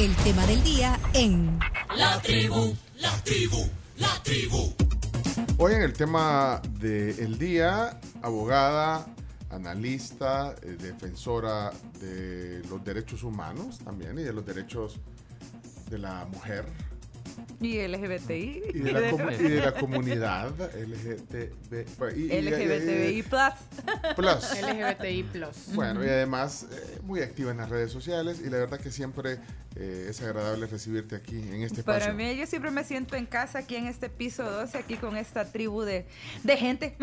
el 0.00 0.16
tema 0.24 0.46
del 0.46 0.62
día 0.62 0.98
en 1.12 1.58
La 1.94 2.18
tribu, 2.22 2.74
la 3.00 3.12
tribu, 3.22 3.68
la 3.98 4.22
tribu. 4.22 4.72
Hoy 5.58 5.74
en 5.74 5.82
el 5.82 5.92
tema 5.92 6.62
del 6.78 7.36
día, 7.38 8.00
abogada, 8.22 9.06
analista, 9.50 10.54
eh, 10.62 10.78
defensora 10.80 11.70
de 12.00 12.62
los 12.70 12.82
derechos 12.82 13.22
humanos 13.24 13.78
también 13.84 14.18
y 14.18 14.22
de 14.22 14.32
los 14.32 14.46
derechos 14.46 14.98
de 15.90 15.98
la 15.98 16.24
mujer 16.24 16.64
Y 17.60 17.76
LGBTI. 17.86 18.62
y 18.74 18.78
de 18.80 18.92
la, 18.92 19.10
comu- 19.10 19.34
y 19.38 19.48
de 19.48 19.60
la 19.60 19.72
comunidad 19.74 20.50
LGTB, 20.74 22.16
y- 22.16 22.20
y- 22.22 22.40
LGBTI 22.40 23.22
plus. 23.22 24.16
plus. 24.16 24.62
LGBTI 24.62 25.22
plus. 25.24 25.74
Bueno, 25.74 26.04
y 26.04 26.08
además 26.08 26.66
eh, 26.72 26.98
muy 27.02 27.20
activa 27.20 27.50
en 27.50 27.58
las 27.58 27.68
redes 27.68 27.92
sociales 27.92 28.40
y 28.44 28.48
la 28.48 28.58
verdad 28.58 28.80
que 28.80 28.90
siempre 28.90 29.38
eh, 29.76 30.06
es 30.08 30.20
agradable 30.22 30.66
recibirte 30.66 31.16
aquí 31.16 31.36
en 31.38 31.62
este 31.62 31.80
espacio. 31.80 32.00
Para 32.00 32.12
mí, 32.14 32.34
yo 32.36 32.46
siempre 32.46 32.70
me 32.70 32.82
siento 32.82 33.14
en 33.16 33.26
casa 33.26 33.58
aquí 33.60 33.76
en 33.76 33.86
este 33.86 34.08
piso 34.08 34.42
12, 34.50 34.78
aquí 34.78 34.96
con 34.96 35.16
esta 35.16 35.44
tribu 35.44 35.82
de, 35.82 36.06
de 36.42 36.56
gente. 36.56 36.96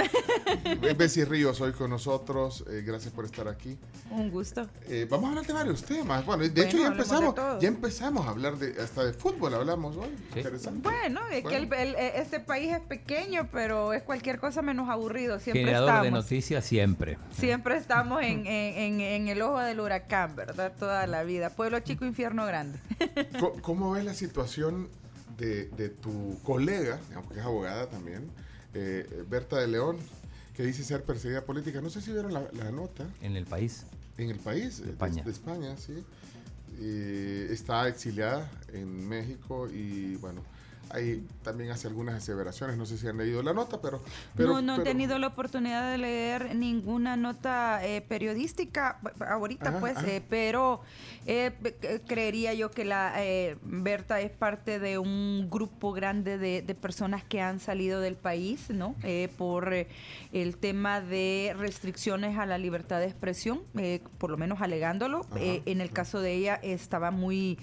Bessie 0.97 1.25
Ríos 1.25 1.61
hoy 1.61 1.71
con 1.73 1.89
nosotros, 1.91 2.65
eh, 2.69 2.83
gracias 2.85 3.13
por 3.13 3.25
estar 3.25 3.47
aquí. 3.47 3.77
Un 4.09 4.29
gusto. 4.31 4.67
Eh, 4.87 5.05
vamos 5.09 5.25
a 5.27 5.29
hablar 5.29 5.45
de 5.45 5.53
varios 5.53 5.83
temas. 5.83 6.25
Bueno, 6.25 6.43
de 6.43 6.49
Bueno, 6.49 6.67
hecho 6.67 6.77
ya 6.79 6.87
empezamos, 6.87 7.35
ya 7.61 7.67
empezamos 7.67 8.25
a 8.25 8.29
hablar 8.31 8.57
de 8.57 8.81
hasta 8.81 9.05
de 9.05 9.13
fútbol 9.13 9.53
hablamos 9.53 9.95
hoy. 9.97 10.09
Sí. 10.33 10.41
Interesante. 10.47 10.81
Bueno, 10.89 11.21
es 11.31 11.43
que 11.43 11.55
el- 11.57 11.73
el- 11.73 11.95
eh, 11.95 12.13
este 12.19 12.39
país 12.39 12.71
es 12.73 12.79
pequeño, 12.81 13.47
pero 13.51 13.93
es 13.93 14.01
cualquier 14.03 14.39
cosa 14.39 14.61
menos 14.61 14.89
aburrido. 14.89 15.39
Siempre 15.39 15.61
Generador 15.61 15.89
de 15.89 15.97
estamos. 16.07 16.23
noticias 16.23 16.65
siempre. 16.65 17.17
Siempre 17.37 17.77
estamos 17.77 18.21
en, 18.23 18.47
en- 18.47 18.77
en- 18.77 19.01
en 19.01 19.27
el 19.27 19.41
ojo 19.41 19.59
del 19.59 19.79
huracán, 19.79 20.35
¿verdad? 20.35 20.73
Toda 20.79 21.05
la 21.07 21.23
vida. 21.23 21.49
Pueblo 21.51 21.79
chico, 21.81 22.05
infierno 22.05 22.45
grande. 22.45 22.79
¿Cómo 23.61 23.91
ves 23.91 24.05
la 24.05 24.13
situación 24.13 24.89
de, 25.37 25.65
de 25.65 25.89
tu 25.89 26.39
colega, 26.43 26.99
digamos 27.09 27.31
que 27.31 27.39
es 27.39 27.45
abogada 27.45 27.87
también, 27.89 28.29
eh, 28.73 29.23
Berta 29.29 29.57
de 29.57 29.67
León, 29.67 29.97
que 30.55 30.63
dice 30.63 30.83
ser 30.83 31.03
perseguida 31.03 31.41
política? 31.45 31.81
No 31.81 31.89
sé 31.89 32.01
si 32.01 32.11
vieron 32.11 32.33
la, 32.33 32.43
la 32.53 32.71
nota 32.71 33.05
En 33.21 33.35
el 33.35 33.45
país. 33.45 33.85
en 34.17 34.29
el 34.31 34.39
país, 34.39 34.79
De 34.81 34.87
eh, 34.87 34.91
España. 34.91 35.23
de 35.23 35.31
España, 35.31 35.77
sí. 35.77 36.03
Eh, 36.79 37.47
está 37.49 37.87
exiliada 37.87 38.49
en 38.71 39.07
México 39.07 39.67
y 39.67 40.15
bueno, 40.17 40.43
ahí 40.91 41.25
también 41.43 41.71
hace 41.71 41.87
algunas 41.87 42.15
aseveraciones, 42.15 42.77
no 42.77 42.85
sé 42.85 42.97
si 42.97 43.07
han 43.07 43.17
leído 43.17 43.41
la 43.43 43.53
nota, 43.53 43.81
pero... 43.81 44.01
pero 44.35 44.53
no, 44.53 44.61
no 44.61 44.81
he 44.81 44.83
tenido 44.85 45.17
la 45.19 45.27
oportunidad 45.27 45.91
de 45.91 45.97
leer 45.97 46.55
ninguna 46.55 47.15
nota 47.15 47.85
eh, 47.85 48.01
periodística 48.01 48.99
ahorita, 49.27 49.69
Ajá, 49.69 49.79
pues, 49.79 49.97
ajá. 49.97 50.07
eh, 50.07 50.23
pero 50.29 50.81
eh, 51.25 51.51
creería 52.07 52.53
yo 52.53 52.71
que 52.71 52.85
la 52.85 53.13
eh, 53.17 53.57
Berta 53.63 54.21
es 54.21 54.31
parte 54.31 54.79
de 54.79 54.97
un 54.97 55.49
grupo 55.49 55.93
grande 55.93 56.37
de, 56.37 56.61
de 56.61 56.75
personas 56.75 57.23
que 57.23 57.41
han 57.41 57.59
salido 57.59 57.99
del 58.01 58.15
país, 58.15 58.69
¿no? 58.69 58.95
Eh, 59.03 59.29
por 59.37 59.73
eh, 59.73 59.87
el 60.31 60.57
tema 60.57 61.01
de 61.01 61.55
restricciones 61.57 62.37
a 62.37 62.45
la 62.45 62.57
libertad 62.57 62.99
de 62.99 63.05
expresión, 63.05 63.61
eh, 63.77 64.01
por 64.17 64.29
lo 64.29 64.37
menos 64.37 64.61
alegándolo. 64.61 65.25
Ajá, 65.31 65.39
en 65.39 65.81
el 65.81 65.91
caso 65.91 66.21
de 66.21 66.33
ella 66.33 66.55
estaba 66.61 67.11
muy 67.11 67.57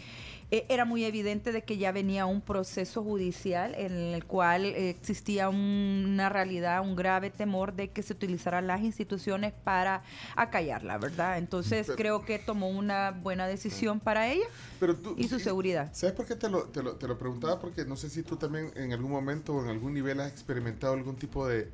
eh, 0.50 0.66
era 0.68 0.84
muy 0.84 1.04
evidente 1.04 1.52
de 1.52 1.62
que 1.62 1.78
ya 1.78 1.90
venía 1.92 2.26
un 2.26 2.40
proceso 2.40 3.02
judicial 3.02 3.74
en 3.74 3.92
el 3.92 4.24
cual 4.24 4.64
eh, 4.66 4.90
existía 4.90 5.48
un- 5.48 6.04
una 6.08 6.28
realidad, 6.28 6.80
un 6.82 6.94
grave 6.96 7.30
temor 7.30 7.72
de 7.74 7.88
que 7.90 8.02
se 8.02 8.12
utilizaran 8.12 8.66
las 8.66 8.80
instituciones 8.82 9.52
para 9.64 10.02
acallarla, 10.36 10.98
¿verdad? 10.98 11.38
Entonces 11.38 11.86
Pero- 11.86 11.96
creo 11.96 12.24
que 12.24 12.38
tomó 12.38 12.68
una 12.68 13.10
buena 13.10 13.46
decisión 13.46 14.00
para 14.00 14.28
ella 14.30 14.44
Pero 14.80 14.94
tú- 14.96 15.14
y 15.16 15.28
su 15.28 15.38
seguridad. 15.40 15.90
¿Sabes 15.92 16.14
por 16.14 16.26
qué 16.26 16.36
te 16.36 16.48
lo, 16.48 16.64
te, 16.64 16.82
lo, 16.82 16.96
te 16.96 17.08
lo 17.08 17.18
preguntaba? 17.18 17.58
Porque 17.60 17.84
no 17.84 17.96
sé 17.96 18.10
si 18.10 18.22
tú 18.22 18.36
también 18.36 18.70
en 18.76 18.92
algún 18.92 19.10
momento 19.10 19.54
o 19.54 19.62
en 19.62 19.68
algún 19.70 19.94
nivel 19.94 20.20
has 20.20 20.30
experimentado 20.30 20.92
algún 20.94 21.16
tipo 21.16 21.46
de, 21.46 21.68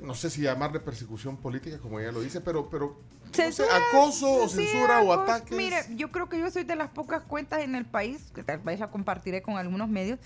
no 0.00 0.14
sé 0.14 0.30
si 0.30 0.42
llamarle 0.42 0.80
persecución 0.80 1.36
política, 1.36 1.78
como 1.78 2.00
ella 2.00 2.12
lo 2.12 2.20
dice, 2.20 2.40
pero, 2.40 2.68
pero 2.70 2.96
no 3.26 3.32
sé, 3.34 3.42
Censura, 3.52 3.68
acoso 3.92 4.44
o 4.44 4.48
sí, 4.48 4.56
censura 4.66 5.00
o 5.02 5.12
acoso. 5.12 5.32
ataques. 5.32 5.56
Mire, 5.56 5.76
yo 5.96 6.10
creo 6.10 6.28
que 6.28 6.38
yo 6.38 6.50
soy 6.50 6.64
de 6.64 6.76
las 6.76 6.88
pocas 6.90 7.22
cuentas 7.22 7.60
en 7.62 7.74
el 7.74 7.84
país, 7.84 8.30
que 8.34 8.42
tal 8.42 8.58
vez 8.58 8.80
la 8.80 8.88
compartiré 8.90 9.42
con 9.42 9.56
algunos 9.58 9.88
medios, 9.88 10.18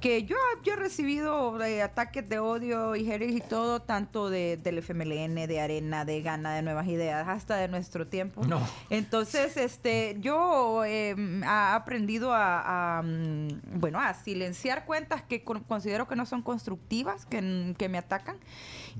que 0.00 0.24
yo, 0.24 0.36
yo 0.64 0.72
he 0.72 0.76
recibido 0.76 1.62
eh, 1.62 1.80
ataques 1.82 2.28
de 2.28 2.38
odio 2.40 2.96
y 2.96 3.12
y 3.12 3.40
todo, 3.40 3.80
tanto 3.82 4.30
de, 4.30 4.56
del 4.56 4.78
FMLN, 4.78 5.46
de 5.46 5.60
Arena, 5.60 6.04
de 6.04 6.22
Gana, 6.22 6.54
de 6.54 6.62
Nuevas 6.62 6.86
Ideas, 6.88 7.28
hasta 7.28 7.56
de 7.56 7.68
nuestro 7.68 8.06
tiempo. 8.06 8.44
No. 8.44 8.60
Entonces, 8.90 9.56
este, 9.56 10.16
yo 10.20 10.84
eh, 10.84 11.14
he 11.42 11.44
aprendido 11.46 12.32
a, 12.32 12.98
a, 12.98 13.02
mm, 13.02 13.48
bueno, 13.80 14.00
a 14.00 14.14
silenciar 14.14 14.84
cuentas 14.86 15.22
que 15.22 15.44
con- 15.44 15.62
considero 15.64 16.08
que 16.08 16.16
no 16.16 16.26
son 16.26 16.42
constructivas, 16.42 17.26
que, 17.26 17.74
que 17.78 17.88
me 17.88 17.98
atacan, 17.98 18.36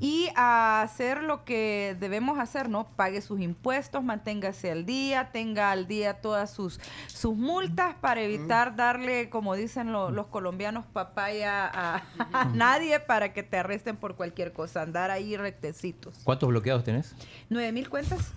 y 0.00 0.28
a 0.36 0.82
hacer 0.82 1.22
lo 1.22 1.44
que 1.44 1.96
debemos 1.98 2.38
hacer, 2.38 2.68
¿no? 2.68 2.86
Pague 2.96 3.20
sus 3.22 3.40
impuestos, 3.42 4.02
manténgase 4.02 4.70
al 4.70 4.86
día, 4.86 5.30
tenga 5.32 5.70
al 5.70 5.86
día 5.86 6.20
todas 6.20 6.50
sus, 6.50 6.80
sus 7.08 7.36
multas 7.36 7.94
para 8.00 8.20
evitar 8.22 8.76
darle, 8.76 9.28
como 9.30 9.54
dicen 9.54 9.92
lo- 9.92 10.10
los 10.10 10.26
colombianos, 10.28 10.86
papaya 10.86 11.66
a, 11.66 12.02
a 12.32 12.44
nadie 12.54 13.00
para 13.00 13.32
que 13.32 13.42
te 13.42 13.58
arresten 13.58 13.96
por 13.96 14.16
cualquier 14.16 14.52
cosa, 14.52 14.82
andar 14.82 15.10
ahí 15.10 15.36
rectecitos. 15.36 16.20
¿Cuántos 16.24 16.48
bloqueados 16.48 16.84
tenés? 16.84 17.14
¿Nueve 17.50 17.72
mil 17.72 17.88
cuentas? 17.90 18.32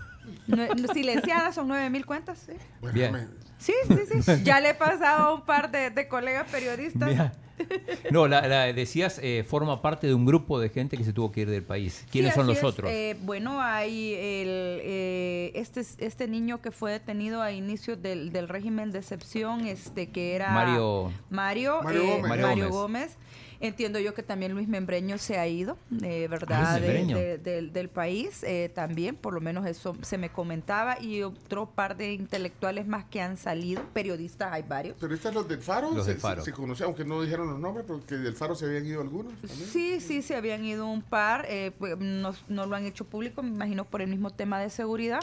Silenciadas 0.93 1.55
son 1.55 1.67
nueve 1.67 1.89
mil 1.89 2.05
cuentas, 2.05 2.39
sí. 2.45 2.53
Bien. 2.93 3.29
Sí, 3.57 3.73
sí, 3.87 4.21
sí. 4.21 4.43
Ya 4.43 4.59
le 4.59 4.69
he 4.71 4.73
pasado 4.73 5.29
a 5.29 5.33
un 5.33 5.41
par 5.45 5.71
de, 5.71 5.89
de 5.89 6.07
colegas 6.07 6.49
periodistas. 6.51 7.07
Mira. 7.07 7.31
No, 8.11 8.27
la, 8.27 8.47
la- 8.47 8.71
decías, 8.73 9.19
eh, 9.23 9.43
forma 9.47 9.81
parte 9.81 10.07
de 10.07 10.13
un 10.13 10.25
grupo 10.25 10.59
de 10.59 10.69
gente 10.69 10.97
que 10.97 11.03
se 11.03 11.13
tuvo 11.13 11.31
que 11.31 11.41
ir 11.41 11.49
del 11.49 11.63
país. 11.63 12.05
¿Quiénes 12.11 12.33
Sí, 12.33 12.39
son 12.39 12.47
los 12.47 12.57
es. 12.57 12.63
otros? 12.63 12.89
Eh, 12.91 13.15
bueno, 13.21 13.61
hay 13.61 14.13
el, 14.13 14.79
eh, 14.83 15.51
este, 15.55 15.81
este 15.99 16.27
niño 16.27 16.61
que 16.61 16.71
fue 16.71 16.91
detenido 16.91 17.41
a 17.41 17.51
inicios 17.51 18.01
del, 18.01 18.31
del 18.31 18.47
régimen 18.47 18.91
de 18.91 18.99
excepción, 18.99 19.65
este 19.65 20.09
que 20.09 20.35
era 20.35 20.51
Mario- 20.51 21.11
Mario, 21.29 21.79
Mario 21.83 22.01
eh, 22.03 22.07
Gómez. 22.07 22.29
Mario 22.29 22.47
Mario 22.47 22.69
Gómez. 22.69 23.17
Entiendo 23.59 23.99
yo 23.99 24.13
que 24.13 24.23
también 24.23 24.53
Luis 24.53 24.67
Membreño 24.67 25.17
se 25.17 25.37
ha 25.37 25.47
ido, 25.47 25.77
eh, 26.03 26.27
¿verdad? 26.29 26.75
De- 26.75 26.87
Membreño. 26.87 27.17
de- 27.17 27.37
del- 27.37 27.89
país 27.89 28.43
eh, 28.43 28.69
también, 28.73 29.15
por 29.15 29.33
lo 29.33 29.39
menos 29.41 29.65
eso 29.65 29.95
se 30.01 30.17
me 30.17 30.29
comentaba, 30.29 30.99
y 31.01 31.21
otro 31.23 31.67
par 31.69 31.95
de 31.95 32.13
intelectuales 32.13 32.87
más 32.87 33.05
que 33.05 33.21
han 33.21 33.37
salido, 33.37 33.81
periodistas 33.93 34.51
hay 34.51 34.63
varios. 34.63 34.97
Pero 34.99 35.13
estos 35.15 35.33
los 35.33 35.47
del 35.47 35.59
Faro, 35.59 35.91
Los 35.91 36.05
se, 36.05 36.11
del 36.11 36.19
Faro. 36.19 36.41
se- 36.41 36.51
se 36.51 36.55
conocían, 36.55 36.87
aunque 36.87 37.05
no 37.05 37.21
dijeron 37.21 37.47
los 37.47 37.59
nombres, 37.59 37.85
pero 37.87 38.05
que 38.05 38.15
del 38.15 38.33
Faro 38.33 38.55
se 38.55 38.65
habían 38.65 38.85
ido 38.85 39.01
algunos. 39.01 39.33
también. 39.41 39.69
Sí, 39.69 39.99
sí, 40.01 40.21
se 40.21 40.35
habían 40.35 40.65
ido 40.65 40.87
un 40.87 41.01
par, 41.01 41.45
eh, 41.49 41.71
pues, 41.77 41.97
no, 41.97 42.33
no 42.49 42.65
lo 42.65 42.75
han 42.75 42.85
hecho 42.85 43.05
público, 43.05 43.41
me 43.43 43.49
imagino 43.49 43.85
por 43.85 44.01
el 44.01 44.09
mismo 44.09 44.29
tema 44.31 44.59
de 44.59 44.69
seguridad, 44.69 45.21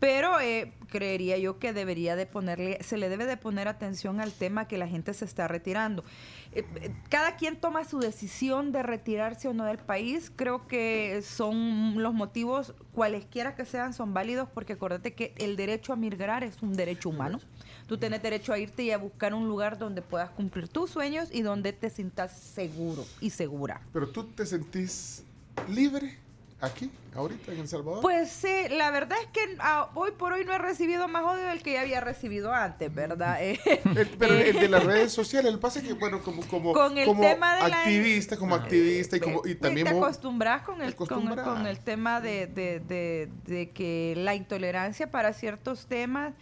pero 0.00 0.40
eh, 0.40 0.72
creería 0.88 1.36
yo 1.38 1.58
que 1.58 1.72
debería 1.72 2.16
de 2.16 2.24
ponerle, 2.26 2.78
se 2.82 2.96
le 2.96 3.08
debe 3.08 3.26
de 3.26 3.36
poner 3.36 3.68
atención 3.68 4.20
al 4.20 4.32
tema 4.32 4.66
que 4.66 4.78
la 4.78 4.88
gente 4.88 5.12
se 5.14 5.24
está 5.26 5.46
retirando. 5.46 6.02
Eh, 6.52 6.64
eh, 6.76 6.92
cada 7.08 7.36
quien 7.36 7.60
toma 7.60 7.84
su 7.84 8.00
decisión 8.00 8.72
de 8.72 8.82
retirarse 8.82 9.46
o 9.46 9.52
no 9.52 9.64
del 9.64 9.78
país, 9.78 10.32
creo 10.34 10.66
que 10.66 11.22
son 11.22 12.02
los 12.02 12.12
motivos, 12.12 12.74
cualesquiera 12.92 13.54
que 13.54 13.64
sean, 13.64 13.94
son 13.94 14.12
válidos, 14.14 14.48
porque 14.52 14.72
acuérdate 14.72 15.14
que 15.14 15.32
el 15.36 15.56
derecho 15.56 15.92
a 15.92 15.96
migrar 15.96 16.42
es 16.42 16.60
un 16.62 16.72
derecho 16.74 17.08
humano. 17.08 17.38
Tú 17.86 17.98
tienes 17.98 18.22
derecho 18.22 18.52
a 18.52 18.58
irte 18.58 18.82
y 18.82 18.90
a 18.90 18.98
buscar 18.98 19.32
un 19.32 19.46
lugar 19.46 19.78
donde 19.78 20.02
puedas 20.02 20.30
cumplir 20.30 20.68
tus 20.68 20.90
sueños 20.90 21.28
y 21.32 21.42
donde 21.42 21.72
te 21.72 21.88
sientas 21.88 22.36
seguro 22.36 23.04
y 23.20 23.30
segura. 23.30 23.80
Pero 23.92 24.08
tú 24.08 24.24
te 24.24 24.44
sentís 24.44 25.24
libre 25.68 26.18
aquí, 26.60 26.90
ahorita 27.14 27.52
en 27.52 27.60
El 27.60 27.68
Salvador. 27.68 28.02
Pues 28.02 28.30
sí, 28.30 28.68
la 28.70 28.90
verdad 28.90 29.16
es 29.22 29.28
que 29.28 29.56
ah, 29.60 29.90
hoy 29.94 30.10
por 30.12 30.32
hoy 30.32 30.44
no 30.44 30.52
he 30.52 30.58
recibido 30.58 31.08
más 31.08 31.22
odio 31.24 31.44
del 31.48 31.62
que 31.62 31.72
ya 31.72 31.80
había 31.80 32.00
recibido 32.00 32.52
antes, 32.52 32.92
¿verdad? 32.94 33.42
Eh, 33.42 33.58
El- 33.96 34.08
pero 34.18 34.34
el 34.34 34.58
de 34.60 34.68
las 34.68 34.84
redes 34.84 35.12
sociales, 35.12 35.52
el 35.52 35.58
pasa 35.58 35.80
que, 35.82 35.92
bueno, 35.94 36.20
como, 36.22 36.42
como, 36.46 36.72
Con 36.72 36.98
el 36.98 37.06
como 37.06 37.22
tema 37.22 37.56
de 37.62 37.68
la- 37.70 37.78
activista, 37.78 38.36
como 38.36 38.54
activista 38.54 39.16
y, 39.16 39.20
como, 39.20 39.42
y 39.46 39.54
también... 39.54 39.86
te 39.86 39.96
acostumbras 39.96 40.62
con 40.62 40.82
el, 40.82 40.94
con, 40.94 41.06
acostumbras. 41.06 41.46
con 41.46 41.66
el 41.66 41.78
tema 41.80 42.20
de, 42.20 42.46
de- 42.46 42.80
de- 42.80 43.28
de 43.46 43.70
que 43.70 44.14
la 44.16 44.34
intolerancia 44.34 45.10
para 45.10 45.32
ciertos 45.32 45.86
temas, 45.86 46.34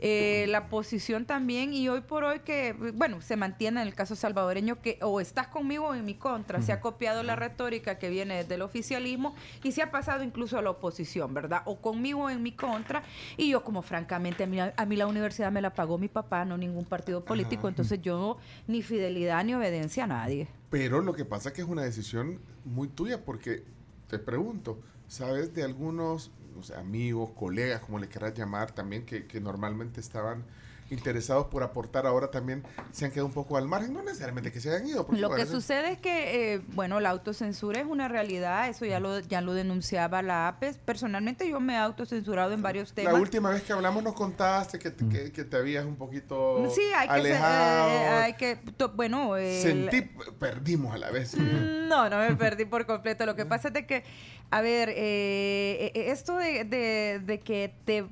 eh, 0.00 0.46
la 0.48 0.68
posición 0.68 1.26
también, 1.26 1.72
y 1.72 1.88
hoy 1.88 2.00
por 2.00 2.24
hoy 2.24 2.40
que, 2.40 2.72
bueno, 2.94 3.20
se 3.20 3.36
mantiene 3.36 3.82
en 3.82 3.88
el 3.88 3.94
caso 3.94 4.16
salvadoreño 4.16 4.80
que 4.80 4.98
o 5.02 5.20
estás 5.20 5.48
conmigo 5.48 5.88
o 5.88 5.94
en 5.94 6.04
mi 6.04 6.14
contra, 6.14 6.62
se 6.62 6.72
ha 6.72 6.80
copiado 6.80 7.22
la 7.22 7.36
retórica 7.36 7.98
que 7.98 8.08
viene 8.08 8.44
del 8.44 8.62
oficialismo 8.62 9.34
y 9.62 9.72
se 9.72 9.82
ha 9.82 9.90
pasado 9.90 10.24
incluso 10.24 10.58
a 10.58 10.62
la 10.62 10.70
oposición, 10.70 11.34
¿verdad? 11.34 11.62
O 11.66 11.80
conmigo 11.80 12.24
o 12.24 12.30
en 12.30 12.42
mi 12.42 12.52
contra, 12.52 13.02
y 13.36 13.50
yo 13.50 13.62
como 13.62 13.82
francamente, 13.82 14.44
a 14.44 14.46
mí, 14.46 14.58
a 14.60 14.86
mí 14.86 14.96
la 14.96 15.06
universidad 15.06 15.52
me 15.52 15.60
la 15.60 15.74
pagó 15.74 15.98
mi 15.98 16.08
papá, 16.08 16.44
no 16.44 16.56
ningún 16.56 16.84
partido 16.84 17.24
político, 17.24 17.68
entonces 17.68 18.00
yo 18.00 18.38
ni 18.66 18.82
fidelidad 18.82 19.44
ni 19.44 19.54
obediencia 19.54 20.04
a 20.04 20.06
nadie. 20.06 20.48
Pero 20.70 21.00
lo 21.00 21.12
que 21.12 21.24
pasa 21.24 21.48
es 21.48 21.54
que 21.54 21.62
es 21.62 21.68
una 21.68 21.82
decisión 21.82 22.40
muy 22.64 22.88
tuya, 22.88 23.24
porque 23.24 23.64
te 24.10 24.18
pregunto, 24.18 24.80
¿sabes 25.06 25.54
de 25.54 25.62
algunos 25.62 26.32
amigos, 26.76 27.30
colegas, 27.30 27.80
como 27.80 27.98
le 27.98 28.08
quieras 28.08 28.34
llamar, 28.34 28.72
también 28.72 29.06
que, 29.06 29.26
que 29.26 29.40
normalmente 29.40 30.00
estaban 30.00 30.44
interesados 30.90 31.46
por 31.46 31.62
aportar 31.62 32.06
ahora 32.06 32.30
también 32.30 32.62
se 32.92 33.04
han 33.04 33.10
quedado 33.10 33.26
un 33.26 33.32
poco 33.32 33.56
al 33.56 33.66
margen, 33.68 33.92
no 33.92 34.02
necesariamente 34.02 34.50
que 34.52 34.60
se 34.60 34.70
hayan 34.70 34.86
ido. 34.88 35.06
porque 35.06 35.20
Lo 35.20 35.30
que 35.30 35.46
sucede 35.46 35.92
es 35.92 35.98
que, 35.98 36.54
eh, 36.54 36.60
bueno, 36.74 37.00
la 37.00 37.10
autocensura 37.10 37.80
es 37.80 37.86
una 37.86 38.08
realidad, 38.08 38.68
eso 38.68 38.84
ya 38.84 39.00
lo, 39.00 39.20
ya 39.20 39.40
lo 39.40 39.54
denunciaba 39.54 40.22
la 40.22 40.48
APES. 40.48 40.78
Personalmente 40.78 41.48
yo 41.48 41.60
me 41.60 41.74
he 41.74 41.76
autocensurado 41.76 42.52
en 42.52 42.62
varios 42.62 42.90
La 42.90 42.94
temas. 42.94 43.14
última 43.20 43.50
vez 43.50 43.62
que 43.62 43.72
hablamos 43.72 44.02
nos 44.02 44.14
contaste 44.14 44.78
que, 44.78 44.90
te- 44.90 45.08
que, 45.08 45.32
que 45.32 45.44
te 45.44 45.56
habías 45.56 45.84
un 45.84 45.96
poquito 45.96 46.68
Sí, 46.74 46.82
hay 46.96 47.06
que, 47.08 47.14
alejado. 47.14 47.88
eh, 47.90 48.08
hay 48.08 48.32
que, 48.34 48.56
to- 48.76 48.90
bueno, 48.92 49.36
el- 49.36 49.62
Sentí, 49.62 50.02
perdimos 50.38 50.94
a 50.94 50.98
la 50.98 51.10
vez. 51.10 51.36
Mm, 51.36 51.88
No, 51.88 52.08
no 52.08 52.18
me 52.18 52.34
perdí 52.36 52.64
por 52.64 52.86
completo. 52.86 53.26
Lo 53.26 53.34
que 53.36 53.46
pasa 53.46 53.68
es 53.68 53.74
de 53.74 53.86
que, 53.86 54.04
a 54.50 54.60
ver, 54.60 54.92
eh, 54.94 55.92
esto 55.94 56.36
de, 56.36 56.64
de- 56.64 57.20
de 57.24 57.40
que 57.40 57.74
te, 57.84 58.06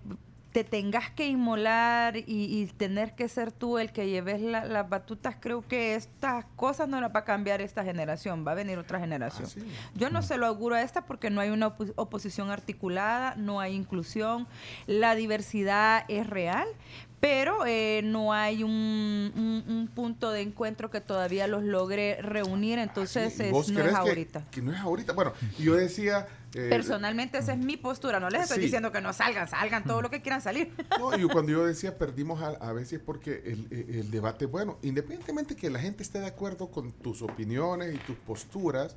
te 0.52 0.64
tengas 0.64 1.10
que 1.10 1.28
inmolar 1.28 2.16
y, 2.16 2.22
y 2.26 2.66
tener 2.76 3.14
que 3.14 3.28
ser 3.28 3.52
tú 3.52 3.78
el 3.78 3.92
que 3.92 4.08
lleves 4.08 4.40
la- 4.40 4.64
las 4.64 4.88
batutas, 4.88 5.36
creo 5.38 5.60
que 5.66 5.94
estas 5.94 6.46
cosas 6.56 6.88
no 6.88 7.00
las 7.00 7.14
va 7.14 7.20
a 7.20 7.24
cambiar 7.24 7.60
esta 7.60 7.84
generación, 7.84 8.44
va 8.46 8.52
a 8.52 8.54
venir 8.54 8.78
otra 8.78 8.98
generación. 8.98 9.44
Ah, 9.46 9.50
sí. 9.54 9.60
Yo 9.94 10.08
no 10.10 10.22
se 10.22 10.38
lo 10.38 10.46
auguro 10.46 10.74
a 10.74 10.82
esta 10.82 11.04
porque 11.04 11.28
no 11.28 11.40
hay 11.42 11.50
una 11.50 11.76
opo- 11.76 11.92
oposición 11.96 12.50
articulada, 12.50 13.34
no 13.36 13.60
hay 13.60 13.74
inclusión, 13.74 14.46
la 14.86 15.14
diversidad 15.14 16.04
es 16.08 16.26
real, 16.26 16.66
pero 17.20 17.66
eh, 17.66 18.00
no 18.04 18.32
hay 18.32 18.62
un, 18.62 18.70
un- 19.36 19.64
un 19.68 19.88
punto 19.88 20.30
de 20.30 20.40
encuentro 20.40 20.90
que 20.90 21.00
todavía 21.02 21.46
los 21.46 21.62
logre 21.62 22.22
reunir, 22.22 22.78
entonces 22.78 23.34
Sí, 23.34 23.42
¿y 23.42 23.46
es- 23.48 23.68
no 23.70 23.80
es 23.82 23.88
que- 23.90 23.94
ahorita. 23.96 24.44
Que, 24.50 24.62
no 24.62 24.72
es 24.72 24.78
ahorita. 24.80 25.12
Bueno, 25.12 25.32
yo 25.58 25.74
decía... 25.74 26.26
eh, 26.54 26.68
Personalmente 26.70 27.38
esa 27.38 27.52
es 27.52 27.58
mi 27.58 27.76
postura, 27.76 28.18
no 28.20 28.30
les 28.30 28.42
estoy 28.42 28.56
Sí. 28.56 28.62
diciendo 28.64 28.90
que 28.90 29.00
no 29.00 29.12
salgan, 29.12 29.48
salgan 29.48 29.84
todo 29.84 30.00
lo 30.02 30.10
que 30.10 30.22
quieran 30.22 30.40
salir. 30.40 30.72
No, 30.98 31.16
y 31.16 31.22
cuando 31.28 31.52
yo 31.52 31.66
decía 31.66 31.98
perdimos 31.98 32.40
a, 32.42 32.48
a 32.48 32.72
veces 32.72 33.00
porque 33.04 33.42
el, 33.44 33.66
el- 33.70 33.94
el 34.00 34.10
debate, 34.10 34.46
bueno, 34.46 34.78
independientemente 34.82 35.54
que 35.56 35.68
la 35.70 35.78
gente 35.78 36.02
esté 36.02 36.20
de 36.20 36.26
acuerdo 36.26 36.70
con 36.70 36.92
tus 36.92 37.20
opiniones 37.22 37.94
y 37.94 37.98
tus 37.98 38.16
posturas, 38.16 38.96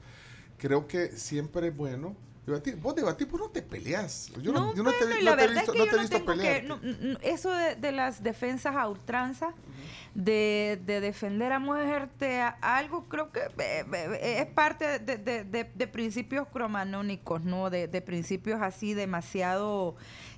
creo 0.58 0.88
que 0.88 1.10
siempre 1.18 1.68
es 1.68 1.76
bueno 1.76 2.16
debatir. 2.46 2.76
Vos 2.78 2.96
debatís, 2.96 3.30
vos 3.30 3.40
no 3.42 3.50
te 3.50 3.62
peleas. 3.62 4.32
Yo 4.42 4.52
no, 4.52 4.72
te, 4.74 4.80
he 4.80 6.00
visto, 6.00 6.26
pelear. 6.26 6.66
eso 7.22 7.52
de, 7.52 7.76
de 7.76 7.92
las 7.92 8.24
defensas 8.24 8.76
a 8.76 8.88
ultranza, 8.88 9.54
de, 10.14 10.80
de 10.86 11.00
defender 11.00 11.54
a 11.54 11.60
muerte 11.60 12.42
a 12.42 12.50
algo, 12.62 13.06
creo 13.08 13.32
que 13.32 13.40
eh, 13.40 13.86
eh, 13.94 14.36
es 14.40 14.46
parte 14.48 15.00
de, 15.00 15.18
de- 15.18 15.44
de- 15.46 15.88
principios 15.88 16.48
cromanónicos, 16.50 17.44
¿no? 17.44 17.70
De, 17.70 17.88
principios 18.02 18.62
así 18.62 18.94
demasiado 18.94 19.96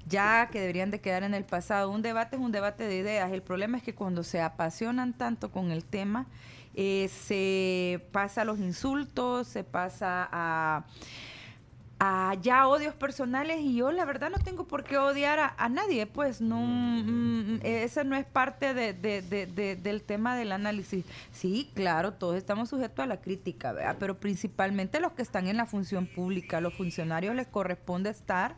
ya 0.07 0.49
que 0.51 0.59
deberían 0.59 0.91
de 0.91 0.99
quedar 1.01 1.23
en 1.23 1.33
el 1.33 1.43
pasado. 1.45 1.89
Un 1.89 2.01
debate 2.01 2.35
es 2.35 2.41
un 2.41 2.51
debate 2.51 2.85
de 2.87 2.97
ideas. 2.97 3.31
El 3.31 3.41
problema 3.41 3.77
es 3.77 3.83
que 3.83 3.95
cuando 3.95 4.23
se 4.23 4.41
apasionan 4.41 5.13
tanto 5.13 5.51
con 5.51 5.71
el 5.71 5.83
tema, 5.85 6.27
eh, 6.75 7.09
se 7.09 8.05
pasa 8.11 8.41
a 8.41 8.45
los 8.45 8.59
insultos, 8.59 9.47
se 9.47 9.63
pasa 9.63 10.27
a 10.31 10.83
a 12.05 12.33
ya 12.41 12.67
odios 12.67 12.93
personales 12.95 13.61
y 13.61 13.75
yo 13.75 13.89
la 13.93 14.03
verdad 14.03 14.29
no 14.29 14.37
tengo 14.37 14.65
por 14.67 14.83
qué 14.83 14.97
odiar 14.97 15.39
a, 15.39 15.53
a 15.57 15.69
nadie, 15.69 16.05
pues 16.05 16.41
no, 16.41 16.59
mm, 16.59 17.59
ese 17.63 18.03
no 18.03 18.17
es 18.17 18.25
parte 18.25 18.73
de, 18.73 18.91
de- 18.93 19.21
de- 19.21 19.45
de- 19.45 19.77
del 19.77 20.01
tema 20.03 20.35
del 20.35 20.51
análisis. 20.51 21.05
Sí, 21.31 21.71
claro, 21.73 22.11
todos 22.11 22.35
estamos 22.35 22.67
sujetos 22.69 23.03
a 23.03 23.05
la 23.07 23.21
crítica, 23.21 23.71
¿verdad? 23.71 23.95
pero 23.99 24.17
principalmente 24.19 24.99
los 24.99 25.13
que 25.13 25.21
están 25.21 25.47
en 25.47 25.55
la 25.55 25.65
función 25.65 26.05
pública, 26.07 26.59
los 26.59 26.73
funcionarios 26.73 27.35
les 27.35 27.47
corresponde 27.47 28.09
estar 28.09 28.55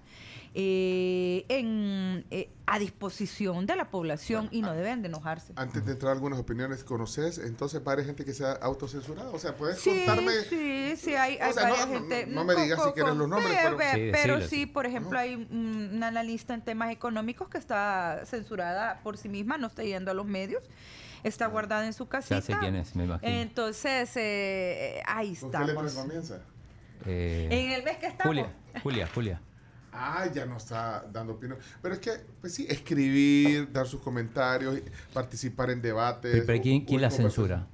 eh, 0.57 1.45
en, 1.49 2.25
eh, 2.31 2.49
a 2.65 2.79
disposición 2.79 3.65
de 3.65 3.75
la 3.75 3.89
población 3.91 4.47
y 4.51 4.61
no 4.61 4.71
deben 4.73 5.01
de 5.01 5.09
enojarse. 5.09 5.51
Antes 5.57 5.85
de 5.85 5.91
entrar 5.91 6.11
a 6.11 6.13
algunas 6.13 6.39
opiniones, 6.39 6.85
¿conoces 6.85 7.37
entonces 7.39 7.83
varias 7.83 8.07
gente 8.07 8.23
que 8.23 8.33
se 8.33 8.45
ha 8.45 8.53
autocensurado? 8.53 9.33
O 9.33 9.37
sea, 9.39 9.53
¿puedes 9.57 9.79
Sí, 9.79 10.03
contarme? 10.05 10.31
sí, 10.49 10.95
sí, 10.95 11.13
hay, 11.13 11.37
hay 11.39 11.51
sea, 11.53 11.63
no- 11.67 11.69
varias 11.71 11.87
no- 11.89 11.93
gente. 11.93 12.25
no 12.27 12.43
me 12.45 12.55
digas 12.55 12.81
si 12.85 12.91
quieres 12.93 13.15
los 13.15 13.27
nombres, 13.27 13.53
pero- 13.61 13.77
Sí, 13.79 14.09
pero 14.13 14.41
sí, 14.41 14.47
sí. 14.47 14.65
por 14.65 14.85
ejemplo, 14.85 15.19
hay 15.19 15.35
un, 15.35 15.91
un 15.93 16.03
analista 16.03 16.53
en 16.53 16.61
temas 16.61 16.89
económicos 16.89 17.49
que 17.49 17.57
está 17.57 18.21
censurada 18.25 19.01
por 19.03 19.17
sí 19.17 19.27
misma, 19.27 19.57
no 19.57 19.67
está 19.67 19.83
yendo 19.83 20.09
a 20.11 20.13
los 20.13 20.25
medios, 20.25 20.63
está 21.23 21.47
guardada 21.47 21.85
en 21.85 21.91
su 21.91 22.05
Ya 22.05 22.09
casita. 22.11 22.41
sé 22.41 22.55
quién 22.59 22.75
es, 22.77 22.95
me 22.95 23.03
imagino. 23.03 23.29
Entonces, 23.29 24.09
eh, 24.15 25.01
ahí 25.05 25.35
¿Con 25.35 25.51
qué 25.51 25.57
letra 25.59 25.89
comienza? 26.01 26.39
Eh, 27.05 27.49
En 27.51 27.71
el 27.71 27.83
mes 27.83 27.97
que 27.97 28.07
estamos. 28.07 28.23
Julia, 28.33 28.53
Julia, 28.81 29.09
Julia. 29.13 29.41
Ah, 29.97 30.29
ya 30.33 30.45
no 30.45 30.57
está 30.57 31.05
dando 31.11 31.33
opinión. 31.33 31.57
Pero 31.81 31.95
es 31.95 32.01
que, 32.01 32.11
pues 32.41 32.53
sí, 32.53 32.67
escribir, 32.69 33.71
dar 33.71 33.87
sus 33.87 34.01
comentarios, 34.01 34.79
participar 35.13 35.69
en 35.69 35.81
debates. 35.81 36.43
Pero, 36.45 36.61
¿quién, 36.61 36.85
quién 36.85 37.01
la 37.01 37.09
censura? 37.09 37.67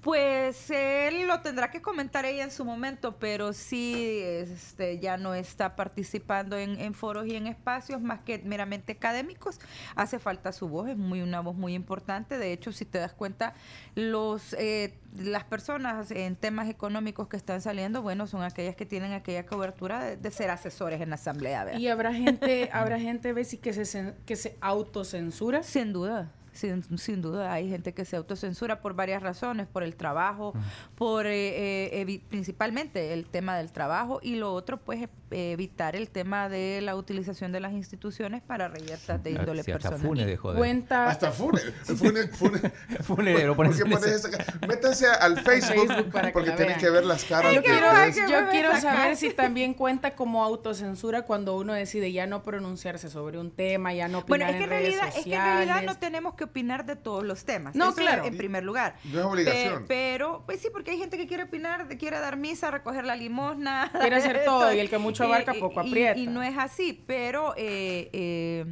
Pues 0.00 0.70
él 0.70 1.26
lo 1.28 1.40
tendrá 1.40 1.70
que 1.70 1.82
comentar 1.82 2.24
ella 2.24 2.44
en 2.44 2.50
su 2.50 2.64
momento, 2.64 3.16
pero 3.18 3.52
sí 3.52 4.20
este, 4.22 4.98
ya 4.98 5.18
no 5.18 5.34
está 5.34 5.76
participando 5.76 6.56
en, 6.56 6.80
en 6.80 6.94
foros 6.94 7.26
y 7.26 7.36
en 7.36 7.46
espacios 7.46 8.00
más 8.00 8.20
que 8.20 8.38
meramente 8.38 8.92
académicos. 8.92 9.60
Hace 9.96 10.18
falta 10.18 10.52
su 10.52 10.68
voz, 10.68 10.88
es 10.88 10.96
muy 10.96 11.20
una 11.20 11.40
voz 11.40 11.54
muy 11.54 11.74
importante. 11.74 12.38
De 12.38 12.52
hecho, 12.52 12.72
si 12.72 12.86
te 12.86 12.98
das 12.98 13.12
cuenta, 13.12 13.54
los 13.94 14.54
eh, 14.54 14.94
las 15.16 15.44
personas 15.44 16.10
en 16.10 16.36
temas 16.36 16.68
económicos 16.68 17.28
que 17.28 17.36
están 17.36 17.60
saliendo, 17.60 18.00
bueno, 18.00 18.26
son 18.26 18.42
aquellas 18.42 18.76
que 18.76 18.86
tienen 18.86 19.12
aquella 19.12 19.44
cobertura 19.44 20.02
de, 20.02 20.16
de 20.16 20.30
ser 20.30 20.50
asesores 20.50 21.00
en 21.00 21.10
la 21.10 21.16
asamblea. 21.16 21.64
¿verdad? 21.64 21.80
Y 21.80 21.88
habrá 21.88 22.14
gente, 22.14 22.70
habrá 22.72 22.98
gente, 22.98 23.32
Bessie, 23.32 23.58
que 23.58 23.72
se, 23.72 24.14
que 24.24 24.36
se 24.36 24.56
autocensura. 24.60 25.62
Sin 25.62 25.92
duda. 25.92 26.32
Sin, 26.60 26.98
sin 26.98 27.22
duda, 27.22 27.52
hay 27.52 27.70
gente 27.70 27.94
que 27.94 28.04
se 28.04 28.16
autocensura 28.16 28.80
por 28.82 28.94
varias 28.94 29.22
razones, 29.22 29.66
por 29.66 29.82
el 29.82 29.96
trabajo, 29.96 30.52
por 30.94 31.26
eh, 31.26 32.00
eh, 32.02 32.20
principalmente 32.28 33.12
el 33.14 33.24
tema 33.26 33.56
del 33.56 33.72
trabajo 33.72 34.20
y 34.22 34.36
lo 34.36 34.52
otro, 34.52 34.76
pues, 34.78 35.02
eh, 35.30 35.52
evitar 35.52 35.96
el 35.96 36.10
tema 36.10 36.48
de 36.48 36.80
la 36.82 36.96
utilización 36.96 37.52
de 37.52 37.60
las 37.60 37.72
instituciones 37.72 38.42
para 38.42 38.68
reyertas 38.68 39.22
de 39.22 39.30
índole 39.30 39.62
Si 39.62 39.70
hasta 39.72 39.90
personal. 39.90 40.06
Fune 40.06 40.26
dejó 40.26 40.52
de... 40.52 40.58
Cuenta, 40.58 41.08
Hasta 41.08 41.30
Fune. 41.32 41.60
Fune, 41.60 42.28
Fune. 42.28 42.60
Fune, 43.02 43.32
lo 43.46 43.56
¿Por 43.56 43.66
pones 43.66 43.76
qué 43.76 43.82
en 43.84 43.90
pones 43.90 44.06
ese- 44.12 44.28
esa 44.28 44.30
ca- 44.44 44.66
Métanse 44.66 45.06
al 45.06 45.40
Facebook, 45.40 45.86
Facebook 45.88 46.12
para 46.12 46.28
que 46.28 46.32
porque 46.32 46.50
tienen 46.50 46.76
que 46.78 46.90
ver 46.90 47.04
las 47.06 47.24
caras 47.24 47.54
Yo 47.54 47.60
de 47.60 47.66
quiero- 47.66 47.86
que 48.12 48.32
yo 48.32 48.48
quiero 48.50 48.76
saber 48.80 49.16
si 49.16 49.30
también 49.30 49.72
cuenta 49.74 50.14
como 50.14 50.44
autocensura 50.44 51.22
cuando 51.22 51.56
uno 51.56 51.72
decide 51.72 52.12
ya 52.12 52.26
no 52.26 52.42
pronunciarse 52.42 53.08
sobre 53.08 53.38
un 53.38 53.50
tema, 53.50 53.94
ya 53.94 54.08
no 54.08 54.22
Bueno, 54.22 54.44
opinar 54.46 54.50
es 54.50 54.56
que, 54.58 54.64
en 54.64 54.70
redes 54.70 54.82
realidad, 55.00 55.08
es 55.18 55.24
que 55.24 55.34
en 55.34 55.40
realidad 55.42 55.66
no 55.66 55.78
sociales. 55.78 55.98
tenemos 56.00 56.34
que 56.34 56.46
opinar 56.50 56.84
de 56.84 56.96
todos 56.96 57.24
los 57.24 57.44
temas. 57.44 57.74
No, 57.74 57.86
Eso 57.90 57.96
claro. 57.96 58.24
En 58.24 58.36
primer 58.36 58.62
lugar. 58.64 58.96
No 59.04 59.18
es 59.20 59.24
obligación. 59.24 59.82
Pe- 59.82 59.86
pero, 59.88 60.42
pues 60.46 60.60
sí, 60.60 60.68
porque 60.72 60.90
hay 60.90 60.98
gente 60.98 61.16
que 61.16 61.26
quiere 61.26 61.44
opinar, 61.44 61.88
quiere 61.96 62.18
dar 62.20 62.36
misa, 62.36 62.70
recoger 62.70 63.04
la 63.04 63.16
limosna. 63.16 63.90
Quiere 63.98 64.16
hacer 64.16 64.42
todo, 64.44 64.72
y 64.72 64.78
el 64.78 64.90
que 64.90 64.98
mucho 64.98 65.24
abarca, 65.24 65.56
Y- 65.56 65.60
poco 65.60 65.82
y- 65.82 65.88
aprieta. 65.88 66.18
Y 66.18 66.26
no 66.26 66.42
es 66.42 66.56
así, 66.58 67.02
pero 67.06 67.54
eh, 67.56 68.10
eh, 68.12 68.66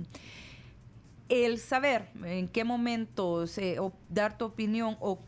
el 1.29 1.59
saber 1.59 2.09
en 2.25 2.49
qué 2.49 2.65
momentos 2.65 3.59
eh, 3.59 3.79
o 3.79 3.93
dar 4.09 4.39
tu 4.39 4.45
opinión 4.47 4.97
o 5.01 5.19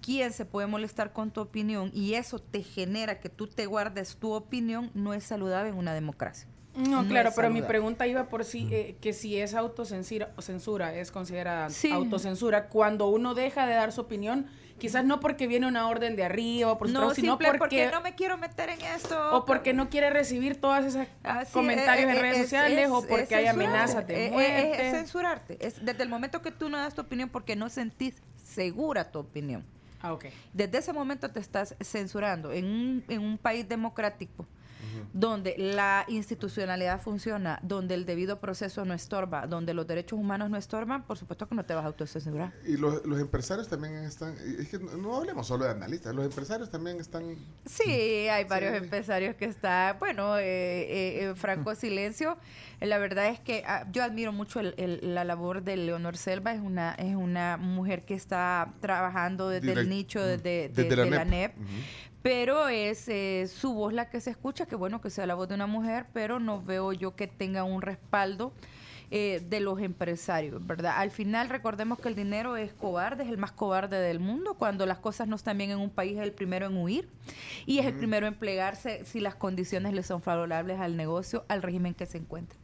quién 0.00 0.32
se 0.32 0.44
puede 0.46 0.66
molestar 0.66 1.12
con 1.12 1.30
tu 1.30 1.40
opinión 1.40 1.90
y 1.92 2.14
eso 2.14 2.38
te 2.38 2.62
genera 2.62 3.20
que 3.20 3.28
tú 3.28 3.46
te 3.46 3.66
guardes 3.66 4.16
tu 4.16 4.32
opinión, 4.32 4.90
no 4.94 5.12
es 5.12 5.24
saludable 5.24 5.68
en 5.70 5.76
una 5.76 5.92
democracia. 5.92 6.48
No, 6.76 7.02
No 7.02 7.08
claro, 7.08 7.32
pero 7.34 7.50
mi 7.50 7.62
pregunta 7.62 8.06
iba 8.06 8.28
por 8.28 8.44
si 8.44 8.68
eh, 8.72 8.96
que 9.00 9.12
si 9.12 9.38
es 9.38 9.54
autocensura 9.54 10.30
o 10.36 10.42
censura 10.42 10.94
es 10.94 11.10
considerada 11.10 11.68
Sí. 11.70 11.90
autocensura 11.90 12.68
cuando 12.68 13.08
uno 13.08 13.34
deja 13.34 13.66
de 13.66 13.74
dar 13.74 13.90
su 13.92 14.00
opinión, 14.02 14.46
quizás 14.78 15.04
no 15.04 15.18
porque 15.18 15.46
viene 15.48 15.66
una 15.66 15.88
orden 15.88 16.14
de 16.14 16.22
arriba 16.24 16.70
o 16.72 16.78
por 16.78 16.86
No, 16.88 17.00
trabajo, 17.00 17.14
sino 17.16 17.38
porque, 17.38 17.58
porque, 17.58 17.90
no 17.90 18.00
me 18.00 18.14
quiero 18.14 18.38
meter 18.38 18.70
en 18.70 18.80
esto. 18.82 19.36
o 19.36 19.44
porque 19.44 19.74
no 19.74 19.90
quiere 19.90 20.10
recibir 20.10 20.60
todas 20.60 20.84
esas 20.86 21.08
Así, 21.24 21.52
comentarios 21.52 22.08
en 22.10 22.16
eh, 22.16 22.22
redes 22.22 22.36
es- 22.38 22.42
sociales 22.44 22.84
es- 22.86 22.90
o 22.90 23.04
porque 23.06 23.34
hay 23.34 23.46
amenazas 23.46 24.06
de 24.06 24.26
eh, 24.26 24.30
muerte. 24.30 24.86
Es, 24.86 24.92
censurarte. 24.94 25.58
Es 25.60 25.84
desde 25.84 26.02
el 26.04 26.08
momento 26.08 26.40
que 26.40 26.52
tú 26.52 26.68
no 26.68 26.78
das 26.78 26.94
tu 26.94 27.00
opinión 27.02 27.28
porque 27.30 27.56
no 27.56 27.68
sentís 27.68 28.22
segura 28.42 29.10
tu 29.10 29.18
opinión. 29.18 29.64
Ah, 30.02 30.12
ok. 30.14 30.26
Desde 30.54 30.78
ese 30.78 30.92
momento 30.94 31.28
te 31.30 31.40
estás 31.40 31.74
censurando. 31.82 32.52
En 32.52 32.64
un, 32.64 33.04
en 33.08 33.20
un 33.22 33.36
país 33.38 33.68
democrático 33.68 34.46
donde 35.12 35.54
la 35.58 36.04
institucionalidad 36.08 37.00
funciona, 37.00 37.58
donde 37.62 37.94
el 37.94 38.04
debido 38.06 38.38
proceso 38.40 38.84
no 38.84 38.94
estorba, 38.94 39.46
donde 39.46 39.74
los 39.74 39.86
derechos 39.86 40.18
humanos 40.18 40.50
no 40.50 40.56
estorban, 40.56 41.02
por 41.04 41.18
supuesto 41.18 41.48
que 41.48 41.54
no 41.54 41.64
te 41.64 41.74
vas 41.74 41.84
a 41.84 41.88
autocensurar. 41.88 42.52
Y 42.66 42.76
los, 42.76 43.04
los 43.04 43.20
empresarios 43.20 43.68
también 43.68 43.94
están, 43.96 44.34
es 44.58 44.68
que 44.68 44.78
no, 44.78 44.96
no 44.96 45.16
hablemos 45.16 45.46
solo 45.46 45.64
de 45.64 45.70
analistas, 45.72 46.14
los 46.14 46.24
empresarios 46.24 46.70
también 46.70 47.00
están, 47.00 47.36
Sí, 47.66 47.82
hay 48.28 48.44
varios 48.44 48.72
Sí. 48.72 48.78
empresarios 48.84 49.34
que 49.36 49.46
están, 49.46 49.98
bueno, 49.98 50.38
eh, 50.38 51.24
eh, 51.24 51.34
franco 51.34 51.74
silencio. 51.74 52.36
La 52.80 52.96
verdad 52.98 53.26
es 53.28 53.40
que 53.40 53.62
ah, 53.66 53.86
yo 53.92 54.02
admiro 54.02 54.32
mucho 54.32 54.60
el- 54.60 54.74
el- 54.78 55.14
la 55.14 55.24
labor 55.24 55.62
de 55.62 55.76
Leonor 55.76 56.16
Selva, 56.16 56.54
es 56.54 56.60
una, 56.60 56.92
es 56.94 57.14
una 57.14 57.56
mujer 57.58 58.04
que 58.06 58.14
está 58.14 58.72
trabajando 58.80 59.48
desde 59.48 59.74
Direct- 59.74 59.78
el 59.80 59.88
nicho, 59.90 60.22
desde, 60.24 60.68
de- 60.68 60.84
desde 60.84 60.96
la 60.96 61.04
de 61.04 61.10
la 61.10 61.24
NEP. 61.24 61.56
NEP. 61.56 61.68
Pero 62.22 62.68
es 62.68 63.08
eh, 63.08 63.48
su 63.48 63.72
voz 63.72 63.92
la 63.92 64.10
que 64.10 64.20
se 64.20 64.30
escucha, 64.30 64.66
que 64.66 64.76
bueno 64.76 65.00
que 65.00 65.10
sea 65.10 65.26
la 65.26 65.34
voz 65.34 65.48
de 65.48 65.54
una 65.54 65.66
mujer, 65.66 66.06
pero 66.12 66.38
no 66.38 66.62
veo 66.62 66.92
yo 66.92 67.16
que 67.16 67.26
tenga 67.26 67.64
un 67.64 67.80
respaldo 67.80 68.52
eh, 69.12 69.44
de 69.48 69.58
los 69.58 69.80
empresarios, 69.80 70.64
¿verdad? 70.64 70.94
Al 70.96 71.10
final 71.10 71.48
recordemos 71.48 71.98
que 71.98 72.08
el 72.08 72.14
dinero 72.14 72.56
es 72.56 72.72
cobarde, 72.72 73.24
es 73.24 73.28
el 73.28 73.38
más 73.38 73.50
cobarde 73.50 73.98
del 73.98 74.20
mundo. 74.20 74.54
Cuando 74.54 74.86
las 74.86 74.98
cosas 74.98 75.26
no 75.26 75.34
están 75.34 75.58
bien 75.58 75.70
en 75.70 75.78
un 75.78 75.90
país 75.90 76.16
es 76.16 76.22
el 76.22 76.32
primero 76.32 76.66
en 76.66 76.76
huir 76.76 77.08
y 77.66 77.80
es 77.80 77.86
el 77.86 77.94
primero 77.94 78.28
en 78.28 78.34
plegarse 78.34 79.04
si 79.04 79.18
las 79.18 79.34
condiciones 79.34 79.94
le 79.94 80.04
son 80.04 80.22
favorables 80.22 80.78
al 80.78 80.96
negocio, 80.96 81.44
al 81.48 81.62
régimen 81.62 81.94
que 81.94 82.06
se 82.06 82.18
encuentra. 82.18 82.56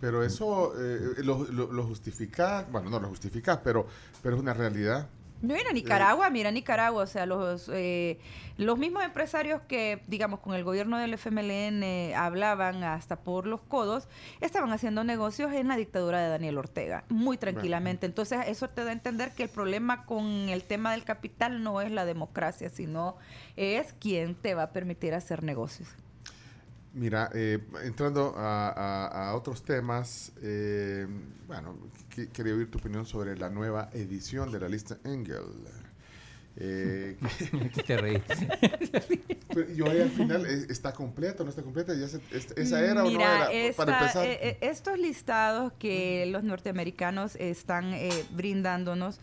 Pero 0.00 0.22
eso 0.22 0.74
eh, 0.80 1.24
lo, 1.24 1.44
lo, 1.50 1.72
lo 1.72 1.84
justifica, 1.84 2.66
bueno, 2.70 2.88
no 2.88 3.00
lo 3.00 3.08
justifica, 3.08 3.60
pero, 3.60 3.86
pero 4.22 4.36
es 4.36 4.40
una 4.40 4.54
realidad. 4.54 5.08
Mira 5.42 5.72
Nicaragua, 5.72 6.28
mira 6.28 6.50
Nicaragua, 6.50 7.04
o 7.04 7.06
sea, 7.06 7.24
los, 7.24 7.70
eh, 7.72 8.18
los 8.58 8.78
mismos 8.78 9.02
empresarios 9.04 9.62
que, 9.62 10.02
digamos, 10.06 10.40
con 10.40 10.54
el 10.54 10.64
gobierno 10.64 10.98
del 10.98 11.14
FMLN 11.14 11.82
eh, 11.82 12.14
hablaban 12.14 12.84
hasta 12.84 13.16
por 13.16 13.46
los 13.46 13.62
codos, 13.62 14.08
estaban 14.40 14.70
haciendo 14.72 15.02
negocios 15.02 15.52
en 15.52 15.68
la 15.68 15.76
dictadura 15.76 16.20
de 16.20 16.28
Daniel 16.28 16.58
Ortega, 16.58 17.04
muy 17.08 17.38
tranquilamente. 17.38 18.04
Entonces, 18.04 18.40
eso 18.48 18.68
te 18.68 18.84
da 18.84 18.90
a 18.90 18.92
entender 18.92 19.32
que 19.32 19.44
el 19.44 19.48
problema 19.48 20.04
con 20.04 20.26
el 20.26 20.62
tema 20.64 20.92
del 20.92 21.04
capital 21.04 21.62
no 21.62 21.80
es 21.80 21.90
la 21.90 22.04
democracia, 22.04 22.68
sino 22.68 23.16
es 23.56 23.94
quién 23.98 24.34
te 24.34 24.54
va 24.54 24.64
a 24.64 24.72
permitir 24.72 25.14
hacer 25.14 25.42
negocios. 25.42 25.88
Mira, 26.92 27.30
eh, 27.34 27.60
entrando 27.84 28.34
a, 28.36 28.68
a, 28.68 29.28
a, 29.28 29.34
otros 29.36 29.62
temas, 29.62 30.32
eh, 30.42 31.06
bueno, 31.46 31.76
que, 32.12 32.28
quería 32.30 32.54
oír 32.54 32.68
tu 32.68 32.78
opinión 32.78 33.06
sobre 33.06 33.36
la 33.36 33.48
nueva 33.48 33.90
edición 33.92 34.50
de 34.50 34.58
la 34.58 34.68
lista 34.68 34.98
Engel. 35.04 35.44
Eh, 36.56 37.16
¿Qué 37.74 37.82
te 37.84 37.96
reí? 37.96 38.20
yo 39.76 39.88
ahí 39.88 40.00
al 40.00 40.10
final, 40.10 40.44
¿está 40.46 40.92
completa 40.92 41.42
o 41.42 41.44
no 41.44 41.50
está 41.50 41.62
completa? 41.62 41.94
¿Ya 41.94 42.08
se, 42.08 42.20
¿Esa 42.56 42.84
era 42.84 43.04
Mira, 43.04 43.04
o 43.04 43.12
no 43.12 43.20
era? 43.20 43.52
Esta, 43.52 43.84
para 43.84 44.00
empezar. 44.00 44.26
Eh, 44.26 44.58
estos 44.60 44.98
listados 44.98 45.72
que 45.74 46.26
los 46.26 46.42
norteamericanos 46.42 47.36
están 47.36 47.94
brindándonos, 48.32 49.20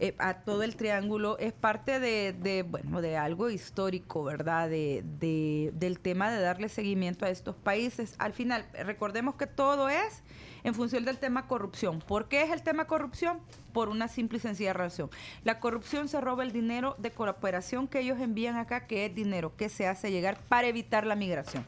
eh, 0.00 0.14
a 0.18 0.40
todo 0.40 0.64
el 0.64 0.74
triángulo 0.74 1.38
es 1.38 1.52
parte 1.52 2.00
de, 2.00 2.64
bueno, 2.68 3.00
de 3.00 3.16
algo 3.16 3.48
histórico, 3.48 4.24
¿verdad? 4.24 4.68
De, 4.68 5.04
de, 5.20 5.70
del 5.74 6.00
tema 6.00 6.32
de 6.32 6.40
darle 6.40 6.68
seguimiento 6.68 7.24
a 7.26 7.30
estos 7.30 7.54
países. 7.54 8.16
Al 8.18 8.32
final, 8.32 8.66
recordemos 8.72 9.36
que 9.36 9.46
todo 9.46 9.88
es 9.88 10.22
en 10.64 10.74
función 10.74 11.04
del 11.04 11.18
tema 11.18 11.46
corrupción. 11.46 12.00
¿Por 12.00 12.26
qué 12.26 12.42
es 12.42 12.50
el 12.50 12.62
tema 12.62 12.86
corrupción? 12.86 13.38
Por 13.72 13.88
una 13.88 14.08
simple 14.08 14.38
y 14.38 14.40
sencilla 14.40 14.72
razón. 14.72 15.10
La 15.44 15.60
corrupción 15.60 16.08
se 16.08 16.20
roba 16.20 16.42
el 16.42 16.50
dinero 16.50 16.96
de 16.98 17.12
cooperación 17.12 17.86
que 17.86 18.00
ellos 18.00 18.18
envían 18.20 18.56
acá, 18.56 18.86
que 18.86 19.06
es 19.06 19.14
dinero 19.14 19.54
que 19.56 19.68
se 19.68 19.86
hace 19.86 20.10
llegar 20.10 20.38
para 20.48 20.66
evitar 20.66 21.06
la 21.06 21.14
migración. 21.14 21.64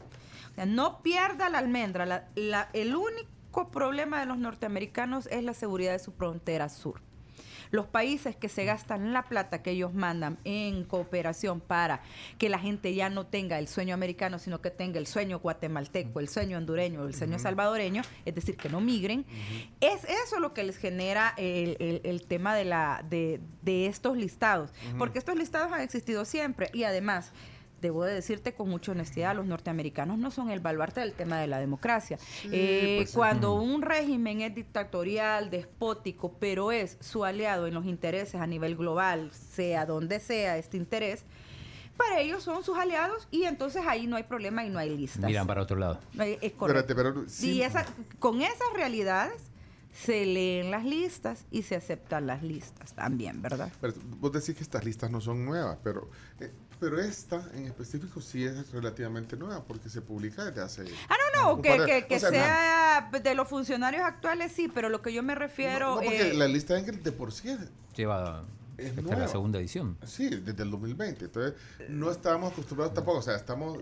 O 0.51 0.55
sea, 0.55 0.65
no 0.65 1.01
pierda 1.01 1.49
la 1.49 1.59
almendra. 1.59 2.27
El 2.73 2.95
único 2.95 3.69
problema 3.71 4.19
de 4.19 4.25
los 4.25 4.37
norteamericanos 4.37 5.27
es 5.27 5.43
la 5.43 5.53
seguridad 5.53 5.93
de 5.93 5.99
su 5.99 6.11
frontera 6.11 6.67
sur 6.67 7.06
los 7.71 7.87
países 7.87 8.35
que 8.35 8.49
se 8.49 8.65
gastan 8.65 9.13
la 9.13 9.23
plata 9.23 9.61
que 9.61 9.71
ellos 9.71 9.93
mandan 9.93 10.37
en 10.43 10.83
cooperación 10.83 11.59
para 11.59 12.01
que 12.37 12.49
la 12.49 12.59
gente 12.59 12.93
ya 12.93 13.09
no 13.09 13.25
tenga 13.25 13.59
el 13.59 13.67
sueño 13.67 13.93
americano, 13.93 14.39
sino 14.39 14.61
que 14.61 14.71
tenga 14.71 14.99
el 14.99 15.07
sueño 15.07 15.39
guatemalteco, 15.39 16.19
el 16.19 16.29
sueño 16.29 16.57
hondureño, 16.57 17.05
el 17.05 17.13
sueño 17.13 17.39
salvadoreño, 17.39 18.01
es 18.25 18.35
decir, 18.35 18.57
que 18.57 18.69
no 18.69 18.81
migren, 18.81 19.25
es 19.81 20.03
eso 20.03 20.39
lo 20.39 20.53
que 20.53 20.63
les 20.63 20.77
genera 20.77 21.33
el, 21.37 21.77
el, 21.79 22.01
el 22.03 22.23
tema 22.27 22.55
de, 22.55 22.65
la, 22.65 23.03
de, 23.09 23.39
de 23.61 23.87
estos 23.87 24.17
listados, 24.17 24.71
porque 24.97 25.19
estos 25.19 25.35
listados 25.35 25.71
han 25.71 25.81
existido 25.81 26.25
siempre 26.25 26.69
y 26.73 26.83
además 26.83 27.31
debo 27.81 28.03
de 28.03 28.13
decirte 28.13 28.53
con 28.53 28.69
mucha 28.69 28.91
honestidad, 28.91 29.35
los 29.35 29.45
norteamericanos 29.45 30.17
no 30.17 30.31
son 30.31 30.49
el 30.49 30.59
baluarte 30.59 31.01
del 31.01 31.13
tema 31.13 31.39
de 31.39 31.47
la 31.47 31.59
democracia. 31.59 32.17
Sí, 32.17 32.49
eh, 32.51 32.95
pues, 32.99 33.13
cuando 33.13 33.55
uh 33.55 33.61
-huh. 33.61 33.75
un 33.75 33.81
régimen 33.81 34.41
es 34.41 34.55
dictatorial, 34.55 35.49
despótico, 35.49 36.33
pero 36.39 36.71
es 36.71 36.97
su 36.99 37.25
aliado 37.25 37.67
en 37.67 37.73
los 37.73 37.85
intereses 37.85 38.41
a 38.41 38.47
nivel 38.47 38.75
global, 38.75 39.31
sea 39.31 39.85
donde 39.85 40.19
sea 40.19 40.57
este 40.57 40.77
interés, 40.77 41.23
para 41.95 42.19
ellos 42.19 42.43
son 42.43 42.63
sus 42.63 42.77
aliados 42.77 43.27
y 43.31 43.43
entonces 43.43 43.83
ahí 43.87 44.05
no 44.07 44.17
hay 44.17 44.23
problema 44.23 44.63
y 44.63 44.69
no 44.69 44.77
hay 44.79 44.95
listas. 44.95 45.25
Miran 45.25 45.47
para 45.47 45.63
otro 45.63 45.77
lado. 45.77 45.99
Eh, 46.19 46.37
es 46.41 46.53
correcto. 46.53 46.93
Espérate, 46.93 46.95
pero, 46.95 47.27
sí. 47.27 47.53
Y 47.53 47.61
esa, 47.63 47.85
con 48.19 48.41
esas 48.41 48.73
realidades 48.75 49.41
se 49.91 50.25
leen 50.27 50.69
las 50.69 50.85
listas 50.85 51.45
y 51.49 51.63
se 51.63 51.75
aceptan 51.75 52.27
las 52.27 52.43
listas 52.43 52.93
también, 52.93 53.41
¿verdad? 53.41 53.71
Pero 53.81 53.93
vos 54.19 54.31
decís 54.31 54.55
que 54.55 54.61
estas 54.61 54.85
listas 54.85 55.09
no 55.09 55.21
son 55.21 55.43
nuevas, 55.43 55.79
pero... 55.83 56.09
Eh, 56.39 56.51
pero 56.79 56.99
esta 56.99 57.43
en 57.53 57.65
específico 57.65 58.21
sí 58.21 58.43
es 58.43 58.71
relativamente 58.71 59.35
nueva 59.35 59.63
porque 59.63 59.89
se 59.89 60.01
publica 60.01 60.45
desde 60.45 60.61
hace. 60.61 60.85
Ah, 61.09 61.15
no, 61.35 61.55
no, 61.55 61.61
que, 61.61 61.77
que, 61.85 62.07
que 62.07 62.15
o 62.15 62.19
sea, 62.19 62.29
sea 62.29 63.09
no. 63.11 63.19
de 63.19 63.35
los 63.35 63.47
funcionarios 63.47 64.03
actuales 64.03 64.51
sí, 64.51 64.69
pero 64.73 64.89
lo 64.89 65.01
que 65.01 65.13
yo 65.13 65.23
me 65.23 65.35
refiero. 65.35 65.95
No, 65.95 65.95
no 65.95 66.01
porque 66.01 66.31
eh, 66.31 66.33
la 66.33 66.47
lista 66.47 66.75
de 66.75 66.91
de 66.91 67.11
por 67.11 67.31
sí 67.31 67.49
es. 67.49 67.59
Lleva. 67.95 68.43
Es 68.77 68.95
la 69.03 69.27
segunda 69.27 69.57
edición. 69.57 69.97
Sí, 70.05 70.29
desde 70.29 70.61
el 70.61 70.69
2020. 70.69 71.25
Entonces, 71.25 71.55
no 71.89 72.11
estábamos 72.11 72.53
acostumbrados 72.53 72.93
tampoco. 72.93 73.17
O 73.17 73.21
sea, 73.23 73.35
estamos 73.35 73.79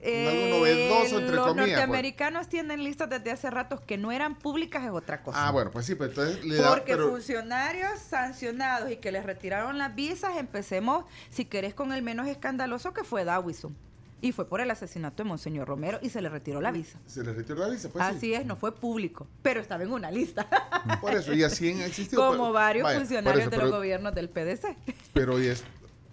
eh, 0.00 0.28
algo 0.28 0.58
novedoso, 0.58 1.18
entre 1.18 1.36
los 1.36 1.46
comillas. 1.46 1.68
Los 1.68 1.78
norteamericanos 1.78 2.40
pues. 2.40 2.48
tienen 2.48 2.84
listas 2.84 3.08
desde 3.10 3.30
hace 3.30 3.50
ratos 3.50 3.80
que 3.80 3.98
no 3.98 4.12
eran 4.12 4.38
públicas, 4.38 4.84
es 4.84 4.90
otra 4.90 5.22
cosa. 5.22 5.46
Ah, 5.46 5.50
bueno, 5.50 5.70
pues 5.70 5.86
sí, 5.86 5.94
pero 5.94 6.10
entonces 6.10 6.44
le 6.44 6.56
da, 6.56 6.70
Porque 6.70 6.92
pero... 6.92 7.10
funcionarios 7.10 7.98
sancionados 7.98 8.90
y 8.90 8.96
que 8.96 9.12
les 9.12 9.24
retiraron 9.24 9.78
las 9.78 9.94
visas, 9.94 10.36
empecemos, 10.36 11.04
si 11.30 11.44
querés, 11.44 11.74
con 11.74 11.92
el 11.92 12.02
menos 12.02 12.26
escandaloso 12.26 12.92
que 12.92 13.04
fue 13.04 13.24
Dawison. 13.24 13.76
Y 14.20 14.32
fue 14.32 14.48
por 14.48 14.60
el 14.60 14.70
asesinato 14.70 15.22
de 15.22 15.28
Monseñor 15.28 15.68
Romero 15.68 16.00
y 16.02 16.08
se 16.08 16.20
le 16.20 16.28
retiró 16.28 16.60
la 16.60 16.72
visa. 16.72 16.98
Se 17.06 17.22
le 17.22 17.32
retiró 17.32 17.60
la 17.60 17.68
visa, 17.68 17.88
pues 17.88 18.04
Así 18.04 18.20
sí. 18.20 18.34
es, 18.34 18.44
no 18.44 18.56
fue 18.56 18.74
público, 18.74 19.28
pero 19.42 19.60
estaba 19.60 19.84
en 19.84 19.92
una 19.92 20.10
lista. 20.10 20.48
Por 21.00 21.14
eso, 21.14 21.32
y 21.32 21.44
así 21.44 21.68
existió. 21.68 22.18
Como 22.18 22.32
pero, 22.32 22.52
varios 22.52 22.84
vaya, 22.84 22.98
funcionarios 22.98 23.42
eso, 23.42 23.50
de 23.50 23.56
los 23.58 23.70
gobiernos 23.70 24.14
del 24.16 24.28
PDC. 24.28 24.76
Pero, 25.12 25.40
y 25.40 25.46
es, 25.46 25.62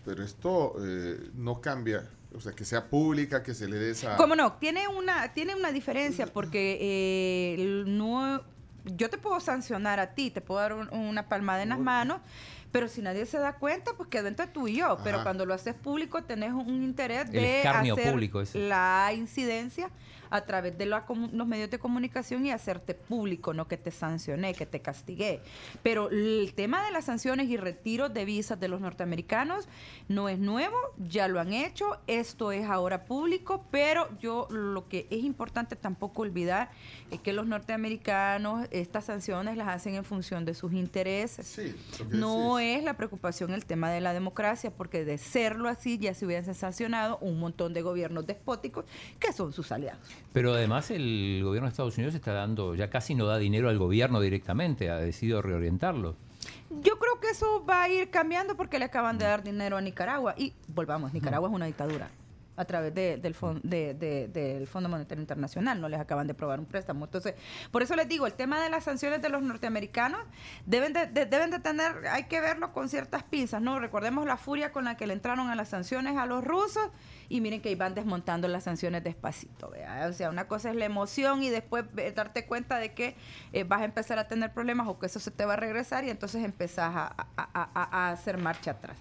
pero 0.06 0.24
esto 0.24 0.76
eh, 0.84 1.32
no 1.34 1.62
cambia 1.62 2.08
o 2.36 2.42
sea, 2.42 2.52
que 2.52 2.66
sea 2.66 2.90
pública, 2.90 3.42
que 3.42 3.54
se 3.54 3.68
le 3.68 3.78
dé 3.78 3.92
esa... 3.92 4.18
¿Cómo 4.18 4.36
no? 4.36 4.54
Tiene 4.54 4.88
una, 4.88 5.34
tiene 5.34 5.56
una 5.56 5.72
diferencia 5.72 6.28
porque 6.28 6.78
eh, 6.82 7.84
no, 7.88 8.44
yo 8.84 9.10
te 9.10 9.18
puedo 9.18 9.40
sancionar 9.40 10.00
a 10.00 10.14
ti, 10.14 10.32
te 10.32 10.42
puedo 10.42 10.60
dar 10.60 10.74
un, 10.74 10.90
una 10.94 11.28
palmada 11.28 11.64
en 11.64 11.70
las 11.70 11.80
manos, 11.80 12.22
pero 12.72 12.88
si 12.88 13.02
nadie 13.02 13.26
se 13.26 13.38
da 13.38 13.54
cuenta, 13.54 13.94
pues 13.96 14.10
quedó 14.10 14.28
entre 14.28 14.48
tú 14.48 14.68
y 14.68 14.78
yo. 14.78 14.86
Ajá. 14.86 15.02
Pero 15.04 15.24
cuando 15.24 15.46
lo 15.46 15.54
haces 15.54 15.76
público, 15.76 16.24
tenés 16.24 16.52
un 16.52 16.84
interés 16.84 17.32
de 17.32 17.66
hacer 17.66 18.12
público, 18.12 18.44
la 18.54 19.12
incidencia 19.16 19.90
a 20.30 20.42
través 20.42 20.78
de 20.78 20.86
la, 20.86 21.06
los 21.32 21.48
medios 21.48 21.70
de 21.70 21.80
comunicación 21.80 22.46
y 22.46 22.52
hacerte 22.52 22.94
público, 22.94 23.54
no 23.54 23.68
que 23.68 23.78
te 23.78 23.92
sancioné, 23.92 24.54
que 24.54 24.66
te 24.66 24.82
castigué. 24.82 25.42
Pero 25.84 26.10
el 26.10 26.54
tema 26.56 26.84
de 26.86 26.92
las 26.92 27.06
sanciones 27.06 27.50
y 27.50 27.58
retiros 27.58 28.14
de 28.14 28.26
visas 28.26 28.60
de 28.60 28.68
los 28.68 28.82
norteamericanos 28.82 29.68
no 30.08 30.30
es 30.30 30.40
nuevo, 30.40 30.78
ya 30.98 31.28
lo 31.28 31.40
han 31.40 31.54
hecho, 31.54 32.00
esto 32.08 32.52
es 32.52 32.66
ahora 32.66 33.06
público, 33.06 33.66
pero 33.72 34.08
yo 34.20 34.48
lo 34.50 34.88
que 34.88 35.08
es 35.10 35.24
importante 35.24 35.76
tampoco 35.76 36.22
olvidar 36.22 36.70
es 37.12 37.20
que 37.20 37.34
los 37.34 37.48
norteamericanos 37.48 38.68
estas 38.72 39.06
sanciones 39.06 39.58
las 39.58 39.68
hacen 39.68 39.96
en 39.96 40.04
función 40.04 40.46
de 40.46 40.54
sus 40.54 40.74
intereses. 40.74 41.48
Sí, 41.48 41.76
no 42.10 42.60
es 42.60 42.84
la 42.84 42.96
preocupación 42.96 43.52
el 43.52 43.66
tema 43.66 43.92
de 43.92 44.02
la 44.02 44.14
democracia, 44.14 44.72
porque 44.72 45.06
de 45.06 45.18
serlo 45.18 45.70
así 45.70 45.98
ya 45.98 46.14
se 46.14 46.26
hubiesen 46.26 46.56
sancionado 46.56 47.18
un 47.20 47.40
montón 47.40 47.74
de 47.74 47.82
gobiernos 47.82 48.26
despóticos 48.26 48.86
que 49.20 49.32
son 49.34 49.54
sus 49.54 49.72
aliados. 49.72 50.15
Pero 50.34 50.54
además 50.54 50.92
el 50.92 51.42
gobierno 51.44 51.68
de 51.68 51.72
Estados 51.72 51.98
Unidos 51.98 52.14
está 52.16 52.34
dando, 52.34 52.76
ya 52.76 52.90
casi 52.90 53.16
no 53.16 53.26
da 53.26 53.38
dinero 53.38 53.70
al 53.70 53.78
gobierno 53.78 54.20
directamente, 54.20 54.90
ha 54.90 54.98
decidido 54.98 55.42
reorientarlo. 55.42 56.16
Yo 56.82 57.00
creo 57.00 57.20
que 57.20 57.30
eso 57.30 57.66
va 57.66 57.84
a 57.84 57.90
ir 57.90 58.10
cambiando 58.10 58.56
porque 58.56 58.80
le 58.80 58.86
acaban 58.86 59.18
de 59.18 59.26
dar 59.26 59.44
dinero 59.44 59.78
a 59.78 59.82
Nicaragua. 59.82 60.36
Y 60.38 60.54
volvamos, 60.68 61.14
Nicaragua 61.14 61.50
es 61.50 61.56
una 61.56 61.66
dictadura 61.68 62.10
a 62.58 62.66
través 62.66 62.94
de, 62.94 63.18
del, 63.18 64.32
del 64.32 64.68
Fondo 64.68 64.90
Monetario 64.90 65.22
Internacional, 65.22 65.80
no 65.82 65.90
les 65.90 66.00
acaban 66.00 66.28
de 66.28 66.34
aprobar 66.34 66.60
un 66.60 66.66
préstamo. 66.66 67.06
Entonces, 67.06 67.36
por 67.72 67.82
eso 67.82 67.96
les 67.96 68.08
digo, 68.08 68.26
el 68.28 68.34
tema 68.34 68.62
de 68.62 68.70
las 68.70 68.86
sanciones 68.86 69.22
de 69.22 69.30
los 69.30 69.42
norteamericanos 69.42 70.22
deben 70.66 70.94
de, 70.94 71.08
de, 71.08 71.26
deben 71.26 71.52
de 71.52 71.60
tener, 71.60 72.08
hay 72.10 72.26
que 72.26 72.40
verlo 72.40 72.72
con 72.72 72.90
ciertas 72.90 73.24
pinzas, 73.24 73.62
¿no? 73.62 73.80
Recordemos 73.80 74.26
la 74.26 74.38
furia 74.38 74.72
con 74.72 74.86
la 74.86 74.96
que 74.96 75.08
le 75.08 75.14
entraron 75.14 75.50
a 75.50 75.56
las 75.56 75.70
sanciones 75.70 76.18
a 76.18 76.26
los 76.26 76.44
rusos 76.44 76.90
y 77.30 77.42
miren 77.42 77.62
que 77.62 77.76
van 77.76 77.96
desmontando 77.96 78.48
las 78.48 78.64
sanciones 78.64 79.04
despacito, 79.04 79.70
¿vea? 79.70 80.08
O 80.10 80.14
sea, 80.14 80.30
una 80.30 80.48
cosa 80.48 80.70
es 80.70 80.76
la 80.76 80.86
emoción 80.86 81.44
y 81.44 81.50
después 81.50 81.86
darte 82.16 82.46
cuenta 82.46 82.80
de 82.80 82.94
que 82.94 83.16
eh, 83.54 83.64
vas 83.64 83.82
a 83.82 83.86
empezar 83.86 84.20
a 84.20 84.28
tener 84.28 84.54
problemas 84.54 84.88
o 84.88 85.00
que 85.00 85.06
eso 85.08 85.20
se 85.20 85.32
te 85.32 85.46
va 85.46 85.54
a 85.54 85.58
regresar 85.58 86.04
y 86.04 86.10
entonces 86.10 86.44
empezás 86.44 86.96
a, 86.96 87.16
a, 87.38 87.50
a, 87.54 87.70
a 87.74 88.12
hacer 88.12 88.38
marcha 88.38 88.72
atrás. 88.72 88.98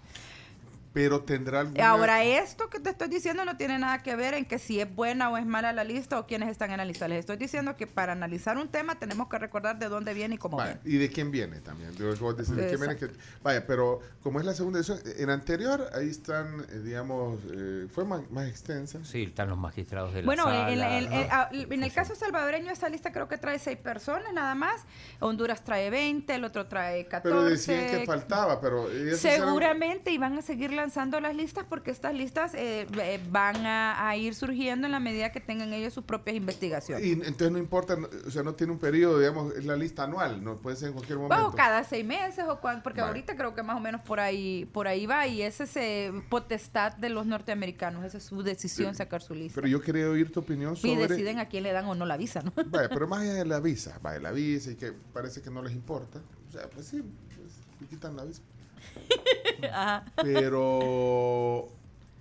Pero 0.94 1.20
tendrá 1.22 1.60
alguna... 1.60 1.88
Ahora, 1.90 2.22
esto 2.24 2.70
que 2.70 2.78
te 2.78 2.90
estoy 2.90 3.08
diciendo 3.08 3.44
no 3.44 3.56
tiene 3.56 3.78
nada 3.80 4.02
que 4.04 4.14
ver 4.14 4.32
en 4.34 4.44
que 4.44 4.60
si 4.60 4.80
es 4.80 4.94
buena 4.94 5.28
o 5.28 5.36
es 5.36 5.44
mala 5.44 5.72
la 5.72 5.82
lista 5.82 6.20
o 6.20 6.26
quiénes 6.26 6.48
están 6.48 6.70
en 6.70 6.76
la 6.78 6.84
lista. 6.84 7.08
Les 7.08 7.18
estoy 7.18 7.36
diciendo 7.36 7.74
que 7.76 7.88
para 7.88 8.12
analizar 8.12 8.56
un 8.56 8.68
tema 8.68 8.94
tenemos 8.98 9.28
que 9.28 9.36
recordar 9.38 9.76
de 9.78 9.88
dónde 9.88 10.14
viene 10.14 10.36
y 10.36 10.38
cómo 10.38 10.56
Vaya, 10.56 10.78
viene. 10.84 10.96
y 10.96 11.00
de 11.00 11.10
quién 11.12 11.32
viene 11.32 11.60
también. 11.60 11.94
De, 11.96 12.04
lo 12.04 12.14
que 12.14 12.20
vos 12.20 12.36
decís, 12.36 12.54
de 12.54 12.68
quién 12.68 12.78
viene 12.78 12.96
que- 12.96 13.10
vaya, 13.42 13.66
pero 13.66 14.00
como 14.22 14.38
es 14.38 14.46
la 14.46 14.54
segunda 14.54 14.78
edición, 14.78 15.00
en 15.04 15.30
anterior 15.30 15.84
ahí 15.94 16.08
están, 16.08 16.60
eh, 16.70 16.78
digamos, 16.84 17.40
eh, 17.52 17.88
fue 17.92 18.04
más, 18.04 18.30
más 18.30 18.46
extensa. 18.48 19.04
Sí, 19.04 19.24
están 19.24 19.48
los 19.48 19.58
magistrados 19.58 20.14
de 20.14 20.20
la 20.22 20.26
Bueno, 20.26 20.44
sala. 20.44 20.70
en, 20.70 20.80
en- 20.80 21.12
en- 21.12 21.24
Ajá. 21.24 21.42
ah, 21.42 21.48
en 21.52 21.82
el 21.82 21.92
caso 21.92 22.14
salvadoreño, 22.14 22.70
esa 22.70 22.88
lista 22.88 23.10
creo 23.10 23.26
que 23.26 23.36
trae 23.36 23.58
seis 23.58 23.78
personas 23.78 24.32
nada 24.32 24.54
más. 24.54 24.82
Honduras 25.18 25.64
trae 25.64 25.90
20, 25.90 26.36
el 26.36 26.44
otro 26.44 26.66
trae 26.68 27.06
14. 27.08 27.22
Pero 27.28 27.44
decían 27.50 27.90
que 28.00 28.06
faltaba, 28.06 28.60
pero... 28.60 28.86
Seguramente 29.16 30.12
iban 30.12 30.38
a 30.38 30.42
seguir 30.42 30.72
lanzando 30.84 31.18
las 31.18 31.34
listas 31.34 31.64
porque 31.66 31.90
estas 31.90 32.14
listas 32.14 32.52
eh, 32.54 32.86
eh, 33.00 33.20
van 33.30 33.64
a, 33.64 34.06
a 34.06 34.16
ir 34.18 34.34
surgiendo 34.34 34.86
en 34.86 34.92
la 34.92 35.00
medida 35.00 35.32
que 35.32 35.40
tengan 35.40 35.72
ellos 35.72 35.94
sus 35.94 36.04
propias 36.04 36.36
investigaciones. 36.36 37.06
Y 37.06 37.12
entonces 37.12 37.50
no 37.50 37.58
importa, 37.58 37.96
o 38.26 38.30
sea, 38.30 38.42
no 38.42 38.54
tiene 38.54 38.72
un 38.74 38.78
periodo, 38.78 39.18
digamos, 39.18 39.54
es 39.54 39.64
la 39.64 39.76
lista 39.76 40.02
anual, 40.04 40.44
no 40.44 40.58
puede 40.58 40.76
ser 40.76 40.88
en 40.88 40.94
cualquier 40.94 41.18
momento. 41.18 41.48
O 41.48 41.52
cada 41.52 41.84
seis 41.84 42.04
meses 42.04 42.44
o 42.46 42.60
cuan- 42.60 42.82
porque 42.82 43.00
Vale. 43.00 43.08
ahorita 43.12 43.34
creo 43.34 43.54
que 43.54 43.62
más 43.62 43.76
o 43.78 43.80
menos 43.80 44.02
por 44.02 44.20
ahí 44.20 44.66
por 44.72 44.86
ahí 44.88 45.06
va 45.06 45.26
y 45.26 45.40
esa 45.40 45.64
es 45.64 45.74
eh, 45.76 46.12
potestad 46.28 46.92
de 46.96 47.08
los 47.08 47.24
norteamericanos, 47.24 48.04
esa 48.04 48.18
es 48.18 48.24
su 48.24 48.42
decisión 48.42 48.94
sacar 48.94 49.22
su 49.22 49.34
lista. 49.34 49.54
Pero 49.54 49.68
yo 49.68 49.80
quería 49.80 50.06
oír 50.10 50.30
tu 50.30 50.40
opinión 50.40 50.74
y 50.74 50.76
sobre... 50.76 51.08
deciden 51.08 51.38
a 51.38 51.48
quién 51.48 51.62
le 51.62 51.72
dan 51.72 51.86
o 51.86 51.94
no 51.94 52.04
la 52.04 52.18
visa, 52.18 52.42
¿no? 52.42 52.52
Vaya, 52.66 52.90
pero 52.90 53.08
más 53.08 53.22
allá 53.22 53.34
de 53.34 53.44
la 53.46 53.60
visa, 53.60 53.98
vaya, 54.02 54.20
la 54.20 54.32
visa 54.32 54.70
y 54.72 54.74
que 54.76 54.92
parece 54.92 55.40
que 55.40 55.50
no 55.50 55.62
les 55.62 55.72
importa. 55.72 56.20
O 56.48 56.52
sea, 56.52 56.68
pues 56.68 56.86
sí, 56.86 57.02
pues, 57.34 57.88
quitan 57.88 58.16
la 58.16 58.24
visa. 58.24 58.42
Ajá. 59.72 60.04
Pero 60.22 61.68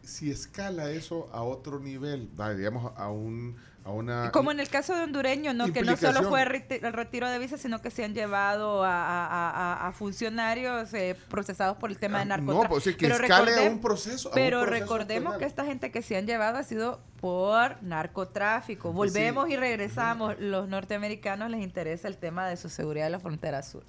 si 0.04 0.32
escala 0.32 0.90
eso 0.90 1.30
a 1.34 1.44
otro 1.44 1.80
nivel, 1.80 2.30
digamos, 2.58 2.92
a 2.98 3.10
un... 3.10 3.56
A 3.86 3.92
una, 3.92 4.32
Como 4.32 4.50
en 4.54 4.62
el 4.62 4.70
caso 4.70 4.96
de 4.96 5.02
hondureño, 5.04 5.54
¿no? 5.54 5.74
que 5.74 5.82
no 5.82 5.98
solo 5.98 6.24
fue 6.30 6.42
el 6.44 6.94
retiro 6.94 7.30
de 7.30 7.38
visa, 7.38 7.58
sino 7.58 7.82
que 7.82 7.92
se 7.92 8.06
han 8.06 8.14
llevado 8.14 8.82
a, 8.86 8.90
a- 8.94 9.50
a- 9.50 9.88
a 9.90 9.92
funcionarios 9.92 10.94
eh, 10.94 11.18
procesados 11.28 11.76
por 11.76 11.90
el 11.92 11.98
tema 11.98 12.20
de 12.20 12.22
Ah, 12.22 12.26
narcotráfico. 12.28 12.64
No, 12.64 12.70
pues 12.70 12.84
sí, 12.86 12.96
que 12.96 13.10
Pero 13.10 13.22
escale 13.22 13.68
a 13.68 13.70
un 13.70 13.82
proceso. 13.82 14.30
a 14.30 14.32
un 14.32 14.36
Pero 14.36 14.62
proceso 14.62 14.80
recordemos 14.84 15.34
penal. 15.34 15.40
que 15.40 15.46
esta 15.46 15.66
gente 15.66 15.92
que 15.92 16.02
se 16.02 16.16
han 16.16 16.26
llevado 16.26 16.60
ha 16.60 16.64
sido 16.64 17.02
por 17.20 17.84
narcotráfico. 17.84 18.88
Sí. 18.92 18.96
Volvemos 18.96 19.50
y 19.50 19.58
regresamos. 19.58 20.40
Los 20.40 20.70
norteamericanos 20.70 21.50
les 21.50 21.60
interesa 21.62 22.08
el 22.08 22.16
tema 22.16 22.48
de 22.48 22.56
su 22.56 22.70
seguridad 22.70 23.08
de 23.08 23.12
la 23.12 23.20
frontera 23.20 23.64
sur. 23.64 23.84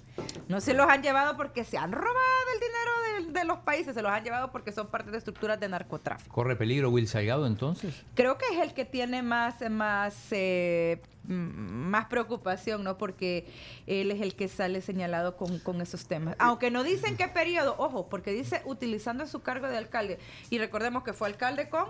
No 0.48 0.60
se 0.60 0.74
los 0.74 0.88
han 0.88 1.02
llevado 1.02 1.36
porque 1.36 1.64
se 1.64 1.76
han 1.78 1.90
robado 1.92 2.14
el 2.54 2.60
dinero 2.60 3.32
de, 3.32 3.40
de 3.40 3.44
los 3.46 3.58
países, 3.58 3.94
se 3.94 4.02
los 4.02 4.12
han 4.12 4.22
llevado 4.22 4.52
porque 4.52 4.70
son 4.72 4.86
parte 4.88 5.10
de 5.10 5.18
estructuras 5.18 5.58
de 5.58 5.68
narcotráfico. 5.68 6.32
¿Corre 6.34 6.54
peligro 6.56 6.90
Will 6.90 7.08
Salgado 7.08 7.46
entonces? 7.46 8.02
Creo 8.14 8.38
que 8.38 8.44
es 8.54 8.60
el 8.60 8.74
que 8.74 8.84
tiene 8.84 9.22
más, 9.22 9.56
más, 9.70 10.14
eh, 10.30 11.00
más 11.26 12.06
preocupación, 12.06 12.84
¿no? 12.84 12.96
Porque 12.98 13.46
él 13.86 14.10
es 14.10 14.20
el 14.20 14.36
que 14.36 14.48
sale 14.48 14.80
señalado 14.82 15.36
con, 15.36 15.58
con 15.60 15.80
esos 15.80 16.06
temas. 16.06 16.36
Aunque 16.38 16.70
no 16.70 16.84
dicen 16.84 17.16
qué 17.16 17.26
periodo, 17.28 17.74
ojo, 17.78 18.08
porque 18.08 18.32
dice 18.32 18.62
utilizando 18.66 19.26
su 19.26 19.40
cargo 19.42 19.66
de 19.68 19.78
alcalde. 19.78 20.18
Y 20.50 20.58
recordemos 20.58 21.02
que 21.02 21.12
fue 21.12 21.28
alcalde 21.28 21.68
con 21.68 21.86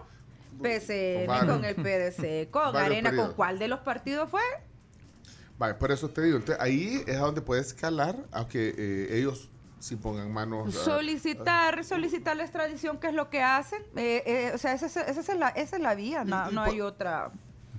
PCN, 0.63 1.27
Con 1.27 1.37
varios. 1.37 1.57
con 1.57 1.65
el 1.65 1.75
PDC, 1.75 2.51
con 2.51 2.63
Varios 2.73 2.85
Arena, 2.87 3.11
periodos. 3.11 3.29
¿con 3.31 3.37
cuál 3.37 3.59
de 3.59 3.69
los 3.69 3.81
partidos 3.81 4.31
fue? 4.31 4.41
Vale, 5.59 5.75
por 5.75 5.93
eso 5.93 6.09
te 6.11 6.21
digo, 6.23 6.37
entonces, 6.39 6.61
ahí 6.63 7.03
es 7.07 7.17
a 7.17 7.21
donde 7.21 7.41
puede 7.41 7.61
escalar, 7.61 8.17
aunque 8.33 8.75
eh, 8.77 9.19
ellos 9.19 9.49
sí 9.79 9.97
pongan 9.97 10.33
manos. 10.33 10.75
a- 10.77 10.85
Solicitar, 10.85 11.85
solicitar 11.85 12.37
la 12.37 12.43
extradición, 12.45 12.99
que 12.99 13.09
es 13.09 13.15
lo 13.15 13.31
que 13.31 13.43
hacen. 13.43 13.83
Eh, 13.97 14.23
eh, 14.27 14.53
o 14.55 14.59
sea, 14.59 14.73
esa, 14.75 14.87
es- 14.87 14.97
esa 14.97 15.33
es 15.33 15.39
la, 15.39 15.49
esa 15.51 15.77
es 15.77 15.83
la 15.83 15.95
vía, 15.95 16.25
no, 16.25 16.51
no 16.51 16.65
por- 16.65 16.73
hay 16.75 16.81
otra. 16.81 17.31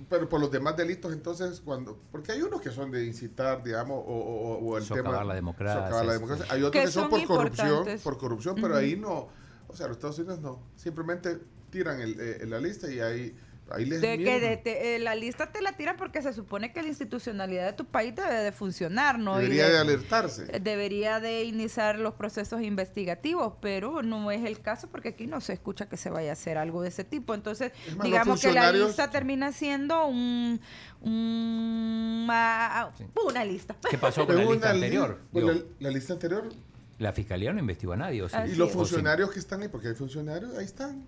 Pero 0.10 0.30
por 0.30 0.40
los 0.40 0.52
demás 0.52 0.78
delitos, 0.78 1.12
entonces, 1.14 1.62
cuando. 1.62 1.98
Porque 2.12 2.32
hay 2.32 2.42
unos 2.44 2.62
que 2.62 2.70
son 2.70 2.92
de 2.92 3.06
incitar, 3.06 3.64
digamos, 3.64 3.98
o, 4.06 4.12
o- 4.14 4.58
o 4.60 4.78
el 4.78 4.84
Socavar 4.84 5.12
tema. 5.14 5.24
la 5.26 5.34
democracia, 5.34 5.82
socavar 5.84 6.06
la 6.06 6.12
sí. 6.14 6.20
democracia. 6.20 6.46
Hay 6.54 6.60
otros 6.62 6.72
Que 6.72 6.86
que, 6.86 6.92
son, 6.92 7.04
son 7.04 7.10
por 7.10 7.26
corrupción, 7.28 7.86
por 8.04 8.18
corrupción, 8.18 8.56
pero 8.62 8.76
ahí 8.78 8.96
no. 8.96 9.28
O 9.68 9.76
sea, 9.76 9.88
los 9.88 9.98
Estados 9.98 10.20
Unidos 10.20 10.40
no. 10.42 10.62
Simplemente 10.76 11.40
tiran 11.72 12.00
el, 12.00 12.18
eh, 12.20 12.46
la 12.46 12.60
lista 12.60 12.90
y 12.92 13.00
ahí, 13.00 13.36
ahí 13.72 13.86
les. 13.86 14.02
De 14.02 14.18
que 14.18 14.40
de- 14.40 14.58
te- 14.58 14.96
eh, 14.96 15.00
la 15.00 15.16
lista 15.16 15.52
te 15.52 15.62
la 15.62 15.74
tiran 15.74 15.98
porque 15.98 16.22
se 16.22 16.34
supone 16.34 16.72
que 16.72 16.82
la 16.82 16.88
institucionalidad 16.90 17.66
de 17.66 17.74
tu 17.74 17.86
país 17.86 18.16
debe 18.16 18.34
de 18.36 18.52
funcionar, 18.52 19.18
¿no? 19.20 19.40
Y 19.40 19.44
Debería 19.44 19.66
de- 19.68 19.72
de 19.74 19.78
alertarse. 19.80 20.46
debería 20.60 21.20
de 21.20 21.44
iniciar 21.44 22.00
los 22.00 22.14
procesos 22.14 22.62
investigativos, 22.62 23.54
pero 23.62 24.02
no 24.04 24.30
es 24.32 24.44
el 24.46 24.60
caso 24.62 24.88
porque 24.90 25.10
aquí 25.10 25.28
no 25.28 25.42
se 25.42 25.54
escucha 25.54 25.88
que 25.90 25.98
se 25.98 26.10
vaya 26.10 26.30
a 26.32 26.34
hacer 26.34 26.58
algo 26.58 26.82
de 26.82 26.90
ese 26.90 27.04
tipo. 27.04 27.34
Entonces, 27.34 27.72
Es 27.88 27.96
más, 27.96 27.98
los 27.98 28.06
digamos 28.06 28.42
que 28.42 28.52
la 28.54 28.72
lista 28.72 29.10
termina 29.10 29.52
siendo 29.52 30.06
un, 30.08 30.60
un- 31.02 32.26
ma- 32.28 32.92
Sí. 32.98 33.06
una 33.26 33.44
lista. 33.46 33.76
¿Qué 33.90 33.98
pasó 33.98 34.26
con 34.26 34.36
la 34.36 34.44
lista 34.44 34.70
anterior? 34.72 35.20
Digo, 35.32 35.52
la, 35.52 35.60
la 35.80 35.90
lista 35.90 36.14
anterior. 36.14 36.50
la 36.98 37.12
fiscalía 37.12 37.52
no 37.52 37.60
investigó 37.60 37.94
a 37.94 37.98
nadie, 37.98 38.22
¿o 38.22 38.30
sí? 38.30 38.36
Así 38.38 38.54
Y 38.54 38.56
los 38.56 38.72
funcionarios 38.72 39.32
que 39.32 39.40
están 39.40 39.62
ahí, 39.62 39.68
porque 39.68 39.90
hay 39.90 39.96
funcionarios, 39.96 40.56
ahí 40.58 40.66
están. 40.66 41.06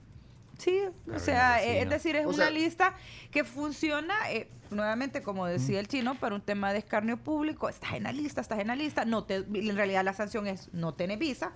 Sí, 0.57 0.79
o 1.13 1.19
sea, 1.19 1.63
eh, 1.63 1.81
es 1.81 1.89
decir, 1.89 2.15
es 2.15 2.25
O 2.25 2.29
una 2.29 2.37
sea- 2.45 2.49
lista 2.51 2.95
que 3.31 3.43
funciona, 3.43 4.15
eh, 4.31 4.49
nuevamente, 4.71 5.21
como 5.21 5.45
decía 5.45 5.79
el 5.79 5.87
chino, 5.87 6.15
para 6.15 6.33
un 6.35 6.41
tema 6.41 6.73
de 6.73 6.79
escarnio 6.79 7.17
público. 7.17 7.69
Estás 7.69 7.93
en 7.93 8.03
la 8.03 8.11
lista, 8.11 8.41
estás 8.41 8.59
en 8.59 8.67
la 8.67 8.75
lista. 8.75 9.05
No 9.05 9.23
te, 9.23 9.35
en 9.35 9.75
realidad 9.75 10.03
la 10.03 10.13
sanción 10.13 10.47
es 10.47 10.69
no 10.73 10.93
tener 10.93 11.19
visa. 11.19 11.51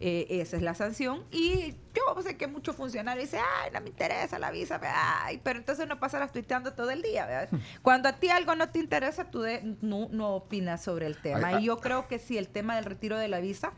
Eh, 0.00 0.26
esa 0.40 0.56
es 0.56 0.62
la 0.62 0.74
sanción. 0.74 1.22
Y 1.30 1.76
yo 1.94 2.20
sé 2.22 2.36
que 2.36 2.48
muchos 2.48 2.74
funcionarios 2.74 3.30
dicen, 3.30 3.40
ay, 3.62 3.70
no 3.72 3.80
me 3.80 3.88
interesa 3.90 4.40
la 4.40 4.50
visa, 4.50 4.80
ay, 4.82 5.40
pero 5.44 5.60
entonces 5.60 5.86
no 5.86 6.00
pasarás 6.00 6.32
tuiteando 6.32 6.72
todo 6.72 6.90
el 6.90 7.00
día. 7.00 7.24
¿verdad? 7.26 7.48
Cuando 7.80 8.08
a 8.08 8.14
ti 8.14 8.28
algo 8.28 8.56
no 8.56 8.68
te 8.70 8.80
interesa, 8.80 9.30
tú 9.30 9.42
de- 9.42 9.76
no, 9.80 10.08
no 10.10 10.34
opinas 10.34 10.82
sobre 10.82 11.06
el 11.06 11.16
tema. 11.18 11.46
Ay, 11.46 11.62
y 11.62 11.66
yo 11.66 11.78
creo 11.78 12.08
que 12.08 12.18
sí, 12.18 12.36
el 12.36 12.48
tema 12.48 12.74
del 12.74 12.84
retiro 12.84 13.16
de 13.16 13.28
la 13.28 13.38
visa, 13.38 13.72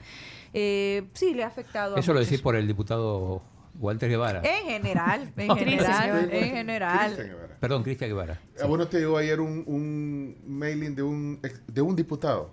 eh, 0.55 1.07
sí 1.13 1.35
le 1.35 1.45
ha 1.45 1.49
afectado 1.49 1.97
a 1.97 2.01
Eso 2.01 2.15
lo 2.15 2.21
decís 2.21 2.41
por 2.41 2.57
el 2.57 2.67
diputado 2.67 3.43
Walter 3.79 4.09
Guevara. 4.09 4.41
En 4.45 4.65
general, 4.67 5.33
en 5.37 5.57
general, 5.57 6.19
en 6.19 6.29
Cristian 6.29 6.51
general. 6.57 7.17
Guevara. 7.17 7.57
Perdón, 7.61 7.83
Cristian 7.83 8.11
Guevara. 8.11 8.41
A 8.63 8.67
vos 8.67 8.79
no 8.79 8.87
te 8.89 8.99
llegó 8.99 9.19
ayer 9.19 9.41
un, 9.41 9.65
un 9.67 10.37
mailing 10.47 10.95
de 10.95 11.03
un, 11.03 11.39
ex- 11.43 11.61
de 11.67 11.81
un 11.83 11.95
diputado. 11.97 12.51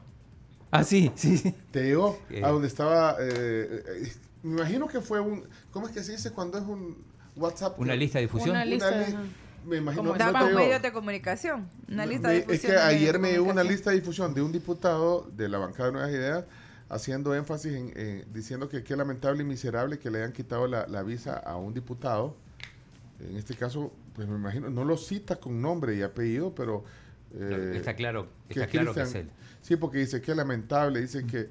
Ah, 0.71 0.83
sí, 0.83 1.11
sí, 1.15 1.37
sí. 1.37 1.53
Te 1.71 1.83
llegó 1.83 2.19
Eh. 2.29 2.41
a 2.43 2.49
donde 2.49 2.67
estaba. 2.67 3.17
eh, 3.19 3.83
eh, 4.03 4.11
me 4.43 4.59
imagino 4.61 4.87
que 4.87 5.01
fue 5.01 5.19
un. 5.19 5.45
¿Cómo 5.71 5.87
es 5.87 5.93
que 5.93 6.03
se 6.03 6.13
dice 6.13 6.31
cuando 6.31 6.57
es 6.57 6.63
un 6.63 6.97
WhatsApp? 7.35 7.79
Una 7.79 7.95
lista 7.95 8.17
de 8.19 8.23
difusión. 8.25 8.51
Una 8.51 8.65
lista, 8.65 8.89
li- 8.91 9.03
ajá. 9.13 9.21
Me 9.65 9.77
imagino 9.77 10.03
Como 10.03 10.17
no 10.17 10.33
te 10.33 10.45
llegó. 10.45 10.59
medios 10.59 10.81
de 10.81 10.91
comunicación. 10.91 11.69
Una 11.87 12.05
lista 12.05 12.27
Me- 12.27 12.33
de 12.33 12.39
Es 12.41 12.47
difusión. 12.47 12.71
que 12.73 12.77
de 12.79 12.83
medios 12.85 12.89
de 12.91 12.97
ayer 13.07 13.19
me 13.19 13.27
llegó 13.31 13.43
una 13.43 13.51
comunicación. 13.53 13.73
lista 13.77 13.89
de 13.91 13.95
difusión 13.97 14.33
de 14.33 14.41
un 14.41 14.51
diputado 14.51 15.29
de 15.37 15.47
la 15.47 15.57
bancada 15.59 15.85
de 15.85 15.91
Nuevas 15.93 16.11
Ideas 16.11 16.43
haciendo 16.89 17.33
énfasis 17.35 17.73
en, 17.73 17.93
en- 17.97 18.33
diciendo 18.33 18.69
que 18.69 18.83
qué 18.83 18.95
lamentable 18.95 19.43
y 19.43 19.45
miserable 19.45 19.99
que 19.99 20.09
le 20.11 20.19
hayan 20.19 20.33
quitado 20.33 20.67
la, 20.67 20.87
la 20.87 21.03
visa 21.03 21.37
a 21.37 21.55
un 21.57 21.73
diputado. 21.73 22.35
En 23.19 23.37
este 23.37 23.55
caso, 23.55 23.91
pues 24.15 24.27
me 24.27 24.35
imagino, 24.35 24.69
no 24.69 24.83
lo 24.83 24.97
cita 24.97 25.37
con 25.37 25.61
nombre 25.61 25.95
y 25.95 26.01
apellido, 26.01 26.53
pero... 26.53 26.83
eh, 27.33 27.73
está 27.75 27.95
claro, 27.95 28.27
que 28.47 28.59
está 28.59 28.67
claro 28.67 28.93
que 28.93 29.01
es 29.01 29.15
él. 29.15 29.29
Sí, 29.61 29.75
porque 29.77 29.99
dice 29.99 30.21
que 30.21 30.35
lamentable, 30.35 30.99
dice 30.99 31.25
que, 31.25 31.49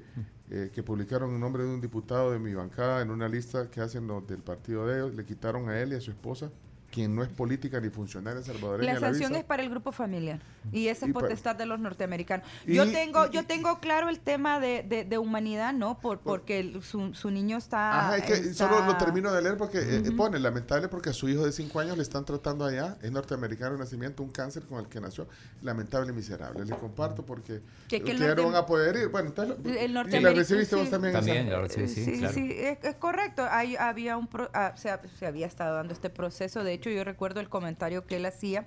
eh, 0.51 0.69
que 0.73 0.83
publicaron 0.83 1.33
el 1.33 1.39
nombre 1.39 1.63
de 1.63 1.69
un 1.69 1.81
diputado 1.81 2.31
de 2.31 2.37
mi 2.37 2.53
bancada 2.53 3.01
en 3.01 3.09
una 3.09 3.27
lista 3.27 3.71
que 3.71 3.81
hacen 3.81 4.05
los 4.05 4.27
del 4.27 4.39
partido 4.43 4.85
de 4.85 4.97
ellos, 4.97 5.15
le 5.15 5.25
quitaron 5.25 5.67
a 5.69 5.79
él 5.79 5.93
y 5.93 5.95
a 5.95 6.01
su 6.01 6.11
esposa, 6.11 6.51
quien 6.93 7.15
no 7.15 7.23
es 7.23 7.29
política 7.29 7.79
ni 7.79 7.89
funcionaria 7.89 8.43
salvadoreña. 8.43 8.93
La 8.93 8.99
sanción 8.99 9.33
es 9.35 9.43
para 9.43 9.63
el 9.63 9.69
grupo 9.69 9.91
familiar 9.91 10.39
y 10.71 10.87
esa 10.87 11.05
es 11.05 11.09
Y 11.09 11.13
potestad 11.13 11.55
de 11.55 11.65
los 11.65 11.79
norteamericanos. 11.79 12.45
Y- 12.67 12.75
yo 12.75 12.89
tengo, 12.91 13.25
y- 13.25 13.31
yo 13.31 13.45
tengo 13.45 13.79
claro 13.79 14.09
el 14.09 14.19
tema 14.19 14.59
de, 14.59 14.83
de- 14.83 15.03
de 15.03 15.17
humanidad, 15.17 15.73
¿no? 15.73 15.99
Por, 15.99 16.19
porque 16.19 16.59
el- 16.59 16.83
su, 16.83 17.13
su 17.15 17.31
niño 17.31 17.57
está. 17.57 17.99
Ajá, 17.99 18.17
es 18.17 18.23
que 18.25 18.33
está- 18.33 18.69
solo 18.69 18.85
lo 18.85 18.95
termino 18.97 19.31
de 19.33 19.41
leer 19.41 19.57
porque 19.57 19.79
eh, 19.79 20.11
pone, 20.15 20.39
lamentable 20.39 20.87
porque 20.87 21.09
a 21.09 21.13
su 21.13 21.27
hijo 21.27 21.43
de 21.45 21.51
5 21.51 21.79
años 21.79 21.97
le 21.97 22.03
están 22.03 22.25
tratando 22.25 22.65
allá, 22.65 22.97
es 23.01 23.11
norteamericano 23.11 23.73
de 23.73 23.79
nacimiento, 23.79 24.21
un 24.21 24.29
cáncer 24.29 24.63
con 24.63 24.79
el 24.79 24.87
que 24.87 25.01
nació, 25.01 25.27
lamentable 25.63 26.11
y 26.11 26.15
miserable. 26.15 26.63
Le 26.63 26.75
comparto 26.75 27.25
porque 27.25 27.61
Que- 27.89 28.01
que 28.03 28.11
ustedes 28.11 28.19
no 28.19 28.27
norte- 28.27 28.43
van 28.43 28.55
a 28.55 28.65
poder 28.65 28.95
ir. 28.97 29.07
Bueno, 29.09 29.29
entonces, 29.29 29.57
El 29.65 29.91
y 29.91 30.19
la 30.19 30.31
recibiste 30.33 30.75
vos 30.75 30.85
sí. 30.85 30.91
también. 30.91 31.13
También, 31.13 31.47
esa? 31.47 31.55
la 31.55 31.61
recibí, 31.61 31.87
sí, 31.87 32.19
claro. 32.19 32.37
es, 32.37 32.77
es 32.83 32.95
correcto. 32.95 33.47
Hay, 33.49 33.75
había 33.77 34.15
un 34.17 34.27
pro- 34.27 34.49
ah, 34.53 34.73
se, 34.75 34.89
ha- 34.91 35.01
se 35.17 35.25
había 35.25 35.47
estado 35.47 35.75
dando 35.75 35.93
este 35.93 36.09
proceso. 36.09 36.63
De 36.63 36.73
hecho, 36.83 36.89
yo 36.95 37.03
recuerdo 37.03 37.39
el 37.39 37.49
comentario 37.49 38.05
que 38.05 38.17
él 38.17 38.25
hacía 38.25 38.65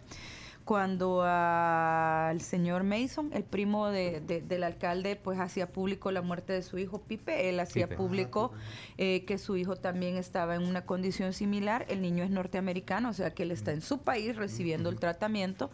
cuando 0.64 1.22
al 1.22 2.40
señor 2.40 2.82
Mason, 2.82 3.30
el 3.32 3.44
primo 3.44 3.88
de- 3.88 4.20
de- 4.20 4.40
del 4.42 4.64
alcalde, 4.64 5.14
pues 5.14 5.38
hacía 5.38 5.68
público 5.70 6.10
la 6.10 6.22
muerte 6.22 6.52
de 6.52 6.62
su 6.62 6.76
hijo 6.78 7.00
Pipe, 7.02 7.48
él 7.48 7.60
hacía 7.60 7.86
Pipe. 7.86 7.96
público 7.96 8.50
eh, 8.98 9.24
que 9.26 9.38
su 9.38 9.56
hijo 9.56 9.76
también 9.76 10.16
estaba 10.16 10.56
en 10.56 10.62
una 10.64 10.84
condición 10.84 11.32
similar, 11.34 11.86
el 11.88 12.02
niño 12.02 12.24
es 12.24 12.30
norteamericano, 12.30 13.10
o 13.10 13.12
sea 13.12 13.30
que 13.32 13.44
él 13.44 13.52
está 13.52 13.70
en 13.70 13.80
su 13.80 13.98
país 13.98 14.34
recibiendo 14.34 14.88
el 14.90 14.98
tratamiento 14.98 15.70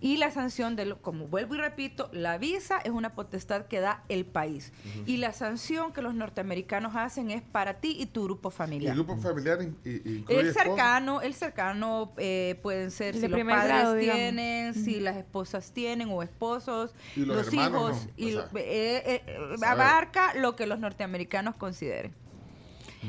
y 0.00 0.16
la 0.16 0.30
sanción 0.30 0.76
de, 0.76 0.84
lo, 0.84 1.02
como 1.02 1.26
vuelvo 1.26 1.54
y 1.54 1.58
repito, 1.58 2.08
la 2.12 2.38
visa 2.38 2.78
es 2.78 2.90
una 2.90 3.14
potestad 3.14 3.66
que 3.66 3.80
da 3.80 4.04
el 4.08 4.24
país 4.26 4.72
y 5.06 5.16
la 5.16 5.32
sanción 5.32 5.92
que 5.92 6.02
los 6.02 6.14
norteamericanos 6.14 6.94
hacen 6.96 7.30
es 7.30 7.42
para 7.42 7.74
ti 7.80 7.96
y 7.98 8.06
tu 8.06 8.24
grupo 8.24 8.48
Y 8.50 8.52
familiar. 8.52 8.96
el 8.96 9.02
grupo 9.04 9.20
familiar 9.20 9.60
in- 9.62 9.76
i- 9.84 10.18
incluye 10.18 10.40
El 10.40 10.46
esposa. 10.48 10.64
cercano, 10.66 11.20
el 11.22 11.34
cercano 11.34 12.12
eh, 12.16 12.58
pueden 12.62 12.90
ser 12.90 13.14
El 13.16 13.20
si 13.22 13.28
los 13.28 13.40
padres 13.44 13.64
grado, 13.64 13.94
digamos. 13.94 14.20
tienen, 14.20 14.74
si 14.74 15.00
las 15.00 15.16
esposas 15.16 15.72
tienen 15.72 16.08
o 16.10 16.22
esposos, 16.22 16.94
Y 17.16 17.20
los 17.20 17.52
hijos, 17.52 18.06
no, 18.06 18.10
y 18.16 18.32
o 18.34 18.36
lo- 18.36 18.48
sea, 18.50 18.60
eh, 18.60 19.22
eh, 19.26 19.56
abarca 19.66 20.34
lo 20.34 20.54
que 20.56 20.66
los 20.66 20.78
norteamericanos 20.78 21.56
consideren. 21.56 22.14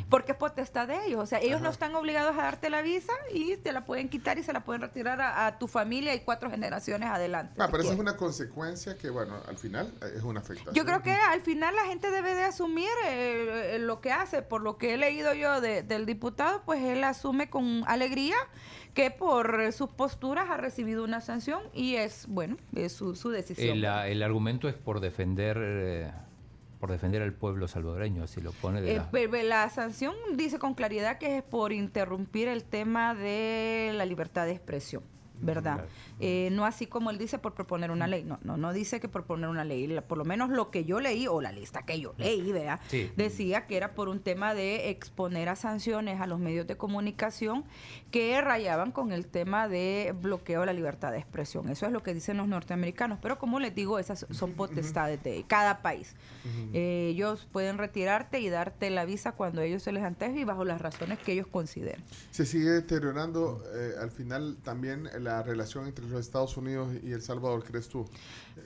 Porque 0.10 0.34
es 0.34 0.38
potestad 0.38 0.88
de 0.88 1.06
ellos, 1.06 1.22
o 1.22 1.26
sea, 1.26 1.40
ellos 1.40 1.62
no 1.62 1.70
están 1.70 1.96
obligados 1.96 2.38
a 2.38 2.44
darte 2.44 2.70
la 2.70 2.82
visa 2.82 3.14
y 3.34 3.58
te 3.58 3.72
la 3.72 3.86
pueden 3.86 4.08
quitar 4.10 4.38
y 4.38 4.44
se 4.44 4.54
la 4.54 4.62
pueden 4.64 4.82
retirar 4.82 5.20
a, 5.22 5.48
a 5.48 5.58
tu 5.58 5.68
familia 5.68 6.14
y 6.14 6.20
cuatro 6.22 6.50
generaciones 6.52 7.10
adelante. 7.10 7.56
Ah, 7.60 7.68
pero 7.72 7.84
esa 7.84 7.94
es 7.94 8.00
una 8.00 8.16
consecuencia 8.18 8.98
que, 8.98 9.10
bueno, 9.10 9.36
al 9.48 9.58
final 9.58 9.92
eh, 10.02 10.14
es 10.18 10.24
una 10.24 10.40
afectación. 10.42 10.76
Yo 10.76 10.86
creo 10.86 11.02
que 11.02 11.12
al 11.14 11.42
final 11.42 11.76
la 11.76 11.86
gente 11.86 12.12
debe 12.12 12.36
de 12.36 12.44
asumir 12.44 12.88
eh, 13.08 13.76
eh, 13.76 13.80
lo 13.80 14.00
que 14.02 14.12
hace. 14.12 14.42
Por 14.42 14.62
lo 14.62 14.78
que 14.78 14.94
he 14.94 14.98
leído 14.98 15.34
yo 15.34 15.60
de- 15.62 15.84
del 15.84 16.06
diputado, 16.06 16.62
pues 16.66 16.84
él 16.84 17.04
asume 17.04 17.50
con 17.50 17.84
alegría 17.88 18.36
que 18.94 19.12
por 19.12 19.72
sus 19.72 19.90
posturas 19.90 20.50
ha 20.50 20.58
recibido 20.58 21.04
una 21.04 21.22
sanción 21.22 21.62
y 21.74 21.96
es, 21.96 22.26
bueno, 22.28 22.58
es 22.76 22.94
su, 22.94 23.16
su 23.16 23.30
decisión. 23.30 23.78
El, 23.78 23.86
el 23.86 24.24
argumento 24.24 24.68
es 24.68 24.76
por 24.76 25.00
defender 25.00 25.58
eh, 25.60 26.12
por 26.80 26.92
defender 26.92 27.22
al 27.22 27.34
pueblo 27.34 27.68
salvadoreño, 27.68 28.24
así 28.24 28.40
lo 28.42 28.52
pone 28.54 28.82
de 28.82 28.94
Eh, 28.94 28.98
la- 28.98 29.10
la 29.44 29.70
sanción 29.70 30.16
dice 30.36 30.60
con 30.60 30.74
claridad 30.76 31.18
que 31.18 31.38
es 31.38 31.44
por 31.44 31.74
interrumpir 31.74 32.48
el 32.48 32.64
tema 32.64 33.14
de 33.16 33.92
la 33.96 34.06
libertad 34.06 34.46
de 34.46 34.52
expresión, 34.54 35.04
¿verdad? 35.42 35.74
Claro. 35.76 35.90
Eh, 36.20 36.50
no 36.52 36.66
así 36.66 36.86
como 36.86 37.10
él 37.12 37.18
dice 37.18 37.40
por 37.40 37.54
proponer 37.54 37.92
una 37.92 38.08
ley, 38.08 38.24
no, 38.24 38.40
no, 38.44 38.58
no 38.58 38.74
dice 38.74 39.00
que 39.00 39.08
por 39.08 39.24
proponer 39.24 39.50
una 39.50 39.64
ley, 39.64 40.00
por 40.08 40.18
lo 40.18 40.26
menos 40.26 40.50
lo 40.50 40.70
que 40.72 40.84
yo 40.84 41.00
leí 41.00 41.28
o 41.28 41.42
la 41.42 41.52
lista 41.52 41.84
que 41.84 42.00
yo 42.00 42.14
leí. 42.18 42.54
Sí. 42.88 43.12
Decía 43.16 43.68
que 43.68 43.78
era 43.78 43.94
por 43.94 44.10
un 44.10 44.20
tema 44.20 44.54
de 44.54 44.90
exponer 44.90 45.50
a 45.50 45.56
sanciones 45.56 46.20
a 46.22 46.28
los 46.28 46.40
medios 46.40 46.68
de 46.68 46.78
comunicación 46.78 47.64
que 48.12 48.40
rayaban 48.42 48.92
con 48.92 49.12
el 49.12 49.28
tema 49.28 49.68
de 49.68 50.16
bloqueo 50.20 50.64
a 50.64 50.66
la 50.66 50.74
libertad 50.74 51.12
de 51.12 51.20
expresión. 51.20 51.70
Eso 51.70 51.86
es 51.86 51.92
lo 51.92 52.02
que 52.04 52.14
dicen 52.14 52.38
los 52.38 52.48
norteamericanos, 52.48 53.20
pero 53.22 53.38
como 53.38 53.60
les 53.60 53.76
digo, 53.76 54.00
esas 54.00 54.26
son 54.32 54.54
potestades 54.54 55.22
de 55.24 55.44
cada 55.48 55.82
país. 55.82 56.16
Eh, 56.74 57.10
ellos 57.12 57.48
pueden 57.52 57.78
retirarte 57.78 58.40
y 58.40 58.50
darte 58.50 58.90
la 58.90 59.06
visa 59.06 59.34
cuando 59.34 59.62
ellos 59.62 59.84
se 59.84 59.92
les 59.92 60.04
antoje 60.04 60.40
y 60.40 60.44
bajo 60.44 60.66
las 60.66 60.82
razones 60.82 61.20
que 61.20 61.34
ellos 61.34 61.48
consideren. 61.48 62.04
Se 62.32 62.46
sigue 62.46 62.70
deteriorando 62.70 63.64
eh, 63.76 63.94
al 64.00 64.12
final 64.12 64.58
también 64.64 65.10
la 65.20 65.44
relación 65.44 65.88
entre 65.88 66.09
los 66.10 66.22
Estados 66.22 66.56
Unidos 66.58 66.92
y 67.04 67.12
El 67.12 67.22
Salvador, 67.22 67.64
¿crees 67.64 67.88
tú? 67.88 68.06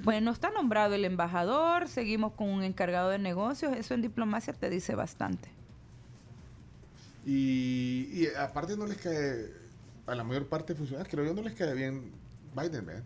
Bueno, 0.04 0.32
está 0.32 0.52
nombrado 0.52 0.96
el 0.96 1.06
embajador, 1.06 1.88
seguimos 1.88 2.34
con 2.34 2.50
un 2.50 2.64
encargado 2.64 3.10
de 3.10 3.20
negocios, 3.20 3.76
eso 3.76 3.94
en 3.94 4.02
diplomacia 4.02 4.54
te 4.54 4.70
dice 4.70 4.96
bastante. 4.96 5.50
Y, 7.26 8.10
y 8.12 8.28
aparte 8.38 8.76
no 8.76 8.86
les 8.86 8.98
cae, 8.98 9.52
a 10.08 10.16
la 10.16 10.24
mayor 10.24 10.48
parte 10.48 10.74
de 10.74 10.78
funcionarios, 10.78 11.10
creo 11.10 11.26
yo, 11.26 11.34
no 11.34 11.42
les 11.42 11.54
cae 11.54 11.74
bien 11.74 12.12
Biden, 12.56 12.86
¿verdad? 12.86 13.04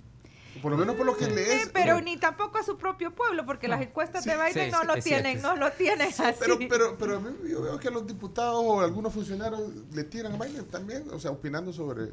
Por 0.62 0.72
lo 0.72 0.78
menos 0.78 0.96
por 0.96 1.06
lo 1.06 1.16
que 1.16 1.26
Sí, 1.26 1.32
lees. 1.32 1.70
pero 1.74 2.02
ni 2.02 2.18
tampoco 2.18 2.58
a 2.58 2.64
su 2.64 2.78
propio 2.78 3.14
pueblo, 3.14 3.46
porque 3.46 3.68
las 3.68 3.82
encuestas 3.82 4.24
Sí, 4.24 4.30
de 4.30 4.36
Biden 4.36 4.66
sí, 4.66 4.72
no 4.72 4.82
sí, 4.82 4.88
lo 4.88 4.94
tienen, 4.96 5.42
no 5.42 5.56
lo 5.56 5.72
tienen 5.72 6.08
así. 6.08 6.38
Pero, 6.40 6.58
pero, 6.70 6.98
pero 6.98 7.18
a 7.18 7.20
mí 7.20 7.30
yo 7.50 7.62
veo 7.62 7.80
que 7.80 7.90
los 7.92 8.06
diputados 8.08 8.62
o 8.66 8.82
algunos 8.82 9.14
funcionarios 9.14 9.62
le 9.94 10.04
tiran 10.04 10.34
a 10.34 10.44
Biden 10.46 10.66
también, 10.68 11.06
o 11.12 11.20
sea, 11.20 11.32
opinando 11.32 11.72
sobre... 11.74 12.12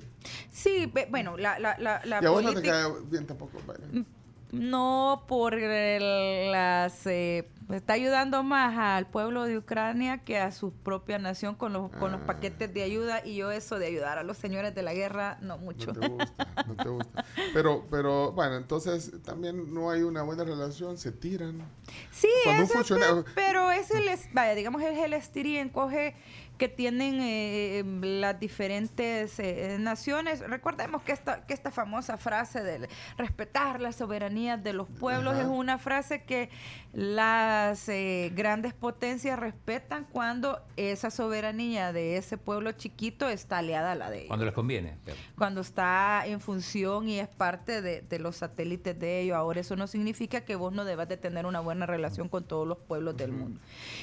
Sí, 0.51 0.93
bueno, 1.11 1.37
la, 1.37 1.59
la, 1.59 1.77
la, 1.79 2.01
la 2.05 2.23
y 2.23 2.27
a 2.27 2.31
vos 2.31 2.43
no 2.43 2.55
te 2.55 2.63
cae 2.63 2.93
bien 3.11 3.27
tampoco 3.27 3.59
Biden. 3.67 4.07
No 4.55 5.25
por 5.29 5.55
el- 5.55 6.53
las... 6.53 7.07
eh, 7.07 7.49
está 7.73 7.95
ayudando 7.95 8.43
más 8.43 8.77
al 8.77 9.07
pueblo 9.07 9.45
de 9.45 9.57
Ucrania 9.57 10.19
que 10.19 10.38
a 10.38 10.53
su 10.53 10.73
propia 10.73 11.19
nación 11.19 11.55
con 11.55 11.73
los, 11.73 11.90
con 11.93 12.12
los 12.12 12.21
Ah. 12.21 12.27
paquetes 12.27 12.73
de 12.75 12.83
ayuda 12.83 13.25
y 13.25 13.37
yo 13.37 13.51
eso 13.51 13.79
de 13.79 13.87
ayudar 13.87 14.19
a 14.19 14.23
los 14.23 14.37
señores 14.37 14.75
de 14.75 14.83
la 14.83 14.93
guerra, 14.93 15.38
no 15.40 15.57
mucho. 15.57 15.93
No 15.95 16.01
te 16.01 16.09
gusta, 16.09 16.49
no 16.67 16.77
te 16.77 16.88
gusta. 16.90 17.25
Pero, 17.55 17.85
pero 17.90 18.33
bueno, 18.33 18.57
entonces 18.57 19.12
también 19.23 19.73
no 19.73 19.90
hay 19.90 20.03
una 20.03 20.23
buena 20.23 20.45
relación, 20.45 20.99
se 20.99 21.12
tiran. 21.12 21.62
Sí, 22.11 22.29
eso, 22.47 22.83
pe- 22.97 23.31
pero 23.35 23.71
es 23.71 23.90
el, 23.93 24.09
es- 24.09 24.29
vaya, 24.33 24.55
digamos, 24.55 24.83
es 24.83 24.99
el 24.99 25.12
estir 25.14 25.47
y 25.47 25.57
encoge 25.59 26.14
que 26.59 26.69
tienen 26.69 27.19
eh, 27.21 27.83
las 28.03 28.38
diferentes 28.38 29.38
eh, 29.40 29.77
naciones. 29.81 30.40
Recordemos 30.40 31.03
que 31.03 31.12
esta, 31.12 31.45
que 31.47 31.53
esta 31.55 31.71
famosa 31.73 32.17
frase 32.17 32.62
de 32.62 32.88
respetar 33.19 33.81
la 33.81 33.90
soberanía 33.93 34.57
de 34.57 34.73
los 34.73 34.88
pueblos 34.88 35.35
Ajá. 35.35 35.43
es 35.43 35.49
una 35.49 35.79
frase 35.79 36.23
que 36.23 36.51
las 36.93 37.88
eh, 37.88 38.31
grandes 38.37 38.73
potencias 38.73 39.37
respetan 39.38 40.07
cuando 40.12 40.61
esa 40.77 41.11
soberanía 41.11 41.93
de 41.93 42.17
ese 42.17 42.38
pueblo 42.38 42.71
chiquito 42.73 43.29
está 43.29 43.59
aliada 43.59 43.93
a 43.93 43.95
la 43.97 44.11
de 44.11 44.19
ellos 44.19 44.29
cuando 44.29 44.45
les 44.47 44.55
conviene. 44.55 44.97
pero- 45.05 45.17
cuando 45.37 45.61
está 45.61 46.23
en 46.27 46.40
función 46.40 47.09
y 47.09 47.19
es 47.19 47.27
parte 47.29 47.83
de, 47.83 48.01
de 48.03 48.19
los 48.21 48.37
satélites 48.37 48.97
de 48.99 49.21
ellos. 49.23 49.37
Ahora, 49.37 49.61
eso 49.61 49.75
no 49.75 49.87
significa 49.88 50.43
que 50.43 50.55
vos 50.55 50.73
no 50.73 50.85
debas 50.85 51.09
de 51.09 51.17
tener 51.17 51.47
una 51.47 51.59
buena 51.61 51.85
relación 51.87 52.29
con 52.29 52.45
todos 52.45 52.67
los 52.67 52.79
pueblos 52.79 53.17
del 53.17 53.33
mundo. 53.33 53.61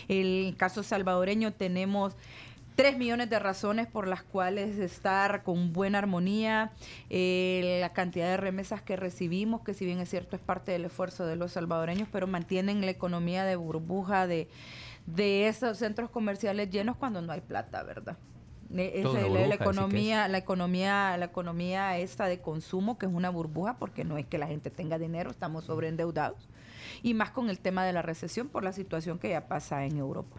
El 0.10 0.56
caso 0.58 0.84
salvadoreño 0.84 1.54
tenemos 1.54 2.16
tres 2.76 2.98
millones 2.98 3.30
de 3.30 3.38
razones 3.40 3.88
por 3.88 4.08
las 4.08 4.24
cuales 4.24 4.78
estar 4.80 5.44
con 5.44 5.74
buena 5.74 5.98
armonía, 6.00 6.72
eh, 7.10 7.78
la 7.82 7.94
cantidad 7.94 8.28
de 8.28 8.38
remesas 8.38 8.82
que 8.82 8.96
recibimos, 8.96 9.62
que 9.62 9.74
si 9.74 9.86
bien 9.86 10.00
es 10.00 10.10
cierto 10.10 10.36
es 10.36 10.42
parte 10.42 10.72
del 10.72 10.86
esfuerzo 10.86 11.26
de 11.26 11.36
los 11.36 11.52
salvadoreños, 11.52 12.08
pero 12.12 12.28
mantienen 12.28 12.82
la 12.82 12.92
economía 12.92 13.44
de 13.44 13.56
burbuja 13.56 14.26
de, 14.28 14.48
de 15.06 15.48
esos 15.48 15.78
centros 15.78 16.10
comerciales 16.10 16.70
llenos 16.70 16.96
cuando 16.98 17.22
no 17.22 17.32
hay 17.34 17.42
plata, 17.42 17.84
¿verdad? 17.84 18.18
Es 18.74 19.06
una 19.06 19.20
la- 19.22 19.28
burbuja, 19.28 19.56
economía, 19.56 20.28
la 20.30 20.38
economía, 20.38 21.18
la 21.18 21.26
economía 21.26 21.98
esta 21.98 22.26
de 22.28 22.40
consumo, 22.40 22.98
que 22.98 23.06
es 23.06 23.12
una 23.12 23.30
burbuja, 23.30 23.76
porque 23.78 24.06
no 24.06 24.18
es 24.18 24.26
que 24.26 24.38
la 24.38 24.48
gente 24.48 24.70
tenga 24.70 24.98
dinero, 24.98 25.30
estamos 25.30 25.66
sobreendeudados. 25.66 26.48
Y 27.04 27.14
más 27.14 27.32
con 27.32 27.50
el 27.50 27.60
tema 27.60 27.84
de 27.84 27.92
la 27.92 28.02
recesión 28.02 28.48
por 28.48 28.64
la 28.64 28.72
situación 28.72 29.20
que 29.20 29.30
ya 29.30 29.48
pasa 29.50 29.86
en 29.86 29.98
Europa. 29.98 30.38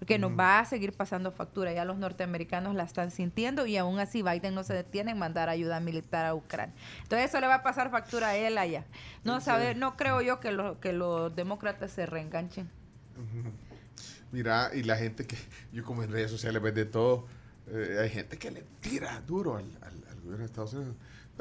Porque 0.00 0.18
nos 0.18 0.32
va 0.36 0.58
a 0.58 0.64
seguir 0.64 0.92
pasando 0.94 1.30
factura, 1.30 1.72
ya 1.72 1.84
los 1.84 1.98
norteamericanos 1.98 2.74
la 2.74 2.84
están 2.84 3.10
sintiendo 3.10 3.66
y 3.66 3.76
aún 3.76 3.98
así 4.00 4.22
Biden 4.22 4.54
no 4.54 4.64
se 4.64 4.72
detiene 4.74 5.12
en 5.12 5.18
mandar 5.18 5.48
ayuda 5.50 5.78
militar 5.78 6.24
a 6.26 6.34
Ucrania. 6.34 6.74
Entonces 7.02 7.28
eso 7.28 7.38
le 7.38 7.46
va 7.46 7.56
a 7.56 7.62
pasar 7.62 7.90
factura 7.90 8.30
a 8.30 8.36
él 8.36 8.56
allá. 8.58 8.84
No 9.24 9.40
sabe, 9.42 9.74
no 9.74 9.96
creo 9.96 10.22
yo 10.22 10.40
que, 10.40 10.52
lo- 10.52 10.80
que 10.80 10.92
los 10.94 11.36
demócratas 11.36 11.92
se 11.92 12.06
reenganchen. 12.06 12.68
Mira, 14.32 14.70
y 14.74 14.82
la 14.84 14.96
gente 14.96 15.26
que, 15.26 15.36
yo 15.72 15.84
como 15.84 16.02
en 16.02 16.10
redes 16.12 16.30
sociales 16.30 16.62
ves 16.62 16.74
de 16.74 16.84
todo, 16.86 17.26
eh, 17.68 17.98
hay 18.00 18.08
gente 18.10 18.38
que 18.38 18.50
le 18.50 18.64
tira 18.80 19.20
duro 19.26 19.56
al, 19.56 19.64
al- 19.82 20.04
al 20.08 20.16
gobierno 20.20 20.38
de 20.38 20.44
Estados 20.46 20.72
Unidos. 20.74 20.96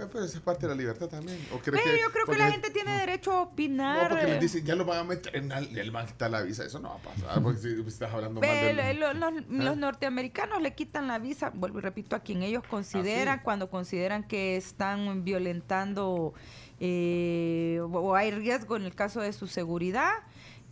Pero, 0.07 0.23
esa 0.25 0.37
es 0.37 0.43
parte 0.43 0.67
de 0.67 0.73
la 0.73 0.77
libertad 0.79 1.07
también. 1.07 1.37
¿O 1.53 1.59
crees 1.59 1.81
Pero 1.83 1.97
yo 1.97 2.11
creo 2.11 2.25
que 2.25 2.37
la 2.37 2.51
gente 2.51 2.69
tiene 2.69 2.91
derecho 2.99 3.31
a 3.33 3.41
opinar. 3.41 4.03
No, 4.03 4.09
porque 4.09 4.25
les 4.25 4.35
eh, 4.35 4.39
dicen, 4.39 4.65
ya 4.65 4.75
lo 4.75 4.85
van 4.85 4.99
a 4.99 5.03
meter, 5.03 5.35
en 5.35 5.49
le 5.49 5.89
van 5.89 6.05
a 6.05 6.07
quitar 6.07 6.31
la 6.31 6.41
visa. 6.41 6.63
Eso 6.63 6.79
no 6.79 6.89
va 6.89 6.95
a 6.95 6.99
pasar, 6.99 7.41
porque 7.43 7.59
si, 7.59 7.81
estás 7.87 8.13
hablando 8.13 8.39
mal 8.41 8.49
del... 8.49 8.99
lo- 8.99 9.13
los, 9.13 9.33
los 9.49 9.73
¿Eh? 9.73 9.79
norteamericanos 9.79 10.61
le 10.61 10.73
quitan 10.75 11.07
la 11.07 11.19
visa, 11.19 11.51
vuelvo 11.53 11.79
y 11.79 11.81
repito, 11.81 12.15
a 12.15 12.19
quien 12.19 12.43
ellos 12.43 12.63
consideran, 12.69 13.35
Ah, 13.35 13.37
sí. 13.39 13.43
cuando 13.43 13.69
consideran 13.69 14.23
que 14.23 14.55
están 14.57 15.23
violentando 15.23 16.33
eh, 16.79 17.79
o 17.81 18.15
hay 18.15 18.31
riesgo 18.31 18.77
en 18.77 18.83
el 18.85 18.95
caso 18.95 19.21
de 19.21 19.33
su 19.33 19.47
seguridad. 19.47 20.11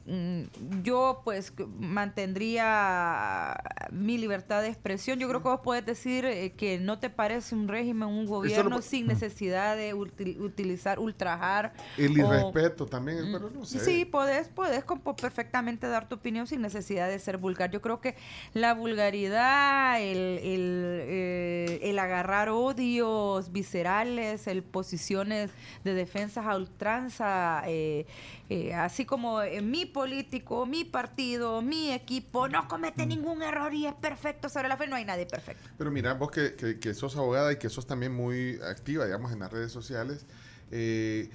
Mm, 0.08 0.44
Yo 0.84 1.22
pues 1.26 1.52
mantendría 1.80 3.60
mi 3.92 4.18
libertad 4.18 4.62
de 4.62 4.70
expresión. 4.70 5.20
Yo 5.20 5.28
creo 5.28 5.42
que 5.44 5.50
vos 5.50 5.60
podés 5.60 5.86
decir 5.86 6.24
eh, 6.26 6.54
que 6.54 6.80
no 6.80 6.98
te 7.00 7.10
parece 7.10 7.54
un 7.56 7.68
régimen, 7.68 8.08
un 8.08 8.26
gobierno 8.26 8.82
sin 8.82 9.08
necesidad 9.08 9.76
de 9.76 9.94
util- 9.94 10.40
utilizar, 10.40 10.98
ultrajar. 11.00 11.74
El 11.98 12.20
o- 12.22 12.26
irrespeto 12.26 12.86
también, 12.86 13.30
pero 13.34 13.50
no 13.50 13.66
sé. 13.66 13.80
Sí, 13.80 14.06
podés, 14.06 14.48
podés 14.48 14.86
perfectamente 15.20 15.88
dar 15.88 16.08
tu 16.08 16.16
opinión 16.16 16.48
sin 16.48 16.62
necesidad 16.62 17.10
de 17.10 17.20
ser 17.20 17.38
vulgar. 17.38 17.70
Yo 17.72 17.82
creo 17.82 18.00
que 18.00 18.16
la 18.54 18.74
vulgaridad, 18.74 20.02
el, 20.02 20.18
el, 20.18 21.00
eh, 21.02 21.80
el 21.84 22.00
agarrar 22.00 22.50
odios 22.50 23.52
viscerales, 23.52 24.48
el 24.48 24.64
posiciones 24.64 25.52
de 25.84 25.94
defensas 25.94 26.46
a 26.46 26.56
ultranza, 26.56 27.64
eh, 27.68 28.06
eh, 28.50 28.74
así 28.74 29.04
como 29.06 29.42
en 29.42 29.70
mi 29.70 29.86
político, 30.02 30.68
mi 30.68 30.86
partido, 30.86 31.60
mi 31.64 31.92
equipo 31.92 32.48
no 32.48 32.68
comete 32.68 33.08
ningún 33.08 33.42
error 33.42 33.74
y 33.74 33.88
es 33.88 33.96
perfecto 33.96 34.48
sobre 34.48 34.68
la 34.68 34.78
fe. 34.78 34.86
No 34.86 34.96
hay 34.96 35.06
nadie 35.06 35.26
perfecto. 35.26 35.68
Pero 35.76 35.90
mira, 35.90 36.14
vos 36.14 36.30
que, 36.30 36.54
que- 36.54 36.80
que 36.80 36.94
sos 36.94 37.16
abogada 37.18 37.52
y 37.52 37.56
que 37.58 37.68
sos 37.68 37.88
también 37.88 38.14
muy 38.14 38.60
activa, 38.62 39.06
digamos, 39.06 39.32
en 39.32 39.40
las 39.40 39.52
redes 39.52 39.72
sociales, 39.72 40.28
eh, 40.70 41.32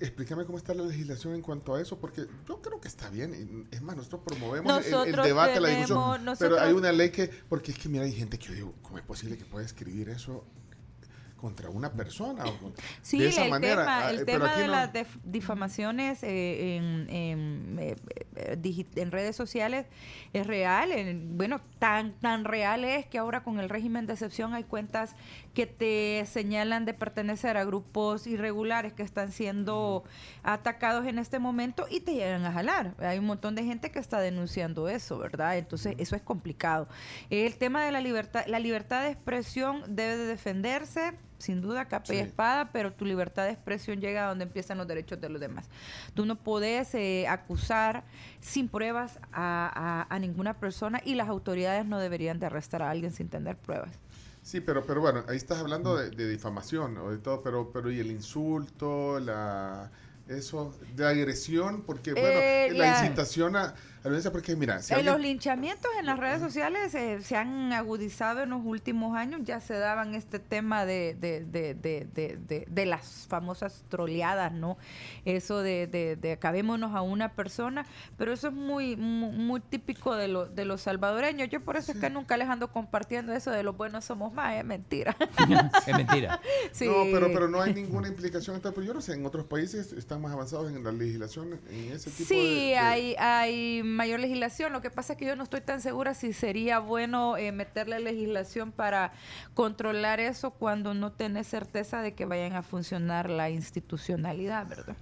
explícame 0.00 0.44
cómo 0.44 0.58
está 0.58 0.74
la 0.74 0.82
legislación 0.82 1.34
en 1.36 1.40
cuanto 1.42 1.72
a 1.76 1.80
eso, 1.80 2.00
porque 2.00 2.26
yo 2.48 2.60
creo 2.60 2.80
que 2.80 2.88
está 2.88 3.10
bien. 3.10 3.68
Es 3.70 3.80
más, 3.80 3.94
nosotros 3.96 4.22
promovemos 4.24 4.72
el- 5.06 5.12
debate, 5.28 5.60
la 5.60 5.68
discusión. 5.68 6.24
nosotros- 6.24 6.38
Pero 6.40 6.60
hay 6.60 6.72
una 6.72 6.90
ley 6.90 7.10
que, 7.10 7.28
porque 7.48 7.70
es 7.70 7.78
que 7.78 7.88
mira, 7.88 8.02
hay 8.04 8.12
gente 8.12 8.40
que 8.40 8.46
yo 8.48 8.54
digo, 8.54 8.74
¿cómo 8.82 8.98
es 8.98 9.04
posible 9.04 9.38
que 9.38 9.44
pueda 9.44 9.64
escribir 9.64 10.08
eso 10.08 10.44
contra 11.40 11.70
una 11.70 11.90
persona? 11.92 12.44
O 12.44 12.56
con- 12.58 12.72
Sí, 13.02 13.18
de 13.18 13.28
esa 13.28 13.44
el 13.44 13.50
manera? 13.50 13.76
tema, 13.82 13.98
Ah, 14.06 14.10
el 14.10 14.24
pero 14.24 14.44
tema 14.44 14.56
de 14.56 14.66
no- 14.66 14.72
las 14.72 14.92
difamaciones 15.24 16.22
eh, 16.22 16.76
en, 16.76 17.08
en, 17.10 17.78
eh, 17.80 17.96
eh, 18.36 18.86
en 18.96 19.10
redes 19.10 19.34
sociales 19.36 19.86
es 20.32 20.46
real. 20.46 20.92
en- 20.92 21.36
bueno, 21.38 21.60
tan, 21.78 22.12
tan 22.20 22.44
real 22.44 22.84
es 22.84 23.06
que 23.06 23.18
ahora 23.18 23.42
con 23.42 23.58
el 23.58 23.68
régimen 23.68 24.06
de 24.06 24.12
excepción 24.12 24.54
hay 24.54 24.64
cuentas 24.64 25.14
que 25.54 25.66
te 25.66 26.24
señalan 26.26 26.84
de 26.84 26.94
pertenecer 26.94 27.56
a 27.56 27.64
grupos 27.64 28.26
irregulares 28.26 28.92
que 28.92 29.02
están 29.02 29.32
siendo 29.32 30.04
atacados 30.42 31.06
en 31.06 31.18
este 31.18 31.38
momento 31.38 31.86
y 31.90 32.00
te 32.00 32.14
llegan 32.14 32.44
a 32.44 32.52
jalar. 32.52 32.94
Hay 32.98 33.18
un 33.18 33.26
montón 33.26 33.54
de 33.56 33.64
gente 33.64 33.90
que 33.90 33.98
está 33.98 34.20
denunciando 34.20 34.88
eso, 34.88 35.18
¿verdad? 35.18 35.58
Entonces, 35.58 35.94
eso 35.98 36.14
es 36.14 36.22
complicado. 36.22 36.88
El 37.30 37.56
tema 37.56 37.84
de 37.84 37.90
la 37.92 38.00
libertad, 38.00 38.44
la 38.46 38.58
libertad 38.60 39.02
de 39.02 39.10
expresión 39.10 39.82
debe 39.88 40.16
de 40.16 40.26
defenderse 40.26 41.12
sin 41.38 41.62
duda 41.62 41.86
capa 41.86 42.12
y 42.12 42.18
espada, 42.18 42.70
pero 42.70 42.92
tu 42.92 43.06
libertad 43.06 43.44
de 43.46 43.52
expresión 43.52 43.98
llega 43.98 44.26
a 44.26 44.28
donde 44.28 44.44
empiezan 44.44 44.76
los 44.76 44.86
derechos 44.86 45.20
de 45.22 45.30
los 45.30 45.40
demás. 45.40 45.70
Tú 46.12 46.26
no 46.26 46.36
podés 46.36 46.94
eh, 46.94 47.26
acusar 47.28 48.04
sin 48.40 48.68
pruebas 48.68 49.18
a, 49.32 50.04
a- 50.08 50.14
a 50.14 50.18
ninguna 50.18 50.54
persona 50.60 51.00
y 51.02 51.14
las 51.14 51.28
autoridades 51.28 51.86
no 51.86 51.98
deberían 51.98 52.38
de 52.38 52.46
arrestar 52.46 52.82
a 52.82 52.90
alguien 52.90 53.10
sin 53.12 53.28
tener 53.30 53.56
pruebas. 53.56 53.98
Sí, 54.42 54.60
pero, 54.60 54.86
pero 54.86 55.00
bueno, 55.00 55.24
ahí 55.28 55.36
estás 55.36 55.58
hablando 55.58 55.96
de, 55.96 56.10
de 56.10 56.28
difamación 56.28 56.96
o 56.98 57.10
de 57.10 57.18
todo, 57.18 57.42
pero, 57.42 57.70
pero 57.72 57.90
y 57.90 58.00
el 58.00 58.10
insulto, 58.10 59.20
la 59.20 59.92
eso, 60.26 60.78
de 60.94 61.06
agresión, 61.06 61.84
porque 61.84 62.14
bueno, 62.14 62.44
Eh, 62.44 62.72
la, 62.74 62.86
la- 62.86 62.86
incitación 62.86 63.56
a, 63.56 63.74
violencia, 64.08 64.32
porque 64.32 64.56
mira, 64.56 64.80
si 64.82 64.92
Eh, 64.92 64.96
alguien- 64.96 65.12
Los 65.12 65.22
linchamientos 65.22 65.90
en 65.98 66.06
las 66.06 66.18
redes 66.18 66.40
sociales 66.40 66.94
eh, 66.94 67.20
se 67.22 67.36
han 67.36 67.72
agudizado 67.72 68.42
en 68.42 68.50
los 68.50 68.60
últimos 68.64 69.16
años. 69.16 69.40
Ya 69.44 69.60
se 69.60 69.74
daban 69.74 70.14
este 70.14 70.38
tema 70.38 70.86
de, 70.86 71.14
de, 71.20 71.44
de, 71.44 71.74
de, 71.74 72.06
de, 72.14 72.38
de- 72.46 72.66
de 72.68 72.86
las 72.86 73.26
famosas 73.28 73.84
troleadas, 73.88 74.52
¿no? 74.52 74.78
Eso 75.24 75.60
de, 75.62 75.86
de, 75.86 76.16
de 76.16 76.32
acabémonos 76.32 76.94
a 76.94 77.02
una 77.02 77.32
persona. 77.34 77.84
Pero 78.16 78.32
eso 78.32 78.48
es 78.48 78.54
muy 78.54 78.96
muy, 78.96 79.30
muy 79.32 79.60
típico 79.60 80.14
de, 80.16 80.28
lo- 80.28 80.46
de 80.46 80.64
los 80.64 80.80
salvadoreños. 80.82 81.48
Yo 81.50 81.60
por 81.60 81.76
eso 81.76 81.92
es 81.92 81.98
que 81.98 82.10
nunca 82.10 82.36
les 82.36 82.48
ando 82.48 82.72
compartiendo 82.72 83.32
eso 83.32 83.50
de 83.50 83.62
los 83.62 83.76
buenos 83.76 84.04
somos 84.04 84.32
más. 84.32 84.56
Es 84.56 84.64
mentira. 84.64 85.16
es 85.86 85.96
mentira. 85.96 86.40
Sí. 86.72 86.86
No, 86.86 87.04
pero, 87.12 87.28
pero 87.32 87.48
no 87.48 87.60
hay 87.60 87.74
ninguna 87.74 88.08
implicación. 88.08 88.60
Pero 88.60 88.82
yo 88.82 88.94
no 88.94 89.00
sé, 89.00 89.14
en 89.14 89.26
otros 89.26 89.44
países 89.46 89.92
están 89.92 90.20
más 90.20 90.32
avanzados 90.32 90.70
en 90.70 90.82
la 90.84 90.92
legislación 90.92 91.60
en 91.70 91.92
ese 91.92 92.10
tipo 92.10 92.28
Sí, 92.28 92.34
de, 92.36 92.60
de- 92.70 92.78
hay, 92.78 93.14
hay 93.18 93.82
mayor 93.90 94.20
legislación. 94.20 94.72
Lo 94.72 94.80
que 94.80 94.90
pasa 94.90 95.12
es 95.14 95.18
que 95.18 95.24
yo 95.26 95.36
no 95.36 95.42
estoy 95.42 95.60
tan 95.60 95.80
segura 95.80 96.14
si 96.14 96.32
sería 96.32 96.78
bueno 96.78 97.36
eh, 97.36 97.52
meterle 97.52 98.00
legislación 98.00 98.72
para 98.72 99.12
controlar 99.54 100.20
eso 100.20 100.50
cuando 100.52 100.94
no 100.94 101.12
tenés 101.12 101.46
certeza 101.46 102.02
de 102.02 102.14
que 102.14 102.24
vayan 102.24 102.54
a 102.54 102.62
funcionar 102.62 103.28
la 103.30 103.50
institucionalidad, 103.50 104.66
¿verdad? 104.68 104.96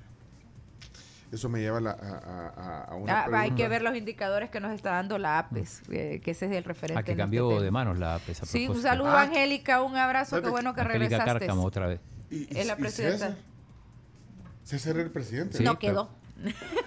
Eso 1.31 1.51
me 1.51 1.61
lleva 1.61 1.77
a, 1.77 1.81
la- 1.83 1.91
a- 1.91 2.53
a- 2.57 2.85
a 2.85 2.95
una 2.95 3.21
Ah, 3.25 3.41
hay 3.41 3.51
que 3.51 3.69
ver 3.69 3.83
los 3.83 3.95
indicadores 3.95 4.49
que 4.49 4.61
nos 4.61 4.73
está 4.73 4.93
dando 4.93 5.19
la 5.19 5.39
APES, 5.39 5.83
eh, 5.91 6.21
que 6.25 6.31
ese 6.31 6.47
es 6.47 6.53
el 6.53 6.65
referente. 6.65 7.01
A 7.01 7.03
que 7.03 7.11
este 7.13 7.23
cambió 7.23 7.61
de 7.61 7.71
manos 7.71 7.99
la 7.99 8.15
APES. 8.15 8.43
a 8.43 8.47
Sí, 8.47 8.67
un 8.67 8.81
saludo 8.81 9.11
Ah. 9.11 9.23
Angélica, 9.23 9.83
un 9.83 9.95
abrazo, 9.97 10.41
qué 10.41 10.49
bueno 10.49 10.73
que 10.75 10.81
Angélica 10.81 11.19
regresaste. 11.19 11.39
Cárcamo 11.41 11.65
otra 11.65 11.87
vez. 11.87 12.01
Y- 12.31 12.45
y- 12.55 12.59
es 12.59 12.67
la 12.67 12.73
y 12.73 12.77
presidenta. 12.77 13.19
César? 13.29 13.37
César 14.65 14.95
era 14.97 15.03
el 15.05 15.11
presidente. 15.11 15.59
Sí, 15.59 15.65
no 15.65 15.79
pero- 15.79 15.93
quedó. 15.93 16.18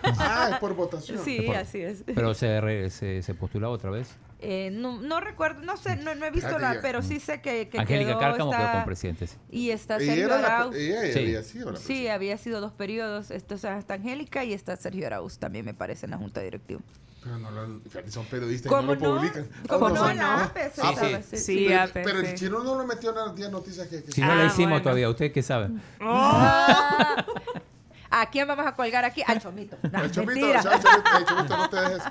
Ah, 0.03 0.49
es 0.53 0.59
por 0.59 0.73
votación. 0.75 1.23
Sí, 1.23 1.41
Por- 1.41 1.55
así 1.57 1.81
es. 1.81 2.03
Pero 2.05 2.33
se, 2.33 2.61
re- 2.61 2.89
se, 2.89 3.21
se 3.21 3.33
postulaba 3.33 3.73
otra 3.73 3.89
vez. 3.89 4.15
Eh, 4.39 4.71
no, 4.71 4.99
no 4.99 5.19
recuerdo, 5.19 5.61
no 5.61 5.77
sé, 5.77 5.97
no, 5.97 6.15
no 6.15 6.25
he 6.25 6.31
visto 6.31 6.57
la, 6.57 6.79
pero 6.81 7.03
sí 7.03 7.19
sé 7.19 7.41
que, 7.41 7.69
que 7.69 7.77
Angélica 7.79 8.17
Cárcamo 8.17 8.49
quedó 8.51 8.71
con 8.71 8.85
presidente. 8.85 9.27
sí. 9.27 9.37
Y 9.51 9.69
está 9.69 9.97
Ella, 9.97 10.05
Sergio 10.05 10.25
era 10.25 10.37
la- 10.41 10.47
Arauz. 10.57 10.75
ella 10.75 11.01
Sí. 11.13 11.19
había 11.19 11.43
sido 11.43 11.71
la 11.71 11.77
Sí, 11.77 11.83
presidenta. 11.85 12.13
había 12.15 12.37
sido 12.37 12.61
dos 12.61 12.71
periodos. 12.71 13.29
Esto, 13.29 13.53
o 13.55 13.57
sea, 13.59 13.77
está 13.77 13.93
Angélica 13.95 14.43
y 14.43 14.53
está 14.53 14.75
Sergio 14.77 15.05
Arauz, 15.05 15.37
también 15.37 15.63
me 15.65 15.73
parece, 15.75 16.07
en 16.07 16.11
la 16.11 16.17
Junta 16.17 16.41
Directiva. 16.41 16.81
Pero 17.23 17.37
no 17.37 17.51
lo, 17.51 17.81
son 18.09 18.25
periodistas 18.25 18.65
y 18.65 18.69
¿Cómo 18.73 18.95
no 18.95 18.99
lo 18.99 18.99
no? 19.13 19.15
publican. 19.19 19.47
¿Cómo 19.69 19.85
Ah, 19.85 19.89
no? 19.91 19.95
son- 19.97 20.17
La 20.17 20.43
APE, 20.45 20.69
se 20.71 20.81
Sí, 20.81 20.87
sabe, 20.95 21.21
sí. 21.21 21.37
sí. 21.37 21.37
Sí, 21.37 21.65
pero, 21.67 21.81
APE, 21.83 22.01
pero 22.03 22.19
el 22.21 22.25
sí. 22.29 22.33
chino 22.33 22.63
no 22.63 22.75
lo 22.79 22.87
metió 22.87 23.11
en 23.11 23.15
las 23.17 23.35
10 23.35 23.51
noticias 23.51 23.87
que... 23.89 24.03
que 24.03 24.11
Si 24.11 24.21
no 24.21 24.31
Ah, 24.31 24.35
la 24.37 24.45
hicimos 24.45 24.69
bueno. 24.71 24.81
todavía, 24.81 25.07
¿usted 25.07 25.31
qué 25.31 25.43
sabe? 25.43 25.67
Ah, 25.99 27.23
¿A 28.11 28.29
quién 28.29 28.47
vamos 28.47 28.67
a 28.67 28.75
colgar 28.75 29.05
aquí? 29.05 29.23
Al 29.25 29.39
chomito. 29.41 29.77
No, 29.91 30.03
El 30.03 30.11
chomito, 30.11 30.33
mentira. 30.33 30.61
chao, 30.63 30.73
chomito, 30.73 31.17
el 31.17 31.25
chomito, 31.25 31.57
no 31.57 31.69
te 31.69 31.75
dejes. 31.77 32.03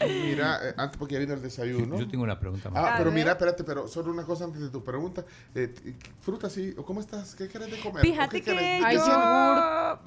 Mira, 0.00 0.60
eh, 0.62 0.74
antes 0.76 0.96
porque 0.98 1.14
ya 1.14 1.20
vino 1.20 1.34
el 1.34 1.42
desayuno. 1.42 1.98
Yo 1.98 2.08
tengo 2.08 2.24
una 2.24 2.38
pregunta 2.38 2.70
más. 2.70 2.84
Ah, 2.84 2.94
pero 2.98 3.10
mira, 3.12 3.32
espérate, 3.32 3.62
pero 3.64 3.86
solo 3.86 4.10
una 4.10 4.24
cosa 4.24 4.44
antes 4.44 4.60
de 4.62 4.70
tu 4.70 4.82
pregunta. 4.82 5.24
Eh, 5.54 5.74
fruta, 6.20 6.48
sí, 6.48 6.74
o 6.78 6.84
¿cómo 6.84 7.00
estás? 7.00 7.34
¿Qué 7.34 7.48
quieres 7.48 7.70
de 7.70 7.78
comer? 7.80 7.98
¿O 8.00 8.02
Fíjate 8.02 8.40
que 8.42 8.44
querés? 8.54 8.82
Ay, 8.84 8.96
yo... 8.96 9.04
Sí, 9.04 9.10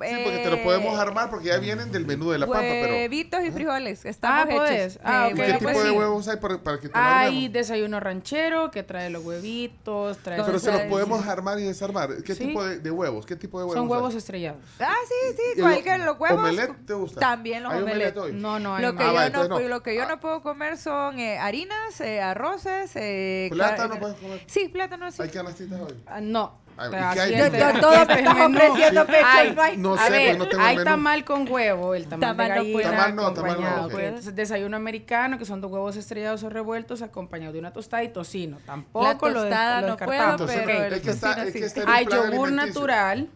sí, 0.10 0.22
porque 0.24 0.40
te 0.40 0.50
lo 0.50 0.64
podemos 0.64 0.98
eh, 0.98 1.02
armar 1.02 1.30
porque 1.30 1.48
ya 1.50 1.58
vienen 1.58 1.92
del 1.92 2.06
menú 2.06 2.32
de 2.32 2.40
la 2.40 2.48
pampa, 2.48 2.62
pero... 2.62 2.94
Huevitos 2.94 3.44
y 3.44 3.52
frijoles. 3.52 4.06
Estamos 4.06 4.40
Ah, 4.40 4.44
hechos. 4.50 4.60
podés. 4.60 5.00
Ah, 5.04 5.28
Eh, 5.28 5.32
¿Y 5.32 5.36
bueno, 5.36 5.36
qué 5.36 5.42
bueno, 5.44 5.60
tipo 5.60 5.72
pues 5.72 5.84
de 5.84 5.90
sí. 5.92 5.98
huevos 5.98 6.28
hay 6.28 6.38
para, 6.38 6.58
para 6.64 6.80
que 6.80 6.90
te 6.90 6.98
lo 6.98 7.04
Hay 7.06 7.48
desayuno 7.50 8.00
ranchero 8.00 8.72
que 8.72 8.84
trae 8.84 9.10
los 9.12 9.24
huevitos, 9.24 10.18
trae 10.20 10.42
Pero 10.44 10.58
se 10.60 10.72
los 10.72 10.82
podemos 10.84 11.26
armar 11.28 11.60
y 11.60 11.64
desarmar. 11.64 12.24
¿Qué 12.24 12.34
Sí. 12.34 12.48
tipo 12.48 12.64
de, 12.64 12.80
de 12.80 12.92
huevos? 12.92 13.26
¿Qué 13.26 13.36
tipo 13.36 13.60
de 13.60 13.66
huevos 13.66 13.76
son 13.78 13.86
hay? 13.86 13.92
huevos 13.92 14.16
estrellados. 14.16 14.63
Ah, 14.80 14.94
sí, 15.08 15.14
¿Y 15.54 15.56
sí. 15.56 15.62
Cualquier, 15.62 16.00
los 16.02 16.20
huevos. 16.20 16.40
¿Omelette 16.40 16.86
te 16.86 16.94
gusta? 16.94 17.20
También 17.20 17.64
los 17.64 17.74
¿Hay 17.74 17.82
omelette. 17.82 18.16
No, 18.34 18.60
no 18.60 18.76
hay 18.76 18.84
Lo 18.84 18.96
que. 18.96 19.04
Ah, 19.04 19.08
yo 19.08 19.14
no, 19.14 19.22
entonces 19.24 19.50
no. 19.64 19.70
lo 19.70 19.84
que 19.84 19.96
yo 19.96 20.04
Ah. 20.04 20.08
no 20.08 20.20
puedo 20.20 20.42
comer 20.42 20.78
son 20.78 21.20
eh, 21.20 21.38
harinas, 21.38 22.00
eh, 22.02 22.22
arroces, 22.22 22.92
eh, 22.96 23.50
¿Plátano 23.52 24.00
puedes 24.00 24.18
comer? 24.18 24.42
Sí, 24.48 24.70
plátano 24.70 25.12
sí. 25.12 25.22
¿Hay 25.22 25.30
canastitas 25.30 25.80
hoy? 25.82 25.94
Ah, 26.08 26.22
no. 26.22 26.62
Ay, 26.76 26.88
Pero 26.90 27.04
¿y 27.04 27.14
qué 27.14 27.20
hay? 27.22 27.32
Yo- 27.38 27.72
yo- 27.74 27.80
todo 27.82 27.92
me 28.08 28.14
estás 28.20 28.36
ofreciendo, 28.40 29.06
pecho, 29.06 29.26
Ay, 29.28 29.48
y 29.52 29.56
no 29.56 29.62
hay- 29.62 29.78
No 29.78 29.94
a 29.94 29.98
sé, 30.08 30.10
ver, 30.12 30.26
pues 30.30 30.38
no 30.40 30.48
tengo 30.48 30.64
hay 30.64 30.76
menú. 30.78 30.90
tamal 30.90 31.24
con 31.24 31.48
huevo, 31.52 31.94
el 31.94 32.08
tamal, 32.08 32.20
Tamal 32.36 32.48
de 32.48 32.50
no 32.50 32.56
gallina 32.56 32.74
puede. 32.74 32.90
Tamal 32.96 33.16
no, 33.16 33.34
tamal 33.34 33.52
no, 33.52 33.54
acompañado. 33.68 33.86
ok. 33.90 33.94
ok. 33.94 34.00
Entonces, 34.00 34.36
desayuno 34.36 34.76
americano, 34.78 35.38
que 35.38 35.46
son 35.46 35.62
dos 35.62 35.72
huevos 35.72 35.96
estrellados 35.98 36.42
o 36.42 36.50
revueltos 36.50 37.04
acompañados 37.04 37.54
de 37.54 37.60
una 37.60 37.74
tostada 37.74 38.04
y 38.04 38.10
tocino. 38.10 38.58
Tampoco 38.66 39.06
La 39.30 39.34
lo, 39.36 39.42
des- 39.44 39.50
tostada 39.52 39.82
lo 39.82 39.88
no 39.90 39.98
puedo. 39.98 40.32
Entonces, 40.32 40.62
pero 40.66 40.80
Ok. 40.80 40.86
el 40.88 40.94
es 40.94 41.02
que 41.02 41.10
está, 41.12 41.28
tocino 41.36 41.46
es 41.48 41.54
que 41.54 41.60
sí. 41.60 41.66
está 41.66 41.82
en 41.82 41.88
un 41.90 41.94
Hay 41.94 42.06
yogur 42.08 42.52
natural 42.52 43.30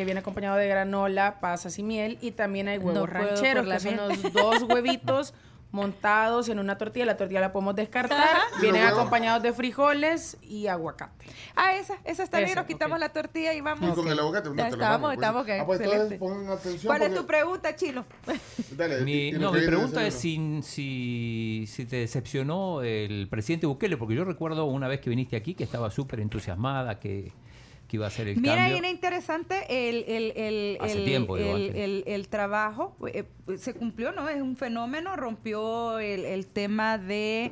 que 0.00 0.04
viene 0.06 0.20
acompañado 0.20 0.56
de 0.56 0.66
granola, 0.68 1.40
pasas 1.40 1.78
y 1.78 1.82
miel 1.82 2.18
y 2.20 2.32
también 2.32 2.68
hay 2.68 2.78
huevos 2.78 2.94
No 2.94 3.06
rancheros 3.06 3.66
que 3.66 3.80
son 3.80 3.96
los 3.96 4.32
dos 4.32 4.62
huevitos 4.62 5.34
montados 5.72 6.48
en 6.48 6.58
una 6.58 6.76
tortilla. 6.78 7.06
La 7.06 7.16
tortilla 7.16 7.40
la 7.40 7.52
podemos 7.52 7.76
descartar. 7.76 8.26
¿Y 8.58 8.62
Vienen 8.62 8.82
acompañados 8.86 9.40
de 9.42 9.52
frijoles 9.52 10.36
y 10.42 10.66
aguacate. 10.66 11.26
Ah, 11.54 11.76
esa, 11.76 11.94
esa 12.04 12.24
está 12.24 12.38
bien. 12.40 12.54
Nos 12.56 12.66
quitamos 12.66 12.98
la 12.98 13.10
tortilla 13.10 13.54
y 13.54 13.58
Y 13.58 13.60
vamos. 13.60 13.94
con 13.94 14.08
el 14.08 14.18
aguacate, 14.18 14.50
no 14.50 14.64
estamos, 14.66 15.00
pues. 15.00 15.14
estamos, 15.14 15.44
que 15.46 15.60
Ah, 15.60 15.66
pues 15.66 15.80
entonces 15.80 16.02
excelente. 16.02 16.18
pongan 16.18 16.50
atención. 16.58 16.86
¿Cuál 16.86 17.02
es 17.02 17.14
tu 17.14 17.24
pregunta, 17.26 17.76
Chino? 17.76 18.04
Dale, 18.76 19.02
Mi, 19.02 19.12
y- 19.12 19.28
y 19.28 19.38
no, 19.38 19.52
mi 19.52 19.60
pregunta 19.64 20.04
es 20.04 20.14
si, 20.14 20.60
si 21.66 21.84
te 21.86 21.96
decepcionó 21.96 22.82
el 22.82 23.28
presidente 23.30 23.66
Bukele, 23.66 23.96
porque 23.96 24.14
yo 24.16 24.24
recuerdo 24.24 24.64
una 24.64 24.88
vez 24.88 25.00
que 25.00 25.08
viniste 25.10 25.36
aquí 25.36 25.54
que 25.54 25.62
estaba 25.64 25.90
súper 25.90 26.18
entusiasmada, 26.20 26.98
que, 26.98 27.32
que 27.90 27.96
iba 27.96 28.04
a 28.04 28.08
hacer 28.08 28.28
el 28.28 28.36
Mira, 28.40 28.54
cambio. 28.54 28.76
era 28.76 28.88
interesante 28.88 29.88
el, 29.88 30.04
el, 30.06 30.32
el, 30.36 30.78
Hace 30.80 30.98
el- 30.98 31.04
tiempo, 31.04 31.36
trabajo. 32.28 32.96
eh, 33.08 33.24
eh, 33.48 33.58
se 33.58 33.74
cumplió, 33.74 34.12
¿no? 34.12 34.28
Es 34.28 34.40
un 34.40 34.56
fenómeno. 34.56 35.16
Rompió 35.16 35.98
el, 35.98 36.24
tema 36.46 36.98
de 36.98 37.50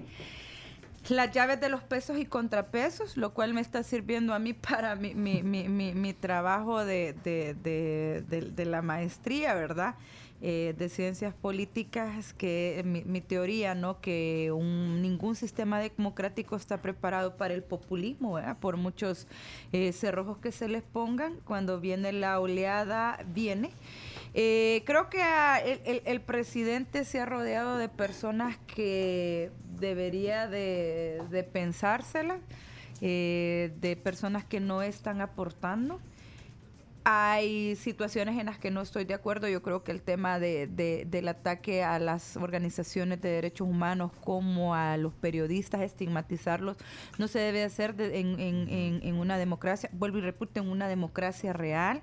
las 1.08 1.32
llaves 1.32 1.60
de 1.60 1.68
los 1.68 1.82
pesos 1.82 2.18
y 2.18 2.24
contrapesos, 2.24 3.16
lo 3.16 3.34
cual 3.34 3.52
me 3.52 3.60
está 3.60 3.82
sirviendo 3.82 4.32
a 4.32 4.38
mí 4.38 4.52
para 4.52 4.94
mi, 4.94 5.12
mi, 5.14 5.42
mi, 5.42 5.68
mi, 5.68 5.92
mi 5.94 6.12
trabajo 6.14 6.84
de, 6.84 7.14
de, 7.24 7.54
de, 7.54 8.22
de- 8.28 8.50
de 8.52 8.64
la 8.64 8.80
maestría, 8.80 9.54
¿verdad? 9.54 9.96
Eh, 10.40 10.72
de 10.78 10.88
ciencias 10.88 11.34
políticas, 11.34 12.32
que 12.32 12.82
mi, 12.84 13.20
teoría, 13.20 13.74
¿no? 13.74 14.00
Que 14.00 14.52
un, 14.52 15.02
ningún 15.02 15.34
sistema 15.34 15.80
democrático 15.80 16.54
está 16.54 16.80
preparado 16.80 17.36
para 17.36 17.54
el 17.54 17.64
populismo. 17.64 18.38
Por 18.60 18.76
muchos 18.76 19.26
eh, 19.72 19.90
cerrojos 19.92 20.38
que 20.38 20.52
se 20.52 20.68
les 20.68 20.84
pongan, 20.84 21.34
cuando 21.44 21.80
viene 21.80 22.12
la 22.12 22.38
oleada, 22.38 23.18
viene. 23.34 23.70
Eh, 24.32 24.84
creo 24.86 25.10
que 25.10 25.22
ah, 25.22 25.58
el, 25.58 25.80
el- 25.84 26.02
el 26.04 26.20
presidente 26.20 27.04
se 27.04 27.18
ha 27.18 27.26
rodeado 27.26 27.76
de 27.76 27.88
personas 27.88 28.58
que 28.72 29.50
debería 29.80 30.46
de, 30.46 31.20
de 31.30 31.42
pensársela, 31.42 32.38
eh, 33.00 33.72
de 33.80 33.96
personas 33.96 34.44
que 34.44 34.60
no 34.60 34.82
están 34.82 35.20
aportando. 35.20 35.98
Hay 37.04 37.74
situaciones 37.76 38.38
en 38.38 38.46
las 38.46 38.58
que 38.58 38.70
no 38.70 38.82
estoy 38.82 39.04
de 39.04 39.14
acuerdo. 39.14 39.48
Yo 39.48 39.62
creo 39.62 39.82
que 39.82 39.92
el 39.92 40.02
tema 40.02 40.38
de, 40.38 40.66
de- 40.66 41.06
del 41.08 41.28
ataque 41.28 41.82
a 41.82 41.98
las 41.98 42.36
organizaciones 42.36 43.20
de 43.22 43.30
derechos 43.30 43.66
humanos 43.66 44.12
como 44.24 44.74
a 44.74 44.96
los 44.98 45.14
periodistas, 45.14 45.80
estigmatizarlos, 45.80 46.76
no 47.18 47.26
se 47.28 47.38
debe 47.38 47.64
hacer 47.64 47.94
de- 47.94 48.20
en, 48.20 48.38
en- 48.38 48.68
en- 48.68 49.00
en 49.02 49.14
una 49.14 49.38
democracia. 49.38 49.88
Vuelvo 49.92 50.18
y 50.18 50.20
repito, 50.22 50.60
en 50.60 50.68
una 50.68 50.86
democracia 50.88 51.52
real, 51.54 52.02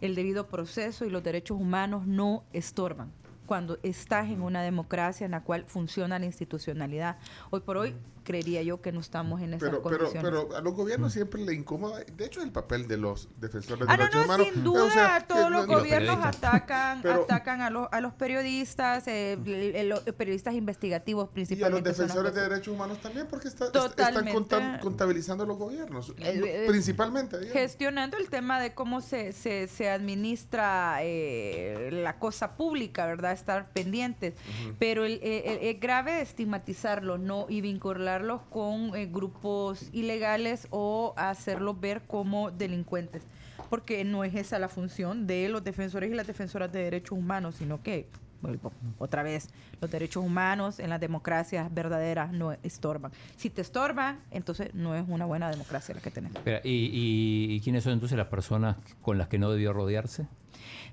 el 0.00 0.14
debido 0.14 0.48
proceso 0.48 1.04
y 1.04 1.10
los 1.10 1.22
derechos 1.22 1.60
humanos 1.60 2.06
no 2.06 2.42
estorban 2.54 3.12
cuando 3.50 3.80
estás 3.82 4.28
en 4.30 4.42
una 4.42 4.62
democracia 4.62 5.24
en 5.24 5.32
la 5.32 5.42
cual 5.42 5.64
funciona 5.66 6.20
la 6.20 6.24
institucionalidad. 6.24 7.16
Hoy 7.50 7.58
por 7.58 7.78
hoy 7.78 7.96
creería 8.22 8.62
yo 8.62 8.80
que 8.80 8.92
no 8.92 9.00
estamos 9.00 9.40
en 9.40 9.54
esas 9.54 9.68
Pero, 9.70 9.82
pero, 9.82 9.98
condiciones. 9.98 10.30
pero 10.46 10.54
a 10.56 10.60
los 10.60 10.74
gobiernos 10.74 11.12
siempre 11.12 11.40
le 11.40 11.52
incomoda. 11.54 11.98
De 12.16 12.26
hecho, 12.26 12.38
es 12.40 12.46
el 12.46 12.52
papel 12.52 12.86
de 12.86 12.96
los 12.96 13.28
defensores 13.40 13.88
de 13.88 13.92
Ah, 13.92 13.96
no, 13.96 14.02
derechos 14.04 14.20
no, 14.20 14.24
humanos. 14.26 14.46
sin 14.52 14.62
duda, 14.62 14.84
o 14.84 14.90
sea, 14.90 15.26
todos 15.26 15.50
los 15.50 15.66
no- 15.66 15.72
los 15.72 15.80
gobiernos 15.82 16.18
atacan, 16.24 17.02
Pero- 17.02 17.22
atacan 17.24 17.60
a 17.62 17.70
los, 17.70 17.88
a 17.90 18.00
los 18.00 18.12
periodistas, 18.12 19.08
eh, 19.08 19.82
los 19.88 20.00
periodistas 20.14 20.54
investigativos 20.54 21.24
Y 21.24 21.24
a 21.24 21.26
los 21.26 21.32
principalmente. 21.34 21.88
defensores 21.90 22.32
de 22.34 22.40
derechos 22.42 22.68
humanos 22.72 23.00
también, 23.00 23.26
porque 23.26 23.48
está- 23.48 23.64
est- 23.66 23.98
están 23.98 24.78
contabilizando 24.80 25.44
los 25.44 25.56
gobiernos. 25.58 26.10
Eh, 26.18 26.40
eh, 26.44 26.64
principalmente. 26.68 27.36
digamos. 27.38 27.60
gestionando 27.60 28.16
el 28.16 28.28
tema 28.30 28.60
de 28.60 28.74
cómo 28.74 29.00
se, 29.00 29.32
se, 29.32 29.66
se 29.66 29.90
administra 29.90 30.98
eh, 31.02 31.88
la 31.90 32.18
cosa 32.20 32.54
pública, 32.56 33.06
¿verdad? 33.06 33.32
Estar 33.40 33.70
pendientes. 33.72 34.34
Pero 34.78 35.04
el, 35.04 35.14
eh, 35.22 35.42
el- 35.46 35.68
es 35.68 35.80
grave 35.80 36.20
estigmatizarlos 36.20 37.18
¿no? 37.20 37.46
y 37.48 37.60
vincularlos 37.60 38.42
con 38.50 38.94
eh, 38.94 39.06
grupos 39.06 39.88
ilegales 39.92 40.66
o 40.70 41.14
hacerlos 41.16 41.80
ver 41.80 42.02
como 42.06 42.50
delincuentes. 42.50 43.22
Porque 43.68 44.04
no 44.04 44.24
es 44.24 44.34
esa 44.34 44.58
la 44.58 44.68
función 44.68 45.26
de 45.26 45.48
los 45.48 45.62
defensores 45.64 46.10
y 46.10 46.14
las 46.14 46.26
defensoras 46.26 46.72
de 46.72 46.82
derechos 46.82 47.16
humanos, 47.18 47.54
sino 47.56 47.82
que, 47.82 48.08
vuelvo, 48.42 48.72
otra 48.98 49.22
vez, 49.22 49.48
los 49.80 49.90
derechos 49.90 50.24
humanos 50.24 50.80
en 50.80 50.90
las 50.90 50.98
democracias 51.00 51.72
verdaderas 51.72 52.32
no 52.32 52.52
estorban. 52.64 53.12
Si 53.36 53.48
te 53.48 53.60
estorban, 53.62 54.18
entonces 54.32 54.74
no 54.74 54.94
es 54.96 55.04
una 55.08 55.24
buena 55.24 55.50
democracia 55.50 55.94
la 55.94 56.00
que 56.00 56.10
tenemos. 56.10 56.36
Espera, 56.38 56.60
¿y, 56.64 56.70
y- 56.70 57.54
y 57.54 57.60
quiénes 57.60 57.84
son 57.84 57.92
entonces 57.92 58.18
las 58.18 58.26
personas 58.28 58.76
con 59.02 59.18
las 59.18 59.28
que 59.28 59.38
no 59.38 59.50
debió 59.52 59.72
rodearse? 59.72 60.26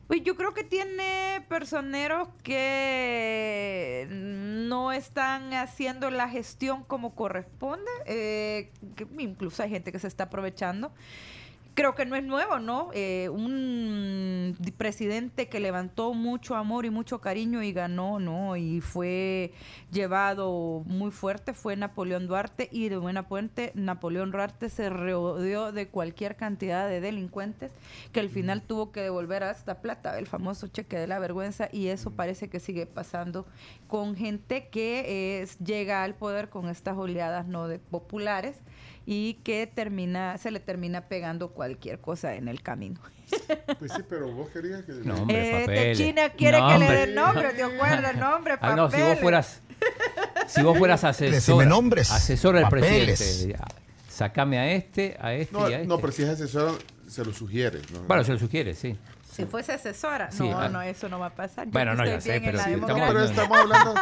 Pues 0.08 0.24
yo 0.24 0.36
creo 0.38 0.54
que 0.54 0.64
tiene 0.64 1.46
personeros 1.50 2.30
que 2.42 4.08
no 4.10 4.94
están 4.94 5.54
haciendo 5.54 6.10
la 6.12 6.30
gestión 6.30 6.84
como 6.86 7.14
corresponde. 7.14 7.92
eh, 8.06 8.72
que 8.96 9.06
incluso 9.20 9.64
hay 9.64 9.70
gente 9.70 9.92
que 9.92 10.00
se 10.00 10.08
está 10.08 10.26
aprovechando. 10.26 10.94
Creo 11.78 11.94
que 11.94 12.08
no 12.08 12.16
es 12.16 12.24
nuevo, 12.24 12.58
¿no? 12.58 12.90
Eh, 12.94 13.30
un 13.30 14.58
presidente 14.80 15.48
que 15.48 15.60
levantó 15.60 16.16
mucho 16.16 16.56
amor 16.56 16.88
y 16.88 16.90
mucho 16.90 17.22
cariño 17.22 17.62
y 17.62 17.72
ganó, 17.72 18.20
¿no? 18.20 18.56
Y 18.56 18.82
fue 18.82 19.54
llevado 19.92 20.82
muy 20.88 21.12
fuerte, 21.12 21.54
fue 21.54 21.76
Napoleón 21.76 22.26
Duarte 22.26 22.68
y 22.72 22.90
de 22.90 22.98
buena 22.98 23.28
puente 23.28 23.74
Napoleón 23.76 24.32
Duarte 24.32 24.70
se 24.70 24.90
rodeó 24.90 25.72
de 25.72 25.88
cualquier 25.88 26.36
cantidad 26.36 26.90
de 26.90 27.00
delincuentes 27.00 27.72
que 28.12 28.22
al 28.22 28.32
final 28.32 28.64
tuvo 28.64 28.92
que 28.92 29.02
devolver 29.02 29.44
hasta 29.44 29.80
plata, 29.80 30.18
el 30.18 30.26
famoso 30.26 30.66
cheque 30.70 30.98
de 30.98 31.06
la 31.06 31.20
vergüenza 31.20 31.70
y 31.72 31.90
eso 31.90 32.10
parece 32.10 32.50
que 32.50 32.60
sigue 32.60 32.88
pasando 32.88 33.46
con 33.88 34.16
gente 34.16 34.70
que 34.70 35.42
eh, 35.42 35.48
llega 35.64 36.02
al 36.02 36.16
poder 36.16 36.50
con 36.50 36.70
estas 36.70 36.98
oleadas 36.98 37.46
no 37.46 37.68
de 37.68 37.78
populares 37.78 38.58
y 39.10 39.36
que 39.36 39.66
termina 39.74 40.38
se 40.38 40.52
le 40.52 40.60
termina 40.60 41.08
pegando 41.08 41.54
cualquier 41.54 42.00
cosa 42.02 42.36
en 42.36 42.48
el 42.50 42.62
camino. 42.62 43.00
Pues 43.80 43.92
sí, 43.94 44.02
pero 44.10 44.32
vos 44.32 44.50
querías 44.50 44.84
que. 44.84 44.92
No, 44.94 45.16
hombre, 45.16 45.62
papeles. 45.62 45.98
China 45.98 46.30
quiere 46.30 46.60
No, 46.60 46.68
que 46.68 46.74
hombre. 46.76 46.90
le 46.90 47.06
den 47.06 47.16
nombre, 47.16 47.50
¿te 47.54 47.64
acuerdas? 47.64 48.16
Nombre, 48.18 48.54
Ah, 48.62 48.76
no, 48.76 48.90
si 48.90 48.98
vos 48.98 49.04
papeles. 49.04 49.20
fueras, 49.22 49.62
si 50.48 50.62
vos 50.62 50.78
fueras 50.78 51.04
asesor, 51.04 51.34
Decime 51.34 51.66
nombres, 51.66 52.12
asesor 52.12 52.56
del 52.56 52.64
papeles. 52.66 53.20
presidente, 53.20 53.58
ya, 53.58 53.66
sacame 54.10 54.60
a 54.60 54.72
este, 54.74 55.18
a 55.20 55.34
este 55.34 55.54
No, 55.54 55.70
y 55.70 55.74
a 55.74 55.76
este. 55.78 55.88
no, 55.88 56.00
pero 56.00 56.12
si 56.14 56.24
es 56.24 56.30
asesor, 56.30 56.78
se 57.08 57.24
lo 57.26 57.34
sugiere. 57.34 57.80
¿no? 57.94 58.02
Bueno, 58.04 58.24
se 58.24 58.34
lo 58.34 58.40
sugiere, 58.40 58.74
sí. 58.76 58.98
Si 59.38 59.46
fuese 59.46 59.74
asesora, 59.74 60.32
Sí, 60.32 60.48
no, 60.50 60.60
ah. 60.60 60.68
no, 60.70 60.82
eso 60.82 61.08
no 61.10 61.20
va 61.20 61.28
a 61.28 61.36
pasar. 61.36 61.66
Yo 61.66 61.72
Bueno, 61.72 61.96
no, 61.96 62.04
ya 62.06 62.16
estoy 62.16 62.34
sé, 62.34 62.40
bien 62.40 62.44
en 62.44 62.46
pero 62.52 62.58
la 62.58 62.64
sí, 62.66 62.70
No, 62.72 62.78
estamos 62.88 63.08
pero 63.08 63.20
democracia. 63.20 63.44
estamos 63.44 63.58
hablando. 63.60 64.02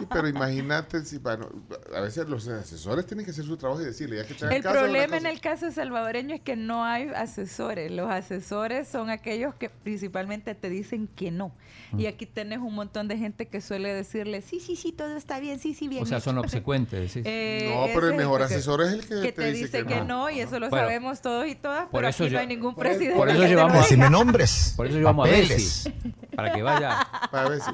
Sí, 0.00 0.06
pero 0.10 0.28
imagínate, 0.36 1.04
si, 1.04 1.18
bueno, 1.18 1.48
a 1.94 2.00
veces 2.00 2.28
los 2.28 2.48
asesores 2.48 3.06
tienen 3.06 3.24
que 3.24 3.32
hacer 3.32 3.44
su 3.44 3.56
trabajo 3.56 3.82
y 3.82 3.84
decirle, 3.84 4.16
ya 4.16 4.26
que 4.26 4.34
te 4.34 4.56
El 4.56 4.62
caso, 4.62 4.78
problema 4.78 5.16
en 5.16 5.26
el 5.26 5.40
caso 5.40 5.70
salvadoreño 5.70 6.34
es 6.34 6.40
que 6.40 6.56
no 6.56 6.84
hay 6.84 7.08
asesores. 7.14 7.90
Los 7.90 8.10
asesores 8.10 8.88
son 8.88 9.10
aquellos 9.10 9.54
que 9.54 9.68
principalmente 9.70 10.54
te 10.54 10.70
dicen 10.70 11.08
que 11.14 11.30
no. 11.30 11.52
Mm. 11.92 12.00
Y 12.00 12.06
aquí 12.06 12.26
tenés 12.26 12.58
un 12.58 12.74
montón 12.74 13.08
de 13.08 13.16
gente 13.18 13.46
que 13.48 13.60
suele 13.60 13.92
decirle, 13.92 14.42
sí, 14.42 14.60
sí, 14.60 14.76
sí, 14.76 14.92
todo 14.92 15.16
está 15.16 15.40
bien, 15.40 15.58
sí, 15.58 15.74
sí, 15.74 15.88
bien. 15.88 16.02
O 16.02 16.06
sea, 16.06 16.18
hecho". 16.18 16.26
son 16.26 16.38
obsecuentes. 16.44 17.12
Eh, 17.24 17.72
No, 17.74 17.86
pero 17.94 18.08
el 18.10 18.14
mejor 18.16 18.42
asesor 18.42 18.82
es 18.82 18.92
el 18.92 19.00
que, 19.06 19.20
que 19.22 19.32
te, 19.32 19.52
dice, 19.52 19.84
que, 19.84 20.02
no. 20.02 20.30
y 20.30 20.40
eso 20.40 20.58
lo 20.60 20.68
Bueno, 20.68 20.84
sabemos 20.86 21.20
todos 21.20 21.46
y 21.46 21.54
todas, 21.54 21.84
por 21.84 22.00
pero 22.00 22.08
eso 22.08 22.24
aquí 22.24 22.32
yo- 22.32 22.36
no 22.36 22.40
hay 22.42 22.46
ningún 22.46 22.74
por- 22.74 22.84
por 22.84 22.92
presidente. 22.96 23.32
eso 23.32 23.40
te 23.40 23.48
llevamos-. 23.48 23.82
Decime 23.82 24.10
nombres. 24.10 24.67
Por 24.76 24.86
eso 24.86 24.96
llevamos 24.98 25.26
a 25.26 25.30
papeles. 25.30 25.48
Bessie, 25.84 26.14
para 26.36 26.52
que 26.52 26.62
vaya. 26.62 27.06
Para 27.30 27.48
ver 27.48 27.60
si. 27.60 27.70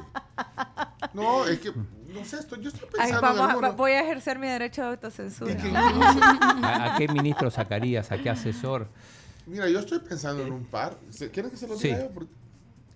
No, 1.13 1.45
es 1.47 1.59
que, 1.59 1.71
no 1.71 2.25
sé, 2.25 2.37
estoy, 2.39 2.61
yo 2.61 2.69
estoy 2.69 2.87
Ay, 2.99 3.11
pensando 3.11 3.21
vamos 3.43 3.59
en 3.59 3.65
a- 3.65 3.69
voy 3.71 3.91
a 3.91 4.01
ejercer 4.01 4.39
mi 4.39 4.47
derecho 4.47 4.81
de 4.81 4.87
autocensura. 4.89 5.55
Que 5.55 5.67
incluso- 5.67 6.19
¿A, 6.63 6.95
a 6.95 6.97
qué 6.97 7.07
ministro 7.07 7.49
sacarías? 7.51 8.11
¿A 8.11 8.17
qué 8.17 8.29
asesor? 8.29 8.87
mira, 9.47 9.69
yo 9.69 9.79
estoy 9.79 9.99
pensando 9.99 10.43
en 10.45 10.51
un 10.51 10.65
par. 10.65 10.97
¿Se- 11.11 11.29
¿Quieren 11.29 11.51
que 11.51 11.57
se 11.57 11.67
lo 11.67 11.75
diga 11.77 11.95
Sí. 11.97 12.03
yo? 12.03 12.09
Porque- 12.11 12.33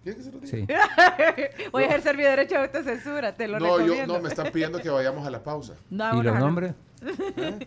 ¿Quieren 0.03 0.21
que 0.23 0.29
se 0.29 0.31
lo 0.31 0.39
diga? 0.39 0.87
Sí. 1.35 1.65
Voy 1.71 1.83
a 1.83 1.85
ejercer 1.87 2.17
mi 2.17 2.23
derecho 2.23 2.55
de 2.55 2.61
autocensura, 2.61 3.35
te 3.35 3.47
lo 3.47 3.59
No, 3.59 3.67
yo, 3.67 3.77
recomiendo. 3.77 4.13
no, 4.15 4.21
me 4.23 4.29
están 4.29 4.51
pidiendo 4.51 4.79
que 4.79 4.89
vayamos 4.89 5.25
a 5.27 5.29
la 5.29 5.43
pausa. 5.43 5.73
No, 5.89 6.19
¿Y 6.19 6.23
los 6.23 6.35
a 6.35 6.39
nombres? 6.39 6.73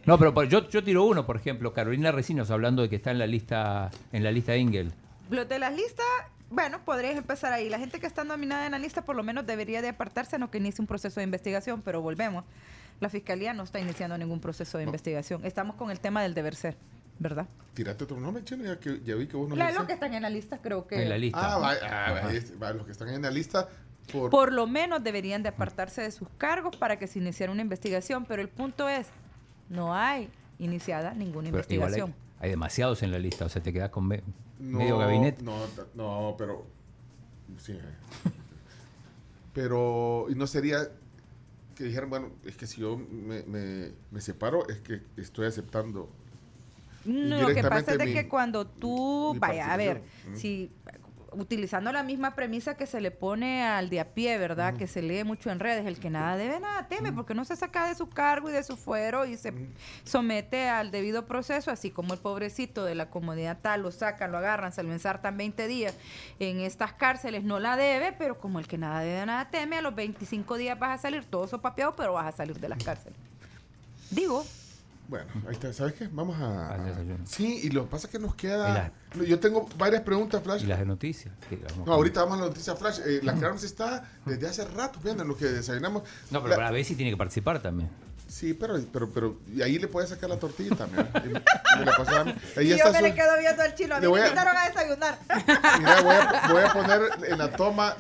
No, 0.05 0.19
pero 0.19 0.35
por- 0.35 0.49
yo, 0.49 0.69
yo 0.69 0.83
tiro 0.85 1.05
uno, 1.05 1.25
por 1.25 1.37
ejemplo, 1.37 1.73
Carolina 1.73 2.11
Recinos 2.13 2.51
hablando 2.51 2.83
de 2.83 2.89
que 2.91 2.97
está 2.97 3.11
en 3.13 3.19
la 3.19 3.27
lista 3.27 3.91
en 4.13 4.25
la 4.25 4.31
lista 4.31 4.57
Ingel. 4.57 4.93
Los 5.33 5.49
de 5.49 5.59
las 5.59 5.75
listas, 5.75 6.07
bueno, 6.51 6.85
podrías 6.85 7.17
empezar 7.17 7.53
ahí. 7.53 7.69
La 7.69 7.79
gente 7.79 7.99
que 8.01 8.07
está 8.07 8.23
nominada 8.25 8.67
en 8.67 8.73
la 8.73 8.79
lista 8.79 9.03
por 9.05 9.17
lo 9.17 9.23
menos 9.23 9.47
debería 9.47 9.81
de 9.83 9.89
apartarse, 9.89 10.39
no 10.39 10.51
que 10.51 10.59
inicie 10.59 10.83
un 10.83 10.87
proceso 10.87 11.21
de 11.21 11.25
investigación, 11.25 11.83
pero 11.83 12.01
volvemos. 12.03 12.45
La 13.01 13.09
fiscalía 13.09 13.53
no 13.55 13.63
está 13.65 13.81
iniciando 13.81 14.17
ningún 14.19 14.41
proceso 14.41 14.79
de 14.79 14.85
No. 14.85 14.91
investigación. 14.91 15.45
Estamos 15.45 15.77
con 15.77 15.91
el 15.91 15.99
tema 16.01 16.23
del 16.23 16.35
deber 16.35 16.55
ser, 16.55 16.77
¿verdad? 17.19 17.47
Tírate 17.75 18.05
otro 18.05 18.21
nombre, 18.21 18.45
chino, 18.45 18.65
ya, 18.65 18.79
que, 18.79 19.01
ya 19.05 19.15
vi 19.15 19.27
que 19.27 19.37
vos 19.37 19.49
no 19.49 19.57
La- 19.57 19.71
lo 19.73 19.79
los 19.79 19.87
que 19.87 19.95
dices. 19.95 19.95
están 19.95 20.15
en 20.15 20.23
la 20.23 20.31
lista 20.31 20.59
creo 20.61 20.87
que 20.87 21.03
En 21.03 21.09
la 21.09 21.19
lista. 21.19 21.55
Ah, 21.55 21.59
va, 21.59 21.73
ah, 21.83 22.13
va, 22.25 22.33
este, 22.33 22.55
va, 22.57 22.73
los 22.73 22.85
que 22.87 22.93
están 22.93 23.09
en 23.09 23.23
la 23.23 23.31
lista 23.31 23.69
por, 24.13 24.31
por 24.31 24.53
lo 24.53 24.67
menos 24.67 25.03
deberían 25.03 25.43
de 25.43 25.49
apartarse 25.49 26.03
de 26.03 26.11
sus 26.11 26.29
cargos 26.37 26.77
para 26.77 26.99
que 26.99 27.07
se 27.07 27.19
iniciara 27.19 27.51
una 27.51 27.63
investigación, 27.63 28.27
pero 28.27 28.43
el 28.43 28.49
punto 28.49 28.89
es, 28.89 29.07
no 29.71 29.95
hay 29.95 30.29
iniciada 30.59 31.15
ninguna 31.15 31.51
Pero 31.51 31.65
igual 31.71 31.95
hay, 31.95 32.01
investigación. 32.01 32.15
hay 32.41 32.51
demasiados 32.51 33.03
en 33.03 33.11
la 33.11 33.19
lista, 33.19 33.47
o 33.47 33.49
sea, 33.49 33.63
te 33.63 33.73
quedas 33.73 33.91
con 33.91 34.07
no, 34.63 34.79
medio 34.79 34.99
gabinete. 34.99 35.43
No, 35.43 35.59
no, 35.95 36.35
pero 36.39 36.65
sí. 37.59 37.79
Pero 39.53 40.27
y 40.31 40.35
no 40.35 40.47
sería 40.47 40.89
que 41.75 41.85
dijeran, 41.85 42.11
bueno, 42.11 42.31
es 42.45 42.57
que 42.57 42.67
si 42.67 42.81
yo 42.81 42.97
me, 42.97 43.43
me, 43.43 43.91
me 44.11 44.21
separo 44.21 44.69
es 44.69 44.79
que 44.79 45.03
estoy 45.17 45.47
aceptando. 45.47 46.09
No, 47.05 47.49
lo 47.49 47.55
que 47.55 47.63
pasa 47.63 47.93
es 47.93 47.99
de 47.99 48.13
que 48.13 48.29
cuando 48.29 48.67
tú, 48.67 49.35
vaya, 49.39 49.73
a 49.73 49.77
ver. 49.77 50.03
Mm. 50.29 50.37
si 50.37 50.71
utilizando 51.33 51.93
la 51.93 52.03
misma 52.03 52.35
premisa 52.35 52.77
que 52.77 52.87
se 52.87 53.01
le 53.01 53.11
pone 53.11 53.65
al 53.65 53.91
de 53.91 54.01
a 54.01 54.15
pie, 54.15 54.39
¿verdad? 54.39 54.77
Que 54.77 54.87
se 54.87 55.03
lee 55.03 55.25
mucho 55.25 55.51
en 55.51 55.61
redes, 55.61 55.87
el 55.87 55.99
que 55.99 56.11
nada 56.11 56.37
debe, 56.37 56.61
nada 56.61 56.89
teme, 56.89 57.13
porque 57.13 57.35
no 57.35 57.45
se 57.45 57.57
saca 57.57 57.89
de 57.89 57.95
su 57.95 58.09
cargo 58.09 58.51
y 58.51 58.53
de 58.53 58.63
su 58.63 58.77
fuero 58.77 59.25
y 59.25 59.37
se 59.37 59.53
somete 60.05 60.69
al 60.69 60.91
debido 60.91 61.27
proceso, 61.27 61.71
así 61.71 61.91
como 61.91 62.15
el 62.15 62.21
pobrecito 62.21 62.85
de 62.85 62.95
la 62.95 63.11
comodidad 63.11 63.59
tal, 63.61 63.83
lo 63.83 63.91
sacan, 63.91 64.33
lo 64.33 64.39
agarran, 64.39 64.73
se 64.73 64.83
lo 64.83 64.93
ensartan 64.93 65.37
20 65.37 65.67
días 65.67 65.95
en 66.39 66.61
estas 66.61 66.93
cárceles, 66.93 67.45
no 67.45 67.59
la 67.59 67.77
debe, 67.77 68.13
pero 68.13 68.39
como 68.39 68.59
el 68.59 68.67
que 68.67 68.79
nada 68.79 69.01
debe, 69.01 69.27
nada 69.27 69.51
teme, 69.51 69.79
a 69.79 69.83
los 69.83 69.95
25 69.95 70.57
días 70.57 70.79
vas 70.79 70.99
a 70.99 71.03
salir 71.03 71.25
todo 71.25 71.47
sopapeado, 71.47 71.97
pero 71.97 72.15
vas 72.15 72.27
a 72.27 72.37
salir 72.37 72.59
de 72.59 72.69
las 72.69 72.83
cárceles. 72.83 73.19
Digo, 74.11 74.45
Bueno, 75.13 75.27
ahí 75.47 75.53
está. 75.53 75.71
¿Sabes 75.75 75.93
qué? 75.93 76.09
Vamos 76.11 76.41
a. 76.41 76.71
Al 76.75 76.87
desayuno. 76.87 77.19
Sí, 77.27 77.61
y 77.65 77.69
lo 77.69 77.85
que 77.85 77.91
pasa 77.91 78.07
es 78.07 78.13
que 78.13 78.19
nos 78.19 78.35
queda. 78.35 78.91
Yo 79.29 79.39
tengo 79.39 79.69
varias 79.77 80.01
preguntas, 80.01 80.43
Flash. 80.43 80.63
Y 80.63 80.67
las 80.67 80.79
de 80.79 80.87
noticias. 80.87 81.35
No, 81.85 81.93
ahorita 81.93 82.23
vamos 82.25 82.39
a 82.39 82.41
la 82.41 82.47
noticia 82.49 82.75
Flash. 82.77 83.01
Eh, 83.05 83.21
la 83.23 83.35
Carms 83.35 83.63
está 83.63 84.09
desde 84.25 84.49
hace 84.49 84.65
rato, 84.65 84.99
viendo 85.05 85.23
lo 85.23 85.37
que 85.37 85.45
desayunamos. 85.45 86.05
No, 86.31 86.39
pero 86.41 86.49
La- 86.53 86.57
para 86.57 86.71
ver 86.71 86.83
si 86.87 86.95
tiene 86.97 87.11
que 87.11 87.19
participar 87.19 87.61
también. 87.61 87.91
Sí, 88.33 88.55
pero, 88.55 88.81
pero, 88.91 89.11
pero 89.13 89.39
y 89.55 89.61
ahí 89.61 89.79
le 89.79 89.89
puedes 89.89 90.09
sacar 90.09 90.31
la 90.31 90.39
tortilla 90.39 90.75
también. 90.75 91.07
Y 91.81 91.85
la 91.85 91.97
pasaba. 91.97 92.35
Ahí 92.57 92.73
y 92.73 92.79
yo 92.79 92.91
me 92.91 92.99
su- 92.99 93.03
le 93.05 93.15
quedo 93.15 93.39
viendo 93.39 93.63
al 93.63 93.75
chino, 93.75 93.95
a 93.95 94.01
Le 94.01 94.07
mí 94.07 94.11
voy 94.11 94.21
me 94.21 94.25
a- 94.27 94.29
invitaron 94.29 94.57
a 94.57 94.69
desayunar. 94.69 95.19
Mira, 95.79 96.01
voy 96.03 96.15
a, 96.15 96.49
voy 96.51 96.63
a 96.63 96.73
poner 96.73 97.03
en 97.31 97.39
la 97.39 97.51
toma. 97.53 97.95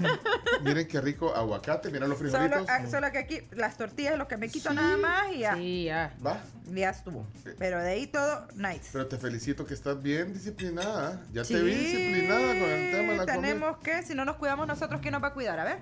Miren 0.62 0.86
qué 0.88 1.00
rico 1.02 1.34
aguacate. 1.34 1.90
Miren 1.90 2.08
los 2.08 2.18
Solo, 2.18 2.30
frijolitos. 2.30 2.66
ah, 2.68 2.86
solo 2.90 3.10
que 3.12 3.18
aquí 3.18 3.42
las 3.52 3.76
tortillas 3.76 4.16
lo 4.18 4.26
que 4.28 4.36
me 4.38 4.48
quito 4.48 4.72
nada 4.72 4.96
más 4.96 5.32
y 5.32 5.38
ya, 5.40 5.54
Sí, 5.54 5.84
ya. 5.84 6.14
Va. 6.24 6.40
ya 6.70 6.90
estuvo. 6.90 7.26
Pero 7.58 7.80
de 7.80 7.90
ahí 7.90 8.06
todo, 8.06 8.46
nice. 8.56 8.88
Pero 8.92 9.06
te 9.08 9.18
felicito 9.18 9.66
que 9.66 9.74
estás 9.74 10.02
bien 10.02 10.32
disciplinada. 10.32 11.20
Ya 11.32 11.42
te 11.44 11.60
vi 11.62 11.74
disciplinada 11.74 12.48
con 12.58 12.70
el 12.70 12.90
tema 12.90 13.12
de 13.12 13.18
la 13.18 13.26
tenemos 13.26 13.78
que, 13.78 14.02
si 14.02 14.14
no 14.14 14.24
nos 14.24 14.36
cuidamos 14.36 14.66
nosotros, 14.66 15.00
¿quién 15.02 15.12
nos 15.12 15.22
va 15.22 15.28
a 15.28 15.34
cuidar? 15.34 15.58
A 15.60 15.64
ver. 15.64 15.78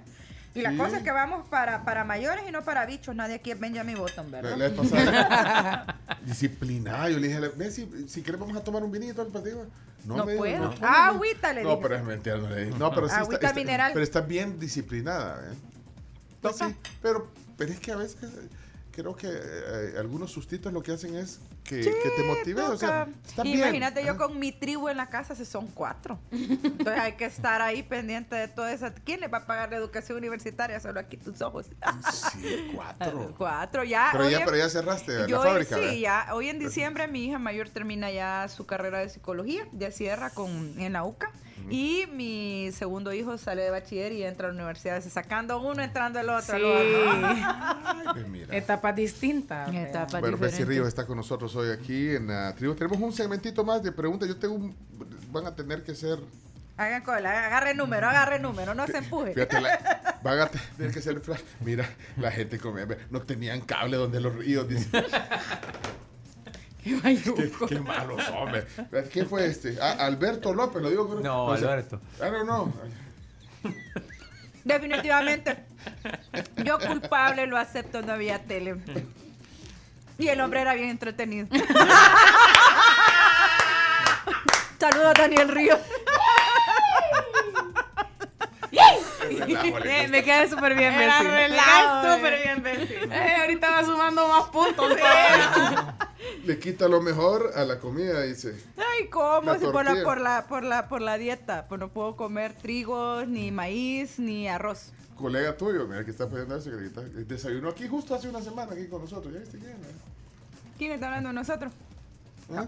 Y 0.55 0.63
la 0.63 0.71
Sí. 0.71 0.77
cosa 0.79 0.97
es 0.99 1.03
que 1.05 1.13
vamos 1.13 1.47
para, 1.49 1.85
para 1.85 2.03
mayores 2.05 2.45
y 2.49 2.51
no 2.51 2.63
para 2.63 2.85
bichos. 2.87 3.15
Nadie 3.15 3.37
aquí 3.37 3.53
es 3.53 3.61
Benjamin 3.61 3.97
Button, 3.97 4.31
¿verdad? 4.31 4.57
la 4.57 4.69
vez 4.69 4.73
pasada, 4.79 5.97
disciplinada. 6.27 7.09
Yo 7.11 7.19
le 7.19 7.29
dije, 7.29 7.41
ve 7.57 7.71
si, 7.71 7.89
si 8.09 8.23
queremos 8.23 8.49
vamos 8.49 8.61
a 8.61 8.65
tomar 8.65 8.83
un 8.83 8.91
vinito 8.91 9.23
al 9.23 9.29
partido. 9.29 9.67
No 10.05 10.25
me 10.25 10.33
dijo, 10.33 10.43
puedo. 10.45 10.59
no, 10.59 10.75
Ah, 10.83 11.11
no. 11.11 11.15
agüita, 11.17 11.53
le 11.53 11.63
No, 11.63 11.79
pero 11.79 11.95
es 11.95 12.03
mentira, 12.03 12.37
no 12.39 12.49
le 12.49 12.65
dije. 12.67 12.79
No, 12.79 12.91
pero 12.91 13.03
sí 13.07 13.13
está, 13.13 13.21
Agüita 13.25 13.47
está- 13.49 13.59
mineral. 13.61 13.91
Pero 13.93 14.03
está 14.05 14.21
bien 14.23 14.59
disciplinada, 14.59 15.41
¿eh? 15.53 15.55
No, 16.43 16.53
sí, 16.53 16.65
pero, 17.03 17.31
pero 17.59 17.71
es 17.73 17.79
que 17.81 17.93
a 17.93 17.97
veces 17.97 18.17
creo 19.01 19.17
que 19.17 19.29
eh, 19.31 19.95
algunos 19.99 20.31
sustitos 20.31 20.73
lo 20.73 20.83
que 20.83 20.93
hacen 20.93 21.17
es 21.17 21.41
que, 21.65 21.81
que 21.81 22.11
te 22.17 22.23
motive. 22.25 22.63
O 22.63 22.77
sea, 22.77 23.09
está 23.27 23.43
bien. 23.43 23.59
Imagínate 23.59 24.05
yo 24.05 24.17
con 24.17 24.39
mi 24.39 24.53
tribu 24.53 24.89
en 24.89 24.97
la 24.97 25.09
casa, 25.11 25.35
si 25.35 25.45
son 25.45 25.67
cuatro. 25.69 26.19
Entonces 26.33 26.99
hay 26.99 27.13
que 27.13 27.25
estar 27.27 27.61
ahí 27.63 27.83
pendiente 27.83 28.35
de 28.37 28.49
todo 28.49 28.67
eso. 28.67 28.87
¿Quién 29.05 29.21
le 29.21 29.29
va 29.29 29.39
a 29.39 29.47
pagar 29.47 29.71
la 29.71 29.77
educación 29.77 30.19
universitaria? 30.19 30.81
Solo 30.81 31.01
aquí 31.01 31.17
tus 31.17 31.41
ojos. 31.43 31.67
Sí, 32.13 32.71
cuatro. 32.75 33.35
Cuatro, 33.39 33.85
ya. 33.85 34.09
Pero 34.13 34.29
ya, 34.29 34.39
en- 34.41 34.45
pero 34.45 34.57
ya 34.57 34.69
cerraste 34.69 35.13
la 35.21 35.27
yo, 35.27 35.43
fábrica. 35.43 35.75
sí, 35.77 35.81
¿verdad? 35.81 35.95
ya. 35.97 36.27
Hoy 36.35 36.49
en 36.49 36.59
diciembre 36.59 37.07
mi 37.09 37.25
hija 37.27 37.39
mayor 37.39 37.69
termina 37.69 38.11
ya 38.11 38.47
su 38.49 38.67
carrera 38.67 38.99
de 38.99 39.09
psicología, 39.09 39.67
ya 39.73 39.91
cierra 39.91 40.31
con, 40.31 40.79
en 40.79 40.93
la 40.93 41.05
UCA. 41.05 41.31
Y 41.69 42.07
mi 42.13 42.71
segundo 42.73 43.13
hijo 43.13 43.37
sale 43.39 43.63
de 43.63 43.71
bachiller 43.71 44.13
y 44.13 44.23
entra 44.23 44.49
a 44.49 44.53
la 44.53 44.57
universidad, 44.57 45.03
sacando 45.03 45.61
uno, 45.61 45.83
entrando 45.83 46.19
el 46.21 46.29
otro. 46.29 46.57
Sí. 46.57 46.63
Ay, 46.65 48.07
pues 48.13 48.29
mira. 48.29 48.57
Etapas 48.57 48.97
distintas. 48.97 49.73
Etapas 49.75 50.21
Bueno, 50.21 50.37
Bessie 50.37 50.61
diferentes. 50.61 50.69
Ríos 50.69 50.89
está 50.89 51.07
con 51.07 51.17
nosotros 51.17 51.55
hoy 51.57 51.71
aquí 51.71 52.15
en 52.15 52.29
la 52.29 52.55
tribu. 52.55 52.75
Tenemos 52.75 52.99
un 52.99 53.13
segmentito 53.13 53.65
más 53.65 53.83
de 53.83 53.93
preguntas. 53.93 54.29
Yo 54.29 54.37
tengo 54.37 54.55
un... 54.55 54.75
Van 55.33 55.47
a 55.47 55.55
tener 55.55 55.83
que 55.83 55.95
ser... 55.95 56.19
Hagan 56.77 57.03
cola, 57.03 57.45
agarre 57.47 57.75
número, 57.75 58.09
agarre 58.09 58.39
número, 58.39 58.75
no 58.75 58.87
se 58.87 58.97
empuje. 58.99 59.35
Fíjate, 59.35 59.61
la- 59.61 60.19
van 60.23 60.39
a 60.41 60.47
tener 60.49 60.91
que 60.95 61.03
ser 61.03 61.21
flash. 61.21 61.41
Mira, 61.61 61.87
la 62.17 62.31
gente 62.33 62.59
come, 62.59 62.87
no 63.11 63.21
tenían 63.21 63.61
cable 63.61 63.99
donde 63.99 64.19
los 64.19 64.35
ríos. 64.35 64.67
Dice, 64.67 64.89
Qué 66.85 66.91
qué, 66.97 67.03
mayuco. 67.03 67.67
qué 67.67 67.79
malos, 67.81 68.23
hombre. 68.35 68.67
¿Quién 69.13 69.29
fue 69.29 69.47
este? 69.47 69.77
Ah, 69.81 69.97
Alberto 70.01 70.55
López, 70.55 70.81
lo 70.83 70.89
digo. 70.91 71.07
con- 71.09 71.23
No, 71.23 71.57
sé. 71.57 71.65
Alberto. 71.65 72.01
Ah, 72.23 72.31
no, 72.31 72.45
no. 72.45 72.73
Definitivamente. 74.65 75.65
Yo 76.65 76.79
culpable 76.79 77.47
lo 77.47 77.57
acepto, 77.59 78.03
no 78.03 78.13
había 78.13 78.43
tele. 78.43 78.77
Y 80.19 80.29
el 80.29 80.41
hombre 80.41 80.61
era 80.61 80.75
bien 80.75 80.89
entretenido. 80.91 81.47
Saludos 84.79 85.15
Daniel 85.19 85.49
Ríos. 85.49 85.79
Eh, 89.85 90.09
me 90.09 90.23
quedé 90.25 90.49
súper 90.49 90.75
bien, 90.75 90.93
Era 90.93 91.19
Bessie. 91.19 91.31
Me 91.31 91.49
relajo, 91.49 92.03
quedé 92.03 92.15
súper 92.17 92.43
bien, 92.43 92.63
Bessie. 92.63 92.97
Eh, 93.13 93.37
ahorita 93.41 93.71
va 93.71 93.85
sumando 93.85 94.29
más 94.29 94.49
puntos. 94.51 94.93
Le 96.45 96.59
quita 96.59 96.89
lo 96.89 97.01
mejor 97.01 97.53
a 97.55 97.65
la 97.65 97.79
comida, 97.79 98.23
dice. 98.23 98.55
Ay, 98.77 99.09
¿cómo? 99.09 99.53
La 99.53 99.59
Si 99.59 99.67
por 99.67 99.85
la, 99.85 100.03
por, 100.03 100.21
la, 100.21 100.47
por, 100.47 100.63
la, 100.65 100.89
por 100.89 101.01
la 101.01 101.19
dieta. 101.19 101.67
Pues 101.69 101.81
no 101.81 101.89
puedo 101.89 102.17
comer 102.17 102.53
trigo, 102.55 103.25
ni 103.27 103.51
maíz, 103.51 104.19
ni 104.19 104.49
arroz. 104.49 104.93
Colega 105.17 105.57
tuyo, 105.57 105.87
mira 105.87 106.05
que 106.05 106.11
está 106.11 106.29
poniendo 106.29 106.57
eso, 106.57 106.71
que 106.71 107.25
desayunó 107.25 107.69
aquí 107.71 107.87
justo 107.89 108.15
hace 108.15 108.29
una 108.29 108.41
semana 108.41 108.73
aquí 108.73 108.87
con 108.87 109.03
nosotros. 109.03 109.33
¿Ya 109.33 109.41
viste 109.41 109.59
quién? 109.59 109.73
eh? 109.73 109.95
¿Quién 110.79 110.93
está 110.93 111.07
hablando 111.07 111.29
de 111.29 111.35
nosotros? 111.35 111.73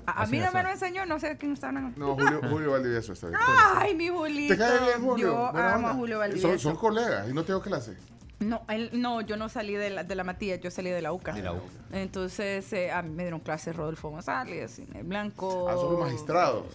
A, 0.06 0.22
a 0.22 0.26
mí 0.26 0.38
no 0.38 0.52
me 0.52 0.62
lo 0.62 0.70
enseñó, 0.70 1.06
no 1.06 1.18
sé 1.18 1.36
quién 1.38 1.52
está 1.52 1.68
hablando. 1.68 1.92
No, 1.98 2.14
Julio, 2.14 2.40
Julio 2.48 2.70
Valdivieso 2.72 3.12
está 3.12 3.28
bien. 3.28 3.40
Ay, 3.74 3.94
mi 3.94 4.08
Julito. 4.08 4.54
¿Te 4.54 4.58
cae 4.58 4.78
bien, 4.80 5.02
Julio? 5.02 5.26
Yo 5.32 5.52
Buena 5.52 5.74
amo 5.74 5.88
a. 5.88 5.94
Julio 5.94 6.14
Son, 6.16 6.20
Valdivieso. 6.20 6.58
son 6.58 6.76
colegas 6.76 7.28
y 7.28 7.32
no 7.32 7.44
tengo 7.44 7.60
clase. 7.60 7.96
No, 8.40 8.62
él, 8.68 8.90
no, 8.94 9.20
yo 9.20 9.36
no 9.36 9.48
salí 9.48 9.74
de 9.74 9.90
la, 9.90 10.04
de 10.04 10.14
la 10.16 10.24
Matías, 10.24 10.60
yo 10.60 10.70
salí 10.70 10.90
de 10.90 11.00
la 11.00 11.12
UCA. 11.12 11.32
De 11.32 11.42
la 11.42 11.52
UCA. 11.52 11.62
Entonces, 11.92 12.72
eh, 12.72 12.90
a 12.90 13.02
mí 13.02 13.10
me 13.10 13.22
dieron 13.22 13.40
clases 13.40 13.76
Rodolfo 13.76 14.10
González, 14.10 14.72
Cine 14.72 15.02
Blanco. 15.04 15.68
Ah, 15.68 15.74
son 15.74 16.00
magistrados. 16.00 16.66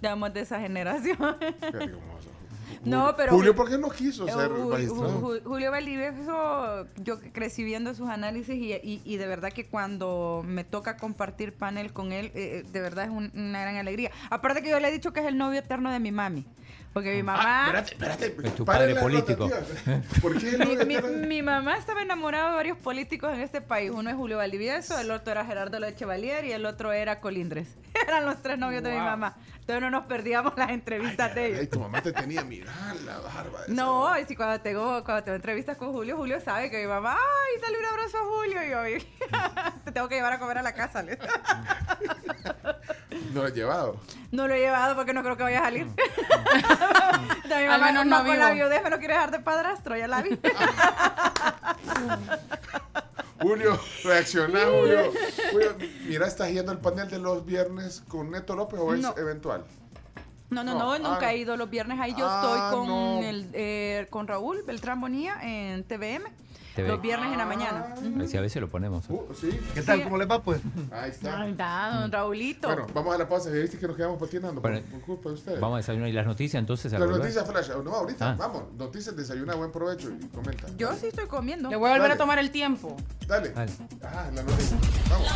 Digamos 0.00 0.32
de 0.34 0.40
esa 0.40 0.60
generación. 0.60 1.36
No, 2.84 3.14
pero- 3.16 3.32
Julio, 3.32 3.54
¿por 3.54 3.68
qué 3.68 3.78
no 3.78 3.88
quiso 3.90 4.26
Eh, 4.28 4.32
ser 4.32 4.50
Ju- 4.50 4.68
magistrado? 4.70 5.20
Ju- 5.20 5.40
Ju- 5.40 5.42
Julio 5.44 5.70
Valdivieso, 5.70 6.86
yo 7.02 7.20
crecí 7.32 7.64
viendo 7.64 7.94
sus 7.94 8.08
análisis 8.08 8.54
y, 8.54 8.72
y- 8.74 9.02
y 9.04 9.16
de 9.16 9.26
verdad 9.26 9.52
que 9.52 9.66
cuando 9.66 10.42
me 10.46 10.64
toca 10.64 10.96
compartir 10.96 11.52
panel 11.52 11.92
con 11.92 12.12
él, 12.12 12.26
eh, 12.34 12.62
eh, 12.64 12.68
de 12.70 12.80
verdad 12.80 13.04
es 13.06 13.10
un- 13.10 13.32
una 13.34 13.60
gran 13.62 13.76
alegría. 13.76 14.10
Aparte 14.30 14.62
que 14.62 14.70
yo 14.70 14.80
le 14.80 14.88
he 14.88 14.92
dicho 14.92 15.12
que 15.12 15.20
es 15.20 15.26
el 15.26 15.36
novio 15.38 15.58
eterno 15.60 15.90
de 15.90 16.00
mi 16.00 16.12
mami. 16.12 16.44
Porque 16.94 17.12
mi 17.16 17.22
mamá... 17.24 17.42
Ah, 17.44 17.64
espérate, 17.84 18.26
espérate. 18.26 18.48
Es 18.48 18.54
tu 18.54 18.64
padre 18.64 18.94
político. 18.94 19.50
¿Por 20.22 20.38
qué 20.38 20.56
Mi, 20.56 20.94
no? 20.94 21.02
mi- 21.02 21.26
mi 21.26 21.42
mamá 21.42 21.76
estaba 21.76 22.00
enamorada 22.02 22.50
de 22.50 22.54
varios 22.54 22.78
políticos 22.78 23.32
en 23.34 23.40
este 23.40 23.60
país. 23.60 23.90
Uno 23.90 24.08
es 24.10 24.16
Julio 24.16 24.36
Valdivieso, 24.38 24.96
el 25.00 25.10
otro 25.10 25.32
era 25.32 25.44
Gerardo 25.44 25.78
Leche 25.80 25.96
Chevalier 25.96 26.44
y 26.44 26.52
el 26.52 26.64
otro 26.64 26.92
era 26.92 27.20
Colindres. 27.20 27.66
Eran 28.08 28.24
los 28.24 28.40
tres 28.42 28.58
novios 28.58 28.82
de 28.84 28.90
mi 28.92 28.98
mamá. 28.98 29.36
Entonces 29.60 29.80
no 29.80 29.90
nos 29.90 30.04
perdíamos 30.06 30.52
las 30.56 30.70
entrevistas 30.70 31.34
de 31.34 31.46
ellos. 31.46 31.58
Ay, 31.60 31.66
tu 31.68 31.80
mamá 31.80 32.00
te 32.02 32.12
tenía, 32.12 32.44
mira 32.44 32.70
la 33.06 33.18
barba. 33.18 33.60
No, 33.68 34.16
y 34.18 34.24
si 34.26 34.36
cuando 34.36 34.60
tengo, 34.60 35.02
cuando 35.04 35.24
tengo 35.24 35.36
entrevistas 35.36 35.76
con 35.78 35.90
Julio, 35.90 36.16
Julio 36.16 36.38
sabe 36.40 36.70
que 36.70 36.82
mi 36.82 36.86
mamá, 36.86 37.16
ay, 37.16 37.60
dale 37.62 37.78
un 37.78 37.84
abrazo 37.86 38.18
a 38.18 38.24
Julio. 38.24 38.62
Y 38.62 38.70
yo, 38.70 38.80
"Ay, 38.80 39.14
te 39.84 39.90
tengo 39.92 40.06
que 40.08 40.16
llevar 40.16 40.34
a 40.34 40.38
comer 40.38 40.58
a 40.58 40.62
la 40.62 40.74
casa. 40.74 41.02
No 43.32 43.42
lo 43.42 43.48
he 43.48 43.52
llevado. 43.52 44.00
No 44.32 44.46
lo 44.48 44.54
he 44.54 44.60
llevado 44.60 44.94
porque 44.96 45.12
no 45.12 45.22
creo 45.22 45.36
que 45.36 45.42
vaya 45.44 45.60
a 45.60 45.64
salir. 45.64 45.86
Entonces, 45.86 47.48
mi 47.48 47.52
Al 47.54 47.68
mamá 47.80 47.86
menos 47.86 48.06
no, 48.06 48.18
no 48.22 48.24
con 48.28 48.38
la 48.38 48.50
viudez 48.50 48.82
me 48.82 48.90
lo 48.90 48.98
quiere 48.98 49.14
dejar 49.14 49.30
de 49.30 49.38
padrastro, 49.40 49.96
ya 49.96 50.08
la 50.08 50.22
vi. 50.22 50.38
Julio, 53.40 53.78
reacciona, 54.04 54.60
Julio. 54.64 55.12
Julio, 55.52 55.76
mira, 56.06 56.26
estás 56.26 56.50
yendo 56.50 56.72
al 56.72 56.78
panel 56.80 57.08
de 57.10 57.18
los 57.18 57.44
viernes 57.44 58.02
con 58.08 58.30
Neto 58.30 58.54
López 58.56 58.80
o 58.80 58.94
es 58.94 59.00
No. 59.00 59.14
eventual. 59.16 59.64
No, 60.50 60.62
no, 60.64 60.72
No, 60.74 60.98
no, 60.98 61.10
nunca 61.10 61.26
ah. 61.26 61.32
he 61.32 61.38
ido 61.38 61.56
los 61.56 61.68
viernes 61.68 61.98
ahí. 62.00 62.14
Yo 62.16 62.26
Ah, 62.28 62.40
estoy 62.70 62.78
con, 62.78 62.88
no. 62.88 63.20
el, 63.22 63.48
eh, 63.52 64.06
con 64.10 64.28
Raúl 64.28 64.62
Beltrán 64.66 65.00
Bonilla 65.00 65.38
en 65.42 65.84
TVM. 65.84 66.24
TV. 66.74 66.88
Los 66.88 67.00
viernes 67.00 67.32
en 67.32 67.38
la 67.38 67.46
mañana. 67.46 67.94
A 67.96 68.18
ver 68.18 68.28
si 68.28 68.36
a 68.36 68.40
veces 68.40 68.60
lo 68.60 68.68
ponemos. 68.68 69.04
Uh, 69.08 69.22
sí, 69.40 69.50
¿Qué 69.74 69.82
tal? 69.82 69.98
Sí. 69.98 70.04
¿Cómo 70.04 70.18
les 70.18 70.28
va, 70.28 70.42
pues? 70.42 70.60
ahí 70.92 71.10
está. 71.10 71.40
Ay, 71.40 71.54
da, 71.54 72.00
don 72.00 72.12
Raulito. 72.12 72.68
Bueno, 72.68 72.86
vamos 72.92 73.14
a 73.14 73.18
la 73.18 73.28
pausa. 73.28 73.50
Viste 73.50 73.78
que 73.78 73.86
nos 73.86 73.96
quedamos 73.96 74.18
patinando 74.18 74.60
por, 74.60 74.70
Bueno, 74.70 74.86
por 74.90 75.00
culpa 75.02 75.28
de 75.30 75.34
ustedes. 75.36 75.60
Vamos 75.60 75.74
a 75.74 75.78
desayunar 75.78 76.08
y 76.08 76.12
las 76.12 76.26
noticias 76.26 76.58
entonces 76.60 76.92
a 76.92 76.98
Las 76.98 77.08
noticias 77.08 77.46
flash. 77.48 77.68
No, 77.84 77.92
ahorita, 77.94 78.30
Ah. 78.30 78.36
vamos. 78.38 78.64
Noticias, 78.76 79.14
desayuna, 79.16 79.54
buen 79.54 79.70
provecho 79.70 80.10
y 80.10 80.26
comenta. 80.28 80.66
Yo 80.76 80.92
sí 81.00 81.06
estoy 81.06 81.26
comiendo. 81.26 81.70
Le 81.70 81.76
voy 81.76 81.88
a 81.88 81.92
volver 81.92 82.02
Dale. 82.08 82.14
a 82.14 82.18
tomar 82.18 82.38
el 82.38 82.50
tiempo. 82.50 82.96
Dale. 83.26 83.50
Dale. 83.50 83.72
Ah, 84.02 84.30
la 84.34 84.42
noticia. 84.42 84.76
Vamos. 85.10 85.28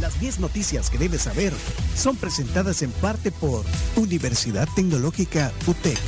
Las 0.00 0.20
10 0.20 0.40
noticias 0.40 0.90
que 0.90 0.98
debes 0.98 1.22
saber 1.22 1.52
son 1.94 2.16
presentadas 2.16 2.82
en 2.82 2.90
parte 2.92 3.30
por 3.30 3.64
Universidad 3.96 4.68
Tecnológica 4.74 5.52
UTEC. 5.66 5.98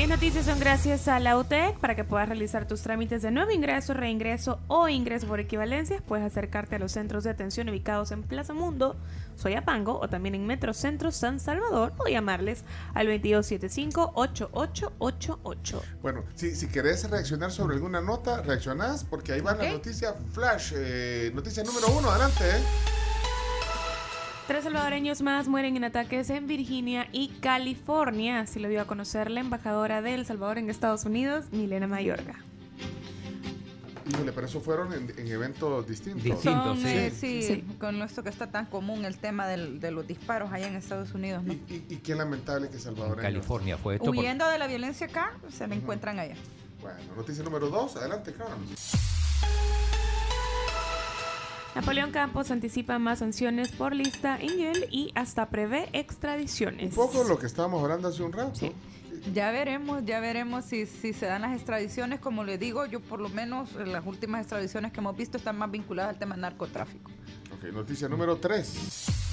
10 0.00 0.08
noticias 0.08 0.46
son 0.46 0.58
gracias 0.58 1.08
a 1.08 1.20
la 1.20 1.36
UTEC 1.36 1.76
para 1.76 1.94
que 1.94 2.04
puedas 2.04 2.26
realizar 2.26 2.66
tus 2.66 2.80
trámites 2.80 3.20
de 3.20 3.30
nuevo 3.30 3.50
ingreso, 3.50 3.92
reingreso 3.92 4.58
o 4.66 4.88
ingreso 4.88 5.26
por 5.26 5.40
equivalencias. 5.40 6.00
Puedes 6.00 6.24
acercarte 6.24 6.76
a 6.76 6.78
los 6.78 6.92
centros 6.92 7.22
de 7.22 7.28
atención 7.28 7.68
ubicados 7.68 8.10
en 8.10 8.22
Plaza 8.22 8.54
Mundo, 8.54 8.96
Soyapango 9.36 10.00
o 10.00 10.08
también 10.08 10.34
en 10.34 10.46
Metrocentro 10.46 11.12
San 11.12 11.38
Salvador 11.38 11.92
o 11.98 12.08
llamarles 12.08 12.64
al 12.94 13.08
2275-8888. 13.08 15.82
Bueno, 16.00 16.24
si, 16.34 16.56
si 16.56 16.68
querés 16.68 17.10
reaccionar 17.10 17.52
sobre 17.52 17.74
alguna 17.74 18.00
nota, 18.00 18.40
reaccionás 18.40 19.04
porque 19.04 19.34
ahí 19.34 19.42
va 19.42 19.54
la 19.54 19.70
noticia 19.70 20.14
flash. 20.32 20.72
Eh, 20.76 21.30
noticia 21.34 21.62
número 21.62 21.88
uno, 21.88 22.10
adelante. 22.10 22.44
¿eh? 22.48 22.62
Tres 24.50 24.64
salvadoreños 24.64 25.22
más 25.22 25.46
mueren 25.46 25.76
en 25.76 25.84
ataques 25.84 26.28
en 26.28 26.48
Virginia 26.48 27.06
y 27.12 27.28
California, 27.40 28.40
así 28.40 28.58
lo 28.58 28.68
dio 28.68 28.80
a 28.80 28.84
conocer 28.84 29.30
la 29.30 29.38
embajadora 29.38 30.02
de 30.02 30.14
El 30.14 30.26
Salvador 30.26 30.58
en 30.58 30.68
Estados 30.68 31.04
Unidos, 31.04 31.44
Milena 31.52 31.86
Mayorga. 31.86 32.34
Híjole, 34.10 34.32
pero 34.32 34.48
eso 34.48 34.60
fueron 34.60 34.92
en, 34.92 35.14
en 35.16 35.28
eventos 35.28 35.86
distintos. 35.86 36.24
Distintos. 36.24 36.64
Son, 36.64 36.78
sí. 36.78 36.88
eh, 36.88 37.12
sí, 37.16 37.42
Sí. 37.44 37.64
con 37.78 38.02
esto 38.02 38.24
que 38.24 38.28
está 38.30 38.48
tan 38.48 38.66
común 38.66 39.04
el 39.04 39.18
tema 39.18 39.46
del- 39.46 39.78
de 39.78 39.92
los 39.92 40.04
disparos 40.08 40.50
allá 40.52 40.66
en 40.66 40.74
Estados 40.74 41.14
Unidos, 41.14 41.44
¿no? 41.44 41.52
Y, 41.52 41.62
y- 41.68 41.84
y 41.88 41.96
qué 41.98 42.16
lamentable 42.16 42.68
que 42.70 42.74
En 42.74 42.80
Salvador. 42.82 43.20
California 43.20 43.78
fue 43.78 43.94
esto. 43.94 44.06
por- 44.06 44.16
Huyendo 44.16 44.48
de 44.48 44.58
la 44.58 44.66
violencia 44.66 45.06
acá, 45.06 45.32
se 45.48 45.64
la 45.68 45.76
encuentran 45.76 46.18
allá. 46.18 46.34
Bueno, 46.82 46.98
noticia 47.14 47.44
número 47.44 47.68
dos, 47.68 47.94
adelante, 47.94 48.32
Carlos. 48.32 48.58
Napoleón 51.74 52.10
Campos 52.10 52.50
anticipa 52.50 52.98
más 52.98 53.20
sanciones 53.20 53.70
por 53.72 53.94
lista 53.94 54.42
Ingel 54.42 54.86
y 54.90 55.12
hasta 55.14 55.48
prevé 55.50 55.84
Un 55.88 55.94
extradiciones. 55.94 56.94
poco 56.94 57.22
lo 57.24 57.38
que 57.38 57.46
estábamos 57.46 57.82
hablando 57.82 58.08
hace 58.08 58.22
un 58.22 58.32
rato. 58.32 58.54
Sí. 58.56 58.72
Ya 59.34 59.50
veremos, 59.50 60.04
ya 60.04 60.18
veremos 60.18 60.64
si, 60.64 60.86
si 60.86 61.12
se 61.12 61.26
dan 61.26 61.42
las 61.42 61.54
extradiciones. 61.54 62.20
Como 62.20 62.42
le 62.42 62.58
digo, 62.58 62.86
yo 62.86 63.00
por 63.00 63.20
lo 63.20 63.28
menos 63.28 63.70
eh, 63.76 63.86
las 63.86 64.04
últimas 64.06 64.40
extradiciones 64.40 64.92
que 64.92 65.00
hemos 65.00 65.16
visto 65.16 65.36
están 65.36 65.58
más 65.58 65.70
vinculadas 65.70 66.14
al 66.14 66.18
tema 66.18 66.34
del 66.34 66.42
narcotráfico. 66.42 67.10
Ok, 67.54 67.72
noticia 67.72 68.08
número 68.08 68.36
3. 68.38 69.29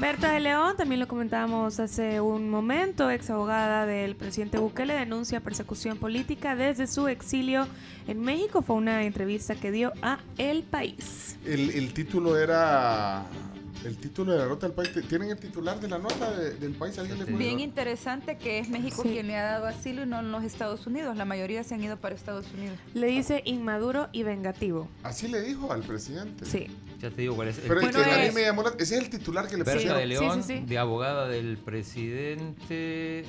Berta 0.00 0.32
de 0.32 0.40
León, 0.40 0.76
también 0.76 1.00
lo 1.00 1.06
comentábamos 1.06 1.78
hace 1.78 2.20
un 2.20 2.50
momento, 2.50 3.10
ex 3.10 3.30
abogada 3.30 3.86
del 3.86 4.16
presidente 4.16 4.58
Bukele, 4.58 4.92
denuncia 4.92 5.40
persecución 5.40 5.98
política 5.98 6.56
desde 6.56 6.88
su 6.88 7.06
exilio 7.06 7.68
en 8.08 8.20
México. 8.20 8.60
Fue 8.60 8.74
una 8.74 9.04
entrevista 9.04 9.54
que 9.54 9.70
dio 9.70 9.92
a 10.02 10.18
El 10.36 10.64
País. 10.64 11.38
El, 11.44 11.70
el 11.70 11.94
título 11.94 12.36
era. 12.36 13.24
El 13.84 13.96
título 13.98 14.32
de 14.32 14.38
la 14.38 14.46
nota 14.46 14.66
del 14.66 14.74
país. 14.74 14.90
¿Tienen 15.08 15.30
el 15.30 15.36
titular 15.38 15.78
de 15.80 15.88
la 15.88 15.98
nota 15.98 16.30
de- 16.30 16.54
del 16.54 16.72
país? 16.72 16.96
¿Alguien 16.98 17.18
le 17.18 17.24
puede 17.26 17.36
Bien 17.38 17.52
dar? 17.58 17.60
interesante 17.60 18.38
que 18.38 18.58
es 18.58 18.68
México 18.68 19.02
Sí. 19.02 19.10
quien 19.10 19.26
le 19.26 19.36
ha 19.36 19.42
dado 19.42 19.66
asilo 19.66 20.04
y 20.04 20.06
no 20.06 20.22
los 20.22 20.42
Estados 20.44 20.86
Unidos. 20.86 21.16
La 21.16 21.24
mayoría 21.26 21.64
se 21.64 21.74
han 21.74 21.82
ido 21.82 21.96
para 21.98 22.14
Estados 22.14 22.46
Unidos. 22.54 22.78
Le 22.94 23.06
dice 23.08 23.42
inmaduro 23.44 24.08
y 24.12 24.22
vengativo. 24.22 24.88
Así 25.02 25.28
le 25.28 25.42
dijo 25.42 25.72
al 25.72 25.82
presidente. 25.82 26.46
Sí. 26.46 26.66
Ya 27.00 27.10
te 27.10 27.22
digo 27.22 27.34
cuál 27.36 27.48
es. 27.48 27.58
el 27.58 27.64
Pero 27.64 27.80
es 27.80 27.92
Bueno, 27.92 28.04
que 28.04 28.10
a 28.14 28.18
mí 28.28 28.30
me 28.34 28.42
llamó 28.42 28.62
la- 28.62 28.70
Ese 28.78 28.96
es 28.96 29.02
el 29.02 29.10
titular 29.10 29.46
que 29.48 29.56
le 29.58 29.64
Berta 29.64 29.74
pusieron. 29.74 29.98
de 29.98 30.06
León, 30.06 30.42
Sí, 30.42 30.52
sí, 30.54 30.58
sí. 30.60 30.64
de 30.66 30.78
abogada 30.78 31.28
del 31.28 31.58
presidente. 31.58 33.24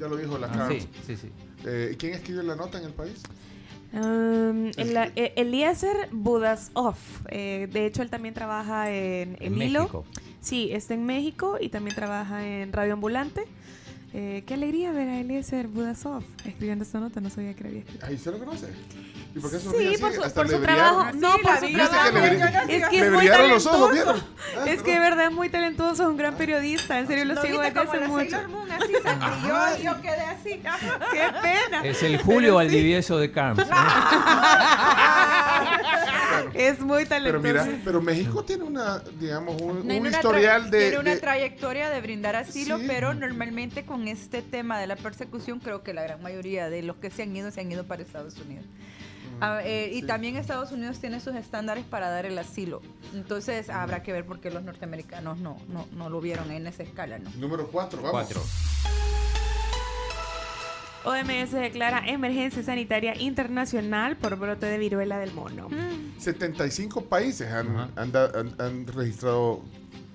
Ya 0.00 0.08
lo 0.08 0.16
dijo 0.16 0.38
la 0.38 0.46
Ah, 0.46 0.68
sí, 0.70 0.88
sí, 1.06 1.16
sí. 1.16 1.28
Eh, 1.66 1.96
¿Quién 1.98 2.14
escribió 2.14 2.42
la 2.42 2.56
nota 2.56 2.78
en 2.78 2.84
el 2.84 2.92
país? 2.92 3.22
Um, 3.94 4.66
el- 4.76 4.96
eh, 5.16 5.32
Eliezer 5.36 6.08
Budasov. 6.10 6.96
Eh, 7.28 7.68
de 7.72 7.86
hecho, 7.86 8.02
él 8.02 8.10
también 8.10 8.34
trabaja 8.34 8.90
en, 8.90 9.36
En 9.40 9.54
en 9.54 9.62
Hilo. 9.62 9.80
México. 9.80 10.04
Sí, 10.40 10.70
está 10.72 10.94
en 10.94 11.04
México 11.06 11.56
y 11.60 11.68
también 11.68 11.94
trabaja 11.94 12.46
en 12.46 12.72
Radio 12.72 12.94
Ambulante. 12.94 13.44
Eh, 14.12 14.42
qué 14.46 14.54
alegría 14.54 14.92
ver 14.92 15.08
a 15.08 15.20
Eliezer 15.20 15.68
Budasov 15.68 16.22
escribiendo 16.44 16.84
esta 16.84 17.00
nota. 17.00 17.20
No 17.20 17.30
sabía 17.30 17.54
que 17.54 17.62
la 17.64 17.68
había 17.70 17.80
escrito. 17.82 18.06
Ahí 18.06 18.18
se 18.18 18.30
lo 18.30 18.38
conoce. 18.38 18.66
¿Y 19.36 19.40
por 19.40 19.50
qué 19.50 19.58
se 19.58 19.68
Sí, 19.70 19.86
así? 19.88 19.98
por 20.00 20.12
su, 20.12 20.22
Hasta 20.22 20.34
por 20.42 20.48
le 20.50 20.56
su 20.56 20.62
trabajo. 20.62 21.06
No, 21.14 21.32
Sí, 21.32 21.38
por 21.42 21.54
su 21.58 21.60
vi, 21.66 21.74
¿Viste 21.74 21.88
trabajo. 21.88 22.12
que 22.12 22.76
Es 22.76 22.88
que 22.88 22.96
le 23.00 23.04
es 23.06 23.10
muy 23.10 23.18
brillaron 23.18 23.50
los 23.50 23.66
ojos, 23.66 23.88
talentoso. 23.90 24.12
¿vieron? 24.14 24.34
Ah, 24.58 24.70
Es 24.70 24.82
que 24.82 24.92
de 24.92 24.98
verdad 25.00 25.24
es 25.26 25.32
muy 25.32 25.48
talentoso, 25.48 26.02
es 26.04 26.08
un 26.08 26.16
gran 26.16 26.36
periodista. 26.36 26.98
En 27.00 27.06
serio, 27.08 27.24
lo 27.24 27.34
¿Lo 27.34 27.42
sigo 27.42 27.60
desde 27.60 27.80
hace 27.80 27.98
la 28.00 28.06
mucho. 28.06 28.30
Sailor 28.30 28.48
Moon? 28.48 28.70
Así 28.70 28.92
yo 29.82 30.00
quedé 30.02 30.20
así. 30.22 30.60
¡Qué 31.12 31.22
pena! 31.42 31.80
Es 31.84 32.02
el 32.04 32.22
Julio 32.22 32.54
Valdivieso 32.54 33.18
de 33.18 33.32
Carms. 33.32 33.60
¿eh? 33.60 33.64
Es 36.54 36.80
muy 36.80 37.04
Pero 37.06 37.40
talentoso. 37.40 37.42
mira, 37.66 37.80
pero 37.84 38.00
México 38.00 38.44
tiene 38.44 38.64
una, 38.64 39.00
digamos, 39.18 39.60
un, 39.60 39.78
una 39.90 40.08
historial 40.10 40.70
de, 40.70 40.78
Tiene 40.78 40.98
una 40.98 41.10
de- 41.10 41.20
trayectoria 41.20 41.90
de 41.90 42.00
brindar 42.00 42.36
asilo, 42.36 42.78
Sí. 42.78 42.84
pero 42.86 43.14
normalmente 43.14 43.84
con 43.84 44.06
este 44.08 44.42
tema 44.42 44.78
de 44.78 44.86
la 44.86 44.96
persecución, 44.96 45.58
creo 45.60 45.82
que 45.82 45.92
la 45.92 46.02
gran 46.02 46.22
mayoría 46.22 46.68
de 46.70 46.82
los 46.82 46.96
que 46.96 47.10
se 47.10 47.22
han 47.24 47.34
ido 47.34 47.50
se 47.50 47.60
han 47.60 47.70
ido 47.72 47.84
para 47.84 48.02
Estados 48.02 48.36
Unidos. 48.38 48.64
Ah, 49.40 49.60
eh, 49.64 49.90
y 49.92 50.00
sí. 50.00 50.06
también 50.06 50.36
Estados 50.36 50.72
Unidos 50.72 50.98
tiene 50.98 51.20
sus 51.20 51.34
estándares 51.34 51.84
para 51.84 52.08
dar 52.10 52.26
el 52.26 52.38
asilo. 52.38 52.80
Entonces 53.14 53.68
habrá 53.70 54.02
que 54.02 54.12
ver 54.12 54.24
por 54.24 54.40
qué 54.40 54.50
los 54.50 54.62
norteamericanos 54.62 55.38
no, 55.38 55.56
no, 55.68 55.86
no 55.96 56.08
lo 56.10 56.20
vieron 56.20 56.50
en 56.50 56.66
esa 56.66 56.82
escala, 56.82 57.18
¿no? 57.18 57.30
Número 57.38 57.66
4, 57.68 58.00
vamos. 58.02 58.12
Cuatro. 58.12 58.42
OMS 61.06 61.52
declara 61.52 62.02
emergencia 62.06 62.62
sanitaria 62.62 63.14
internacional 63.20 64.16
por 64.16 64.36
brote 64.38 64.64
de 64.66 64.78
viruela 64.78 65.18
del 65.18 65.32
mono. 65.34 65.68
75 66.18 67.02
países 67.04 67.52
han, 67.52 67.90
da- 68.10 68.30
han- 68.34 68.54
han 68.58 68.86
registrado 68.86 69.60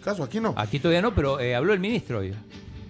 casos. 0.03 0.25
Aquí 0.27 0.39
no. 0.39 0.55
Aquí 0.57 0.79
todavía 0.79 1.03
no, 1.03 1.13
pero 1.13 1.39
eh, 1.39 1.53
habló 1.55 1.73
el 1.73 1.79
ministro 1.79 2.19
hoy. 2.19 2.33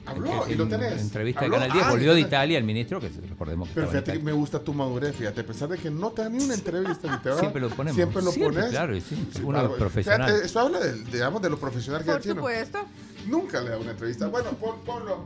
Habló, 0.10 0.45
En- 0.45 0.51
y 0.51 0.55
lo 0.55 0.64
en 0.64 0.70
tenés. 0.70 1.01
entrevista 1.01 1.39
de 1.41 1.45
Habló. 1.47 1.57
Canal 1.60 1.72
10, 1.74 1.86
Ah, 1.86 1.91
volvió 1.91 2.14
de 2.14 2.22
Italia 2.22 2.57
el 2.57 2.64
ministro, 2.64 2.99
que 2.99 3.10
recordemos 3.30 3.68
que 3.70 3.76
Pero 3.76 3.88
fíjate 3.88 4.14
que 4.14 4.20
me 4.20 4.32
gusta 4.32 4.60
tu 4.60 4.74
madurez, 4.74 5.16
fíjate, 5.16 5.41
a 5.41 5.45
pesar 5.45 5.70
de 5.70 5.78
que 5.78 5.89
no 5.89 6.12
te 6.12 6.24
dan 6.24 6.36
ni 6.38 6.43
una 6.43 6.53
entrevista, 6.53 7.12
ni 7.12 7.18
te 7.22 7.30
va- 7.30 7.39
Siempre 7.39 7.62
lo 7.62 7.70
ponemos. 7.70 7.95
Siempre 7.95 8.22
lo 8.24 8.32
Siempre, 8.32 8.55
pones. 8.57 8.72
claro, 8.72 8.95
y 8.95 9.01
sí, 9.01 9.16
Sí, 9.34 9.41
uno 9.43 9.60
claro. 9.60 9.70
es 9.74 9.80
profesional. 9.80 10.28
Fíjate, 10.30 10.45
eso 10.45 10.60
habla, 10.60 10.80
del- 10.80 11.05
digamos, 11.12 11.41
de 11.41 11.49
lo 11.49 11.57
profesional 11.60 12.01
que 12.01 12.07
Por 12.07 12.16
él 12.18 12.22
tiene. 12.22 12.38
supuesto. 12.39 12.80
Nunca 13.28 13.62
le 13.62 13.70
da 13.72 13.78
una 13.78 13.91
entrevista. 13.91 14.28
Bueno, 14.28 14.49
pon- 14.51 14.80
ponlo. 14.86 15.26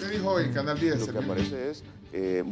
¿Qué 0.00 0.08
dijo 0.08 0.38
en 0.40 0.52
Canal 0.52 0.78
10? 0.78 1.06
Lo 1.06 1.12
que 1.12 1.24
aparece 1.24 1.70
es 1.70 1.82
eh, 2.12 2.42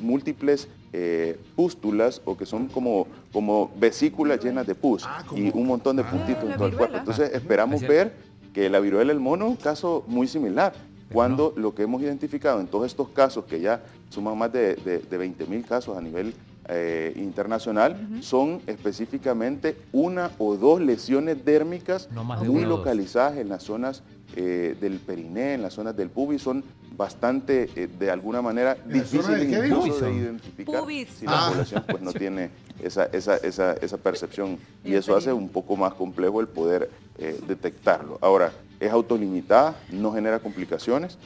múltiples 0.00 0.68
eh, 0.94 1.38
pústulas 1.56 2.20
o 2.24 2.36
que 2.36 2.44
son 2.44 2.68
como, 2.68 3.06
como 3.32 3.70
vesículas 3.78 4.42
llenas 4.44 4.66
de 4.66 4.74
pus 4.74 5.04
Ah, 5.06 5.24
y 5.34 5.50
un 5.56 5.66
montón 5.66 5.96
de 5.96 6.02
Ah. 6.02 6.10
puntitos 6.10 6.44
en 6.44 6.54
todo 6.56 6.66
el 6.66 6.76
cuerpo. 6.76 6.96
Entonces 6.98 7.30
esperamos 7.32 7.80
Es 7.82 7.88
ver 7.88 8.14
que 8.52 8.68
la 8.70 8.80
viruela 8.80 9.12
del 9.12 9.20
mono, 9.20 9.46
un 9.48 9.56
caso 9.56 10.04
muy 10.06 10.26
similar, 10.26 10.72
cuando 11.12 11.52
lo 11.56 11.74
que 11.74 11.82
hemos 11.82 12.00
identificado 12.02 12.60
en 12.60 12.66
todos 12.66 12.86
estos 12.86 13.08
casos, 13.10 13.44
que 13.44 13.60
ya 13.60 13.82
suman 14.08 14.36
más 14.38 14.52
de, 14.52 14.76
de, 14.76 15.16
20 15.18 15.46
mil 15.46 15.64
casos 15.64 15.96
a 15.96 16.00
nivel 16.00 16.32
eh, 16.68 17.12
internacional, 17.16 17.96
son 18.22 18.62
específicamente 18.66 19.76
una 19.92 20.30
o 20.38 20.56
dos 20.56 20.80
lesiones 20.80 21.44
dérmicas 21.44 22.08
No 22.12 22.24
más 22.24 22.40
de 22.40 22.48
muy 22.48 22.64
localizadas 22.64 23.36
en 23.38 23.48
las 23.50 23.62
zonas 23.62 24.02
eh, 24.36 24.74
del 24.80 24.98
periné, 25.00 25.54
en 25.54 25.62
las 25.62 25.74
zonas 25.74 25.94
del 25.96 26.08
pubis, 26.08 26.40
son 26.40 26.64
bastante, 26.96 27.68
eh, 27.76 27.88
de 27.98 28.10
alguna 28.10 28.40
manera, 28.40 28.76
¿En 28.88 28.98
la 28.98 29.04
zona 29.04 29.28
del 29.36 29.46
difíciles 29.50 29.68
de 29.68 29.74
Pubis. 29.74 30.16
identificar 30.16 30.80
Pubis. 30.80 31.08
si 31.10 31.26
la 31.26 31.32
Ah. 31.46 31.50
población 31.50 31.84
pues, 31.88 32.02
no 32.02 32.12
tiene 32.24 32.50
esa, 32.82 33.04
esa, 33.06 33.36
esa, 33.36 33.72
esa 33.74 33.96
percepción 33.98 34.58
y 34.84 34.94
eso 34.94 35.14
hace 35.16 35.32
un 35.32 35.48
poco 35.50 35.76
más 35.76 35.92
complejo 35.94 36.40
el 36.40 36.48
poder 36.48 36.90
eh, 37.18 37.38
detectarlo. 37.46 38.18
Ahora, 38.20 38.52
es 38.80 38.90
autolimitada, 38.90 39.76
no 39.90 40.12
genera 40.12 40.38
complicaciones, 40.40 41.18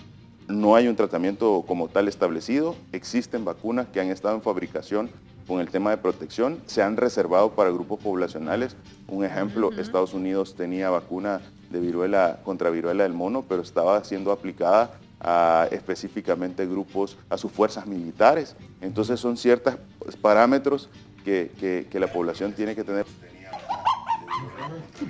no 0.48 0.76
hay 0.76 0.86
un 0.88 0.94
tratamiento 0.96 1.64
como 1.66 1.88
tal 1.88 2.06
establecido, 2.08 2.76
existen 2.92 3.44
vacunas 3.44 3.88
que 3.88 4.00
han 4.00 4.08
estado 4.10 4.34
en 4.36 4.42
fabricación 4.42 5.10
con 5.48 5.60
el 5.60 5.68
tema 5.70 5.90
de 5.90 5.96
protección, 5.98 6.60
se 6.66 6.82
han 6.82 6.96
reservado 6.96 7.52
para 7.52 7.70
grupos 7.70 8.00
poblacionales. 8.00 8.76
Un 9.08 9.24
ejemplo, 9.24 9.70
Estados 9.78 10.12
Unidos 10.12 10.54
tenía 10.56 10.90
vacuna 10.90 11.40
de 11.70 11.80
viruela 11.80 12.40
contra 12.44 12.68
viruela 12.70 13.04
del 13.04 13.12
mono, 13.12 13.44
pero 13.48 13.62
estaba 13.62 14.02
siendo 14.04 14.32
aplicada 14.32 14.90
a 15.20 15.66
específicamente 15.70 16.66
grupos, 16.66 17.16
a 17.30 17.38
sus 17.38 17.50
fuerzas 17.52 17.86
militares. 17.86 18.54
Entonces 18.80 19.18
son 19.18 19.36
ciertos 19.36 19.74
parámetros 20.20 20.88
que, 21.24 21.50
que- 21.58 21.86
que 21.90 22.00
la 22.00 22.12
población 22.12 22.52
tiene 22.52 22.74
que 22.74 22.84
tener. 22.84 23.06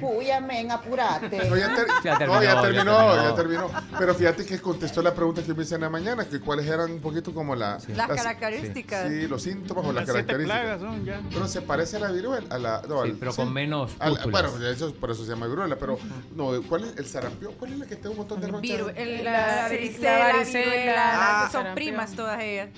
Puya, 0.00 0.40
men, 0.40 0.70
apurate. 0.70 1.48
No, 1.48 1.56
ya, 1.56 1.74
ter- 1.74 1.86
Ya 2.04 2.18
no, 2.26 2.42
ya 2.42 2.60
terminó, 2.60 2.96
terminó, 2.96 3.16
ya 3.30 3.34
terminó. 3.34 3.70
Pero 3.98 4.14
fíjate 4.14 4.44
que 4.44 4.60
contestó 4.60 5.02
la 5.02 5.14
pregunta 5.14 5.42
que 5.42 5.54
me 5.54 5.62
hice 5.62 5.74
en 5.76 5.80
la 5.82 5.88
mañana, 5.90 6.24
que 6.24 6.40
cuáles 6.40 6.66
eran 6.66 6.90
un 6.90 7.00
poquito 7.00 7.32
como 7.32 7.54
la, 7.54 7.78
Las 7.88 8.08
características. 8.08 9.08
Sí, 9.08 9.26
los 9.28 9.42
síntomas 9.42 9.84
o 9.86 9.92
las, 9.92 10.04
características. 10.06 10.60
plagas 10.60 10.80
son 10.80 11.04
ya. 11.04 11.20
Pero 11.32 11.48
se 11.48 11.62
parece 11.62 11.96
a 11.96 12.00
la 12.00 12.10
viruela. 12.12 12.46
A 12.54 12.58
la, 12.58 12.82
no, 12.88 13.02
Sí, 13.04 13.10
al- 13.10 13.16
pero 13.16 13.32
sí. 13.32 13.36
con 13.36 13.52
menos 13.52 13.92
A 13.98 14.08
la- 14.08 14.14
pústulas. 14.16 14.50
bueno, 14.52 14.66
eso, 14.68 14.94
por 14.94 15.10
eso 15.10 15.24
se 15.24 15.30
llama 15.30 15.46
viruela. 15.46 15.76
Pero, 15.76 15.98
no, 16.34 16.50
¿cuál 16.68 16.84
es 16.84 16.96
el 16.98 17.06
sarampión? 17.06 17.52
¿Cuál 17.58 17.72
es 17.72 17.78
la 17.78 17.86
que 17.86 17.94
tiene 17.96 18.10
un 18.10 18.16
montón 18.18 18.40
de 18.40 18.48
ronchas? 18.48 18.78
Viru- 18.78 18.92
el- 18.96 19.24
La- 19.24 19.30
la, 19.32 19.46
la 19.56 19.62
varicela, 19.68 20.18
varicela, 20.32 20.64
viruela, 20.72 21.02
ah, 21.14 21.42
son 21.44 21.52
sarampión. 21.62 21.74
primas 21.74 22.12
todas 22.12 22.42
ellas. 22.42 22.68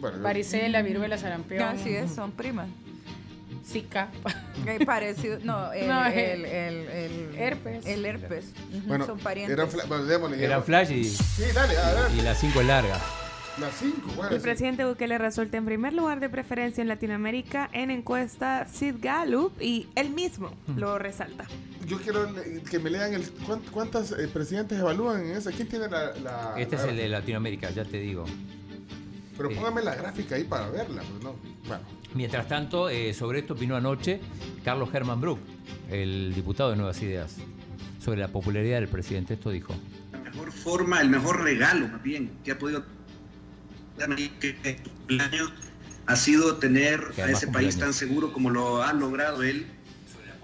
Bueno, 0.00 0.18
Varicela, 0.22 0.82
viruela, 0.82 1.18
sarampión. 1.18 1.62
Así 1.64 1.94
es, 1.94 2.14
son 2.14 2.30
primas. 2.32 2.68
Zika. 3.64 4.10
Eh, 4.66 4.84
parecido, 4.86 5.38
no, 5.42 5.72
el, 5.74 5.88
No, 5.88 6.06
el, 6.06 6.16
el- 6.18 6.44
el, 6.46 6.88
el- 6.88 7.36
herpes. 7.38 7.84
El 7.86 8.04
herpes. 8.06 8.46
Bueno, 8.86 9.04
son 9.04 9.18
parientes. 9.18 9.52
eran 9.56 9.68
fla- 9.70 9.86
bueno, 9.86 10.04
démosle, 10.04 10.42
Eran 10.42 10.60
ya. 10.60 10.64
flash 10.64 10.90
y, 10.92 11.04
Sí, 11.04 11.42
dale, 11.54 11.76
a 11.76 11.92
ver. 11.92 12.10
y 12.16 12.22
la 12.22 12.34
5 12.34 12.60
es 12.60 12.66
larga. 12.66 12.98
Las 13.60 13.72
cinco, 13.76 14.08
bueno. 14.16 14.30
El 14.32 14.38
sí. 14.38 14.42
presidente 14.42 14.84
Bukele 14.84 15.16
resulta 15.16 15.56
en 15.58 15.64
primer 15.64 15.92
lugar 15.92 16.18
de 16.18 16.28
preferencia 16.28 16.82
en 16.82 16.88
Latinoamérica 16.88 17.70
en 17.72 17.92
encuesta 17.92 18.66
Sid 18.66 18.96
Gallup 19.00 19.52
y 19.62 19.86
él 19.94 20.10
mismo 20.10 20.50
lo 20.76 20.98
resalta. 20.98 21.44
Yo 21.86 21.98
quiero 22.00 22.26
que 22.68 22.78
me 22.80 22.90
lean 22.90 23.14
el 23.14 23.30
cuán- 23.46 23.62
cuántas 23.70 24.10
eh, 24.10 24.26
presidentes 24.32 24.78
evalúan 24.80 25.26
en 25.26 25.36
esa. 25.36 25.52
¿Quién 25.52 25.68
tiene 25.68 25.88
la, 25.88 26.12
la- 26.16 26.54
Este 26.56 26.74
es 26.74 26.82
la- 26.82 26.90
el 26.90 26.96
de 26.96 27.08
Latinoamérica, 27.08 27.70
ya 27.70 27.84
te 27.84 27.98
digo. 27.98 28.24
Pero 29.36 29.48
Sí. 29.50 29.56
póngame 29.56 29.82
la 29.82 29.94
gráfica 29.94 30.36
ahí 30.36 30.44
para 30.44 30.68
verla, 30.70 31.02
pues 31.02 31.22
no. 31.22 31.36
Bueno, 31.66 31.82
Mientras 32.14 32.46
tanto, 32.46 32.88
eh, 32.88 33.12
sobre 33.12 33.40
esto 33.40 33.54
opinó 33.54 33.74
anoche 33.74 34.20
Carlos 34.64 34.88
Herman 34.94 35.20
Brook, 35.20 35.40
el 35.90 36.32
diputado 36.34 36.70
de 36.70 36.76
Nuevas 36.76 37.02
Ideas, 37.02 37.36
sobre 38.02 38.20
la 38.20 38.28
popularidad 38.28 38.78
del 38.80 38.88
presidente. 38.88 39.34
Esto 39.34 39.50
dijo. 39.50 39.74
la 40.12 40.20
mejor 40.30 40.52
forma, 40.52 41.00
el 41.00 41.10
mejor 41.10 41.42
regalo 41.42 41.88
más 41.88 42.02
bien 42.02 42.30
que 42.44 42.52
ha 42.52 42.58
podido 42.58 42.84
darme 43.98 44.30
que 44.40 44.56
que 44.56 44.76
cumpleaños 44.76 45.52
ha 46.06 46.16
sido 46.16 46.56
tener 46.56 47.00
a 47.22 47.30
ese 47.30 47.46
país 47.48 47.78
tan 47.78 47.92
seguro 47.92 48.32
como 48.32 48.50
lo 48.50 48.82
ha 48.82 48.92
logrado 48.92 49.42
él. 49.42 49.66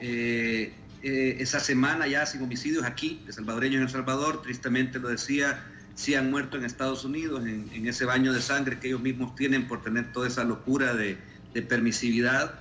Eh, 0.01 0.72
eh, 1.03 1.36
esa 1.41 1.61
semana 1.61 2.07
ya 2.07 2.24
sin 2.26 2.43
homicidios 2.43 2.84
aquí, 2.84 3.22
de 3.26 3.32
salvadoreños 3.32 3.76
en 3.76 3.82
El 3.82 3.88
Salvador, 3.91 4.43
tristemente 4.43 4.99
lo 4.99 5.09
decía, 5.09 5.62
sí 6.01 6.14
han 6.14 6.30
muerto 6.30 6.57
en 6.57 6.64
Estados 6.64 7.05
Unidos 7.05 7.44
en, 7.44 7.68
en 7.74 7.86
ese 7.86 8.05
baño 8.07 8.32
de 8.32 8.40
sangre 8.40 8.78
que 8.80 8.88
ellos 8.88 9.01
mismos 9.03 9.34
tienen 9.34 9.68
por 9.68 9.82
tener 9.82 10.12
toda 10.12 10.26
esa 10.28 10.44
locura 10.44 10.94
de, 10.94 11.18
de 11.53 11.62
permisividad. 11.62 12.55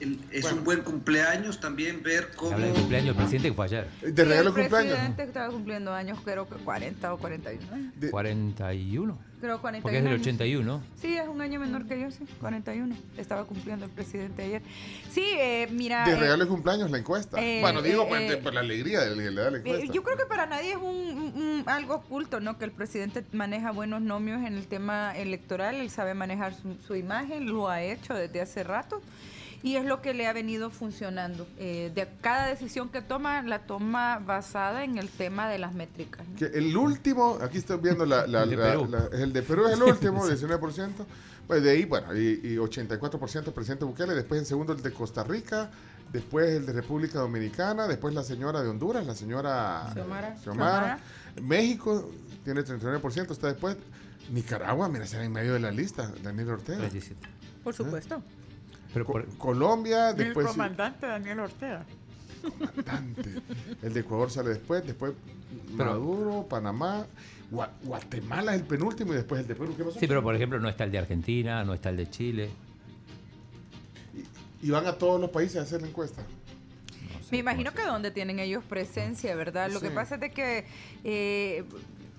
el- 0.00 0.18
es 0.30 0.50
un 0.50 0.64
buen 0.64 0.80
cumpleaños 0.80 1.60
también 1.60 2.02
ver 2.02 2.30
cómo... 2.36 2.52
Habla 2.52 2.68
de 2.68 2.72
cumpleaños 2.72 3.06
del 3.08 3.16
presidente 3.16 3.48
que 3.50 3.54
fue 3.54 3.64
ayer. 3.66 3.88
¿De 4.00 4.24
regalo 4.24 4.48
el 4.48 4.54
cumpleaños? 4.54 4.92
presidente 4.94 5.22
estaba 5.24 5.48
cumpliendo 5.52 5.92
años, 5.92 6.18
creo 6.24 6.48
que 6.48 6.54
40 6.56 7.12
o 7.12 7.18
41. 7.18 7.76
¿eh? 7.76 8.10
41. 8.10 9.18
Creo 9.40 9.60
41 9.60 9.82
Porque 9.82 9.96
es 9.98 10.04
del 10.04 10.12
años. 10.12 10.20
81. 10.22 10.82
Sí, 11.00 11.16
es 11.16 11.26
un 11.26 11.40
año 11.40 11.58
menor 11.60 11.86
que 11.86 11.98
yo, 11.98 12.10
sí, 12.10 12.24
41. 12.40 12.94
Estaba 13.16 13.44
cumpliendo 13.44 13.86
el 13.86 13.90
presidente 13.90 14.42
ayer. 14.42 14.62
Sí, 15.10 15.24
eh, 15.38 15.66
mira... 15.70 16.04
De 16.04 16.12
eh, 16.12 16.16
regalo 16.16 16.44
de 16.44 16.50
cumpleaños 16.50 16.90
la 16.90 16.98
encuesta. 16.98 17.42
eh, 17.42 17.60
bueno, 17.62 17.80
digo, 17.80 18.06
eh, 18.14 18.28
de- 18.30 18.36
por 18.36 18.52
la 18.52 18.60
alegría 18.60 19.00
da 19.00 19.06
la 19.14 19.22
Eh, 19.22 19.60
encuesta. 19.60 19.92
Yo 19.92 20.02
creo 20.02 20.16
que 20.18 20.26
para 20.26 20.44
nadie 20.46 20.72
es 20.72 20.76
un, 20.76 20.84
un- 20.84 21.42
un- 21.42 21.64
algo 21.66 21.94
oculto, 21.94 22.40
¿no? 22.40 22.58
Que 22.58 22.66
el 22.66 22.72
presidente 22.72 23.24
maneja 23.32 23.70
buenos 23.70 24.02
nomios 24.02 24.44
en 24.44 24.54
el 24.58 24.66
tema 24.66 25.16
electoral, 25.16 25.76
él 25.76 25.88
sabe 25.90 26.12
manejar 26.14 26.54
su, 26.54 26.76
su 26.86 26.94
imagen, 26.94 27.46
lo 27.46 27.68
ha 27.70 27.82
hecho 27.82 28.12
desde 28.14 28.40
hace 28.42 28.62
rato 28.62 29.00
y 29.62 29.76
es 29.76 29.84
lo 29.84 30.00
que 30.00 30.14
le 30.14 30.26
ha 30.26 30.32
venido 30.32 30.70
funcionando. 30.70 31.46
Eh, 31.58 31.90
de 31.94 32.08
cada 32.20 32.46
decisión 32.46 32.88
que 32.88 33.02
toma, 33.02 33.42
la 33.42 33.60
toma 33.60 34.18
basada 34.18 34.84
en 34.84 34.98
el 34.98 35.08
tema 35.08 35.48
de 35.48 35.58
las 35.58 35.74
métricas. 35.74 36.26
¿no? 36.28 36.36
Que 36.36 36.46
el 36.46 36.76
último, 36.76 37.38
aquí 37.42 37.58
estoy 37.58 37.78
viendo 37.78 38.06
la, 38.06 38.26
la- 38.26 38.42
El 38.44 38.50
de 38.50 38.56
la- 38.56 38.62
Perú. 38.70 38.88
la- 38.90 39.08
el 39.18 39.32
de 39.32 39.42
Perú 39.42 39.66
es 39.66 39.74
el 39.74 39.82
último, 39.82 40.24
19%. 40.28 40.90
Pues 41.46 41.62
de 41.64 41.70
ahí, 41.70 41.84
bueno, 41.84 42.14
y, 42.16 42.40
y 42.44 42.56
84% 42.58 43.46
el 43.48 43.52
presidente 43.52 43.84
Bukele, 43.84 44.14
después 44.14 44.38
en 44.40 44.46
segundo 44.46 44.72
el 44.72 44.80
de 44.82 44.92
Costa 44.92 45.24
Rica, 45.24 45.68
después 46.12 46.48
el 46.50 46.64
de 46.64 46.72
República 46.72 47.18
Dominicana, 47.18 47.88
después 47.88 48.14
la 48.14 48.22
señora 48.22 48.62
de 48.62 48.68
Honduras, 48.68 49.04
la 49.04 49.16
señora 49.16 49.90
Xiomara. 49.92 50.36
Xiomara. 50.38 50.98
México 51.42 52.08
tiene 52.44 52.62
39%, 52.62 53.30
está 53.32 53.48
después. 53.48 53.76
Nicaragua, 54.30 54.88
mira, 54.88 55.04
está 55.04 55.24
en 55.24 55.32
medio 55.32 55.54
de 55.54 55.60
la 55.60 55.72
lista, 55.72 56.12
Daniel 56.22 56.50
Ortega. 56.50 56.78
37. 56.78 57.28
Por 57.64 57.74
supuesto. 57.74 58.22
Pero 58.92 59.04
Co- 59.04 59.12
por- 59.12 59.26
Colombia, 59.38 60.12
después 60.12 60.46
Daniel 61.00 61.40
Ortega. 61.40 61.84
comandante. 62.42 63.34
El 63.82 63.92
de 63.92 64.00
Ecuador 64.00 64.30
sale 64.30 64.50
después, 64.50 64.84
después 64.86 65.12
Pero- 65.76 65.90
Maduro, 65.90 66.46
Panamá, 66.48 67.06
Gua- 67.52 67.70
Guatemala 67.82 68.54
es 68.54 68.60
el 68.62 68.66
penúltimo 68.66 69.12
y 69.12 69.16
después 69.16 69.40
el 69.42 69.46
de 69.48 69.54
Perú. 69.54 69.74
¿Qué 69.76 69.84
pasó? 69.84 69.98
sí, 69.98 70.06
pero 70.06 70.22
por 70.22 70.34
ejemplo 70.34 70.58
no 70.60 70.68
está 70.68 70.84
el 70.84 70.92
de 70.92 70.98
Argentina, 70.98 71.64
no 71.64 71.74
está 71.74 71.90
el 71.90 71.96
de 71.98 72.08
Chile. 72.10 72.50
Y 74.62 74.70
van 74.70 74.86
a 74.86 74.92
todos 74.92 75.20
los 75.20 75.30
países 75.30 75.56
a 75.56 75.62
hacer 75.62 75.80
la 75.82 75.88
encuesta. 75.88 76.22
Me 77.30 77.38
imagino 77.38 77.72
que 77.72 77.82
donde 77.82 78.10
tienen 78.10 78.40
ellos 78.40 78.64
presencia, 78.64 79.34
¿verdad? 79.36 79.70
Lo 79.70 79.80
que 79.80 79.90
pasa 79.90 80.16
es 80.16 80.20
de 80.20 80.30
que 80.30 80.66
eh, 81.04 81.64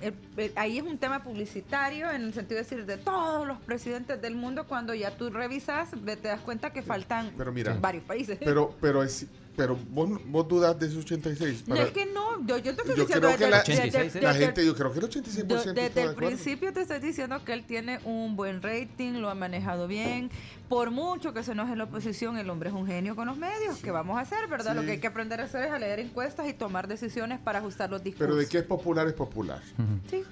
el- 0.01 0.13
el- 0.37 0.51
ahí 0.55 0.77
es 0.77 0.83
un 0.83 0.97
tema 0.97 1.23
publicitario 1.23 2.09
en 2.11 2.21
el 2.23 2.33
sentido 2.33 2.57
de 2.57 2.63
decir 2.63 2.85
de 2.85 2.97
todos 2.97 3.47
los 3.47 3.59
presidentes 3.59 4.21
del 4.21 4.35
mundo 4.35 4.65
cuando 4.67 4.93
ya 4.93 5.11
tú 5.11 5.29
revisas 5.29 5.89
te 5.91 6.27
das 6.27 6.41
cuenta 6.41 6.71
que 6.73 6.81
faltan 6.81 7.31
Pero 7.37 7.51
mira, 7.51 7.73
varios 7.79 8.03
países. 8.03 8.37
Pero, 8.39 8.75
pero, 8.81 9.03
es, 9.03 9.25
pero 9.55 9.77
vos, 9.89 10.09
vos 10.25 10.47
dudas 10.47 10.79
de 10.79 10.87
esos 10.87 11.03
86. 11.05 11.63
no 11.67 11.75
Para- 11.75 11.87
es 11.87 11.93
que 11.93 12.05
no, 12.05 12.39
yo, 12.45 12.57
yo 12.57 12.75
te 12.75 12.81
estoy 12.81 12.95
Yo 12.95 13.03
diciendo 13.05 13.27
creo 13.27 13.37
que 13.37 13.45
desde- 13.45 13.49
la, 13.49 13.57
desde- 13.59 13.73
86, 13.73 14.13
desde- 14.13 14.21
la 14.21 14.33
desde- 14.33 14.45
gente, 14.45 14.65
yo 14.65 14.75
creo 14.75 14.91
que 14.93 14.99
el 14.99 15.05
86% 15.05 15.47
Yo 15.47 15.57
está 15.57 15.73
desde 15.73 15.93
de 16.01 16.01
el 16.07 16.15
principio 16.15 16.73
te 16.73 16.81
estoy 16.81 16.99
diciendo 16.99 17.43
que 17.45 17.53
él 17.53 17.63
tiene 17.65 17.99
un 18.05 18.35
buen 18.35 18.61
rating, 18.61 19.13
lo 19.19 19.29
ha 19.29 19.35
manejado 19.35 19.87
bien. 19.87 20.29
Por 20.69 20.89
mucho 20.91 21.33
que 21.33 21.43
se 21.43 21.51
enoje 21.51 21.75
la 21.75 21.83
oposición, 21.83 22.37
el 22.37 22.49
hombre 22.49 22.69
es 22.69 22.75
un 22.75 22.87
genio 22.87 23.15
con 23.15 23.27
los 23.27 23.37
medios. 23.37 23.79
¿Qué 23.83 23.91
vamos 23.91 24.17
a 24.17 24.21
hacer, 24.21 24.47
verdad? 24.47 24.73
Lo 24.73 24.81
Sí. 24.81 24.85
que 24.87 24.91
hay 24.93 24.99
que 24.99 25.07
aprender 25.07 25.41
a 25.41 25.43
hacer 25.43 25.65
es 25.65 25.71
a 25.71 25.79
leer 25.79 25.99
encuestas 25.99 26.47
y 26.47 26.53
tomar 26.53 26.87
decisiones 26.87 27.39
para 27.39 27.59
ajustar 27.59 27.89
los 27.89 28.01
discursos. 28.03 28.27
Pero 28.27 28.39
de 28.39 28.47
que 28.47 28.59
es 28.59 28.63
popular, 28.63 29.07
es 29.07 29.13
popular. 29.13 29.61
Sí. 30.09 30.23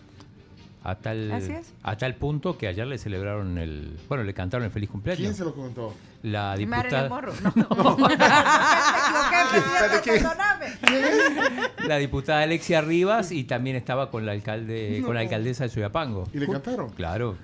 A 0.81 0.95
tal, 0.95 1.29
Así 1.33 1.51
es. 1.51 1.73
a 1.83 1.97
tal 1.97 2.15
punto 2.15 2.57
que 2.57 2.67
ayer 2.67 2.87
le 2.87 2.97
celebraron 2.97 3.57
el. 3.57 3.97
Bueno, 4.07 4.23
le 4.23 4.33
cantaron 4.33 4.63
el 4.65 4.71
feliz 4.71 4.87
¿Quién 4.87 4.91
cumpleaños. 4.93 5.35
se 5.35 5.43
lo 5.43 5.53
comentó? 5.53 5.93
La 6.21 6.53
diputada, 6.57 7.09
la 11.87 11.97
diputada 11.97 12.41
Alexia 12.41 12.81
Rivas 12.81 13.31
y 13.31 13.45
también 13.45 13.77
estaba 13.77 14.11
con 14.11 14.25
la 14.25 14.33
alcalde, 14.33 15.01
con 15.05 15.15
la 15.15 15.21
alcaldesa 15.21 15.63
de 15.63 15.69
Soyapango. 15.69 16.27
¿Y 16.33 16.39
le 16.39 16.47
cantaron? 16.47 16.89
Claro. 16.89 17.37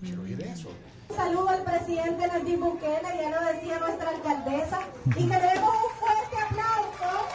Quiero 0.00 0.22
oír 0.22 0.40
eso. 0.40 0.70
Un 1.10 1.16
saludo 1.16 1.50
al 1.50 1.62
presidente 1.64 2.26
Nayib 2.28 2.60
Bukele, 2.60 3.08
ya 3.20 3.28
lo 3.30 3.42
decía 3.52 3.78
nuestra 3.78 4.08
alcaldesa, 4.10 4.80
y 5.06 5.10
que 5.10 5.20
le 5.20 5.38
demos 5.40 5.74
un 5.74 5.90
fuerte 5.98 6.36
aplauso. 6.46 7.26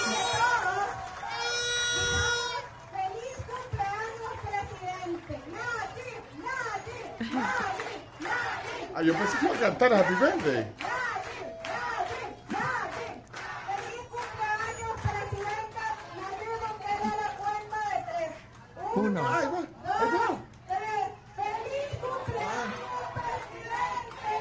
Y 0.00 0.02
que 0.08 0.16
todos 0.32 0.88
digamos, 1.98 2.62
feliz 2.92 3.36
cumpleaños, 3.48 4.34
presidente. 4.48 5.34
Nayib, 5.52 6.22
Nayib, 6.40 7.34
Nayib. 7.34 7.65
Ah, 8.98 9.02
yo 9.02 9.12
pensé 9.12 9.36
que 9.38 9.44
iba 9.46 9.54
a 9.54 9.60
cantar 9.60 9.92
Happy 9.92 10.14
Birthday. 10.14 10.54
Nayib, 10.54 11.36
Nayib, 11.68 12.32
Nayib. 12.48 13.20
Feliz 13.68 14.02
cumpleaños, 14.08 14.94
presidenta 15.04 15.84
Nayib 16.16 16.56
Bukele, 16.62 17.04
a 17.04 17.16
la 17.20 17.28
cuenta 17.36 17.78
de 17.92 17.98
tres. 18.08 18.32
Uno. 18.94 19.20
Ay, 19.28 19.46
va, 19.52 19.58
ahí 19.58 19.66
va. 19.84 20.26
dos, 20.26 20.38
tres. 20.66 21.04
¡Feliz 21.36 21.90
cumpleaños, 22.00 23.04
presidente! 23.12 24.34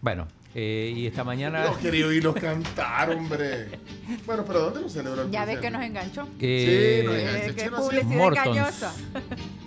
Bueno, 0.00 0.28
eh, 0.54 0.92
y 0.96 1.06
esta 1.06 1.22
mañana. 1.24 1.64
No 1.64 1.78
quería 1.78 2.06
oírlos 2.06 2.34
cantar, 2.36 3.10
hombre. 3.10 3.78
Bueno, 4.24 4.44
pero 4.46 4.60
¿dónde 4.60 4.80
lo 4.82 4.88
celebró 4.88 5.22
el 5.22 5.30
Ya 5.30 5.44
ves 5.44 5.58
que 5.58 5.70
nos 5.70 5.82
enganchó. 5.82 6.26
eh, 6.40 7.00
Sí, 7.02 7.06
no, 7.06 7.12
Eh, 7.14 7.52
qué 7.56 7.64
chino 7.64 7.76
sí. 7.76 7.82
publicidad 7.82 8.16
Mortons. 8.16 8.46
engañosa. 8.46 8.94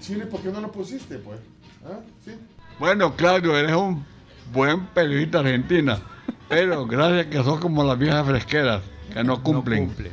Chile, 0.10 0.26
¿por 0.26 0.42
qué 0.42 0.50
no 0.52 0.60
lo 0.60 0.72
pusiste, 0.72 1.20
pues? 1.20 1.40
¿Ah? 1.86 2.00
¿Sí? 2.26 2.32
Bueno, 2.80 3.16
Claudio, 3.16 3.56
eres 3.56 3.76
un 3.76 4.04
buen 4.52 4.88
periodista 4.88 5.40
argentina, 5.40 6.00
pero 6.48 6.88
gracias 6.88 7.28
que 7.28 7.44
sos 7.44 7.60
como 7.60 7.84
las 7.84 8.00
viejas 8.00 8.26
fresqueras, 8.26 8.82
que 9.14 9.24
no 9.24 9.44
cumplen. 9.44 9.84
No 9.84 9.88
cumple. 9.90 10.10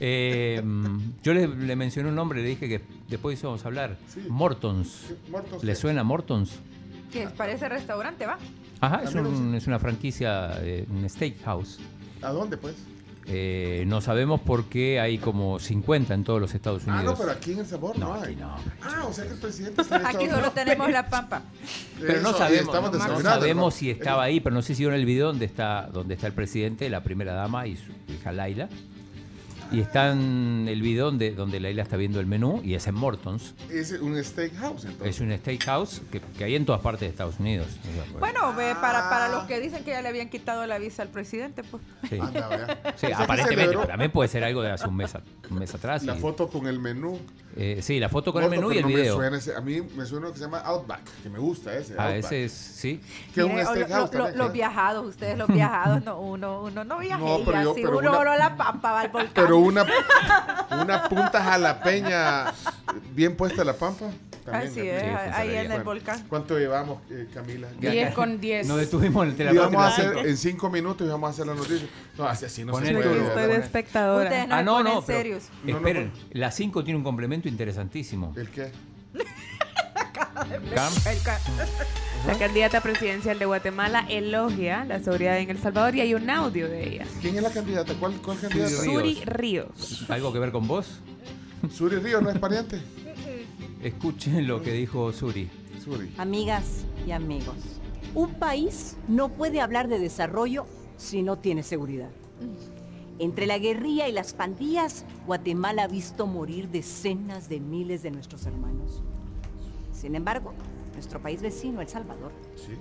Eh, 0.00 0.60
yo 1.22 1.32
le, 1.32 1.46
le 1.46 1.76
mencioné 1.76 2.08
un 2.08 2.16
nombre, 2.16 2.42
le 2.42 2.48
dije 2.48 2.68
que 2.68 2.80
después 3.08 3.38
íbamos 3.40 3.62
a 3.64 3.68
hablar. 3.68 3.98
Sí. 4.08 4.20
Mortons. 4.28 5.12
Muertos. 5.30 5.62
¿Le 5.62 5.76
suena 5.76 6.02
Mortons? 6.02 6.58
Que 7.12 7.28
parece 7.28 7.68
restaurante, 7.68 8.26
¿va? 8.26 8.36
Ajá, 8.80 9.02
es, 9.04 9.14
un- 9.14 9.54
es 9.54 9.66
una 9.68 9.78
franquicia, 9.78 10.58
eh, 10.62 10.86
un 10.90 11.08
steakhouse. 11.08 11.78
¿A 12.22 12.30
dónde, 12.30 12.56
pues? 12.56 12.74
Eh, 13.26 13.84
no 13.86 14.00
sabemos 14.00 14.40
por 14.40 14.64
qué 14.64 14.98
hay 14.98 15.18
como 15.18 15.58
50 15.60 16.14
en 16.14 16.24
todos 16.24 16.40
los 16.40 16.54
Estados 16.54 16.82
Ah, 16.86 16.94
Unidos. 16.96 17.04
no, 17.12 17.18
pero 17.24 17.30
aquí 17.32 17.52
en 17.52 17.58
El 17.60 17.66
Sabor 17.66 17.98
no, 17.98 18.14
No, 18.16 18.22
hay. 18.22 18.34
no. 18.34 18.56
Ah, 18.82 19.04
o 19.08 19.12
sea 19.12 19.24
que 19.26 19.32
el 19.34 19.38
presidente 19.38 19.82
está 19.82 19.96
en 19.96 20.06
Aquí 20.06 20.24
solo 20.24 20.32
Unidos. 20.38 20.54
tenemos 20.54 20.90
la 20.90 21.08
pampa. 21.08 21.42
Pero 22.00 22.20
no 22.22 22.30
Eso, 22.30 22.38
sabemos, 22.38 22.66
estamos 22.66 22.92
no 22.92 23.20
sabemos 23.20 23.74
si 23.74 23.90
estaba 23.90 24.22
ahí, 24.24 24.40
pero 24.40 24.54
no 24.54 24.62
sé 24.62 24.74
si 24.74 24.82
vieron 24.82 24.98
el 24.98 25.06
video 25.06 25.28
donde 25.28 25.44
está, 25.44 25.88
donde 25.92 26.14
está 26.14 26.26
el 26.26 26.32
presidente, 26.32 26.88
la 26.90 27.02
primera 27.02 27.32
dama 27.34 27.66
y 27.66 27.76
su 27.76 27.92
hija 28.12 28.32
Laila. 28.32 28.68
Y 29.72 29.80
está 29.80 30.10
en 30.10 30.66
el 30.68 30.82
video 30.82 31.06
donde, 31.06 31.30
donde 31.32 31.60
Laila 31.60 31.82
está 31.82 31.96
viendo 31.96 32.18
el 32.18 32.26
menú 32.26 32.60
y 32.64 32.74
es 32.74 32.86
en 32.88 32.94
Mortons. 32.96 33.54
Es 33.70 33.92
un 33.92 34.16
steakhouse, 34.22 34.84
entonces. 34.84 35.14
Es 35.16 35.20
un 35.20 35.32
steakhouse 35.36 36.02
que, 36.10 36.20
que 36.20 36.42
hay 36.44 36.56
en 36.56 36.64
todas 36.66 36.80
partes 36.80 37.02
de 37.02 37.06
Estados 37.08 37.38
Unidos. 37.38 37.68
Pues, 37.96 38.18
Bueno, 38.18 38.52
ve, 38.54 38.74
para, 38.80 39.08
para 39.08 39.28
los 39.28 39.44
que 39.44 39.60
dicen 39.60 39.84
que 39.84 39.92
ya 39.92 40.02
le 40.02 40.08
habían 40.08 40.28
quitado 40.28 40.66
la 40.66 40.78
visa 40.78 41.02
al 41.02 41.08
presidente, 41.08 41.62
pues. 41.62 41.82
sí. 42.08 42.18
Anda. 42.20 42.66
Sí, 42.66 42.88
O 42.94 42.98
sea 42.98 43.08
que 43.10 43.14
aparentemente, 43.22 43.68
pero 43.76 43.86
también 43.86 44.10
puede 44.10 44.28
ser 44.28 44.42
algo 44.42 44.60
de 44.62 44.72
hace 44.72 44.88
un 44.88 44.96
mes, 44.96 45.14
a- 45.14 45.22
un 45.50 45.58
mes 45.58 45.72
atrás. 45.72 46.02
La 46.02 46.16
y- 46.16 46.20
foto 46.20 46.48
con 46.48 46.66
el 46.66 46.80
menú. 46.80 47.18
Eh, 47.56 47.80
sí, 47.82 47.98
la 47.98 48.08
foto 48.08 48.32
con 48.32 48.42
el 48.44 48.50
menú 48.50 48.70
y 48.72 48.76
el 48.76 48.82
no 48.82 48.88
me 48.88 48.94
video. 48.96 49.16
suena 49.16 49.36
ese- 49.38 49.54
a 49.56 49.60
mí 49.60 49.80
me 49.96 50.06
suena 50.06 50.26
uno 50.26 50.32
que 50.32 50.38
se 50.38 50.44
llama 50.44 50.58
Outback, 50.60 51.00
que 51.22 51.28
me 51.28 51.38
gusta 51.38 51.74
ese. 51.76 51.94
Ah, 51.98 52.04
Outback. 52.06 52.24
ese 52.24 52.44
es, 52.44 52.52
sí. 52.52 53.00
Que 53.34 53.42
un 53.44 53.56
lo- 53.56 53.74
lo- 53.74 54.10
lo- 54.12 54.30
los 54.36 54.52
viajados, 54.52 55.06
ustedes 55.06 55.36
los 55.36 55.48
viajados, 55.48 56.04
no, 56.04 56.20
uno, 56.20 56.62
uno 56.62 56.84
no 56.84 56.98
viaja 56.98 57.18
No, 57.18 57.38
pero 57.44 57.62
yo- 57.62 57.72
así, 57.72 57.82
pero 57.82 57.98
uno 57.98 58.20
una- 58.20 58.36
la 58.36 58.56
pampa 58.56 58.92
va 58.92 59.00
al 59.00 59.08
volcán. 59.08 59.32
Pero 59.34 59.58
una, 59.58 59.84
una 60.80 61.08
punta 61.08 61.42
jalapeña 61.42 62.52
bien 63.12 63.36
puesta 63.36 63.64
la 63.64 63.74
pampa. 63.74 64.06
También, 64.44 64.70
Así 64.72 64.80
¿no? 64.80 64.84
es, 64.86 65.34
ahí 65.34 65.54
en 65.56 65.72
el 65.72 65.82
volcán. 65.82 66.24
¿Cuánto 66.28 66.58
llevamos, 66.58 67.00
eh, 67.10 67.28
Camila? 67.32 67.68
Ya- 67.80 67.90
10 67.90 68.08
ya- 68.10 68.14
con 68.14 68.40
10. 68.40 68.66
Nos 68.66 68.78
detuvimos 68.78 69.24
en 69.24 69.30
el 69.30 69.36
teléfono. 69.36 69.62
vamos 69.70 69.82
a 69.82 69.88
hacer 69.88 70.26
en 70.26 70.36
cinco 70.36 70.70
minutos 70.70 71.06
y 71.06 71.10
vamos 71.10 71.28
a 71.28 71.30
hacer 71.30 71.46
la 71.46 71.54
noticia. 71.54 71.86
No, 72.18 72.24
así, 72.26 72.44
así 72.46 72.64
no 72.64 72.72
Poner 72.72 72.94
se 72.96 73.02
puede. 73.02 73.26
estoy 73.26 73.46
de 73.46 73.56
espectadora. 73.56 74.24
Ustedes 74.24 74.48
no 74.48 74.54
Ah, 74.54 74.62
no, 74.62 74.82
no, 74.82 75.02
pero 75.04 75.18
serios. 75.18 75.44
No, 75.64 75.70
no, 75.72 75.76
esperen, 75.78 76.12
la 76.32 76.50
5 76.50 76.84
tiene 76.84 76.98
un 76.98 77.04
complemento 77.04 77.48
interesantísimo. 77.48 78.32
¿El 78.36 78.50
qué? 78.50 78.70
Cam, 80.74 80.92
El 81.06 81.18
La 82.26 82.38
candidata 82.38 82.80
presidencial 82.80 83.38
de 83.38 83.44
Guatemala 83.46 84.04
elogia 84.08 84.84
la 84.84 85.00
seguridad 85.00 85.38
en 85.38 85.50
El 85.50 85.58
Salvador 85.58 85.94
y 85.96 86.00
hay 86.02 86.14
un 86.14 86.28
audio 86.28 86.68
de 86.68 86.86
ella. 86.88 87.06
¿Quién 87.20 87.36
es 87.36 87.42
la 87.42 87.50
candidata? 87.50 87.94
¿Cuál, 87.98 88.14
cuál 88.22 88.38
candidata? 88.38 88.70
Ríos. 88.70 88.84
Suri 88.84 89.22
Ríos. 89.24 90.04
¿Algo 90.08 90.32
que 90.32 90.38
ver 90.38 90.52
con 90.52 90.66
vos? 90.68 91.00
Suri 91.72 91.96
Río 91.96 92.20
no 92.20 92.30
es 92.30 92.38
pariente. 92.38 92.80
Escuchen 93.82 94.46
lo 94.46 94.60
que 94.62 94.72
dijo 94.72 95.12
Suri. 95.12 95.48
Suri. 95.82 96.12
Amigas 96.18 96.84
y 97.06 97.12
amigos, 97.12 97.56
un 98.14 98.34
país 98.34 98.96
no 99.08 99.30
puede 99.30 99.60
hablar 99.60 99.88
de 99.88 99.98
desarrollo 99.98 100.66
si 100.98 101.22
no 101.22 101.38
tiene 101.38 101.62
seguridad. 101.62 102.10
Entre 103.18 103.46
la 103.46 103.58
guerrilla 103.58 104.08
y 104.08 104.12
las 104.12 104.34
pandillas, 104.34 105.04
Guatemala 105.26 105.84
ha 105.84 105.88
visto 105.88 106.26
morir 106.26 106.68
decenas 106.68 107.48
de 107.48 107.60
miles 107.60 108.02
de 108.02 108.10
nuestros 108.10 108.46
hermanos. 108.46 109.02
Sin 109.92 110.14
embargo, 110.14 110.52
nuestro 110.94 111.20
país 111.20 111.40
vecino, 111.40 111.80
El 111.80 111.88
Salvador, 111.88 112.32
Sí. 112.56 112.72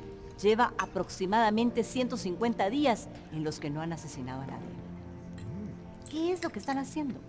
lleva 0.42 0.74
aproximadamente 0.78 1.84
150 1.84 2.70
días 2.70 3.08
en 3.34 3.44
los 3.44 3.60
que 3.60 3.70
no 3.70 3.82
han 3.82 3.94
asesinado 3.94 4.42
a 4.42 4.48
nadie. 4.48 4.68
¿Qué 6.10 6.32
es 6.32 6.44
lo 6.44 6.50
que 6.50 6.60
están 6.60 6.78
haciendo? 6.78 7.20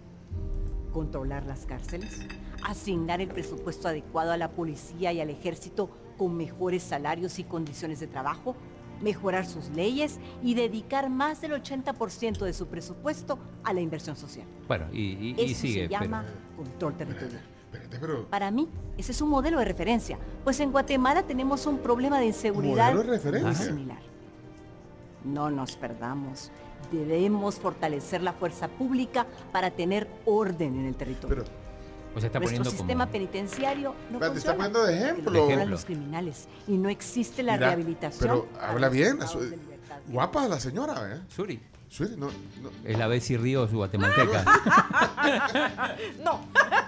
Controlar 0.92 1.46
las 1.46 1.66
cárceles, 1.66 2.26
asignar 2.64 3.20
el 3.20 3.28
presupuesto 3.28 3.86
adecuado 3.88 4.32
a 4.32 4.36
la 4.36 4.50
policía 4.50 5.12
y 5.12 5.20
al 5.20 5.30
ejército 5.30 5.88
con 6.18 6.36
mejores 6.36 6.82
salarios 6.82 7.38
y 7.38 7.44
condiciones 7.44 8.00
de 8.00 8.08
trabajo, 8.08 8.56
mejorar 9.00 9.46
sus 9.46 9.68
leyes 9.70 10.18
y 10.42 10.54
dedicar 10.54 11.08
más 11.08 11.40
del 11.40 11.52
80% 11.52 12.44
de 12.44 12.52
su 12.52 12.66
presupuesto 12.66 13.38
a 13.64 13.72
la 13.72 13.80
inversión 13.80 14.16
social. 14.16 14.46
Bueno, 14.66 14.86
y, 14.92 15.00
y- 15.00 15.34
y 15.38 15.44
Eso 15.52 15.60
sigue. 15.60 15.82
se 15.84 15.88
pero- 15.88 16.00
llama 16.02 16.24
control 16.56 16.96
territorial. 16.96 17.40
Espérate, 17.72 17.98
pero. 18.00 18.26
Para 18.28 18.50
mí, 18.50 18.68
ese 18.98 19.12
es 19.12 19.20
un 19.22 19.30
modelo 19.30 19.60
de 19.60 19.64
referencia, 19.64 20.18
pues 20.42 20.58
en 20.58 20.72
Guatemala 20.72 21.22
tenemos 21.22 21.66
un 21.66 21.78
problema 21.78 22.18
de 22.18 22.26
inseguridad 22.26 22.92
Modelo 22.92 23.04
de 23.12 23.16
referencia. 23.16 23.48
muy 23.48 23.54
similar. 23.78 24.00
No 25.24 25.50
nos 25.50 25.76
perdamos. 25.76 26.50
Debemos 26.92 27.56
fortalecer 27.56 28.22
la 28.22 28.32
fuerza 28.32 28.68
pública 28.68 29.26
para 29.52 29.70
tener 29.70 30.08
orden 30.24 30.78
en 30.80 30.86
el 30.86 30.94
territorio. 30.94 31.44
O 32.14 32.18
sea, 32.18 32.26
está 32.26 32.40
Nuestro 32.40 32.58
poniendo 32.64 32.70
sistema 32.70 33.04
como... 33.04 33.12
penitenciario 33.12 33.94
no 34.10 34.16
está 34.18 34.32
funciona. 34.32 34.56
poniendo 34.56 34.82
de 34.84 34.94
ejemplo. 34.96 35.24
Controlan 35.26 35.50
ejemplo. 35.50 35.70
los 35.70 35.84
criminales 35.84 36.48
y 36.66 36.76
no 36.76 36.88
existe 36.88 37.42
la 37.44 37.52
Mira, 37.52 37.66
rehabilitación. 37.68 38.20
Pero 38.20 38.48
habla 38.60 38.88
bien. 38.88 39.10
privados 39.18 39.30
su- 39.30 39.40
de 39.40 39.56
libertad. 39.56 39.96
guapa 40.08 40.48
la 40.48 40.58
señora, 40.58 41.14
¿eh? 41.14 41.20
Suri. 41.28 41.60
No, 41.98 42.26
no. 42.62 42.70
Es 42.84 42.96
la 42.96 43.08
Bessie 43.08 43.36
Ríos 43.36 43.72
guatemalteca. 43.72 44.44
no. 46.24 46.46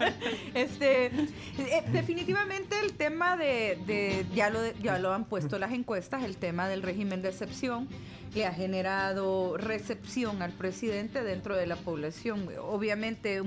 este, 0.54 1.06
eh, 1.06 1.84
definitivamente 1.92 2.78
el 2.80 2.92
tema 2.92 3.36
de, 3.36 3.78
de- 3.86 4.24
ya, 4.32 4.48
lo, 4.50 4.60
ya 4.80 4.98
lo 4.98 5.12
han 5.12 5.24
puesto 5.24 5.58
las 5.58 5.72
encuestas, 5.72 6.22
el 6.22 6.36
tema 6.36 6.68
del 6.68 6.82
régimen 6.82 7.20
de 7.20 7.30
excepción 7.30 7.88
le 8.34 8.46
ha 8.46 8.54
generado 8.54 9.56
recepción 9.58 10.40
al 10.40 10.52
presidente 10.52 11.22
dentro 11.22 11.56
de 11.56 11.66
la 11.66 11.76
población. 11.76 12.48
Obviamente, 12.60 13.42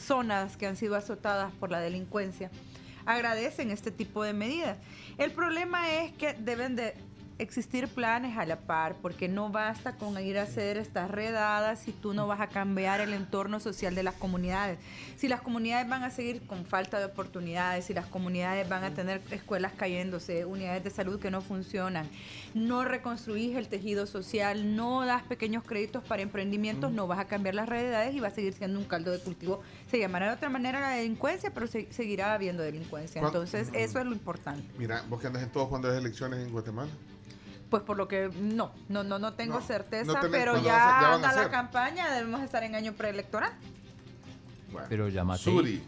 zonas 0.00 0.56
que 0.56 0.66
han 0.66 0.76
sido 0.76 0.94
azotadas 0.96 1.52
por 1.58 1.70
la 1.70 1.80
delincuencia 1.80 2.50
agradecen 3.04 3.72
este 3.72 3.90
tipo 3.90 4.22
de 4.22 4.32
medidas. 4.32 4.78
El 5.18 5.32
problema 5.32 5.90
es 5.92 6.12
que 6.12 6.34
deben 6.34 6.76
de 6.76 6.94
existir 7.42 7.88
planes 7.88 8.38
a 8.38 8.46
la 8.46 8.60
par, 8.60 8.96
porque 9.02 9.28
no 9.28 9.50
basta 9.50 9.96
con 9.96 10.18
ir 10.24 10.38
a 10.38 10.42
hacer 10.42 10.76
estas 10.78 11.10
redadas 11.10 11.80
si 11.80 11.92
tú 11.92 12.14
no 12.14 12.26
vas 12.26 12.40
a 12.40 12.46
cambiar 12.46 13.00
el 13.00 13.12
entorno 13.12 13.60
social 13.60 13.94
de 13.94 14.02
las 14.02 14.14
comunidades. 14.14 14.78
Si 15.16 15.28
las 15.28 15.42
comunidades 15.42 15.88
van 15.88 16.02
a 16.04 16.10
seguir 16.10 16.46
con 16.46 16.64
falta 16.64 16.98
de 16.98 17.06
oportunidades, 17.06 17.84
si 17.86 17.94
las 17.94 18.06
comunidades 18.06 18.68
van 18.68 18.84
a 18.84 18.90
tener 18.94 19.20
escuelas 19.30 19.72
cayéndose, 19.76 20.44
unidades 20.44 20.84
de 20.84 20.90
salud 20.90 21.20
que 21.20 21.30
no 21.30 21.40
funcionan, 21.40 22.08
no 22.54 22.84
reconstruís 22.84 23.56
el 23.56 23.68
tejido 23.68 24.06
social, 24.06 24.76
no 24.76 25.04
das 25.04 25.22
pequeños 25.24 25.64
créditos 25.64 26.04
para 26.04 26.22
emprendimientos, 26.22 26.92
no 26.92 27.06
vas 27.06 27.18
a 27.18 27.26
cambiar 27.26 27.54
las 27.54 27.68
realidades 27.68 28.14
y 28.14 28.20
va 28.20 28.28
a 28.28 28.32
seguir 28.32 28.52
siendo 28.54 28.78
un 28.78 28.84
caldo 28.84 29.10
de 29.10 29.18
cultivo. 29.18 29.62
Se 29.90 29.98
llamará 29.98 30.28
de 30.28 30.34
otra 30.34 30.48
manera 30.48 30.80
la 30.80 30.90
delincuencia, 30.90 31.50
pero 31.52 31.66
se- 31.66 31.92
seguirá 31.92 32.32
habiendo 32.34 32.62
delincuencia. 32.62 33.20
¿Cuán- 33.20 33.32
Entonces, 33.32 33.68
eso 33.74 33.98
es 33.98 34.06
lo 34.06 34.12
importante. 34.12 34.64
Mira, 34.78 35.02
vos 35.08 35.20
que 35.20 35.26
andas 35.26 35.42
en 35.42 35.50
todos 35.50 35.68
cuando 35.68 35.90
hay 35.90 35.98
elecciones 35.98 36.38
en 36.40 36.52
Guatemala. 36.52 36.90
Pues 37.72 37.82
por 37.84 37.96
lo 37.96 38.06
que 38.06 38.28
no, 38.38 38.70
no, 38.90 39.02
no, 39.02 39.18
no 39.18 39.32
tengo 39.32 39.54
No, 39.58 39.66
certeza, 39.66 40.04
no 40.12 40.20
tenés- 40.20 40.30
pero 40.30 40.56
ya, 40.58 40.62
ya 40.64 40.74
van 40.74 41.04
a 41.04 41.14
anda 41.14 41.32
la 41.32 41.50
campaña, 41.50 42.10
debemos 42.12 42.42
estar 42.42 42.62
en 42.64 42.74
año 42.74 42.92
preelectoral. 42.92 43.50
Bueno, 44.70 44.86
Pero 44.90 45.08
llamate. 45.08 45.42
Suri. 45.44 45.82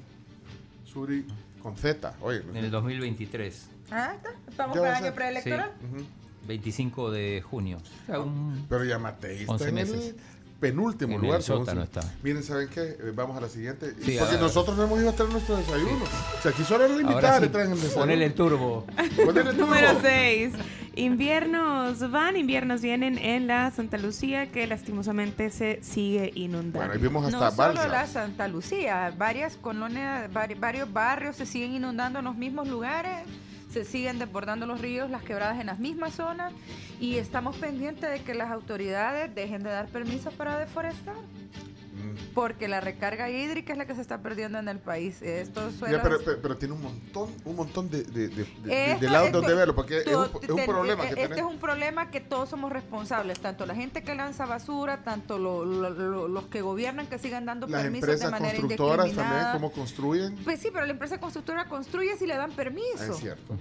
Suri 0.90 1.26
con 1.62 1.76
Z. 1.76 2.14
Oye, 2.22 2.38
En 2.54 2.56
el 2.56 2.70
2023. 2.70 3.68
Ah, 3.90 4.14
está. 4.16 4.30
Estamos 4.48 4.76
Ya 4.76 4.80
para 4.82 4.96
año 4.96 5.12
preelectoral. 5.14 5.72
Ujú. 5.92 6.06
25 6.46 7.10
de 7.10 7.42
junio. 7.46 7.76
O 7.76 8.06
sea, 8.06 8.20
un- 8.20 8.64
Pero 8.66 8.84
ya 8.84 8.98
Matei 8.98 9.40
está 9.40 9.52
11 9.52 9.68
en 9.68 9.74
meses. 9.74 10.06
el 10.08 10.16
penúltimo 10.60 11.14
En 11.16 11.20
lugar. 11.22 11.38
el 11.38 11.42
sótano 11.44 11.82
está. 11.82 12.00
Miren, 12.22 12.42
¿saben 12.42 12.68
qué? 12.68 12.80
Eh, 12.82 13.12
Vamos 13.14 13.36
a 13.36 13.40
la 13.40 13.48
siguiente. 13.48 13.94
Sí, 14.02 14.16
Porque 14.18 14.36
nosotros 14.38 14.76
no 14.76 14.84
hemos 14.84 14.98
ido 15.00 15.10
a 15.10 15.12
traer 15.12 15.30
nuestro 15.32 15.56
desayuno. 15.56 16.04
O 16.04 16.42
sea, 16.42 16.50
aquí 16.52 16.64
solo 16.64 16.84
Ahora 16.84 17.00
invitada 17.00 17.40
sí, 17.40 17.48
traen 17.48 17.70
el 17.72 17.76
desayuno. 17.76 18.00
ponele 18.00 18.24
el 18.26 18.34
turbo. 18.34 18.86
Ponele 19.24 19.50
el 19.50 19.56
turbo. 19.56 19.66
Número 19.66 19.98
6. 20.00 20.52
Inviernos 20.96 22.10
van, 22.10 22.36
inviernos 22.36 22.80
vienen 22.80 23.18
en 23.18 23.46
la 23.46 23.70
Santa 23.72 23.98
Lucía 23.98 24.50
que 24.52 24.66
lastimosamente 24.66 25.50
se 25.50 25.82
sigue 25.82 26.30
inundando. 26.34 26.78
Bueno, 26.78 26.92
ahí 26.92 26.98
vimos 26.98 27.24
hasta 27.24 27.38
No 27.38 27.50
solo 27.50 27.56
Balsa. 27.74 27.88
la 27.88 28.06
Santa 28.06 28.48
Lucía, 28.48 29.12
varias 29.18 29.56
colonias, 29.56 30.30
vari- 30.32 30.58
varios 30.58 30.92
barrios 30.92 31.36
se 31.36 31.46
siguen 31.46 31.74
inundando 31.74 32.20
en 32.20 32.24
los 32.24 32.36
mismos 32.36 32.68
lugares, 32.68 33.22
se 33.74 33.84
siguen 33.84 34.20
desbordando 34.20 34.66
los 34.66 34.80
ríos, 34.80 35.10
las 35.10 35.24
quebradas 35.24 35.58
en 35.58 35.66
las 35.66 35.80
mismas 35.80 36.14
zonas 36.14 36.52
y 37.00 37.16
estamos 37.16 37.56
pendientes 37.56 38.08
de 38.08 38.22
que 38.22 38.32
las 38.32 38.52
autoridades 38.52 39.34
dejen 39.34 39.64
de 39.64 39.70
dar 39.70 39.88
permisos 39.88 40.32
para 40.32 40.60
deforestar. 40.60 41.16
Porque 42.34 42.68
la 42.68 42.80
recarga 42.80 43.30
hídrica 43.30 43.72
es 43.72 43.78
la 43.78 43.86
que 43.86 43.94
se 43.94 44.00
está 44.00 44.18
perdiendo 44.22 44.58
en 44.58 44.68
el 44.68 44.78
país. 44.78 45.20
Estos 45.22 45.72
Ya, 45.74 45.78
suelos- 45.78 46.00
pero, 46.02 46.18
pero- 46.24 46.42
pero 46.42 46.56
tiene 46.56 46.74
un 46.74 46.82
montón, 46.82 47.30
un 47.44 47.56
montón 47.56 47.90
de, 47.90 48.02
de, 48.04 48.28
de- 48.28 48.44
de- 48.64 48.96
de 49.00 49.08
lados 49.10 49.32
donde 49.32 49.54
verlo, 49.54 49.74
porque 49.74 49.98
es 50.00 50.06
un, 50.06 50.28
to- 50.30 50.40
es 50.42 50.48
un 50.50 50.56
te- 50.56 50.66
problema 50.66 51.06
que 51.08 51.22
este 51.22 51.34
es 51.40 51.42
un 51.46 51.58
problema 51.58 52.10
que 52.10 52.20
todos 52.20 52.48
somos 52.48 52.72
responsables, 52.72 53.40
tanto 53.40 53.66
la 53.66 53.74
gente 53.74 54.02
que 54.02 54.14
lanza 54.14 54.46
basura, 54.46 55.02
tanto 55.04 55.38
lo- 55.38 55.64
lo- 55.64 55.90
lo- 55.90 56.28
los 56.28 56.44
que 56.46 56.60
gobiernan 56.62 57.06
que 57.06 57.18
sigan 57.18 57.44
dando 57.46 57.66
Las 57.66 57.82
permisos 57.82 58.20
de 58.20 58.30
manera 58.30 58.56
constructoras 58.58 59.12
también, 59.12 59.46
cómo 59.52 59.72
construyen. 59.72 60.36
Pues 60.44 60.60
sí, 60.60 60.68
pero 60.72 60.86
la 60.86 60.92
empresa 60.92 61.18
constructora 61.18 61.66
construye 61.66 62.16
si 62.16 62.26
le 62.26 62.36
dan 62.36 62.50
Ah, 62.52 62.56
permiso. 62.56 63.12
Es 63.12 63.16
cierto. 63.18 63.54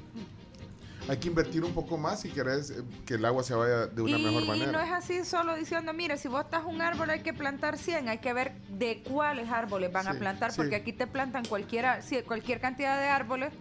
Hay 1.10 1.18
que 1.18 1.28
invertir 1.28 1.64
un 1.66 1.74
poco 1.74 1.98
más 1.98 2.22
si 2.22 2.30
querés 2.30 2.70
eh, 2.72 2.82
que 3.06 3.16
el 3.16 3.26
agua 3.26 3.44
se 3.44 3.54
vaya 3.54 3.88
de 3.88 4.02
una 4.02 4.18
y 4.18 4.24
mejor 4.24 4.46
manera. 4.48 4.72
no 4.72 4.80
es 4.80 4.90
así 4.92 5.26
solo 5.26 5.54
diciendo, 5.56 5.92
mire, 5.94 6.18
si 6.18 6.30
vos 6.30 6.46
estás 6.46 6.64
un 6.66 6.82
árbol 6.82 7.10
hay 7.10 7.20
que 7.22 7.34
plantar 7.34 7.78
100, 7.78 8.08
hay 8.08 8.20
que 8.20 8.32
ver 8.32 8.54
de 8.70 9.04
cuáles 9.04 9.50
árboles 9.50 9.92
van 9.92 10.08
a 10.08 10.14
Sí, 10.14 10.20
plantar, 10.20 10.52
sí. 10.52 10.58
porque 10.58 10.76
aquí 10.78 10.94
te 10.94 11.06
plantan 11.06 11.44
cualquiera, 11.46 12.00
cualquier 12.26 12.62
cantidad 12.62 12.98
de 13.00 13.08
árboles 13.08 13.52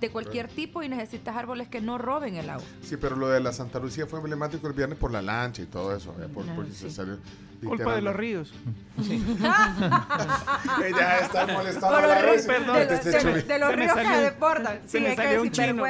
de 0.00 0.10
cualquier 0.10 0.48
tipo 0.48 0.82
y 0.82 0.88
necesitas 0.88 1.36
árboles 1.36 1.68
que 1.68 1.80
no 1.80 1.96
roben 1.98 2.36
el 2.36 2.48
agua. 2.50 2.66
Sí, 2.82 2.96
pero 2.98 3.16
lo 3.16 3.28
de 3.28 3.40
la 3.40 3.52
Santa 3.52 3.78
Lucía 3.78 4.06
fue 4.06 4.18
emblemático 4.18 4.66
el 4.66 4.72
viernes 4.74 4.98
por 4.98 5.10
la 5.10 5.20
lancha 5.22 5.62
y 5.62 5.66
todo 5.66 5.94
eso. 5.96 6.14
eh, 6.20 6.28
por- 6.32 6.46
porque 6.54 6.72
se 6.72 6.90
sí. 6.90 6.94
Culpa 7.64 7.94
de 7.96 8.02
los 8.02 8.14
ríos. 8.16 8.52
Ella 10.84 11.18
está 11.22 11.46
molestando 11.46 11.96
a 11.96 12.00
la 12.06 12.22
los 12.22 12.46
vez. 12.46 12.46
ríos- 12.46 12.46
de, 12.46 12.66
los- 12.66 13.04
de- 13.04 13.20
Chuy. 13.20 13.42
de 13.42 13.58
los 13.58 13.70
Se 13.70 13.76
me 13.76 13.82
ríos 13.82 13.96
que 13.96 14.16
desbordan. 14.18 14.80
se 14.86 14.98
Sí, 14.98 15.00
me 15.00 15.08
hay 15.10 15.16
que 15.16 15.22
salió 15.22 15.42
un 15.42 15.48
decir 15.50 15.64
chino. 15.66 15.82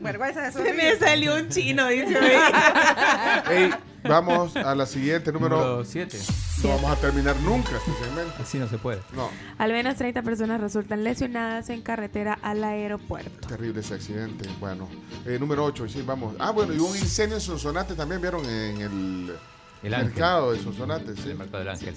vergüenza, 0.00 0.52
Se 0.52 0.72
me 0.74 0.96
salió 0.96 1.34
un 1.36 1.48
chino, 1.48 1.88
dice. 1.88 2.18
Ey, 3.50 3.70
vamos 4.04 4.56
a 4.56 4.74
la 4.74 4.86
siguiente, 4.86 5.32
número. 5.32 5.56
Número 5.58 5.84
7. 5.84 6.18
No 6.62 6.68
vamos 6.70 6.90
a 6.92 6.96
terminar 6.96 7.36
nunca 7.40 7.70
este 7.76 7.92
segmento. 8.04 8.34
Así 8.42 8.58
no 8.58 8.68
se 8.68 8.78
puede. 8.78 9.00
No, 9.14 9.28
Al 9.58 9.72
menos 9.72 9.96
30 9.96 10.22
personas 10.22 10.60
resultan 10.60 11.04
lesionadas 11.04 11.68
en 11.70 11.82
carretera 11.82 12.38
al 12.42 12.62
aeropuerto. 12.64 13.46
terrible 13.48 13.80
ese 13.80 13.94
accidente. 13.94 14.48
Bueno, 14.60 14.88
eh, 15.26 15.36
número 15.38 15.64
8, 15.64 15.88
sí, 15.88 16.02
vamos. 16.06 16.34
Ah, 16.38 16.50
bueno, 16.52 16.72
y 16.72 16.78
hubo 16.78 16.88
un 16.88 16.96
incendio 16.96 17.36
en 17.36 17.40
Sonsonate 17.42 17.94
también, 17.94 18.20
vieron 18.20 18.44
en 18.48 18.80
el, 18.80 19.36
El 19.84 19.94
Ángel. 19.94 20.08
mercado 20.10 20.52
de 20.52 20.62
Sonsonate. 20.62 21.14
Sí. 21.16 21.30
El 21.30 21.38
mercado 21.38 21.58
del 21.58 21.68
ángel. 21.68 21.94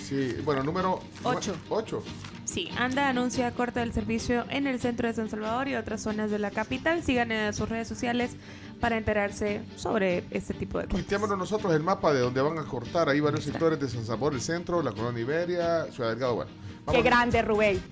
sí, 0.00 0.36
bueno, 0.44 0.62
número 0.62 1.00
Ocho. 1.22 1.54
8. 1.68 2.02
Sí, 2.44 2.70
ANDA 2.76 3.08
anuncia 3.08 3.50
corte 3.52 3.80
del 3.80 3.92
servicio 3.92 4.44
en 4.50 4.66
el 4.66 4.78
centro 4.78 5.08
de 5.08 5.14
San 5.14 5.30
Salvador 5.30 5.66
y 5.66 5.76
otras 5.76 6.02
zonas 6.02 6.30
de 6.30 6.38
la 6.38 6.50
capital. 6.50 7.02
Sigan 7.02 7.32
en 7.32 7.54
sus 7.54 7.68
redes 7.68 7.88
sociales 7.88 8.36
para 8.80 8.98
enterarse 8.98 9.62
sobre 9.76 10.24
este 10.30 10.52
tipo 10.54 10.78
de 10.78 10.84
cosas. 10.84 11.00
Tuiteémonos 11.00 11.38
nosotros 11.38 11.72
el 11.74 11.82
mapa 11.82 12.12
de 12.12 12.20
donde 12.20 12.42
van 12.42 12.58
a 12.58 12.64
cortar. 12.64 13.08
Hay 13.08 13.20
varios 13.20 13.44
sectores 13.44 13.80
de 13.80 13.88
San 13.88 14.04
Salvador, 14.04 14.34
el 14.34 14.40
centro, 14.42 14.82
la 14.82 14.92
colonia 14.92 15.22
Iberia, 15.22 15.86
Ciudad 15.90 16.10
Delgado. 16.10 16.34
Bueno, 16.36 16.50
Qué 16.92 17.02
grande, 17.02 17.40
Rubén. 17.42 17.82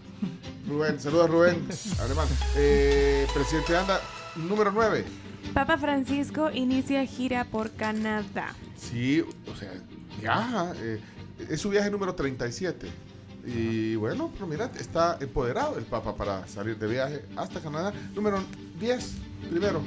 Rubén, 0.68 1.01
saludos 1.01 1.30
Rubén, 1.30 1.66
alemán. 2.01 2.28
Eh, 2.55 3.26
presidente 3.34 3.76
Anda, 3.76 4.01
número 4.36 4.70
9. 4.70 5.05
Papa 5.55 5.76
Francisco 5.78 6.51
inicia 6.53 7.05
gira 7.07 7.45
por 7.45 7.70
Canadá. 7.72 8.55
Sí, 8.76 9.20
o 9.20 9.57
sea, 9.57 9.72
viaja. 10.20 10.72
eh, 10.76 11.01
es 11.51 11.61
su 11.61 11.68
viaje 11.70 11.90
número 11.90 12.14
37. 12.14 12.88
Y 13.45 13.97
bueno, 13.97 14.30
pero 14.34 14.47
mira, 14.47 14.70
está 14.78 15.18
empoderado 15.20 15.76
el 15.76 15.84
Papa 15.84 16.14
para 16.14 16.47
salir 16.47 16.78
de 16.78 16.86
viaje 16.86 17.24
hasta 17.36 17.61
Canadá. 17.61 17.93
Número 18.14 18.43
10, 18.78 19.14
primero. 19.51 19.82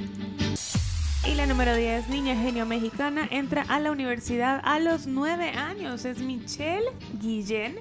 Y 1.26 1.34
la 1.34 1.46
número 1.46 1.74
10, 1.74 2.08
niña 2.08 2.36
genio 2.36 2.66
mexicana, 2.66 3.26
entra 3.30 3.62
a 3.62 3.80
la 3.80 3.90
universidad 3.90 4.60
a 4.62 4.78
los 4.78 5.06
9 5.06 5.50
años. 5.50 6.04
Es 6.04 6.18
Michelle 6.18 6.86
Guillén, 7.20 7.78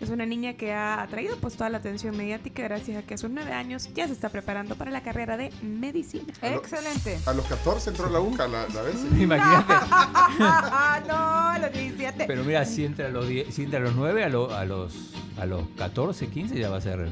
es 0.00 0.10
una 0.10 0.24
niña 0.26 0.54
que 0.54 0.72
ha 0.72 1.02
atraído 1.02 1.36
pues 1.38 1.54
toda 1.56 1.70
la 1.70 1.78
atención 1.78 2.16
mediática 2.16 2.62
gracias 2.62 2.96
a 2.98 3.02
que 3.06 3.14
a 3.14 3.18
sus 3.18 3.30
9 3.30 3.52
años 3.52 3.88
ya 3.94 4.06
se 4.06 4.12
está 4.12 4.28
preparando 4.28 4.76
para 4.76 4.90
la 4.90 5.02
carrera 5.02 5.36
de 5.36 5.50
medicina. 5.62 6.32
Excelente. 6.42 7.18
A 7.26 7.32
los 7.32 7.44
14 7.46 7.90
entró 7.90 8.08
la 8.08 8.20
UCA 8.20 8.46
la, 8.48 8.66
la 8.68 8.82
vez. 8.82 8.96
Imagínate. 9.18 9.72
Ah, 9.72 11.00
no, 11.08 11.14
a 11.16 11.58
los 11.58 11.72
17. 11.72 12.24
Pero 12.26 12.44
mira, 12.44 12.64
si 12.64 12.84
entra 12.84 13.06
a 13.06 13.10
los, 13.10 13.26
10 13.28 13.52
si 13.54 13.64
entra 13.64 13.80
a 13.80 13.82
los 13.82 13.94
9, 13.96 14.24
a, 14.24 14.28
lo- 14.28 14.54
a, 14.54 14.64
los, 14.64 14.94
a 15.38 15.46
los 15.46 15.62
14, 15.76 16.28
15 16.28 16.58
ya 16.58 16.70
va 16.70 16.76
a 16.76 16.80
ser 16.80 17.08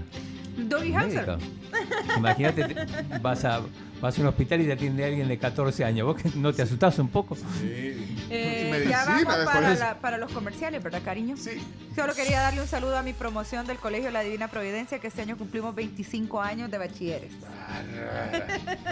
Doggy 0.57 0.95
Hauser. 0.95 1.39
Imagínate, 2.17 2.65
te- 2.65 2.87
vas 3.21 3.45
a, 3.45 3.61
vas 4.01 4.17
a 4.19 4.21
un 4.23 4.27
hospital 4.29 4.61
y 4.63 4.67
te 4.67 4.73
atiende 4.73 5.05
alguien 5.05 5.29
de 5.29 5.39
14 5.39 5.85
años. 5.85 6.07
¿Vos 6.07 6.23
que 6.23 6.31
no 6.37 6.53
te 6.53 6.63
asustás 6.63 6.99
un 6.99 7.09
poco? 7.09 7.37
Eh, 7.63 8.69
medicina, 8.71 8.91
ya 8.91 9.05
vamos 9.05 9.45
para, 9.45 9.75
la- 9.75 9.99
para 10.01 10.19
los 10.19 10.33
comerciales, 10.33 10.83
¿verdad, 10.83 11.03
cariño? 11.05 11.37
Sí. 11.37 11.63
Solo 11.95 12.15
quería 12.15 12.41
darle 12.41 12.61
un 12.63 12.69
saludo 12.69 12.97
a 12.99 13.03
mi 13.03 13.13
promoción 13.13 13.67
del 13.67 13.77
Colegio 13.79 14.11
La 14.11 14.21
Divina 14.23 14.49
Providencia, 14.49 14.99
que 14.99 15.07
este 15.09 15.23
año 15.23 15.37
cumplimos 15.37 15.75
25 15.75 16.41
años 16.41 16.71
de 16.71 16.79
bachilleres. 16.79 17.33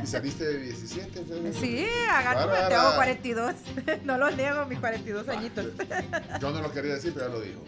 ¿Y 0.02 0.06
saliste 0.06 0.44
de 0.44 0.58
17? 0.58 1.24
Sí, 1.60 1.86
hagan 2.10 2.34
Bárbara. 2.34 2.68
tengo 2.68 2.94
42. 2.96 3.54
No 4.04 4.18
los 4.18 4.36
niego, 4.36 4.66
mis 4.66 4.78
42 4.78 5.28
añitos. 5.28 5.66
Yo 6.40 6.50
no 6.50 6.60
lo 6.60 6.72
quería 6.72 6.94
decir, 6.94 7.12
pero 7.14 7.28
ya 7.28 7.32
lo 7.34 7.40
dijo. 7.40 7.64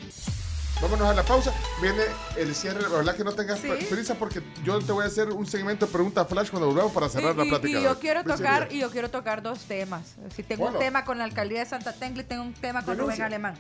Vámonos 0.81 1.09
a 1.09 1.15
la 1.15 1.23
pausa. 1.23 1.53
Viene 1.81 2.03
el 2.37 2.55
cierre. 2.55 2.83
La 2.83 2.89
verdad 2.89 3.17
que 3.17 3.25
no 3.25 3.33
tengas 3.33 3.59
Sí. 3.61 3.69
prisa 3.89 4.15
porque 4.15 4.43
yo 4.63 4.79
te 4.81 4.93
voy 4.93 5.05
a 5.05 5.07
hacer 5.07 5.29
un 5.31 5.47
segmento 5.47 5.87
de 5.87 5.93
pregunta 5.93 6.25
flash 6.27 6.51
cuando 6.51 6.69
volvamos 6.69 6.93
para 6.93 7.09
cerrar 7.09 7.35
Y- 7.35 7.39
la 7.39 7.45
y- 7.45 7.49
plática. 7.49 7.79
Y, 7.79 7.83
yo 7.83 7.99
quiero 7.99 8.25
tocar, 8.25 8.69
y 8.71 8.79
yo 8.81 8.91
quiero 8.91 9.11
tocar 9.11 9.43
dos 9.43 9.61
temas. 9.61 10.17
Si 10.35 10.43
tengo 10.43 10.65
Bueno. 10.65 10.79
un 10.79 10.85
tema 10.85 11.05
con 11.05 11.17
la 11.19 11.25
alcaldía 11.25 11.61
de 11.61 11.67
Santa 11.67 11.93
Tecla 11.95 12.21
y 12.23 12.25
tengo 12.25 12.43
un 12.43 12.53
tema 12.53 12.85
con 12.85 12.99
Rubén. 12.99 13.23
Alemán. 13.23 13.55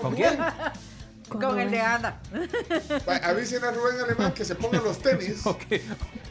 ¿Con 0.00 0.14
quién? 0.14 0.38
Con, 1.38 1.60
el 1.60 1.70
de 1.70 1.80
Ana. 1.80 2.20
Va, 3.08 3.16
Avisen 3.16 3.64
a 3.64 3.70
Rubén 3.70 4.00
Alemán 4.00 4.32
que 4.32 4.44
se 4.44 4.54
ponga 4.54 4.80
los 4.80 4.98
tenis. 4.98 5.46
o 5.46 5.56
que, 5.56 5.82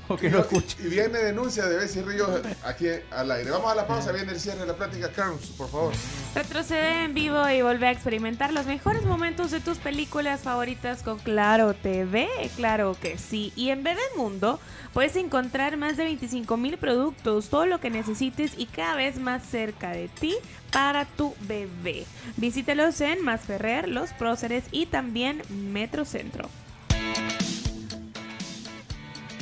o 0.08 0.18
que 0.18 0.30
no 0.30 0.40
escuche. 0.40 0.78
Y 0.84 0.88
viene 0.88 1.20
denuncia 1.20 1.66
de 1.66 1.78
Bessie 1.78 2.04
Ríos 2.04 2.30
aquí 2.64 2.88
al 3.12 3.32
aire. 3.32 3.50
Vamos 3.50 3.72
a 3.72 3.76
la 3.76 3.88
pausa. 3.88 4.12
Viene 4.12 4.32
el 4.32 4.40
cierre 4.40 4.60
de 4.60 4.68
la 4.68 4.76
plática. 4.76 5.10
Carlos, 5.12 5.40
por 5.58 5.70
favor. 5.70 5.94
Retrocede 6.36 7.06
en 7.06 7.14
vivo 7.14 7.50
y 7.50 7.62
vuelve 7.62 7.88
a 7.88 7.92
experimentar 7.92 8.54
los 8.54 8.66
mejores 8.66 9.04
momentos 9.04 9.52
de 9.52 9.60
tus 9.62 9.78
películas 9.78 10.42
favoritas 10.42 11.02
con 11.02 11.18
Claro 11.20 11.74
TV. 11.74 12.28
Claro 12.56 12.96
que 13.02 13.18
sí. 13.18 13.54
Y 13.56 13.70
en 13.70 13.84
Bebemundo 13.84 14.60
puedes 14.94 15.16
encontrar 15.16 15.78
más 15.78 15.98
de 15.98 16.04
25 16.06 16.58
mil 16.58 16.78
productos, 16.78 17.50
todo 17.50 17.66
lo 17.66 17.80
que 17.80 17.90
necesites 17.90 18.52
y 18.58 18.66
cada 18.66 18.96
vez 18.96 19.20
más 19.20 19.44
cerca 19.46 19.92
de 19.92 20.08
ti 20.08 20.36
para 20.72 21.06
tu 21.06 21.34
bebé. 21.48 22.06
Visítelos 22.38 23.00
en 23.02 23.24
Masferrer, 23.24 23.88
Los 23.88 24.12
Próceres 24.14 24.64
y 24.72 24.86
también 24.86 25.42
Metrocentro. 25.50 26.50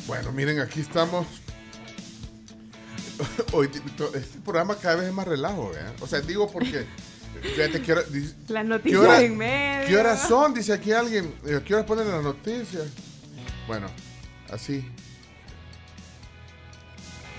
Bueno, 0.08 0.32
miren, 0.32 0.60
aquí 0.60 0.80
estamos. 0.80 1.28
Hoy 3.52 3.70
este 4.14 4.40
programa 4.46 4.76
cada 4.78 4.98
vez 4.98 5.08
es 5.08 5.14
más 5.14 5.28
relajo, 5.28 5.72
¿vean? 5.72 5.94
O 6.02 6.08
sea, 6.08 6.22
digo 6.22 6.50
porque. 6.52 6.86
Fíjate 7.42 7.82
que 7.82 7.92
hora, 7.92 8.02
Las 8.48 8.64
¿qué, 8.64 8.70
noticias 8.70 9.02
hora- 9.02 9.22
en 9.22 9.38
medio. 9.38 9.88
¿Qué 9.88 9.98
horas 9.98 10.28
son? 10.28 10.54
Dice 10.54 10.74
aquí 10.74 10.92
alguien. 10.92 11.34
Eh, 11.46 11.62
¿Qué 11.66 11.74
horas 11.76 11.86
ponen 11.86 12.10
las 12.10 12.24
noticias? 12.24 12.86
Bueno, 13.68 13.88
así. 14.50 14.88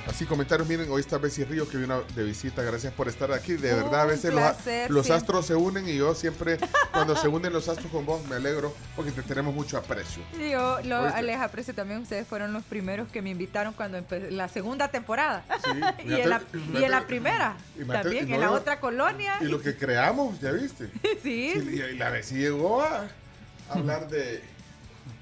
Así 0.09 0.25
comentarios, 0.25 0.67
miren, 0.67 0.91
hoy 0.91 1.03
está 1.03 1.19
Bessie 1.19 1.45
Río 1.45 1.69
que 1.69 1.77
vino 1.77 2.03
de 2.15 2.25
visita, 2.25 2.63
gracias 2.63 2.95
por 2.95 3.09
estar 3.09 3.31
aquí. 3.31 3.53
De 3.53 3.75
Un 3.75 3.83
verdad, 3.83 4.01
a 4.01 4.05
veces 4.07 4.33
los, 4.33 4.43
placer, 4.43 4.91
los 4.91 5.07
sí. 5.07 5.13
astros 5.13 5.47
se 5.47 5.55
unen 5.55 5.87
y 5.87 5.97
yo 5.97 6.15
siempre, 6.15 6.59
cuando 6.93 7.15
se 7.15 7.29
unen 7.29 7.53
los 7.53 7.69
astros 7.69 7.93
con 7.93 8.07
vos, 8.07 8.25
me 8.27 8.37
alegro 8.37 8.75
porque 8.97 9.13
te 9.13 9.23
tenemos 9.23 9.55
mucho 9.55 9.77
aprecio. 9.77 10.23
Yo 10.39 10.79
lo, 10.85 11.21
les 11.21 11.37
aprecio 11.37 11.75
también. 11.75 12.01
Ustedes 12.01 12.27
fueron 12.27 12.55
los 12.55 12.65
primeros 12.65 13.09
que 13.09 13.21
me 13.21 13.31
invitaron 13.31 13.75
cuando 13.75 13.99
empecé 13.99 14.31
la 14.31 14.49
segunda 14.49 14.89
temporada. 14.89 15.45
y, 15.59 15.75
fíjate, 15.75 16.23
en 16.23 16.31
la, 16.31 16.43
y 16.73 16.85
en 16.85 16.91
la 16.91 17.07
primera. 17.07 17.57
imagínate, 17.77 18.03
también, 18.03 18.29
y 18.29 18.33
en 18.33 18.41
no, 18.41 18.47
la 18.47 18.53
no. 18.53 18.57
otra 18.57 18.81
colonia. 18.81 19.37
Y 19.43 19.45
lo 19.45 19.61
que 19.61 19.77
creamos, 19.77 20.41
¿ya 20.41 20.53
viste? 20.53 20.91
sí. 21.23 21.53
Sí, 21.53 21.69
y, 21.71 21.83
y 21.83 21.99
la 21.99 22.23
sí 22.23 22.37
llegó 22.37 22.83
a 22.83 23.09
hablar 23.69 24.09
de... 24.09 24.43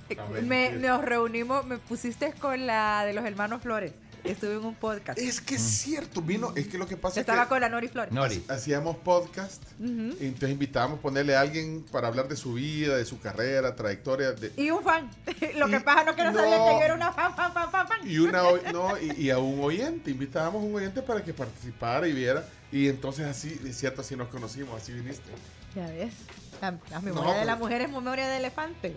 Me, 0.43 0.71
nos 0.71 1.05
reunimos, 1.05 1.67
me 1.67 1.79
pusiste 1.79 2.33
con 2.35 2.67
la 2.67 3.05
de 3.05 3.13
los 3.13 3.25
hermanos 3.25 3.61
Flores. 3.61 3.93
Estuve 4.27 4.55
en 4.55 4.65
un 4.65 4.75
podcast. 4.75 5.19
Es 5.19 5.41
que 5.41 5.55
es 5.57 5.63
cierto, 5.63 6.21
vino, 6.23 6.53
es 6.57 6.67
que 6.69 6.79
lo 6.79 6.87
que 6.87 6.97
pasa 6.97 7.21
Estaba 7.21 7.43
es 7.43 7.45
que 7.47 7.49
con 7.51 7.61
la 7.61 7.69
Nori 7.69 7.89
Flores. 7.89 8.13
Nori. 8.13 8.45
hacíamos 8.49 8.97
podcast 8.99 9.63
Ujú. 9.81 10.17
entonces 10.21 10.51
invitábamos 10.51 10.99
a 10.99 11.03
ponerle 11.03 11.37
a 11.37 11.41
alguien 11.41 11.85
para 11.91 12.09
hablar 12.09 12.29
de 12.29 12.37
su 12.37 12.55
vida, 12.55 12.97
de 12.97 13.05
su 13.05 13.21
carrera, 13.21 13.75
trayectoria, 13.77 14.33
de, 14.33 14.53
Y 14.57 14.71
un 14.71 14.83
fan. 14.83 15.09
Lo 15.57 15.69
que 15.69 15.77
Y- 15.77 15.81
pasa 15.81 16.05
no 16.05 16.15
que 16.17 16.25
no, 16.25 16.33
no. 16.33 16.39
sabía 16.39 16.57
que 16.57 16.79
yo 16.79 16.83
era 16.85 16.95
una 16.95 17.13
fan, 17.13 17.35
fan, 17.37 17.53
fan, 17.53 17.71
fan, 17.71 17.89
fan. 17.89 17.99
y 18.11 18.19
una 18.19 18.43
o- 18.45 18.59
no, 18.73 18.99
y, 19.01 19.13
y 19.27 19.31
a 19.31 19.39
un 19.39 19.61
oyente, 19.63 20.11
invitábamos 20.11 20.63
a 20.63 20.67
un 20.67 20.75
oyente 20.75 21.03
para 21.03 21.23
que 21.23 21.33
participara 21.33 22.07
y 22.09 22.13
viera 22.13 22.45
y 22.73 22.89
entonces 22.89 23.27
así, 23.27 23.61
es 23.65 23.77
cierto, 23.79 24.01
así 24.01 24.17
nos 24.17 24.29
conocimos, 24.29 24.81
así 24.81 24.93
viniste. 24.93 25.31
Ya 25.75 25.87
ves. 25.89 26.13
La, 26.61 26.71
la 26.91 27.01
memoria 27.01 27.33
No, 27.35 27.39
de 27.39 27.45
la 27.45 27.53
pero- 27.55 27.65
mujer 27.65 27.81
es 27.83 27.91
memoria 27.91 28.29
de 28.29 28.37
elefante. 28.39 28.97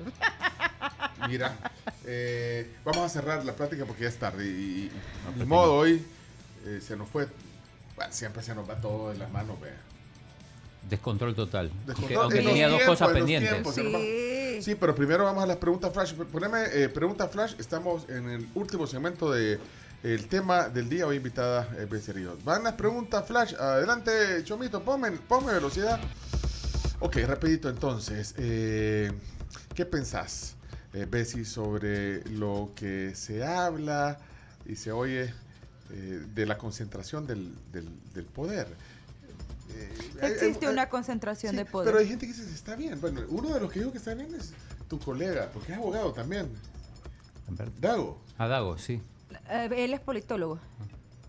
Mira, 1.27 1.55
eh, 2.11 2.67
vamos 2.83 3.05
a 3.05 3.09
cerrar 3.09 3.45
la 3.45 3.53
plática 3.53 3.85
porque 3.85 4.03
ya 4.03 4.09
es 4.09 4.17
tarde 4.17 4.45
y, 4.45 4.49
y- 4.49 4.91
y 5.35 5.39
ni 5.39 5.45
modo 5.45 5.75
hoy 5.75 6.03
eh, 6.65 6.79
se 6.85 6.95
nos 6.97 7.07
fue, 7.07 7.27
bueno, 7.95 8.11
siempre 8.11 8.41
se 8.43 8.55
nos 8.55 8.67
va 8.69 8.75
todo 8.75 9.11
de 9.11 9.17
las 9.17 9.31
manos, 9.31 9.59
vea. 9.61 9.77
Descontrol 10.89 11.35
total. 11.35 11.69
Descontrol- 11.85 12.21
aunque 12.21 12.37
tenía 12.41 12.67
dos 12.69 12.77
tiempos, 12.79 12.97
cosas 12.99 13.13
pendientes. 13.13 13.51
tiempos. 13.51 13.75
Sí. 13.75 14.61
Sí, 14.61 14.75
pero 14.75 14.95
primero 14.95 15.23
vamos 15.23 15.43
a 15.43 15.47
las 15.47 15.57
preguntas 15.57 15.93
flash. 15.93 16.13
Poneme 16.13 16.63
eh, 16.73 16.89
pregunta 16.89 17.27
flash. 17.27 17.53
Estamos 17.59 18.09
en 18.09 18.29
el 18.29 18.47
último 18.55 18.87
segmento 18.87 19.31
de 19.31 19.59
el 20.03 20.27
tema 20.27 20.67
del 20.69 20.89
día. 20.89 21.05
Hoy 21.05 21.17
invitada 21.17 21.67
eh, 21.77 21.85
Bessie 21.89 22.13
Ríos. 22.13 22.43
Van 22.43 22.63
las 22.63 22.73
preguntas 22.73 23.25
flash. 23.27 23.53
Adelante, 23.55 24.11
Chomito. 24.43 24.81
Ponme, 24.83 25.11
ponme 25.11 25.53
velocidad. 25.53 25.99
Ok, 27.01 27.17
rapidito 27.25 27.69
entonces. 27.69 28.33
eh, 28.37 29.11
¿Qué 29.75 29.85
pensás, 29.85 30.55
eh, 30.93 31.05
Bessie, 31.09 31.45
sobre 31.45 32.23
lo 32.29 32.71
que 32.75 33.13
se 33.15 33.43
habla 33.45 34.17
y 34.65 34.75
se 34.75 34.91
oye 34.91 35.33
eh, 35.91 36.25
de 36.33 36.45
la 36.45 36.57
concentración 36.57 37.25
del, 37.27 37.53
del- 37.71 37.89
del 38.13 38.25
poder? 38.25 38.67
Eh, 39.75 40.11
Existe 40.23 40.67
una 40.67 40.89
concentración 40.89 41.51
Sí, 41.51 41.57
de 41.57 41.65
poder. 41.65 41.87
Pero 41.91 41.99
hay 41.99 42.07
gente 42.07 42.25
que 42.25 42.33
dice 42.33 42.53
está 42.53 42.75
bien. 42.75 42.99
Bueno, 42.99 43.21
uno 43.29 43.53
de 43.53 43.59
los 43.59 43.71
que 43.71 43.79
digo 43.79 43.91
que 43.91 43.99
está 43.99 44.13
bien 44.15 44.33
es 44.33 44.51
tu 44.87 44.99
colega, 44.99 45.49
porque 45.53 45.71
es 45.73 45.77
abogado 45.77 46.11
también. 46.11 46.49
Dago, 47.79 48.19
A 48.37 48.47
Dago, 48.47 48.77
sí. 48.77 49.01
Eh, 49.49 49.69
él 49.77 49.93
es 49.93 49.99
politólogo. 49.99 50.59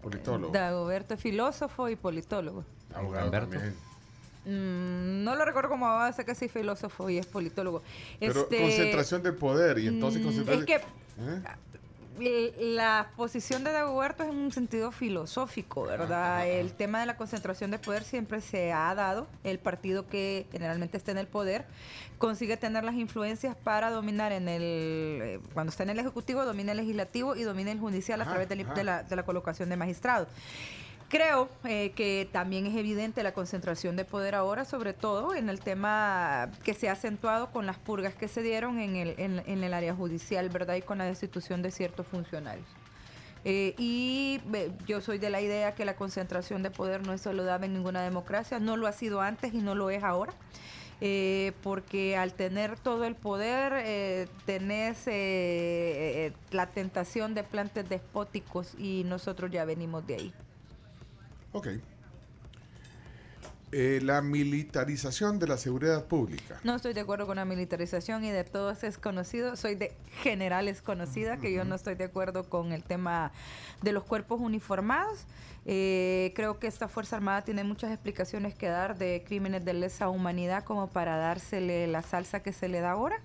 politólogo. 0.02 0.52
Dagoberto 0.52 1.14
es 1.14 1.20
filósofo 1.20 1.88
y 1.88 1.96
politólogo. 1.96 2.64
abogado 2.94 3.26
Humberto. 3.26 3.50
también. 3.50 3.74
Mm, 4.44 5.22
no 5.24 5.34
lo 5.36 5.44
recuerdo 5.44 5.68
como 5.68 5.86
abogado, 5.86 6.12
sé 6.12 6.24
que 6.24 6.34
sí 6.34 6.48
filósofo 6.48 7.10
y 7.10 7.18
es 7.18 7.26
politólogo. 7.26 7.82
Pero 8.18 8.40
Este, 8.42 8.60
concentración 8.60 9.22
del 9.22 9.34
poder 9.34 9.78
y 9.78 9.86
entonces 9.88 10.20
mm, 10.20 10.24
concentración... 10.24 10.66
Es 10.66 10.66
que 10.66 10.76
¿Eh? 11.22 11.42
l- 12.20 12.74
la 12.74 13.10
posición 13.16 13.64
de 13.64 13.72
Dagoberto 13.72 14.22
es 14.24 14.30
en 14.30 14.36
un 14.36 14.52
sentido 14.52 14.92
filosófico, 14.92 15.82
¿verdad? 15.84 16.46
El 16.48 16.72
tema 16.72 17.00
de 17.00 17.06
la 17.06 17.16
concentración 17.16 17.70
de 17.70 17.78
poder 17.78 18.02
siempre 18.02 18.40
se 18.40 18.72
ha 18.72 18.94
dado. 18.94 19.26
El 19.44 19.58
partido 19.58 20.06
que 20.08 20.46
generalmente 20.52 20.96
está 20.96 21.10
en 21.12 21.18
el 21.18 21.26
poder 21.26 21.66
consigue 22.18 22.56
tener 22.58 22.84
las 22.84 22.94
influencias 22.94 23.56
para 23.56 23.90
dominar 23.90 24.32
en 24.32 24.48
el... 24.48 24.62
eh, 24.62 25.40
Cuando 25.54 25.70
está 25.70 25.82
en 25.84 25.90
el 25.90 25.98
Ejecutivo, 25.98 26.44
domina 26.44 26.72
el 26.72 26.78
Legislativo 26.78 27.36
y 27.36 27.42
domina 27.42 27.72
el 27.72 27.78
Judicial 27.80 28.20
a 28.20 28.24
través 28.26 28.48
de, 28.48 28.84
la, 28.84 29.02
de 29.02 29.16
la 29.16 29.22
colocación 29.22 29.68
de 29.70 29.76
magistrados. 29.76 30.28
Creo 31.10 31.50
eh, 31.64 31.90
que 31.96 32.28
también 32.32 32.66
es 32.66 32.76
evidente 32.76 33.22
la 33.24 33.34
concentración 33.34 33.96
de 33.96 34.04
poder 34.04 34.34
ahora, 34.34 34.64
sobre 34.64 34.94
todo 34.94 35.34
en 35.34 35.48
el 35.50 35.60
tema 35.60 36.50
que 36.62 36.72
se 36.72 36.88
ha 36.88 36.92
acentuado 36.92 37.50
con 37.50 37.66
las 37.66 37.76
purgas 37.78 38.14
que 38.14 38.28
se 38.28 38.42
dieron 38.42 38.78
en 38.78 38.94
el, 38.96 39.14
en, 39.18 39.64
el 39.64 39.74
área 39.74 39.94
judicial, 39.94 40.48
¿verdad? 40.50 40.76
Y 40.76 40.82
con 40.82 40.98
la 40.98 41.04
destitución 41.04 41.62
de 41.62 41.72
ciertos 41.72 42.06
funcionarios. 42.06 42.66
Eh, 43.44 43.74
y 43.76 44.40
yo 44.86 45.00
soy 45.00 45.18
de 45.18 45.30
la 45.30 45.40
idea 45.40 45.74
que 45.74 45.84
la 45.84 45.96
concentración 45.96 46.62
de 46.62 46.70
poder 46.70 47.04
no 47.06 47.12
es 47.12 47.22
saludable 47.22 47.66
en 47.66 47.72
ninguna 47.74 48.02
democracia, 48.02 48.60
no 48.60 48.76
lo 48.76 48.86
ha 48.86 48.92
sido 48.92 49.20
antes 49.20 49.52
y 49.54 49.58
no 49.58 49.74
lo 49.74 49.90
es 49.90 50.04
ahora. 50.04 50.32
eh, 51.00 51.52
porque 51.62 52.16
al 52.16 52.34
tener 52.34 52.78
todo 52.78 53.04
el 53.04 53.14
poder 53.16 53.72
eh, 53.84 54.28
tenés 54.44 55.06
eh, 55.06 55.12
eh, 55.12 56.32
la 56.50 56.66
tentación 56.66 57.34
de 57.34 57.42
plantes 57.42 57.88
despóticos 57.88 58.74
y 58.78 59.04
nosotros 59.04 59.50
ya 59.50 59.64
venimos 59.64 60.06
de 60.06 60.14
ahí. 60.14 60.34
Ok. 61.52 61.68
Eh, 63.72 64.00
la 64.02 64.20
militarización 64.20 65.38
de 65.38 65.46
la 65.46 65.56
seguridad 65.56 66.06
pública. 66.06 66.58
No 66.64 66.74
estoy 66.74 66.92
de 66.92 67.02
acuerdo 67.02 67.26
con 67.28 67.36
la 67.36 67.44
militarización 67.44 68.24
y 68.24 68.30
de 68.30 68.42
todos 68.42 68.82
es 68.82 68.98
conocido. 68.98 69.54
Soy 69.54 69.76
de 69.76 69.92
generales 70.22 70.82
conocida, 70.82 71.36
que 71.36 71.52
yo 71.52 71.64
no 71.64 71.76
estoy 71.76 71.94
de 71.94 72.04
acuerdo 72.04 72.48
con 72.48 72.72
el 72.72 72.82
tema 72.82 73.30
de 73.82 73.92
los 73.92 74.02
cuerpos 74.02 74.40
uniformados. 74.40 75.20
Eh, 75.66 76.32
creo 76.34 76.58
que 76.58 76.66
esta 76.66 76.88
Fuerza 76.88 77.14
Armada 77.16 77.42
tiene 77.42 77.62
muchas 77.62 77.92
explicaciones 77.92 78.56
que 78.56 78.66
dar 78.66 78.98
de 78.98 79.22
crímenes 79.24 79.64
de 79.64 79.74
lesa 79.74 80.08
humanidad 80.08 80.64
como 80.64 80.88
para 80.88 81.16
dársele 81.16 81.86
la 81.86 82.02
salsa 82.02 82.42
que 82.42 82.52
se 82.52 82.68
le 82.68 82.80
da 82.80 82.92
ahora. 82.92 83.20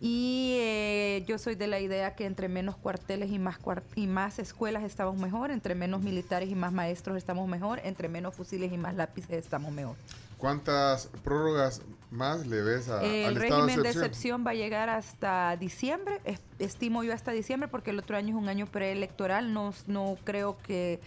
Y 0.00 0.56
eh, 0.60 1.24
yo 1.26 1.38
soy 1.38 1.54
de 1.54 1.66
la 1.66 1.80
idea 1.80 2.14
que 2.14 2.26
entre 2.26 2.48
menos 2.48 2.76
cuarteles 2.76 3.30
y 3.30 3.38
más, 3.38 3.58
cuar- 3.58 3.82
y 3.94 4.06
más 4.06 4.38
escuelas 4.38 4.84
estamos 4.84 5.16
mejor, 5.16 5.50
entre 5.50 5.74
menos 5.74 6.02
militares 6.02 6.50
y 6.50 6.54
más 6.54 6.72
maestros 6.72 7.16
estamos 7.16 7.48
mejor, 7.48 7.80
entre 7.82 8.08
menos 8.08 8.34
fusiles 8.34 8.72
y 8.72 8.76
más 8.76 8.94
lápices 8.94 9.32
estamos 9.38 9.72
mejor. 9.72 9.96
¿Cuántas 10.38 11.06
prórrogas 11.24 11.82
más 12.10 12.46
le 12.46 12.62
ves 12.62 12.88
a, 12.88 13.02
el 13.02 13.24
al 13.26 13.36
estado 13.42 13.66
régimen 13.66 13.76
de 13.76 13.82
de 13.82 13.88
excepción? 13.88 14.04
excepción 14.04 14.46
va 14.46 14.50
a 14.50 14.54
llegar 14.54 14.88
hasta 14.90 15.56
diciembre, 15.56 16.20
es- 16.24 16.40
estimo 16.58 17.02
yo 17.02 17.12
hasta 17.14 17.32
diciembre, 17.32 17.68
porque 17.68 17.90
el 17.90 17.98
otro 17.98 18.16
año 18.16 18.36
es 18.36 18.42
un 18.42 18.48
año 18.48 18.66
preelectoral. 18.66 19.52
No, 19.52 19.72
no 19.86 20.16
creo 20.24 20.58
que 20.58 21.00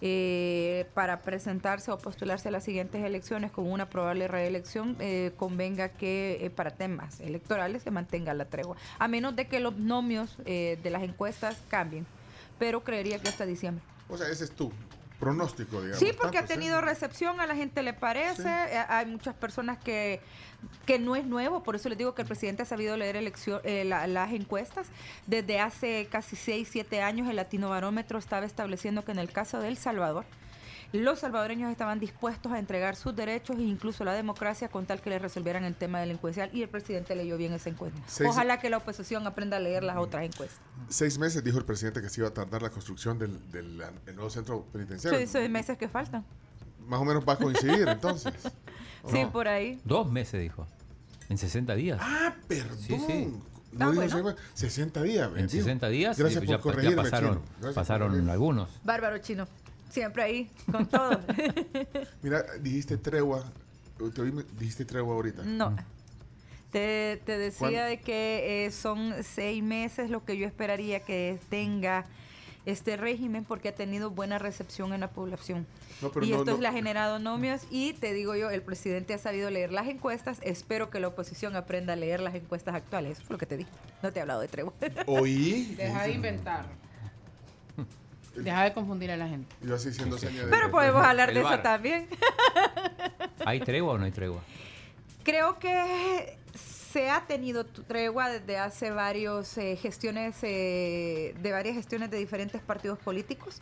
eh, 0.00 0.86
para 0.94 1.22
presentarse 1.22 1.90
o 1.90 1.98
postularse 1.98 2.48
a 2.48 2.52
las 2.52 2.64
siguientes 2.64 3.04
elecciones 3.04 3.50
con 3.50 3.70
una 3.70 3.90
probable 3.90 4.28
reelección 4.28 4.96
eh, 5.00 5.32
convenga 5.36 5.88
que 5.90 6.38
eh, 6.40 6.50
para 6.50 6.70
temas 6.70 7.18
electorales 7.20 7.82
se 7.82 7.90
mantenga 7.90 8.34
la 8.34 8.44
tregua, 8.46 8.76
a 8.98 9.08
menos 9.08 9.34
de 9.36 9.48
que 9.48 9.58
los 9.60 9.76
nomios 9.76 10.36
eh, 10.44 10.78
de 10.82 10.90
las 10.90 11.02
encuestas 11.02 11.56
cambien. 11.68 12.06
Pero 12.58 12.82
creería 12.84 13.18
que 13.18 13.28
hasta 13.28 13.44
diciembre. 13.46 13.84
O 14.08 14.16
sea, 14.16 14.28
ese 14.28 14.44
es 14.44 14.52
tu 14.52 14.72
pronóstico, 15.18 15.80
digamos. 15.80 15.98
Sí, 15.98 16.12
porque 16.20 16.38
ha 16.38 16.46
tenido 16.46 16.80
recepción, 16.80 17.40
a 17.40 17.46
la 17.46 17.54
gente 17.56 17.82
le 17.82 17.92
parece, 17.92 18.48
eh, 18.48 18.84
hay 18.88 19.06
muchas 19.06 19.34
personas 19.34 19.78
que, 19.78 20.20
que 20.84 20.98
no 20.98 21.16
es 21.16 21.24
nuevo, 21.26 21.62
por 21.62 21.76
eso 21.76 21.88
les 21.88 21.98
digo 21.98 22.14
que 22.14 22.22
el 22.22 22.28
presidente 22.28 22.62
ha 22.62 22.66
sabido 22.66 22.96
leer 22.96 23.16
elección, 23.16 23.60
eh, 23.64 23.84
la- 23.84 24.06
las 24.06 24.32
encuestas. 24.32 24.88
Desde 25.26 25.60
hace 25.60 26.06
casi 26.10 26.36
6, 26.36 26.68
7 26.70 27.02
años 27.02 27.28
el 27.28 27.36
Latino 27.36 27.70
Barómetro 27.70 28.18
estaba 28.18 28.44
estableciendo 28.46 29.04
que 29.04 29.12
en 29.12 29.18
el 29.18 29.30
caso 29.32 29.60
de 29.60 29.68
El 29.68 29.76
Salvador, 29.78 30.24
los 30.92 31.18
salvadoreños 31.20 31.70
estaban 31.70 31.98
dispuestos 32.00 32.52
a 32.52 32.58
entregar 32.58 32.96
sus 32.96 33.14
derechos 33.14 33.56
e 33.58 33.62
incluso 33.62 34.04
la 34.04 34.12
democracia 34.14 34.68
con 34.68 34.86
tal 34.86 35.00
que 35.00 35.10
le 35.10 35.18
resolvieran 35.18 35.64
el 35.64 35.74
tema 35.74 36.00
delincuencial 36.00 36.50
y 36.52 36.62
el 36.62 36.68
presidente 36.68 37.14
leyó 37.16 37.36
bien 37.36 37.52
esa 37.52 37.68
encuesta. 37.70 38.00
Seis- 38.06 38.30
Ojalá 38.30 38.58
que 38.60 38.70
la 38.70 38.78
oposición 38.78 39.26
aprenda 39.26 39.56
a 39.56 39.60
leer 39.60 39.82
las 39.82 39.96
otras 39.96 40.24
encuestas. 40.24 40.60
Seis 40.88 41.18
meses 41.18 41.42
dijo 41.44 41.58
el 41.58 41.64
presidente 41.64 42.00
que 42.00 42.08
se 42.08 42.20
iba 42.20 42.28
a 42.28 42.34
tardar 42.34 42.62
la 42.62 42.70
construcción 42.70 43.18
del, 43.18 43.38
del- 43.50 43.82
del 44.04 44.14
nuevo 44.14 44.30
centro 44.30 44.64
penitenciario. 44.72 45.18
Soy, 45.18 45.26
soy 45.26 45.48
meses 45.48 45.76
que 45.76 45.88
faltan. 45.88 46.24
Más 46.86 47.00
o 47.00 47.04
menos 47.04 47.24
va 47.28 47.32
a 47.34 47.36
coincidir 47.36 47.88
entonces. 47.88 48.32
¿o 49.02 49.10
Sí, 49.10 49.22
no? 49.22 49.32
por 49.32 49.48
ahí. 49.48 49.80
Dos 49.84 50.10
meses, 50.10 50.40
dijo. 50.40 50.66
En 51.28 51.36
60 51.38 51.74
días. 51.74 51.98
Ah, 52.00 52.32
perdón. 52.46 52.78
Sí, 52.78 52.96
sí. 53.06 53.32
No 53.72 53.86
Ah, 53.88 53.90
bueno. 53.92 54.34
seis 54.54 54.72
60 54.72 55.02
días. 55.02 55.28
En 55.36 55.46
dijo. 55.48 55.64
60 55.64 55.88
días 55.88 56.16
Gracias 56.16 56.42
y 56.42 56.46
por 56.46 56.54
ya, 56.54 56.56
ya 56.56 56.62
corregirme, 56.62 57.02
pasaron, 57.02 57.30
Chino. 57.30 57.42
Gracias 57.42 57.60
por 57.60 57.74
pasaron 57.74 58.30
algunos. 58.30 58.70
Bárbaro 58.84 59.18
chino. 59.18 59.46
Siempre 59.90 60.22
ahí, 60.22 60.50
con 60.70 60.86
todo. 60.86 61.20
Mira, 62.22 62.44
dijiste 62.60 62.96
tregua. 62.96 63.44
Te 64.14 64.20
oí, 64.20 64.32
dijiste 64.58 64.84
tregua 64.84 65.14
ahorita. 65.14 65.42
No. 65.44 65.74
Te, 66.70 67.20
te 67.24 67.38
decía 67.38 67.58
¿Cuándo? 67.58 67.80
de 67.84 68.00
que 68.00 68.66
eh, 68.66 68.70
son 68.70 69.14
seis 69.22 69.62
meses 69.62 70.10
lo 70.10 70.24
que 70.24 70.36
yo 70.36 70.46
esperaría 70.46 71.00
que 71.00 71.38
tenga 71.48 72.04
este 72.66 72.96
régimen 72.96 73.44
porque 73.44 73.68
ha 73.68 73.74
tenido 73.74 74.10
buena 74.10 74.38
recepción 74.38 74.92
en 74.92 75.00
la 75.00 75.08
población. 75.10 75.66
No, 76.02 76.10
pero 76.10 76.26
y 76.26 76.30
no- 76.30 76.36
esto 76.38 76.50
no- 76.50 76.56
es 76.56 76.60
le 76.60 76.68
ha 76.68 76.72
generado 76.72 77.18
nomios 77.20 77.62
y 77.70 77.92
te 77.94 78.12
digo 78.12 78.34
yo, 78.34 78.50
el 78.50 78.60
presidente 78.60 79.14
ha 79.14 79.18
sabido 79.18 79.48
leer 79.50 79.72
las 79.72 79.86
encuestas. 79.86 80.38
Espero 80.42 80.90
que 80.90 80.98
la 81.00 81.08
oposición 81.08 81.54
aprenda 81.56 81.92
a 81.94 81.96
leer 81.96 82.20
las 82.20 82.34
encuestas 82.34 82.74
actuales. 82.74 83.12
Eso 83.18 83.26
fue 83.26 83.34
lo 83.34 83.38
que 83.38 83.46
te 83.46 83.56
dije. 83.56 83.70
No 84.02 84.12
te 84.12 84.18
he 84.18 84.22
hablado 84.22 84.40
de 84.40 84.48
tregua. 84.48 84.74
Oí. 85.06 85.74
Deja 85.78 86.02
de 86.02 86.10
inventar. 86.12 86.66
Deja 88.36 88.64
de 88.64 88.72
confundir 88.72 89.10
a 89.10 89.16
la 89.16 89.28
gente. 89.28 89.54
Yo 89.62 89.74
así 89.74 89.92
siendo 89.92 90.18
seña 90.18 90.44
de. 90.44 90.50
Pero 90.50 90.70
podemos 90.70 91.04
hablar 91.04 91.32
de 91.32 91.40
eso 91.40 91.58
también. 91.60 92.08
¿Hay 93.44 93.60
tregua 93.60 93.94
o 93.94 93.98
no 93.98 94.04
hay 94.04 94.12
tregua? 94.12 94.42
Creo 95.22 95.58
que 95.58 96.36
se 96.54 97.10
ha 97.10 97.26
tenido 97.26 97.66
tregua 97.66 98.30
desde 98.30 98.58
hace 98.58 98.90
varios 98.90 99.58
eh, 99.58 99.76
gestiones, 99.76 100.36
eh, 100.42 101.34
de 101.40 101.52
varias 101.52 101.74
gestiones 101.74 102.10
de 102.10 102.16
diferentes 102.16 102.62
partidos 102.62 102.98
políticos. 102.98 103.60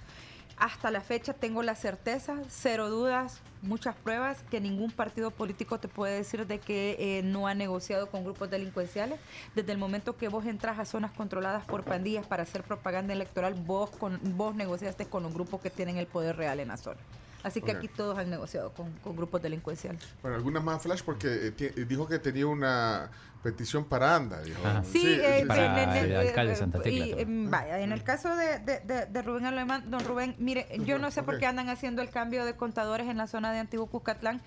Hasta 0.57 0.91
la 0.91 1.01
fecha 1.01 1.33
tengo 1.33 1.63
la 1.63 1.75
certeza, 1.75 2.37
cero 2.49 2.89
dudas, 2.89 3.41
muchas 3.63 3.97
pruebas, 3.97 4.43
que 4.51 4.61
ningún 4.61 4.91
partido 4.91 5.31
político 5.31 5.79
te 5.79 5.89
puede 5.89 6.17
decir 6.17 6.47
de 6.47 6.59
que 6.59 6.97
eh, 6.99 7.23
no 7.23 7.47
ha 7.47 7.55
negociado 7.55 8.09
con 8.09 8.25
grupos 8.25 8.51
delincuenciales. 8.51 9.19
Desde 9.55 9.73
el 9.73 9.79
momento 9.79 10.17
que 10.17 10.29
vos 10.29 10.47
entras 10.47 10.79
a 10.79 10.85
zonas 10.85 11.11
controladas 11.13 11.65
por 11.65 11.83
pandillas 11.83 12.27
para 12.27 12.45
hacer 12.45 12.63
propaganda 12.63 13.13
electoral, 13.13 13.55
vos, 13.55 13.91
con, 13.91 14.21
vos 14.37 14.55
negociaste 14.55 15.07
con 15.07 15.23
los 15.23 15.35
grupos 15.35 15.61
que 15.61 15.71
tienen 15.71 15.97
el 15.97 16.07
poder 16.07 16.37
real 16.37 16.61
en 16.61 16.69
la 16.69 16.77
zona. 16.77 17.01
Así 17.43 17.61
que 17.61 17.73
aquí 17.73 17.89
todos 17.89 18.17
han 18.17 18.31
negociado 18.31 18.73
con, 18.73 18.91
con 19.01 19.17
grupos 19.17 19.43
delincuenciales. 19.43 20.03
Bueno, 20.23 20.37
algunas 20.37 20.65
más 20.65 20.81
flash 20.81 21.03
porque 21.05 21.53
eh, 21.59 21.85
dijo 21.87 22.09
que 22.09 22.19
tenía 22.19 22.47
una 22.47 23.11
petición 23.45 23.85
para 23.85 24.17
ANDA. 24.17 24.43
Dijo. 24.43 24.61
Sí, 24.91 25.07
eh, 25.07 25.45
para 25.47 25.83
en- 25.85 25.91
el 26.11 26.17
alcalde 26.17 26.49
de 26.51 26.57
eh, 26.57 26.59
Santa 26.59 26.81
Tecla 26.81 27.07
y, 27.07 27.25
vaya, 27.49 27.79
en 27.79 27.93
el 27.93 28.03
caso 28.03 28.35
de, 28.35 28.59
de- 28.59 28.81
de- 28.81 29.07
de 29.07 29.23
Rubén 29.23 29.45
Alemán, 29.45 29.85
don 29.89 30.05
Rubén, 30.05 30.35
mire, 30.39 30.67
yo 30.81 30.99
no 30.99 31.11
sé 31.13 31.23
por 31.23 31.39
qué 31.39 31.47
andan 31.47 31.69
haciendo 31.69 32.03
el 32.03 32.11
cambio 32.11 32.45
de 32.45 32.55
contadores 32.57 33.07
en 33.07 33.19
la 33.19 33.29
zona 33.29 33.53
de 33.53 33.61
Antiguo 33.61 33.87
Cuscatlán. 33.87 34.41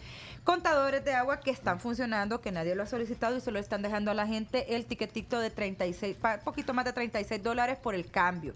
Contadores 0.43 1.05
de 1.05 1.13
agua 1.13 1.39
que 1.39 1.51
están 1.51 1.79
funcionando, 1.79 2.41
que 2.41 2.51
nadie 2.51 2.73
lo 2.75 2.83
ha 2.83 2.87
solicitado 2.87 3.37
y 3.37 3.41
se 3.41 3.51
lo 3.51 3.59
están 3.59 3.81
dejando 3.81 4.11
a 4.11 4.13
la 4.13 4.27
gente 4.27 4.75
el 4.75 4.85
tiquetito 4.85 5.39
de 5.39 5.49
36, 5.51 6.17
pa- 6.17 6.39
poquito 6.39 6.73
más 6.73 6.83
de 6.85 6.93
36 6.93 7.41
dólares 7.43 7.77
por 7.81 7.95
el 7.95 8.09
cambio. 8.09 8.55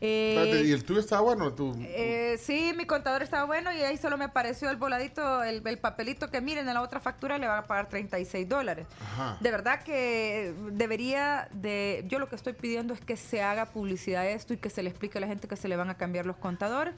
Eh, 0.00 0.34
Espérate, 0.36 0.68
¿Y 0.68 0.72
el 0.72 0.84
tuyo 0.84 1.00
estaba 1.00 1.22
bueno? 1.22 1.52
¿Tú, 1.54 1.72
eh, 1.80 2.36
sí, 2.42 2.72
mi 2.76 2.84
contador 2.84 3.22
estaba 3.22 3.44
bueno 3.44 3.72
y 3.72 3.80
ahí 3.80 3.96
solo 3.96 4.18
me 4.18 4.24
apareció 4.26 4.68
el 4.68 4.76
voladito, 4.76 5.42
el, 5.44 5.62
el 5.66 5.78
papelito 5.78 6.30
que 6.30 6.40
miren 6.40 6.68
en 6.68 6.74
la 6.74 6.82
otra 6.82 6.98
factura 7.00 7.38
le 7.38 7.46
van 7.46 7.60
a 7.60 7.66
pagar 7.66 7.88
36 7.88 8.46
dólares. 8.48 8.86
Ajá. 9.00 9.38
De 9.40 9.50
verdad 9.50 9.73
que 9.80 10.54
debería 10.72 11.48
de, 11.52 12.04
yo 12.08 12.18
lo 12.18 12.28
que 12.28 12.36
estoy 12.36 12.52
pidiendo 12.52 12.94
es 12.94 13.00
que 13.00 13.16
se 13.16 13.42
haga 13.42 13.66
publicidad 13.66 14.28
esto 14.28 14.54
y 14.54 14.56
que 14.58 14.70
se 14.70 14.82
le 14.82 14.90
explique 14.90 15.18
a 15.18 15.20
la 15.20 15.26
gente 15.26 15.48
que 15.48 15.56
se 15.56 15.68
le 15.68 15.76
van 15.76 15.90
a 15.90 15.96
cambiar 15.96 16.26
los 16.26 16.36
contadores. 16.36 16.94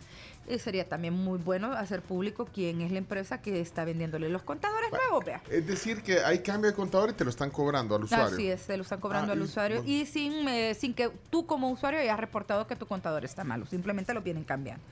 Y 0.48 0.58
sería 0.60 0.88
también 0.88 1.12
muy 1.14 1.38
bueno 1.38 1.72
hacer 1.72 2.02
público 2.02 2.46
quién 2.52 2.80
es 2.80 2.92
la 2.92 2.98
empresa 2.98 3.40
que 3.42 3.60
está 3.60 3.84
vendiéndole 3.84 4.28
los 4.28 4.42
contadores 4.42 4.90
nuevos, 4.92 5.24
vea. 5.24 5.42
Es 5.50 5.66
decir, 5.66 6.02
que 6.02 6.20
hay 6.20 6.38
cambio 6.40 6.70
de 6.70 6.76
contador 6.76 7.10
y 7.10 7.12
te 7.14 7.24
lo 7.24 7.30
están 7.30 7.50
cobrando 7.50 7.96
al 7.96 8.04
usuario. 8.04 8.26
Así 8.36 8.48
es, 8.48 8.60
se 8.60 8.76
lo 8.76 8.82
están 8.84 9.00
cobrando 9.00 9.32
Ah, 9.32 9.34
al 9.34 9.40
y- 9.40 9.44
usuario 9.44 9.78
bueno. 9.82 9.90
y 9.92 10.06
sin, 10.06 10.48
eh, 10.48 10.74
sin 10.74 10.94
que 10.94 11.10
tú 11.30 11.46
como 11.46 11.68
usuario 11.70 11.98
hayas 11.98 12.20
reportado 12.20 12.66
que 12.68 12.76
tu 12.76 12.86
contador 12.86 13.24
está 13.24 13.42
malo, 13.42 13.66
simplemente 13.66 14.14
lo 14.14 14.20
vienen 14.22 14.44
cambiando. 14.44 14.84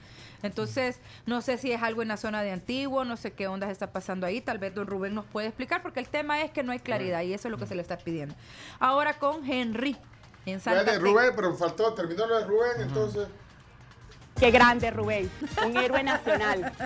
Entonces, 0.45 1.01
no 1.27 1.41
sé 1.43 1.59
si 1.59 1.73
es 1.73 1.83
algo 1.83 2.03
en 2.03 2.09
la 2.09 2.17
zona 2.17 2.43
de 2.43 2.53
Antiguo, 2.53 3.05
no 3.05 3.17
sé 3.17 3.33
qué 3.33 3.49
ondas 3.49 3.71
está 3.71 3.91
pasando 3.93 4.27
ahí, 4.27 4.41
tal 4.41 4.59
vez 4.59 4.75
don 4.75 4.87
Rubén 4.87 5.15
nos 5.15 5.25
puede 5.25 5.49
explicar, 5.49 5.83
porque 5.83 6.01
el 6.01 6.09
tema 6.09 6.43
es 6.43 6.51
que 6.53 6.63
no 6.63 6.71
hay 6.73 6.79
claridad 6.79 7.23
y 7.23 7.33
eso 7.35 7.49
es 7.49 7.53
lo 7.53 7.59
que 7.59 7.67
se 7.67 7.75
le 7.75 7.83
está 7.83 7.97
pidiendo. 7.99 8.35
Ahora 8.79 9.15
con 9.19 9.45
Henry, 9.51 9.97
en 10.47 10.61
Santa 10.61 10.85
Tecla. 10.85 10.99
Rubén, 11.01 11.33
pero 11.35 11.55
faltó, 11.57 11.95
terminó 11.95 12.27
lo 12.27 12.39
de 12.39 12.45
Rubén, 12.47 12.81
entonces. 12.83 13.27
Qué 14.39 14.51
grande, 14.51 14.91
Rubén. 14.91 15.31
Un 15.67 15.77
héroe 15.77 16.03
nacional. 16.03 16.73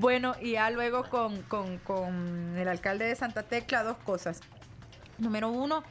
Bueno, 0.00 0.36
y 0.40 0.52
ya 0.52 0.70
luego 0.70 1.02
con, 1.10 1.42
con- 1.42 1.78
con 1.78 2.56
el 2.56 2.68
alcalde 2.68 3.04
de 3.06 3.16
Santa 3.16 3.42
Tecla, 3.42 3.82
dos 3.82 3.96
cosas. 4.04 4.38
Número 5.18 5.48
uno, 5.48 5.82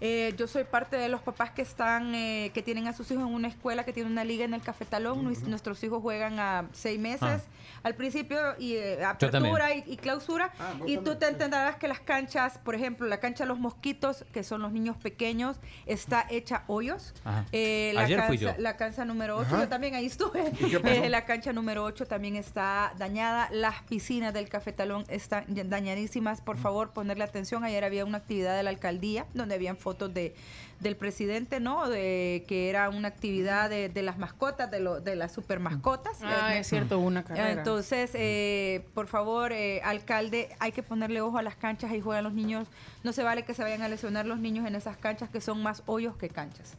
eh, 0.00 0.34
yo 0.36 0.46
soy 0.46 0.64
parte 0.64 0.96
de 0.96 1.08
los 1.08 1.22
papás 1.22 1.50
que 1.50 1.62
están, 1.62 2.14
eh, 2.14 2.50
que 2.54 2.62
tienen 2.62 2.86
a 2.88 2.92
sus 2.92 3.10
hijos 3.10 3.26
en 3.26 3.34
una 3.34 3.48
escuela 3.48 3.84
que 3.84 3.92
tiene 3.92 4.10
una 4.10 4.24
liga 4.24 4.44
en 4.44 4.54
el 4.54 4.62
cafetalón. 4.62 5.24
Nues- 5.24 5.42
Nuestros 5.46 5.82
hijos 5.84 6.02
juegan 6.02 6.38
a 6.38 6.68
seis 6.72 6.98
meses 6.98 7.20
Ah. 7.22 7.40
al 7.82 7.94
principio 7.94 8.38
y 8.58 8.74
eh, 8.74 9.04
apertura 9.04 9.74
y, 9.74 9.84
y 9.86 9.96
clausura. 9.96 10.52
Ah, 10.58 10.74
y 10.86 10.98
tú 10.98 11.16
te 11.16 11.26
entenderás 11.28 11.76
que 11.76 11.88
las 11.88 12.00
canchas, 12.00 12.58
por 12.58 12.74
ejemplo, 12.74 13.06
la 13.06 13.18
cancha 13.20 13.44
de 13.44 13.48
los 13.48 13.58
mosquitos, 13.58 14.24
que 14.32 14.42
son 14.42 14.62
los 14.62 14.72
niños 14.72 14.96
pequeños, 14.96 15.56
está 15.86 16.26
hecha 16.30 16.64
hoyos. 16.66 17.14
Ajá. 17.24 17.44
Eh, 17.52 17.92
la 17.94 18.02
Ayer 18.02 18.22
fui 18.24 18.38
cancha- 18.38 18.56
yo. 18.56 18.62
La 18.62 18.76
cancha 18.76 19.04
número 19.04 19.36
8, 19.38 19.46
Ajá. 19.54 19.60
yo 19.64 19.68
también 19.68 19.94
ahí 19.94 20.06
estuve. 20.06 20.52
Eh, 20.84 21.08
la 21.08 21.24
cancha 21.24 21.52
número 21.52 21.84
8 21.84 22.06
también 22.06 22.36
está 22.36 22.92
dañada. 22.98 23.48
Las 23.52 23.82
piscinas 23.84 24.32
del 24.34 24.48
cafetalón 24.48 25.04
están 25.08 25.44
dañadísimas. 25.48 26.40
Por 26.40 26.58
favor, 26.58 26.92
ponerle 26.92 27.24
atención. 27.24 27.64
Ayer 27.64 27.84
había 27.84 28.04
una 28.04 28.18
actividad 28.18 28.56
de 28.56 28.62
la 28.62 28.70
alcaldía 28.70 29.26
donde 29.34 29.54
habían 29.54 29.76
fotos 29.86 30.12
de 30.12 30.34
del 30.80 30.94
presidente, 30.94 31.58
¿no? 31.58 31.88
De 31.88 32.44
que 32.46 32.68
era 32.68 32.90
una 32.90 33.08
actividad 33.08 33.70
de, 33.70 33.88
de 33.88 34.02
las 34.02 34.18
mascotas, 34.18 34.70
de, 34.70 34.78
lo, 34.80 35.00
de 35.00 35.16
las 35.16 35.32
super 35.32 35.58
mascotas. 35.58 36.18
Ah, 36.22 36.54
Eh, 36.54 36.58
es 36.58 36.66
cierto, 36.66 36.98
una 36.98 37.24
carrera. 37.24 37.50
entonces, 37.52 38.10
eh, 38.12 38.84
por 38.92 39.06
favor, 39.06 39.52
eh, 39.52 39.80
alcalde, 39.84 40.50
hay 40.58 40.72
que 40.72 40.82
ponerle 40.82 41.22
ojo 41.22 41.38
a 41.38 41.42
las 41.42 41.54
canchas 41.56 41.92
y 41.94 42.00
juegan 42.02 42.24
los 42.24 42.34
niños. 42.34 42.68
No 43.04 43.14
se 43.14 43.22
vale 43.22 43.42
que 43.44 43.54
se 43.54 43.62
vayan 43.62 43.80
a 43.80 43.88
lesionar 43.88 44.26
los 44.26 44.38
niños 44.38 44.66
en 44.66 44.74
esas 44.74 44.98
canchas 44.98 45.30
que 45.30 45.40
son 45.40 45.62
más 45.62 45.82
hoyos 45.86 46.14
que 46.18 46.28
canchas. 46.28 46.74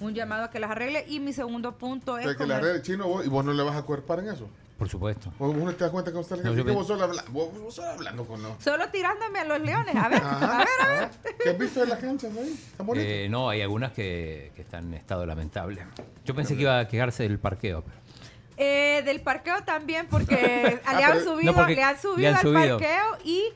Un 0.00 0.12
llamado 0.12 0.44
a 0.44 0.50
que 0.50 0.58
las 0.58 0.70
arregle. 0.72 1.06
Y 1.08 1.18
mi 1.20 1.32
segundo 1.32 1.78
punto 1.78 2.18
es... 2.18 2.26
que 2.26 2.34
con 2.36 2.48
la 2.48 2.58
el- 2.58 2.82
chino 2.82 3.08
vos- 3.08 3.24
y 3.24 3.30
vos 3.30 3.44
no 3.46 3.54
le 3.54 3.62
vas 3.62 3.76
a 3.76 3.82
cuerpar 3.82 4.18
en 4.18 4.28
eso. 4.28 4.46
Por 4.78 4.88
supuesto. 4.88 5.32
Vos, 5.40 5.54
vos 5.54 5.64
no 5.64 5.74
te 5.74 5.82
das 5.84 5.90
cuenta 5.90 6.12
que 6.12 6.16
vos 6.18 6.26
estás 6.30 6.44
No, 6.44 6.54
yo 6.54 6.64
vos 6.72 6.86
solo, 6.86 7.02
habla- 7.04 7.24
vos, 7.30 7.48
vos 7.60 7.74
solo 7.74 7.88
hablando 7.90 8.24
con 8.24 8.40
los. 8.42 8.62
Solo 8.62 8.88
tirándome 8.90 9.40
a 9.40 9.44
los 9.44 9.60
leones. 9.60 9.94
A 9.96 10.08
ver, 10.08 10.22
Ajá, 10.22 10.54
a 10.54 10.58
ver, 10.58 10.68
a 10.80 10.88
ver. 11.00 11.10
¿Qué 11.42 11.50
has 11.50 11.58
visto 11.58 11.80
de 11.80 11.86
las 11.88 11.98
canchas 11.98 12.30
ahí? 12.36 12.56
Eh, 12.96 13.26
no, 13.28 13.50
hay 13.50 13.60
algunas 13.62 13.90
que, 13.92 14.52
que 14.54 14.62
están 14.62 14.84
en 14.86 14.94
estado 14.94 15.26
lamentable. 15.26 15.84
Yo 16.24 16.32
pensé 16.34 16.54
que 16.54 16.62
iba 16.62 16.78
a 16.78 16.86
quejarse 16.86 17.24
del 17.24 17.40
parqueo. 17.40 17.82
pero- 17.82 17.98
Eh, 18.56 19.02
del 19.04 19.20
parqueo 19.20 19.62
también, 19.64 20.06
porque 20.08 20.80
Ah, 20.86 20.94
le 20.96 21.04
han 21.04 21.12
pero- 21.18 21.24
subido, 21.24 21.52
No, 21.52 21.58
porque 21.58 21.74
le 21.74 21.82
han 21.82 22.00
subido 22.00 22.16
le 22.18 22.28
han 22.28 22.34
al 22.36 22.40
subido. 22.42 22.78
parqueo 22.78 23.18
y 23.24 23.42
¿Y 23.42 23.52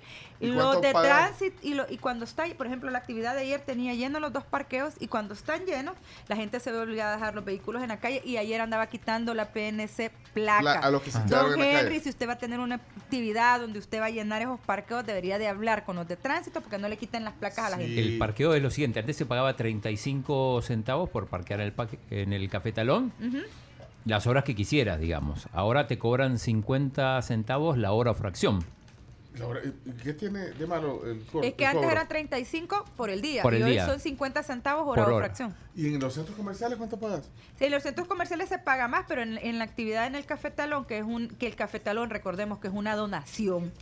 Los 0.48 0.80
de 0.80 0.92
pagan? 0.92 1.08
tránsito 1.28 1.56
y, 1.62 1.74
lo- 1.74 1.86
y 1.90 1.98
cuando 1.98 2.24
está, 2.24 2.44
por 2.56 2.66
ejemplo, 2.66 2.90
la 2.90 2.98
actividad 2.98 3.34
de 3.34 3.42
ayer 3.42 3.60
tenía 3.60 3.94
llenos 3.94 4.20
los 4.20 4.32
dos 4.32 4.44
parqueos 4.44 4.94
y 5.00 5.08
cuando 5.08 5.34
están 5.34 5.64
llenos, 5.66 5.94
la 6.28 6.36
gente 6.36 6.58
se 6.60 6.70
ve 6.72 6.78
obligada 6.78 7.12
a 7.12 7.16
dejar 7.16 7.34
los 7.34 7.44
vehículos 7.44 7.82
en 7.82 7.88
la 7.88 7.98
calle 7.98 8.20
y 8.24 8.36
ayer 8.36 8.60
andaba 8.60 8.86
quitando 8.88 9.34
la 9.34 9.52
PNC 9.52 10.10
placa. 10.34 10.62
La- 10.62 10.72
a 10.80 10.90
los 10.90 11.02
que 11.02 11.10
se 11.10 11.18
Don 11.24 11.52
en 11.54 11.58
la 11.60 11.66
Henry, 11.80 11.88
calle. 11.88 12.00
si 12.00 12.08
usted 12.08 12.28
va 12.28 12.32
a 12.34 12.38
tener 12.38 12.60
una 12.60 12.76
actividad 12.76 13.60
donde 13.60 13.78
usted 13.78 14.00
va 14.00 14.06
a 14.06 14.10
llenar 14.10 14.42
esos 14.42 14.58
parqueos, 14.60 15.04
debería 15.06 15.38
de 15.38 15.48
hablar 15.48 15.84
con 15.84 15.96
los 15.96 16.08
de 16.08 16.16
tránsito 16.16 16.60
porque 16.60 16.78
no 16.78 16.88
le 16.88 16.96
quiten 16.96 17.24
las 17.24 17.34
placas 17.34 17.66
a 17.66 17.70
la 17.70 17.76
gente. 17.78 18.00
El 18.00 18.18
parqueo 18.18 18.54
es 18.54 18.62
lo 18.62 18.70
siguiente, 18.70 19.00
antes 19.00 19.16
se 19.16 19.26
pagaba 19.26 19.54
35 19.56 20.62
centavos 20.62 21.08
por 21.10 21.26
parquear 21.26 21.60
el 21.60 21.72
paque- 21.72 21.98
en 22.10 22.32
el 22.32 22.48
café 22.48 22.72
talón, 22.72 23.12
Ujú. 23.20 23.38
las 24.04 24.26
horas 24.26 24.44
que 24.44 24.54
quisieras, 24.54 24.98
digamos. 24.98 25.46
Ahora 25.52 25.86
te 25.86 25.98
cobran 25.98 26.38
50 26.38 27.20
centavos 27.22 27.76
la 27.78 27.92
hora 27.92 28.10
o 28.10 28.14
fracción. 28.14 28.64
Laura, 29.38 29.60
¿y- 29.64 29.88
y 29.88 29.92
¿Qué 30.02 30.12
tiene 30.12 30.40
de 30.50 30.66
malo 30.66 31.02
el, 31.06 31.24
co- 31.24 31.42
Es 31.42 31.54
que 31.54 31.64
el 31.64 31.68
antes 31.70 31.82
cobro? 31.84 31.92
eran 31.92 32.08
35 32.08 32.84
por 32.96 33.08
el 33.08 33.22
día 33.22 33.42
Por 33.42 33.54
el 33.54 33.60
y 33.60 33.64
hoy 33.64 33.70
día. 33.72 33.86
son 33.86 33.98
50 33.98 34.42
centavos 34.42 34.86
hora 34.86 35.04
Por 35.04 35.12
o 35.12 35.16
hora. 35.16 35.26
fracción. 35.26 35.54
¿Y 35.74 35.94
en 35.94 36.00
los 36.00 36.12
centros 36.14 36.36
comerciales 36.36 36.76
cuánto 36.76 36.98
pagas? 37.00 37.30
Sí, 37.58 37.64
en 37.64 37.70
los 37.70 37.82
centros 37.82 38.06
comerciales 38.08 38.48
se 38.50 38.58
paga 38.58 38.88
más, 38.88 39.06
pero 39.08 39.22
en, 39.22 39.38
en 39.38 39.58
la 39.58 39.64
actividad 39.64 40.06
en 40.06 40.14
el 40.16 40.26
Café 40.26 40.50
Talón, 40.50 40.84
que 40.84 40.98
es 40.98 41.04
un 41.04 41.28
que 41.28 41.46
el 41.46 41.56
Café 41.56 41.80
Talón, 41.80 42.10
recordemos 42.10 42.58
que 42.58 42.68
es 42.68 42.74
una 42.74 42.94
donación, 42.94 43.72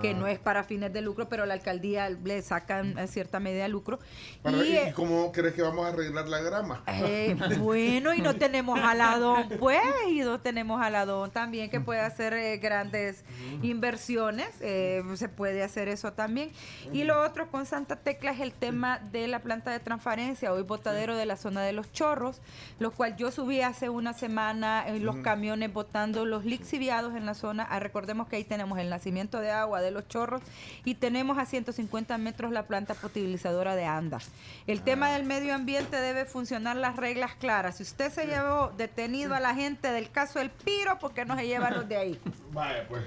que 0.00 0.14
no 0.14 0.26
es 0.26 0.38
para 0.38 0.62
fines 0.62 0.92
de 0.92 1.00
lucro, 1.00 1.28
pero 1.28 1.46
la 1.46 1.54
alcaldía 1.54 2.10
le 2.10 2.42
sacan 2.42 2.98
a 2.98 3.06
cierta 3.06 3.40
medida 3.40 3.62
de 3.62 3.68
lucro. 3.68 3.98
Y, 4.44 4.54
¿Y, 4.54 4.76
eh, 4.76 4.92
cómo 4.94 5.32
crees 5.32 5.54
que 5.54 5.62
vamos 5.62 5.86
a 5.86 5.88
arreglar 5.88 6.28
la 6.28 6.40
grama? 6.40 6.82
eh, 6.86 7.36
bueno, 7.58 8.14
y 8.14 8.20
no 8.20 8.34
tenemos 8.38 8.78
jaladón, 8.78 9.48
pues, 9.58 9.80
y 10.08 10.20
no 10.20 10.40
tenemos 10.40 10.80
jaladón 10.80 11.30
también 11.30 11.70
que 11.70 11.80
puede 11.80 12.00
hacer 12.00 12.34
eh, 12.34 12.58
grandes 12.58 13.24
inversiones, 13.62 14.48
eh, 14.60 15.02
se 15.14 15.28
puede 15.28 15.62
hacer 15.62 15.88
eso 15.88 16.12
también. 16.12 16.50
Y 16.92 17.04
lo 17.04 17.22
otro 17.22 17.50
con 17.50 17.66
Santa 17.66 17.96
Tecla 17.96 18.32
es 18.32 18.40
el 18.40 18.52
tema 18.52 18.98
de 18.98 19.26
la 19.28 19.40
planta 19.40 19.70
de 19.70 19.80
transferencia, 19.80 20.52
hoy 20.52 20.62
botadero 20.62 21.16
de 21.16 21.26
la 21.26 21.36
zona 21.36 21.62
de 21.62 21.72
los 21.72 21.90
chorros, 21.92 22.40
lo 22.78 22.90
cual 22.90 23.16
yo 23.16 23.30
subí 23.30 23.60
hace 23.60 23.88
una 23.88 24.12
semana 24.12 24.86
en 24.86 25.04
los 25.04 25.16
camiones 25.16 25.72
botando 25.72 26.24
los 26.24 26.44
lixiviados 26.44 27.14
en 27.14 27.26
la 27.26 27.34
zona. 27.34 27.66
Ah, 27.68 27.80
recordemos 27.80 28.28
que 28.28 28.36
ahí 28.36 28.44
tenemos 28.44 28.78
el 28.78 28.90
nacimiento 28.90 29.40
de 29.40 29.50
agua 29.60 29.80
de 29.80 29.90
los 29.90 30.08
chorros 30.08 30.42
y 30.84 30.94
tenemos 30.94 31.38
a 31.38 31.46
150 31.46 32.16
metros 32.18 32.52
la 32.52 32.66
planta 32.66 32.94
potabilizadora 32.94 33.76
de 33.76 33.84
Anda. 33.84 34.18
El 34.66 34.82
tema 34.82 35.10
del 35.10 35.24
medio 35.24 35.54
ambiente 35.54 35.96
debe 35.96 36.24
funcionar 36.24 36.76
las 36.76 36.96
reglas 36.96 37.34
claras. 37.34 37.76
Si 37.76 37.82
usted 37.82 38.12
se 38.12 38.26
llevó 38.26 38.72
detenido 38.76 39.34
a 39.34 39.40
la 39.40 39.54
gente 39.54 39.90
del 39.90 40.10
caso 40.10 40.38
del 40.38 40.50
Piro, 40.50 40.98
¿por 40.98 41.12
qué 41.12 41.24
no 41.24 41.36
se 41.36 41.46
lleva 41.46 41.68
a 41.68 41.70
los 41.70 41.88
de 41.88 41.96
ahí? 41.96 42.20
Vaya, 42.52 42.86
pues. 42.88 43.04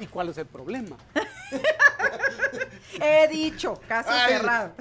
¿Y 0.00 0.06
cuál 0.06 0.28
es 0.28 0.38
el 0.38 0.46
problema? 0.46 0.96
He 3.00 3.28
dicho, 3.28 3.80
caso 3.88 4.10
Ay. 4.12 4.34
cerrado. 4.34 4.72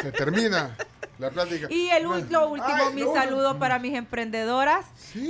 Se 0.00 0.12
termina 0.12 0.76
la 1.22 1.30
plática. 1.30 1.66
Y 1.70 1.88
el, 1.90 2.02
lo 2.04 2.48
último, 2.48 2.74
Ay, 2.88 2.94
mi 2.94 3.02
no, 3.02 3.14
saludo 3.14 3.58
para 3.58 3.78
mis 3.78 3.94
emprendedoras, 3.94 4.84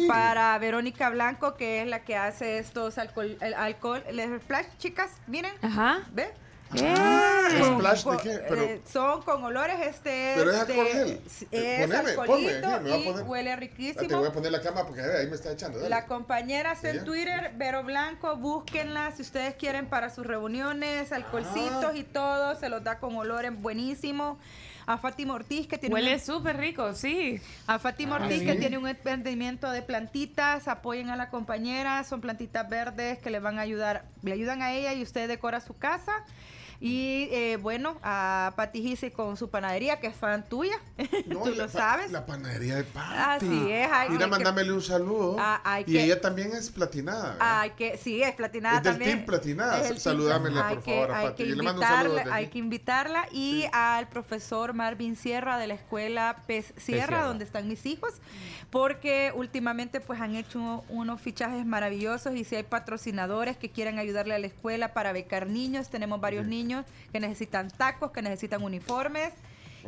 para 0.09 0.59
Verónica 0.59 1.09
Blanco, 1.11 1.55
que 1.55 1.83
es 1.83 1.87
la 1.89 2.03
que 2.05 2.17
hace 2.17 2.59
estos 2.59 2.99
alcohol, 2.99 3.37
el 3.41 3.55
alcohol, 3.55 4.03
el 4.07 4.41
splash, 4.41 4.67
chicas, 4.79 5.11
miren. 5.27 5.53
Ajá. 5.63 6.01
¿Ve? 6.13 6.31
Ah, 6.89 7.49
Con- 7.61 7.75
¿splash 7.81 8.05
de 8.05 8.17
qué? 8.23 8.39
Pero- 8.49 8.63
eh, 8.63 8.81
son 8.91 9.21
con 9.23 9.45
olores, 9.45 9.77
este 9.87 10.33
Pero 10.37 10.51
es 10.53 10.67
de- 10.67 10.73
alcohol 10.73 10.87
gel. 10.91 11.21
Es 11.51 11.81
Poneme, 11.87 12.11
alcoholito 12.11 12.61
ponme, 12.63 12.75
aquí, 12.75 12.85
me 12.85 12.91
voy 12.91 12.93
a 12.93 12.97
y 12.99 13.05
poner. 13.13 13.25
huele 13.27 13.53
Ah, 13.53 13.57
Te 13.59 13.61
voy 13.61 13.69
riquísimo. 13.69 14.25
a 14.25 14.33
poner 14.33 14.53
la 14.53 14.61
cama 14.63 14.87
porque 14.87 15.03
ahí 15.03 15.27
me 15.27 15.35
está 15.35 15.53
echando. 15.53 15.77
dale. 15.79 15.91
La 15.91 16.07
compañera 16.07 16.73
está 16.73 16.89
en. 16.89 17.05
Twitter, 17.05 17.53
Vero 17.57 17.85
Blanco, 17.85 18.37
búsquenla 18.37 19.13
si 19.15 19.21
ustedes 19.21 19.55
quieren 19.57 19.87
para 19.87 20.09
sus 20.09 20.25
reuniones, 20.27 21.13
alcoholcitos 21.13 21.85
Ah. 21.93 21.95
y 21.95 22.05
todo, 22.05 22.55
se 22.59 22.71
los 22.71 22.83
da 22.83 22.99
con 22.99 23.17
olores 23.17 23.53
buenísimos. 23.55 24.39
A 24.87 24.99
Fátima 24.99 25.35
Ortiz 25.35 25.67
que 25.67 25.79
tiene 25.79 25.95
Huele 25.95 26.15
un- 26.15 26.21
súper 26.21 26.57
rico, 26.57 26.95
sí. 26.95 27.41
a 27.67 27.79
Fátima 27.79 28.17
Ah, 28.17 28.23
Ortiz, 28.23 28.43
que 28.43 28.55
tiene 28.57 28.79
un 28.79 28.89
emprendimiento 28.89 29.71
de 29.71 29.83
plantitas, 29.83 30.67
apoyen 30.69 31.11
a 31.11 31.17
la 31.17 31.31
compañera, 31.31 32.03
son 32.05 32.21
plantitas 32.21 32.69
verdes 32.69 33.19
que 33.19 33.31
le 33.31 33.39
van 33.41 33.59
a 33.59 33.63
ayudar, 33.63 34.05
le 34.23 34.33
ayudan 34.33 34.61
a 34.63 34.73
ella 34.73 34.93
y 34.95 35.03
usted 35.03 35.29
decora 35.29 35.61
su 35.61 35.77
casa. 35.77 36.13
Y 36.85 37.29
eh, 37.31 37.59
bueno, 37.63 37.97
a 38.03 38.55
Pati 38.57 38.83
Gise 38.83 39.13
con 39.13 39.37
su 39.37 39.49
panadería, 39.49 40.01
que 40.01 40.09
es 40.09 40.17
fan 40.17 40.45
tuya, 40.49 40.75
No, 41.27 41.43
tú 41.45 41.51
la 41.51 41.67
lo 41.67 41.67
pa- 41.67 41.69
sabes. 41.69 42.11
La 42.11 42.27
panadería 42.27 42.75
de 42.75 42.83
Pati. 42.83 43.15
Así 43.47 43.71
es, 43.71 43.89
hay- 43.93 44.09
Mira, 44.11 44.25
hay 44.25 44.31
que- 44.31 44.37
mandámele 44.39 44.73
un 44.73 44.83
saludo. 44.83 45.37
Ah, 45.39 45.61
hay 45.65 45.85
y 45.87 45.93
que- 45.93 46.05
ella 46.05 46.21
también 46.21 46.51
es 46.53 46.71
platinada. 46.71 47.37
Hay 47.39 47.71
que, 47.71 47.97
sí, 47.99 48.21
es 48.21 48.35
platinada 48.35 48.79
Es 48.79 48.83
del 48.83 48.93
también. 48.95 49.17
team 49.19 49.27
platinada. 49.27 49.77
Es 49.77 49.83
el 49.83 49.89
team 49.91 50.01
Saludámela, 50.01 50.69
por 50.71 50.83
que- 50.83 50.91
favor, 50.93 51.11
a 51.13 51.19
hay 51.19 51.27
Pati. 51.29 51.43
que 51.45 51.49
Yo 51.51 51.55
le 51.55 51.63
mando 51.63 51.81
un 51.83 51.87
saludo 51.87 52.03
invitarla, 52.03 52.23
desde 52.25 52.33
hay 52.37 52.45
aquí. 52.47 52.53
que 52.53 52.59
invitarla 52.59 53.29
y 53.31 53.65
al 53.73 54.09
profesor 54.09 54.73
Marvin 54.75 55.15
Sierra 55.15 55.59
de 55.59 55.69
la 55.69 55.75
escuela 55.75 56.43
Pez 56.49 56.75
Sierra, 56.77 57.07
Sierra. 57.07 57.25
donde 57.27 57.45
están 57.45 57.69
mis 57.69 57.87
hijos, 57.87 58.15
porque 58.71 59.33
últimamente 59.37 60.01
pues 60.01 60.21
han 60.21 60.35
hecho 60.35 60.83
unos 60.89 61.21
fichajes 61.21 61.65
maravillosos 61.65 62.35
y 62.35 62.43
si 62.43 62.57
hay 62.57 62.65
patrocinadores 62.65 63.57
que 63.57 63.71
quieran 63.71 64.01
ayudarle 64.01 64.35
a 64.35 64.39
la 64.41 64.49
escuela 64.49 64.93
para 64.95 65.13
becar 65.13 65.47
niños, 65.47 65.89
tenemos 65.89 66.21
varios 66.21 66.45
niños 66.47 66.72
que 67.13 67.21
necesitan 67.21 67.71
tacos, 67.71 68.11
que 68.13 68.23
necesitan 68.23 68.63
uniformes 68.63 69.33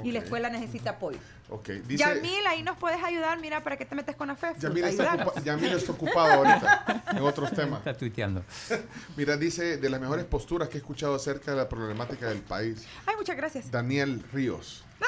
y 0.03 0.11
la 0.11 0.19
escuela 0.19 0.51
necesita 0.51 0.91
apoyo. 0.91 1.19
Ok, 1.51 1.69
dice. 1.87 1.99
Yamil, 2.03 2.45
ahí 2.49 2.63
nos 2.65 2.77
puedes 2.79 3.01
ayudar, 3.05 3.39
mira, 3.39 3.63
para 3.63 3.77
que 3.77 3.85
te 3.85 3.95
metes 3.95 4.17
con 4.17 4.27
la 4.29 4.35
FEF. 4.35 4.59
Yamil 4.59 4.83
está, 4.85 5.15
ocupa- 5.15 5.43
Yamil 5.45 5.73
está 5.73 5.93
ocupado 5.93 6.33
ahorita 6.33 7.03
en 7.13 7.19
otros 7.23 7.53
temas. 7.55 7.79
Está 7.79 7.95
tuiteando. 7.97 8.43
Mira, 9.17 9.37
dice 9.37 9.77
de 9.77 9.89
las 9.91 10.01
mejores 10.01 10.25
posturas 10.25 10.69
que 10.69 10.79
he 10.79 10.81
escuchado 10.81 11.15
acerca 11.15 11.53
de 11.53 11.59
la 11.59 11.69
problemática 11.69 12.27
del 12.27 12.41
país. 12.41 12.85
Ay, 13.07 13.15
muchas 13.17 13.37
gracias. 13.37 13.71
Daniel 13.71 14.25
Ríos. 14.33 14.85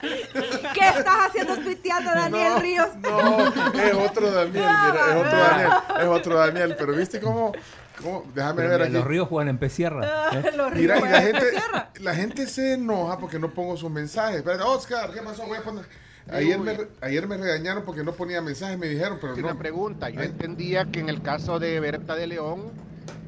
¿Qué 0.00 0.88
estás 0.88 1.26
haciendo 1.28 1.56
tuiteando, 1.58 2.10
Daniel 2.10 2.52
No, 2.54 2.58
Ríos? 2.60 2.88
No, 2.96 3.46
es 3.80 3.94
otro 3.94 4.30
Daniel, 4.30 4.52
mira, 4.54 5.04
es 5.10 5.16
otro 5.16 5.38
Daniel, 5.38 5.70
es 6.00 6.06
otro 6.06 6.36
Daniel, 6.38 6.76
pero 6.78 6.92
viste 6.94 7.20
cómo, 7.20 7.52
cómo 8.02 8.24
déjame 8.34 8.54
Pero 8.56 8.68
ver 8.68 8.78
mira, 8.78 8.84
aquí. 8.86 8.92
los 8.94 9.04
ríos 9.06 9.28
juegan 9.28 9.48
en 9.48 9.58
Pesierra. 9.58 10.30
¿eh? 10.32 10.50
Los 10.56 10.72
Mira, 10.74 10.74
ríos 10.74 10.80
y 10.80 10.86
la 10.86 10.98
juegan 11.00 11.22
en 11.26 11.34
gente, 11.34 11.46
la 12.00 12.14
gente 12.14 12.46
se 12.46 12.74
enoja 12.74 13.18
porque 13.18 13.38
no 13.38 13.50
pongo 13.50 13.76
sus 13.76 13.90
mensajes. 13.90 14.36
Espérate, 14.38 14.62
Oscar, 14.64 15.12
¿qué 15.12 15.20
pasó? 15.22 15.44
Voy 15.46 15.58
a 15.58 15.62
poner. 15.62 15.84
Ayer 16.30 16.58
me, 16.58 16.74
re- 16.74 16.88
ayer 17.00 17.26
me 17.26 17.38
regañaron 17.38 17.84
porque 17.84 18.04
no 18.04 18.12
ponía 18.12 18.42
mensajes, 18.42 18.76
me 18.78 18.86
dijeron, 18.86 19.16
pero 19.20 19.32
Una 19.34 19.54
no. 19.54 19.58
pregunta, 19.58 20.10
yo 20.10 20.20
entendía 20.20 20.84
que 20.84 21.00
en 21.00 21.08
el 21.08 21.22
caso 21.22 21.58
de 21.58 21.80
Berta 21.80 22.14
de 22.16 22.26
León, 22.26 22.70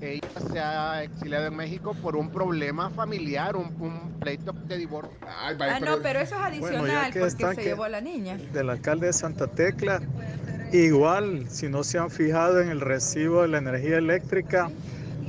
ella 0.00 0.28
se 0.52 0.58
ha 0.58 1.02
exiliado 1.02 1.46
en 1.46 1.56
México 1.56 1.94
por 2.02 2.16
un 2.16 2.30
problema 2.30 2.90
familiar, 2.90 3.56
un, 3.56 3.74
un 3.80 4.18
pleito 4.20 4.52
de 4.52 4.76
divorcio. 4.78 5.16
Ay, 5.26 5.56
Ah, 5.60 5.78
no, 5.80 5.98
pero 6.02 6.20
eso 6.20 6.36
es 6.36 6.40
adicional 6.42 6.80
Bueno, 6.80 7.00
porque 7.04 7.26
están 7.26 7.54
se 7.54 7.62
llevó 7.64 7.84
a 7.84 7.88
la 7.88 8.00
niña. 8.00 8.38
del 8.52 8.70
alcalde 8.70 9.06
de 9.08 9.12
Santa 9.12 9.46
Tecla. 9.46 10.00
Igual, 10.72 11.46
si 11.48 11.68
no 11.68 11.82
se 11.82 11.98
han 11.98 12.10
fijado 12.10 12.60
en 12.60 12.68
el 12.70 12.80
recibo 12.80 13.42
de 13.42 13.48
la 13.48 13.58
energía 13.58 13.98
eléctrica, 13.98 14.70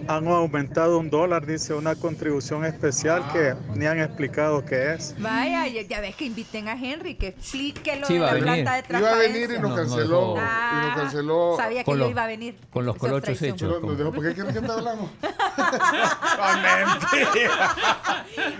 han 0.08 0.28
aumentado 0.28 0.98
un 1.00 1.10
dólar, 1.10 1.46
dice 1.46 1.74
una 1.74 1.96
contribución 1.96 2.66
especial 2.66 3.24
que 3.32 3.56
ni 3.76 3.86
han 3.86 4.00
explicado 4.00 4.64
qué 4.66 4.94
es. 4.94 5.16
Vaya, 5.20 5.68
ya, 5.68 6.00
ves 6.02 6.16
que 6.16 6.26
inviten 6.26 6.68
a 6.68 6.74
Henry, 6.74 7.16
que 7.16 7.28
explique 7.30 7.96
lo 7.98 8.08
Sí, 8.08 8.14
de 8.14 8.20
la 8.20 8.34
venir. 8.34 8.44
planta 8.44 8.74
de 8.74 8.80
Iba 8.80 8.80
a 8.80 8.84
transparencia. 8.88 9.34
venir 9.34 9.50
y 9.50 9.54
nos 9.54 9.62
No, 9.62 9.70
no 9.70 9.76
canceló. 9.76 10.36
y 10.36 10.86
nos 10.86 10.96
canceló. 10.96 11.54
Sabía 11.58 11.84
que 11.84 11.96
los- 11.96 12.10
iba 12.10 12.24
a 12.24 12.28
venir. 12.28 12.58
Con 12.72 12.86
los 12.86 12.96
colochos 12.98 13.42
hechos. 13.42 13.70
Nos 13.70 13.80
como- 13.80 13.94
dejó, 13.96 14.12
¿por 14.12 14.24
qué 14.24 14.34
quieren 14.34 14.54
que 14.54 14.62
te 14.62 14.72
hablamos? 14.72 15.10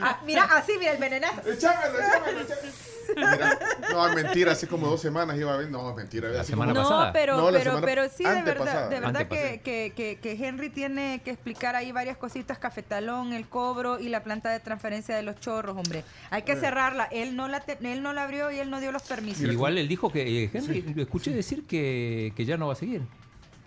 Ah, 0.02 0.20
mira, 0.26 0.44
así, 0.46 0.74
mira 0.80 0.92
el 0.94 0.98
venenazo. 1.00 1.42
Échamelo, 1.50 2.00
échamelo, 2.00 2.40
échamelo. 2.42 2.91
Mira, 3.16 3.60
no, 3.92 4.08
es 4.08 4.16
mentira, 4.16 4.52
hace 4.54 4.68
como 4.68 4.88
dos 4.88 5.02
semanas 5.02 5.38
iba 5.38 5.54
a 5.54 5.58
venir. 5.58 5.72
No, 5.72 5.94
mentira. 5.94 6.30
La 6.30 6.44
semana 6.44 6.74
como- 6.74 6.84
No, 6.84 6.90
pasada. 6.90 7.14
pero, 7.14 7.38
No, 7.38 7.46
pero, 7.52 7.60
semana 7.64 7.86
pero 7.86 8.04
sí, 8.10 8.24
de 8.24 8.42
verdad, 8.42 8.90
de 8.90 9.00
verdad 9.00 9.28
que, 9.28 9.62
que, 9.64 9.94
que, 9.96 10.20
que 10.20 10.48
Henry 10.48 10.70
tiene 10.70 11.22
que 11.24 11.32
explicar 11.32 11.76
ahí 11.76 11.92
varias 11.92 12.18
cositas, 12.18 12.58
cafetalón, 12.58 13.34
el 13.34 13.48
cobro 13.48 14.00
y 14.00 14.10
la 14.10 14.24
planta 14.24 14.50
de 14.50 14.60
transferencia 14.60 15.16
de 15.16 15.24
los 15.24 15.40
chorros, 15.40 15.76
hombre. 15.78 16.04
Hay 16.30 16.44
que 16.44 16.56
cerrarla. 16.56 17.06
Él 17.12 17.36
no 17.36 17.48
la 17.48 17.60
te- 17.62 17.78
él 17.82 18.02
no 18.04 18.14
la 18.14 18.24
abrió 18.24 18.52
y 18.52 18.60
él 18.60 18.70
no 18.70 18.80
dio 18.80 18.92
los 18.92 19.04
permisos. 19.04 19.42
Igual 19.44 19.78
él 19.78 19.88
dijo 19.88 20.12
que, 20.12 20.44
eh, 20.46 20.50
Henry, 20.54 20.82
lo 20.96 21.02
escuché 21.02 21.32
decir 21.32 21.66
que, 21.66 22.34
que 22.36 22.46
ya 22.46 22.58
no 22.58 22.68
va 22.68 22.74
a 22.74 22.76
seguir. 22.78 23.02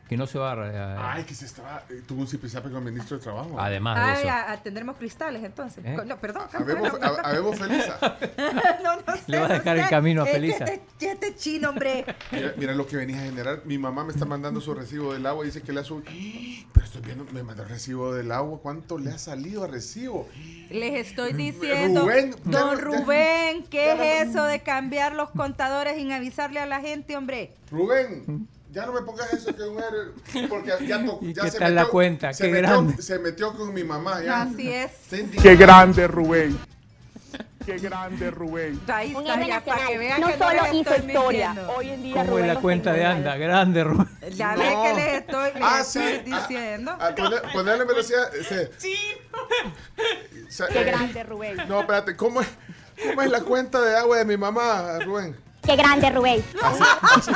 Que 0.09 0.19
no 0.19 0.27
se 0.27 0.39
va 0.39 0.53
a... 0.53 1.15
Ay, 1.15 1.25
que 1.25 1.35
se 1.35 1.47
estaba. 1.47 1.83
eh, 1.89 2.03
tuvo 2.07 2.21
un 2.21 2.27
zipizape 2.29 2.69
con 2.69 2.87
el 2.87 2.93
ministro 2.93 3.17
de 3.17 3.23
Trabajo. 3.23 3.59
además 3.59 3.97
de 3.97 4.03
Ay, 4.03 4.19
eso. 4.19 4.29
a- 4.29 4.53
a- 4.53 4.63
tendremos 4.63 4.97
cristales 4.97 5.43
entonces. 5.43 5.83
¿Eh? 5.83 5.97
No, 6.05 6.19
perdón. 6.19 6.43
Habemos, 6.53 6.93
a- 7.03 7.21
habemos 7.23 7.59
Felisa. 7.59 7.99
no, 8.85 8.97
no 8.97 9.17
sé, 9.17 9.23
Le 9.29 9.39
va 9.39 9.47
a 9.47 9.49
no 9.49 9.55
dejar 9.55 9.77
el 9.79 9.85
sé. 9.85 9.91
camino 9.91 10.21
a 10.23 10.25
Es 10.27 10.31
que 10.31 10.35
Felisa. 10.37 10.65
Este, 10.67 11.11
este 11.11 11.35
chino, 11.37 11.71
hombre. 11.71 12.05
Mira, 12.31 12.53
mira 12.59 12.75
lo 12.75 12.87
que 12.87 12.97
venía 12.97 13.17
a 13.19 13.25
generar. 13.25 13.63
Mi 13.65 13.79
mamá 13.79 14.05
me 14.05 14.13
está 14.13 14.27
mandando 14.27 14.61
su 14.61 14.75
recibo 14.75 15.15
del 15.15 15.25
agua 15.25 15.43
y 15.45 15.47
dice 15.47 15.63
que 15.63 15.73
le 15.73 15.81
ha 15.81 15.85
subido. 15.85 16.11
Pero 16.75 16.85
estoy 16.85 17.01
viendo, 17.01 17.25
me 17.33 17.43
mandó 17.43 17.63
el 17.63 17.71
recibo 17.71 18.13
del 18.13 18.31
agua. 18.31 18.59
¿Cuánto 18.63 18.99
le 18.99 19.11
ha 19.11 19.17
salido 19.19 19.65
a 19.65 19.69
recibo? 19.69 20.29
Les 20.69 21.07
estoy 21.09 21.33
diciendo, 21.33 22.03
Rubén, 22.03 22.35
don 22.45 22.77
ya- 22.77 22.81
Rubén, 22.83 23.65
¿qué 23.71 23.95
ya- 23.97 24.21
es 24.21 24.29
eso 24.29 24.45
de 24.45 24.61
cambiar 24.63 25.15
los 25.15 25.31
contadores 25.31 25.97
sin 25.97 26.13
avisarle 26.13 26.61
a 26.61 26.67
la 26.67 26.81
gente, 26.83 27.17
hombre? 27.17 27.55
Rubén, 27.71 28.49
Ya 28.75 28.87
no 28.87 28.93
me 28.93 29.03
pongas 29.03 29.33
eso 29.33 29.55
que 29.55 29.63
un 29.63 29.79
héroe. 29.81 30.49
Porque 30.49 30.73
ya, 30.87 31.05
to- 31.05 31.19
¿Y 31.23 31.33
ya 31.33 31.43
qué 31.45 31.51
se 31.53 31.59
tal 31.61 31.75
la 31.77 31.83
metió- 31.83 31.91
cuenta? 31.93 32.33
Se 32.35 32.45
Qué 32.45 32.51
metió, 32.51 32.69
grande. 32.69 33.03
Se 33.03 33.19
metió 33.21 33.57
con 33.57 33.73
mi 33.73 33.85
mamá 33.85 34.21
ya. 34.23 34.43
Así 34.43 34.71
es. 34.73 34.91
Qué 35.41 35.55
grande, 35.57 36.09
Rubén. 36.09 36.59
Qué 37.65 37.79
grande, 37.79 38.31
Rubén. 38.31 38.79
Ahí 38.89 39.15
Un 39.15 39.23
está, 39.23 39.35
héroe 39.37 39.47
ya 39.49 39.61
para 39.65 39.77
nacional. 39.81 39.87
que 39.93 39.99
vean 39.99 40.21
no 40.21 40.27
que 40.27 40.33
solo 40.39 40.63
hizo 40.75 40.97
historia, 40.97 41.47
mintiendo. 41.49 41.73
hoy 41.75 41.89
en 41.89 42.03
día 42.03 42.13
¿Cómo 42.13 42.25
es 42.25 42.31
Rubén 42.31 42.47
la 42.49 42.61
cuenta 42.61 42.93
de 42.93 43.05
anda? 43.07 43.37
Grande, 43.37 43.85
Rubén. 43.85 44.09
Ya 44.33 44.55
No. 44.55 44.59
ves 44.61 44.75
que 44.83 44.95
les 45.01 45.15
estoy, 45.21 45.53
les 45.55 45.63
Ah, 45.63 45.81
estoy 45.81 46.03
sí. 46.03 46.33
Ah, 46.33 46.41
diciendo. 46.47 46.97
Ah, 47.01 47.15
poner- 47.17 47.43
ponerle 47.55 47.85
velocidad. 47.85 48.29
sea, 50.51 50.67
Qué 50.69 50.81
eh, 50.81 50.85
grande, 50.85 51.23
Rubén. 51.23 51.57
No, 51.67 51.81
espérate, 51.81 52.15
¿cómo 52.17 52.43
es, 52.43 52.49
¿cómo 53.03 53.23
es 53.23 53.31
la 53.31 53.41
cuenta 53.41 53.81
de 53.81 53.97
agua 53.97 54.19
de 54.19 54.25
mi 54.27 54.37
mamá, 54.37 54.99
Rubén? 55.05 55.35
Qué 55.65 55.75
grande, 55.77 56.11
Rubén. 56.11 56.45
Así, 56.63 56.83
así. 57.01 57.31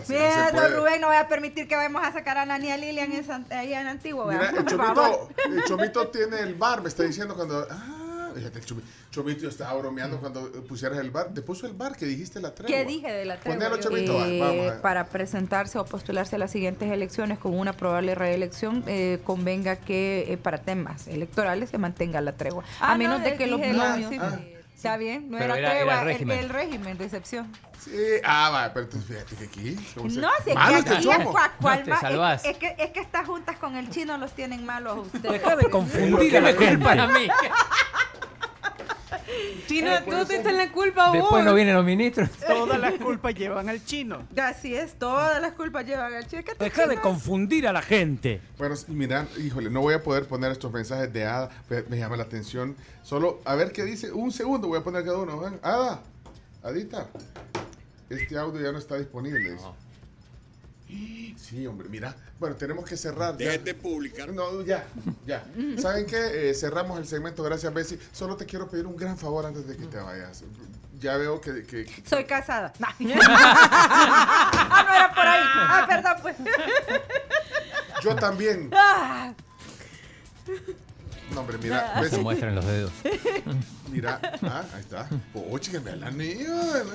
Así 0.00 0.12
Mira, 0.12 0.52
don. 0.52 0.72
Rubén, 0.76 1.00
no 1.00 1.08
voy 1.08 1.16
a 1.16 1.28
permitir 1.28 1.66
que 1.68 1.76
vayamos 1.76 2.02
a 2.04 2.12
sacar 2.12 2.38
a 2.38 2.46
Nani 2.46 2.70
a 2.70 2.76
Lilian 2.76 3.12
en 3.12 3.24
San- 3.24 3.46
ahí 3.50 3.74
en 3.74 3.86
Antiguo. 3.86 4.26
Mira, 4.26 4.50
el 4.50 4.64
chomito, 4.64 5.28
el 5.46 5.64
chomito 5.64 6.08
tiene 6.08 6.40
el 6.40 6.54
bar, 6.54 6.80
me 6.82 6.88
está 6.88 7.02
diciendo 7.02 7.34
cuando. 7.34 7.66
Ah, 7.70 8.30
fíjate, 8.34 8.60
el 8.60 8.64
chomito, 8.64 8.86
chomito 9.10 9.48
estaba 9.48 9.74
bromeando 9.74 10.18
cuando 10.20 10.50
pusieras 10.68 10.98
el 10.98 11.10
bar. 11.10 11.28
Te 11.34 11.42
puso 11.42 11.66
el 11.66 11.72
bar 11.74 11.96
que 11.96 12.06
dijiste 12.06 12.40
la 12.40 12.54
tregua. 12.54 12.74
¿Qué 12.74 12.84
dije 12.84 13.12
de 13.12 13.24
la 13.24 13.38
tregua? 13.38 13.58
Ponelo, 13.58 13.76
chomito, 13.82 14.24
Eh, 14.24 14.40
vamos 14.40 14.72
a 14.78 14.82
para 14.82 15.06
presentarse 15.08 15.78
o 15.78 15.84
postularse 15.84 16.36
a 16.36 16.38
las 16.38 16.50
siguientes 16.52 16.90
elecciones 16.90 17.38
con 17.38 17.58
una 17.58 17.72
probable 17.72 18.14
reelección, 18.14 18.84
eh, 18.86 19.20
convenga 19.24 19.76
que 19.76 20.26
eh, 20.32 20.36
para 20.38 20.58
temas 20.58 21.08
electorales 21.08 21.70
se 21.70 21.78
mantenga 21.78 22.20
la 22.20 22.32
tregua. 22.36 22.64
Ah, 22.80 22.92
a 22.92 22.96
menos 22.98 23.18
no, 23.18 23.24
de 23.24 23.36
que 23.36 23.46
los 23.48 23.60
novios... 23.60 24.08
sí, 24.10 24.16
Ah. 24.20 24.38
Está 24.80 24.96
bien, 24.96 25.30
no 25.30 25.36
Pero 25.36 25.54
era, 25.56 25.58
era- 25.58 25.70
tregua, 25.76 25.92
era 25.92 26.00
el- 26.00 26.06
régimen. 26.08 26.38
El, 26.38 26.48
régimen 26.48 26.96
de 26.98 27.04
excepción. 27.04 27.52
Sí, 27.84 27.92
ah, 28.24 28.48
va, 28.50 28.72
pero 28.72 28.86
entonces 28.86 29.08
fíjate 29.10 29.36
que 29.36 29.44
aquí. 29.44 29.76
No, 29.96 30.28
si 30.42 30.50
es 30.50 30.54
malos 30.56 30.84
que 30.84 30.90
aquí 30.90 31.10
es 31.10 31.16
cual, 31.26 31.50
cual 31.60 31.78
No 31.80 31.84
te 31.84 31.90
ma- 32.16 32.34
es- 32.34 32.44
es, 32.46 32.56
que, 32.56 32.74
es 32.78 32.90
que 32.90 33.00
estas 33.00 33.26
juntas 33.26 33.56
con 33.58 33.76
el 33.76 33.90
chino 33.90 34.16
los 34.16 34.32
tienen 34.32 34.64
malos 34.64 34.96
a 34.96 35.00
ustedes. 35.00 35.32
Deja 35.32 35.56
de 35.56 35.68
confundir 35.68 36.36
a 36.36 36.40
la 36.40 36.52
gente. 36.54 36.84
para 36.84 37.06
mí. 37.08 37.28
Chino, 39.66 39.90
Eh, 39.94 40.02
tú 40.04 40.24
te 40.26 40.40
echas 40.40 40.52
la 40.54 40.72
culpa 40.72 41.04
a 41.04 41.08
vos. 41.08 41.16
Después 41.18 41.44
no 41.44 41.54
vienen 41.54 41.74
los 41.74 41.84
ministros. 41.84 42.28
Todas 42.46 42.78
las 42.80 42.94
culpas 42.94 43.34
llevan 43.34 43.68
al 43.68 43.84
chino. 43.84 44.26
Así 44.36 44.74
es, 44.74 44.94
todas 44.98 45.40
las 45.40 45.52
culpas 45.52 45.86
llevan 45.86 46.12
al 46.12 46.26
chino. 46.26 46.42
¿Qué 46.44 46.54
te 46.54 46.64
Deja 46.64 46.86
de 46.86 46.96
confundir 47.00 47.66
a 47.68 47.72
la 47.72 47.82
gente. 47.82 48.40
Bueno, 48.58 48.74
mira, 48.88 49.26
híjole, 49.38 49.70
no 49.70 49.80
voy 49.80 49.94
a 49.94 50.02
poder 50.02 50.26
poner 50.26 50.52
estos 50.52 50.72
mensajes 50.72 51.12
de 51.12 51.24
Ada, 51.24 51.50
me, 51.68 51.82
me 51.82 51.98
llama 51.98 52.16
la 52.16 52.24
atención. 52.24 52.76
Solo, 53.02 53.40
a 53.44 53.54
ver 53.54 53.72
qué 53.72 53.84
dice, 53.84 54.10
un 54.12 54.32
segundo 54.32 54.68
voy 54.68 54.78
a 54.78 54.82
poner 54.84 55.04
cada 55.04 55.18
uno. 55.18 55.38
ven. 55.38 55.58
Ada, 55.62 56.02
Adita, 56.62 57.08
este 58.08 58.36
audio 58.38 58.60
ya 58.60 58.72
no 58.72 58.78
está 58.78 58.96
disponible. 58.96 59.38
dice. 59.52 59.64
Sí, 61.36 61.66
hombre, 61.66 61.88
mira. 61.88 62.14
Bueno, 62.38 62.54
tenemos 62.56 62.84
que 62.84 62.96
cerrar. 62.96 63.32
ya. 63.36 63.46
Dejen 63.46 63.64
de 63.64 63.74
publicar. 63.74 64.32
No, 64.32 64.62
ya, 64.62 64.84
ya. 65.26 65.44
¿Saben 65.78 66.06
qué? 66.06 66.50
Eh, 66.50 66.54
cerramos 66.54 66.98
el 66.98 67.06
segmento, 67.06 67.42
gracias, 67.42 67.72
Bessie. 67.74 67.98
Solo 68.12 68.36
te 68.36 68.46
quiero 68.46 68.68
pedir 68.68 68.86
un 68.86 68.96
gran 68.96 69.16
favor 69.18 69.46
antes 69.46 69.66
de 69.66 69.76
que 69.76 69.86
te 69.86 69.98
vayas. 69.98 70.42
Ya 70.98 71.16
veo 71.16 71.40
que... 71.40 71.64
que- 71.64 71.86
que- 71.86 72.02
Soy 72.08 72.24
casada. 72.24 72.72
No. 72.78 72.86
ah, 73.22 74.84
no 74.88 74.94
era 74.94 75.14
por 75.14 75.26
ahí. 75.26 75.40
Ah, 75.44 75.86
perdón, 75.88 76.16
pues. 76.22 76.36
yo 78.02 78.14
también. 78.16 78.70
Ah. 81.30 81.34
No, 81.34 81.40
hombre, 81.40 81.58
mira. 81.58 82.02
Se 82.08 82.18
muestran 82.18 82.54
los 82.54 82.66
dedos. 82.66 82.92
mira. 83.90 84.20
Ah, 84.42 84.64
ahí 84.74 84.80
está. 84.80 85.08
Oh, 85.34 85.58
chica, 85.58 85.78
ve 85.80 85.96
la 85.96 86.10
niña. 86.10 86.48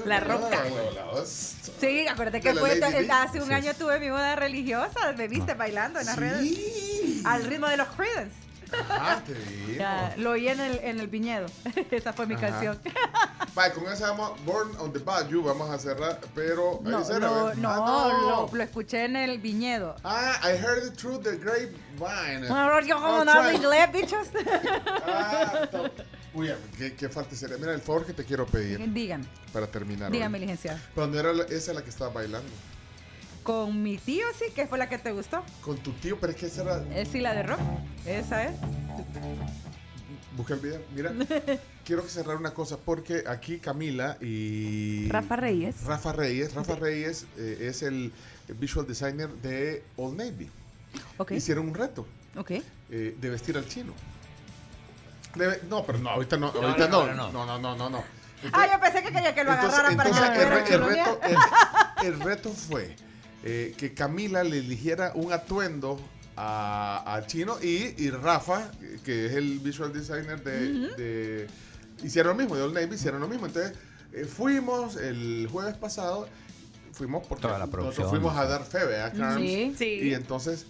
La 0.06 0.20
roca. 0.20 0.64
Sí, 1.80 2.08
acuérdate 2.08 2.42
que 2.42 2.54
fue 2.54 2.80
hace 3.12 3.42
un 3.42 3.48
Sí. 3.48 3.54
año 3.54 3.74
tuve 3.78 4.00
mi 4.00 4.10
boda 4.10 4.36
religiosa, 4.36 5.14
me 5.18 5.28
viste 5.28 5.54
bailando 5.54 6.00
en 6.00 6.06
las 6.06 6.16
redes 6.16 6.42
Sí. 6.42 7.22
al 7.26 7.44
ritmo 7.46 7.68
de 7.68 7.78
los 7.78 7.88
Creedence. 7.90 8.36
Ah, 8.90 9.22
te 9.26 9.34
digo. 9.34 9.80
Ya, 9.80 10.14
lo 10.18 10.32
oí 10.32 10.48
en 10.48 10.60
el, 10.60 10.80
en 10.84 11.00
el 11.00 11.08
viñedo. 11.08 11.48
Esa 11.92 12.14
fue 12.14 12.26
mi 12.26 12.36
Ajá. 12.36 12.48
canción. 12.50 12.80
Vale, 13.56 13.74
con 13.74 13.88
esa 13.92 14.10
vamos, 14.12 14.44
Born 14.44 14.76
on 14.80 14.92
the 14.92 15.00
Bayou, 15.00 15.42
vamos 15.42 15.70
a 15.70 15.78
cerrar, 15.80 16.20
pero... 16.34 16.80
No, 16.84 17.00
lo, 17.00 17.56
no, 17.56 17.70
Ah, 17.70 18.10
Lo, 18.22 18.50
lo 18.54 18.64
escuché 18.64 19.06
en 19.06 19.16
el 19.16 19.40
viñedo. 19.40 19.96
Ah, 20.04 20.38
I 20.44 20.58
heard 20.58 20.86
it 20.86 20.98
through 20.98 21.22
the 21.24 21.38
grapevine. 21.38 22.46
Ahora 22.50 22.82
yo 22.86 22.96
como 23.00 23.24
no 23.24 23.32
hablo 23.32 23.54
inglés, 23.54 23.90
bichos. 23.94 24.28
Ah, 25.08 25.70
Uy, 26.34 26.52
qué, 26.78 26.94
qué 26.96 27.08
falta 27.08 27.34
sería. 27.34 27.58
Mira, 27.58 27.74
el 27.74 27.80
favor 27.82 28.06
que 28.06 28.12
te 28.12 28.26
quiero 28.26 28.46
pedir 28.46 28.78
Dígame, 28.92 29.24
para 29.54 29.68
terminar. 29.68 30.12
dígame, 30.12 30.38
licenciado. 30.38 30.78
Cuando 30.94 31.18
era 31.18 31.32
esa 31.50 31.72
la 31.72 31.82
que 31.82 31.90
estaba 31.90 32.12
bailando. 32.12 32.52
Con 33.46 33.84
mi 33.84 33.98
tío, 34.00 34.26
sí, 34.40 34.46
que 34.56 34.66
fue 34.66 34.80
la 34.80 34.90
que 34.90 34.98
te 34.98 35.12
gustó. 35.12 35.44
Con 35.62 35.78
tu 35.78 35.92
tío, 35.94 36.20
pero 36.20 36.32
es 36.34 36.38
que 36.40 36.48
esa 36.48 36.64
era... 36.64 36.84
Es 36.96 37.10
sí, 37.10 37.20
la 37.20 37.32
de 37.36 37.44
rock. 37.44 37.60
Esa 38.04 38.46
es. 38.46 38.52
Busca 40.36 40.56
el 40.56 40.60
video. 40.62 40.82
Mira, 40.96 41.14
quiero 41.86 42.02
cerrar 42.10 42.38
una 42.38 42.56
cosa 42.56 42.78
porque 42.78 43.24
aquí 43.28 43.60
Camila 43.60 44.18
y... 44.20 45.08
Rafa 45.10 45.36
Reyes. 45.36 45.84
Rafa 45.84 46.12
Reyes. 46.14 46.56
Rafa 46.56 46.74
Reyes 46.74 47.28
eh, 47.38 47.68
es 47.70 47.84
el 47.84 48.12
visual 48.48 48.88
designer 48.88 49.30
de 49.30 49.84
Old 49.98 50.18
Navy. 50.18 50.50
Ok. 51.18 51.34
Hicieron 51.34 51.68
un 51.68 51.76
reto 51.76 52.08
Ok. 52.38 52.50
eh, 52.90 53.16
de 53.22 53.30
vestir 53.30 53.56
al 53.58 53.68
chino. 53.68 53.94
Debe- 55.36 55.62
no, 55.70 55.86
pero 55.86 56.00
no, 56.00 56.10
ahorita 56.10 56.36
no, 56.38 56.52
No, 56.52 56.62
ahorita 56.68 56.88
no, 56.88 57.06
no, 57.06 57.14
no, 57.14 57.32
no, 57.32 57.46
no, 57.46 57.60
no, 57.60 57.76
no, 57.76 57.90
no. 57.92 58.04
Ah, 58.54 58.68
yo 58.74 58.80
pensé 58.82 59.04
que 59.04 59.12
quería 59.12 59.36
que 59.36 59.44
lo 59.44 59.52
Entonces, 59.54 59.80
agarraran 59.80 59.98
para 59.98 60.10
entonces 60.10 60.32
que 60.36 60.44
el, 60.44 60.50
lo 60.50 60.56
re- 60.56 60.62
el 60.62 60.68
chironeara. 60.68 61.12
reto, 61.12 62.02
el- 62.02 62.08
el 62.08 62.20
reto 62.22 62.50
fue 62.52 62.96
eh, 63.46 63.74
que 63.78 63.94
Camila 63.94 64.44
le 64.44 64.58
eligiera 64.60 65.12
un 65.16 65.32
atuendo 65.32 66.00
a, 66.36 67.16
a 67.16 67.26
Chino 67.28 67.58
y, 67.62 67.94
y 67.98 68.10
Rafa, 68.10 68.72
que 69.06 69.28
es 69.28 69.34
el 69.34 69.60
visual 69.60 69.94
designer 69.94 70.44
de, 70.44 70.70
de- 70.98 71.48
Hicieron 72.04 72.36
lo 72.36 72.44
mismo, 72.44 72.58
de 72.58 72.62
Old 72.64 72.74
Navy 72.74 72.96
hicieron 72.96 73.22
lo 73.22 73.28
mismo. 73.30 73.46
Entonces, 73.46 73.74
eh, 74.12 74.26
fuimos 74.26 74.98
el 74.98 75.48
jueves 75.50 75.76
pasado, 75.78 76.28
fuimos 76.92 77.26
porque 77.26 77.44
Toda 77.44 77.54
la 77.58 77.66
nosotros 77.68 77.96
producción. 77.96 78.10
fuimos 78.10 78.36
a 78.38 78.46
dar 78.46 78.66
fe, 78.66 78.80
¿verdad, 78.86 79.14
Carms? 79.18 79.40
Sí. 79.42 79.74
Sí. 79.78 79.86
Y 80.04 80.14
entonces 80.14 80.66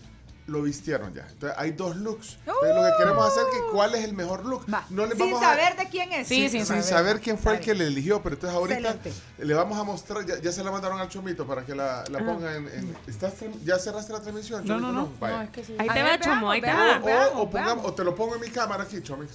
lo 0.48 0.62
vistieron 0.62 1.14
ya. 1.14 1.26
Entonces 1.30 1.58
hay 1.58 1.72
dos 1.72 1.96
looks. 1.96 2.38
Entonces, 2.46 2.76
lo 2.76 2.84
que 2.84 2.92
queremos 3.00 3.28
hacer 3.28 3.44
es 3.52 3.56
que 3.56 3.62
cuál 3.72 3.96
es 3.96 4.04
el 4.04 4.14
mejor 4.14 4.46
look. 4.46 4.66
Va. 4.72 4.86
No 4.92 5.06
le 5.08 5.16
Sin 5.16 5.32
vamos 5.32 5.42
a- 5.42 5.46
saber 5.50 5.76
de 5.76 5.90
quién 5.90 6.12
es. 6.14 6.28
Sí, 6.28 6.36
sin, 6.42 6.50
sin 6.52 6.60
sin 6.60 6.68
saber. 6.68 6.84
saber 6.84 7.20
quién 7.22 7.38
fue 7.40 7.54
el 7.56 7.60
que 7.62 7.74
le 7.74 7.88
eligió, 7.88 8.22
pero 8.22 8.36
entonces 8.36 8.56
ahorita 8.56 8.80
Excelente. 8.92 9.14
le 9.40 9.54
vamos 9.56 9.78
a 9.80 9.84
mostrar, 9.84 10.26
ya, 10.26 10.40
ya 10.40 10.52
se 10.52 10.64
la 10.64 10.70
mandaron 10.72 11.00
al 11.00 11.10
Chomito 11.10 11.48
para 11.48 11.66
que 11.66 11.74
la, 11.74 12.04
la 12.12 12.20
ponga 12.20 12.56
en... 12.56 12.68
en- 12.68 12.98
¿estás 13.08 13.34
¿Ya 13.64 13.80
cerraste 13.80 14.14
la 14.14 14.22
transmisión? 14.22 14.62
No, 14.66 14.76
Chomito? 14.76 14.92
no, 14.92 15.10
no. 15.20 15.42
Es 15.42 15.50
que 15.50 15.64
sí. 15.64 15.76
Ahí 15.80 15.88
te 15.90 16.04
va, 16.04 16.20
Chomo, 16.20 16.52
ahí 16.52 16.62
te 16.62 16.68
va. 16.72 17.02
o, 17.04 17.88
o 17.88 17.94
te 17.94 18.04
lo 18.04 18.14
pongo 18.14 18.36
en 18.36 18.42
mi 18.42 18.50
cámara 18.50 18.84
aquí, 18.84 19.02
Chomix. 19.02 19.32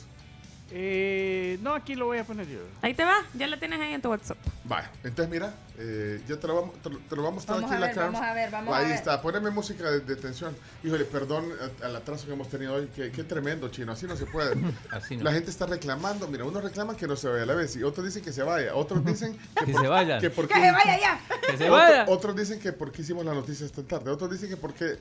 Eh, 0.72 1.58
no, 1.62 1.74
aquí 1.74 1.94
lo 1.94 2.06
voy 2.06 2.18
a 2.18 2.24
poner 2.24 2.46
yo. 2.48 2.60
Ahí 2.82 2.94
te 2.94 3.04
va, 3.04 3.18
ya 3.34 3.46
la 3.48 3.58
tienes 3.58 3.80
ahí 3.80 3.92
en 3.92 4.00
tu 4.00 4.08
WhatsApp. 4.08 4.38
Vaya, 4.64 4.90
entonces 5.02 5.28
mira, 5.28 5.52
eh, 5.78 6.20
ya 6.28 6.36
te 6.38 6.46
lo, 6.46 6.54
vamos, 6.62 6.80
te, 6.80 6.90
lo, 6.90 6.98
te 6.98 7.16
lo 7.16 7.22
vamos 7.24 7.48
a 7.48 7.54
mostrar 7.54 7.56
Vamos 7.60 7.70
aquí 7.70 7.74
a 7.74 7.76
en 7.76 7.80
la 7.80 7.86
ver, 7.88 7.96
cámara. 7.96 8.12
vamos 8.12 8.30
a 8.30 8.34
ver, 8.34 8.50
vamos 8.50 8.74
a 8.74 8.78
Ahí 8.78 8.86
ver. 8.86 8.94
está, 8.94 9.20
poneme 9.22 9.50
música 9.50 9.90
de, 9.90 10.00
de 10.00 10.16
tensión. 10.16 10.56
Híjole, 10.84 11.04
perdón 11.06 11.46
a- 11.82 11.86
al 11.86 11.96
atraso 11.96 12.26
que 12.26 12.32
hemos 12.34 12.48
tenido 12.48 12.74
hoy, 12.74 12.88
qué, 12.94 13.10
qué 13.10 13.24
tremendo, 13.24 13.68
chino, 13.68 13.90
así 13.92 14.06
no 14.06 14.16
se 14.16 14.26
puede. 14.26 14.54
Así 14.92 15.16
no. 15.16 15.24
La 15.24 15.32
gente 15.32 15.50
está 15.50 15.66
reclamando, 15.66 16.28
mira, 16.28 16.44
unos 16.44 16.62
reclaman 16.62 16.94
que 16.96 17.06
no 17.08 17.16
se 17.16 17.28
vaya 17.28 17.42
a 17.42 17.46
la 17.46 17.54
vez 17.54 17.74
y 17.76 17.82
otros 17.82 18.06
dicen 18.06 18.22
que 18.22 18.32
se 18.32 18.42
vaya, 18.44 18.74
otros 18.74 19.04
dicen 19.04 19.36
que, 19.58 19.64
Que 19.66 19.72
por- 19.72 19.80
se 19.82 19.88
vayan. 19.88 20.20
que 20.20 20.30
porque 20.30 20.54
Que 20.54 20.60
se 20.60 20.70
vaya 20.72 21.00
ya. 21.00 21.20
Que 21.48 21.56
se 21.56 21.64
Otro- 21.64 21.72
vaya. 21.72 22.04
otros 22.08 22.36
dicen 22.36 22.60
que 22.60 22.72
porque 22.72 23.02
hicimos 23.02 23.24
las 23.24 23.34
noticias 23.34 23.72
tan 23.72 23.86
tarde, 23.86 24.10
otros 24.10 24.30
dicen 24.30 24.48
que 24.48 24.56
porque 24.56 24.98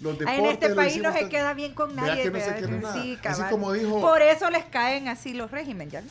los 0.00 0.18
deportes 0.18 0.38
En 0.38 0.46
este 0.46 0.68
país 0.74 0.96
no 1.02 1.12
se 1.12 1.28
queda 1.28 1.54
bien 1.54 1.74
con 1.74 1.94
nadie. 1.96 2.22
que 2.24 2.30
no 2.30 2.38
se 2.38 2.44
¿verdad? 2.50 2.58
queda 2.68 2.80
nada. 2.80 3.02
Sí, 3.02 3.18
Así 3.24 3.42
como 3.50 3.72
dijo- 3.72 4.00
Por 4.00 4.22
eso 4.22 4.50
les 4.50 4.64
caen 4.66 5.08
así 5.08 5.32
los 5.34 5.50
regímenes, 5.50 5.92
¿ya? 5.92 6.02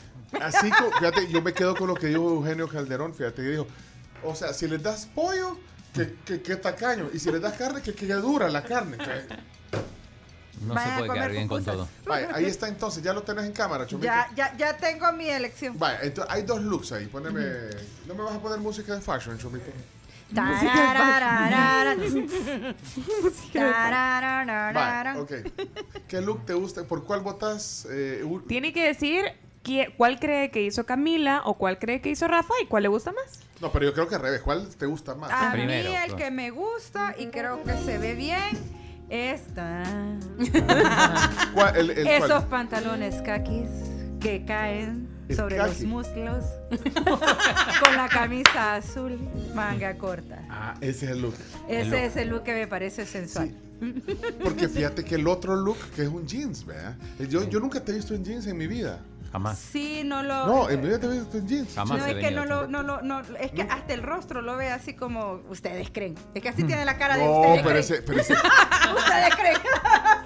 Así, 0.41 0.69
fíjate, 0.99 1.27
yo 1.29 1.41
me 1.41 1.53
quedo 1.53 1.75
con 1.75 1.87
lo 1.87 1.95
que 1.95 2.07
dijo 2.07 2.21
Eugenio 2.29 2.67
Calderón, 2.67 3.13
fíjate, 3.13 3.41
que 3.41 3.49
dijo, 3.49 3.67
o 4.23 4.33
sea, 4.35 4.53
si 4.53 4.67
les 4.67 4.81
das 4.81 5.05
pollo, 5.05 5.57
que, 5.93 6.13
que, 6.25 6.41
que 6.41 6.55
tacaño, 6.57 7.09
y 7.13 7.19
si 7.19 7.31
les 7.31 7.41
das 7.41 7.53
carne, 7.53 7.81
que 7.81 7.93
quede 7.93 8.15
dura 8.15 8.49
la 8.49 8.63
carne. 8.63 8.97
que- 8.97 9.55
No 10.61 10.73
Vayan 10.73 10.91
se 10.91 10.97
puede 11.05 11.13
quedar 11.13 11.31
bien 11.31 11.47
con 11.47 11.63
todo. 11.63 11.87
Vaya, 12.05 12.29
ahí 12.33 12.45
está 12.45 12.67
entonces, 12.67 13.03
ya 13.03 13.13
lo 13.13 13.21
tenés 13.23 13.45
en 13.45 13.51
cámara, 13.51 13.85
Chomito. 13.85 14.05
Ya, 14.07 14.29
ya, 14.35 14.55
ya 14.57 14.75
tengo 14.77 15.11
mi 15.13 15.29
elección. 15.29 15.77
Vaya, 15.77 15.99
entonces 16.01 16.33
hay 16.33 16.43
dos 16.43 16.61
looks 16.61 16.91
ahí, 16.93 17.05
poneme, 17.07 17.41
¿no 18.07 18.15
me 18.15 18.23
vas 18.23 18.35
a 18.35 18.39
poner 18.39 18.59
música 18.59 18.95
de 18.95 19.01
fashion, 19.01 19.37
Chomito? 19.37 19.65
Tarararara. 20.33 21.95
ok. 25.19 25.31
¿Qué 26.07 26.21
look 26.21 26.45
te 26.45 26.53
gusta? 26.53 26.83
¿Por 26.83 27.03
cuál 27.03 27.21
votas? 27.21 27.87
Eh, 27.89 28.23
Tiene 28.47 28.73
que 28.73 28.83
decir 28.87 29.25
qué- 29.63 29.93
cuál 29.97 30.19
cree 30.19 30.51
que 30.51 30.61
hizo 30.63 30.85
Camila 30.85 31.41
o 31.45 31.55
cuál 31.55 31.79
cree 31.79 32.01
que 32.01 32.09
hizo 32.09 32.27
Rafa 32.27 32.53
y 32.61 32.65
cuál 32.67 32.83
le 32.83 32.89
gusta 32.89 33.11
más. 33.11 33.39
no, 33.61 33.71
pero 33.71 33.85
yo 33.85 33.93
creo 33.93 34.07
que 34.07 34.15
al 34.15 34.21
revés, 34.21 34.41
¿cuál 34.41 34.67
te 34.75 34.85
gusta 34.85 35.15
más? 35.15 35.31
A 35.31 35.51
Primero, 35.51 35.89
mí 35.89 35.95
el 35.95 36.03
claro. 36.05 36.15
que 36.17 36.31
me 36.31 36.49
gusta 36.51 37.15
y 37.17 37.27
creo 37.27 37.63
que 37.63 37.73
se 37.85 37.97
ve 37.97 38.15
bien 38.15 38.57
esta. 39.09 39.83
¿Cuál- 41.53 41.75
el- 41.77 41.89
el- 41.91 42.07
Esos 42.07 42.29
cuál? 42.29 42.47
pantalones 42.47 43.21
kakis 43.21 43.69
que 44.19 44.43
caen 44.45 45.07
Sobre 45.33 45.57
los 45.57 45.81
muslos, 45.81 46.45
con 47.83 47.95
la 47.95 48.07
camisa 48.09 48.75
azul, 48.75 49.17
manga 49.53 49.97
corta. 49.97 50.43
Ah, 50.49 50.73
ese 50.81 51.05
es 51.05 51.11
el 51.11 51.21
look. 51.21 51.35
Ese 51.67 52.05
es 52.05 52.15
el 52.17 52.29
look 52.29 52.43
que 52.43 52.53
me 52.53 52.67
parece 52.67 53.05
sensual. 53.05 53.51
Porque 54.43 54.69
fíjate 54.69 55.03
que 55.03 55.15
el 55.15 55.27
otro 55.27 55.55
look, 55.55 55.77
que 55.95 56.03
es 56.03 56.07
un 56.07 56.27
jeans, 56.27 56.65
¿verdad? 56.65 56.95
Yo, 57.29 57.47
yo 57.49 57.59
nunca 57.59 57.81
te 57.83 57.91
he 57.91 57.95
visto 57.95 58.13
en 58.13 58.23
jeans 58.23 58.45
en 58.47 58.57
mi 58.57 58.67
vida. 58.67 58.99
Jamás. 59.31 59.57
Sí, 59.59 60.03
no 60.05 60.23
lo. 60.23 60.45
No, 60.47 60.69
en 60.69 60.79
mi 60.81 60.87
vida 60.87 60.99
te 60.99 61.07
he 61.07 61.09
visto 61.09 61.37
en 61.37 61.47
jeans. 61.47 61.73
Jamás 61.75 61.97
no, 61.99 62.05
es 62.05 62.15
que 62.15 62.31
no 62.31 62.45
lo, 62.45 62.67
no 62.67 62.83
lo, 62.83 63.01
no, 63.01 63.19
es 63.37 63.51
que 63.51 63.63
hasta 63.63 63.93
el 63.93 64.01
rostro 64.01 64.41
lo 64.41 64.55
ve 64.55 64.69
así 64.69 64.93
como 64.93 65.41
ustedes 65.49 65.89
creen. 65.91 66.15
Es 66.33 66.41
que 66.41 66.47
así 66.49 66.63
tiene 66.63 66.85
la 66.85 66.97
cara 66.97 67.17
de. 67.17 67.25
No, 67.25 67.39
ustedes 67.41 67.57
pero 67.57 67.69
creen. 67.69 67.79
ese, 67.79 68.01
pero 68.01 68.21
ese- 68.21 68.33
ustedes 68.95 69.35
creen. 69.35 69.57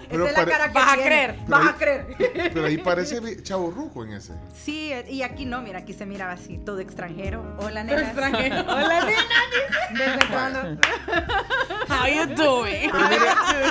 Pero 0.09 0.25
Esa 0.25 0.41
es 0.41 0.47
la 0.47 0.51
cara 0.51 0.67
que 0.69 0.73
Vas 0.73 0.87
a 0.87 0.93
tiene. 0.95 1.09
creer. 1.09 1.35
Pero 1.35 1.47
Vas 1.49 1.61
ahí- 1.61 1.67
a 1.69 1.73
creer. 1.75 2.51
pero 2.53 2.65
ahí 2.65 2.77
parece 2.79 3.43
chavo 3.43 3.69
ruco 3.71 4.03
en 4.03 4.13
ese. 4.13 4.33
Sí, 4.55 4.91
y 5.07 5.21
aquí 5.21 5.45
no, 5.45 5.61
mira, 5.61 5.79
aquí 5.79 5.93
se 5.93 6.05
miraba 6.05 6.31
así, 6.33 6.57
todo 6.57 6.79
extranjero. 6.79 7.43
Hola, 7.59 7.83
nena. 7.83 8.01
extranjero. 8.01 8.55
Hola, 8.67 9.05
nena. 9.05 9.21
Desde 9.91 10.27
cuando. 10.27 10.81
How 11.89 12.07
you 12.07 12.35
doing? 12.35 12.89
Pero 12.91 13.09
mira, 13.09 13.68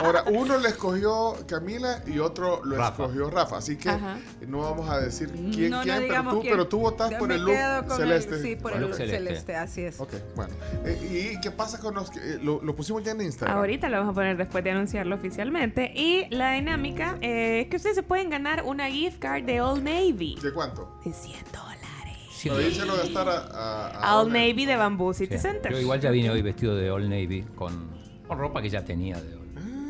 ahora 0.00 0.24
uno 0.26 0.58
le 0.58 0.68
escogió 0.68 1.34
Camila 1.46 2.02
y 2.06 2.18
otro 2.18 2.64
lo 2.64 2.76
Rafa. 2.76 3.04
escogió 3.04 3.30
Rafa. 3.30 3.56
Así 3.58 3.76
que 3.76 3.88
Ajá. 3.90 4.18
no 4.46 4.58
vamos 4.58 4.88
a 4.88 4.98
decir 5.00 5.30
quién, 5.52 5.70
no, 5.70 5.78
no 5.78 5.82
quién, 5.82 5.94
pero 5.96 6.06
digamos 6.06 6.34
tú, 6.34 6.40
quién. 6.40 6.52
pero 6.52 6.68
tú 6.68 6.78
votas 6.80 7.14
por 7.14 7.32
el 7.32 7.42
look 7.44 7.92
celeste. 7.96 8.34
El, 8.36 8.42
sí, 8.42 8.56
por 8.56 8.72
el 8.72 8.80
Look 8.80 8.90
look 8.90 8.96
celeste. 8.98 9.16
celeste. 9.26 9.56
así 9.56 9.82
es. 9.82 10.00
Ok, 10.00 10.12
bueno. 10.36 10.52
Eh, 10.84 11.32
¿Y 11.34 11.40
qué 11.40 11.50
pasa 11.50 11.78
con 11.80 11.94
los 11.94 12.10
que 12.10 12.18
eh, 12.18 12.38
lo, 12.42 12.60
lo 12.62 12.74
pusimos 12.76 13.02
ya 13.02 13.12
en 13.12 13.20
Instagram? 13.22 13.56
Ahorita 13.56 13.88
lo 13.88 13.98
vamos 13.98 14.12
a 14.12 14.14
poner 14.14 14.36
después 14.36 14.62
de 14.64 14.70
anunciarlo 14.70 15.14
oficialmente. 15.14 15.92
Y 15.94 16.26
la 16.30 16.52
dinámica 16.52 17.16
eh, 17.20 17.62
es 17.62 17.68
que 17.68 17.76
ustedes 17.76 17.96
se 17.96 18.02
pueden 18.02 18.30
ganar 18.30 18.62
una 18.64 18.88
gift 18.90 19.18
card 19.18 19.44
de 19.44 19.60
Old 19.60 19.82
Navy. 19.84 20.36
¿De 20.42 20.52
cuánto? 20.52 20.98
De 21.04 21.12
100 21.12 21.44
dólares. 21.52 21.80
Pero 22.42 22.58
díselo 22.58 22.94
gastar 22.96 23.26
a, 23.26 23.38
a, 23.38 23.88
a 24.02 24.20
Old 24.20 24.30
Navy 24.32 24.66
de 24.66 24.76
Bamboo 24.76 25.14
City 25.14 25.36
Sí. 25.36 25.40
Center. 25.40 25.72
Yo 25.72 25.78
igual 25.78 25.98
ya 26.00 26.10
vine 26.10 26.28
hoy 26.28 26.42
vestido 26.42 26.76
de 26.76 26.90
Old 26.90 27.08
Navy 27.08 27.42
con, 27.54 27.93
con 28.26 28.38
ropa 28.38 28.62
que 28.62 28.70
ya 28.70 28.84
tenía 28.84 29.20
de 29.20 29.34
Old 29.36 29.44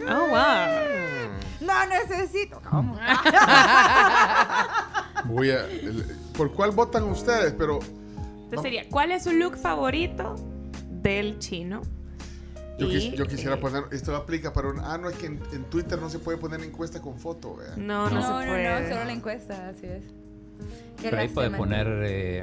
Oh, 0.06 0.26
wow. 0.28 1.30
No 1.60 1.86
necesito. 1.86 2.60
¿Cómo? 2.70 2.94
Voy 5.24 5.50
a, 5.50 5.66
¿Por 6.36 6.52
cuál 6.52 6.72
votan 6.72 7.04
ustedes? 7.04 7.54
Pero 7.56 7.78
Entonces 7.78 8.62
sería, 8.62 8.84
¿cuál 8.90 9.12
es 9.12 9.24
su 9.24 9.32
look 9.32 9.56
favorito 9.56 10.36
del 10.90 11.38
chino? 11.38 11.80
yo, 12.78 12.88
quis- 12.88 13.14
Y, 13.14 13.16
yo 13.16 13.26
quisiera 13.26 13.54
eh, 13.54 13.58
poner, 13.58 13.84
esto 13.92 14.14
aplica 14.14 14.52
para 14.52 14.68
un, 14.68 14.80
ah, 14.80 14.98
no, 14.98 15.08
es 15.08 15.16
que 15.16 15.26
en, 15.26 15.40
en 15.52 15.64
Twitter 15.64 15.98
no 15.98 16.10
se 16.10 16.18
puede 16.18 16.36
poner 16.38 16.60
encuesta 16.62 17.00
con 17.00 17.18
foto. 17.18 17.56
No, 17.76 18.10
no, 18.10 18.10
No, 18.10 18.10
no, 18.10 18.20
se 18.40 18.46
no, 18.46 18.52
puede. 18.52 18.88
solo 18.92 19.04
la 19.04 19.12
encuesta, 19.12 19.68
así 19.68 19.86
es. 19.86 20.02
Pero 21.00 21.18
ahí 21.18 21.28
puede 21.28 21.50
poner 21.50 21.86
eh, 22.04 22.42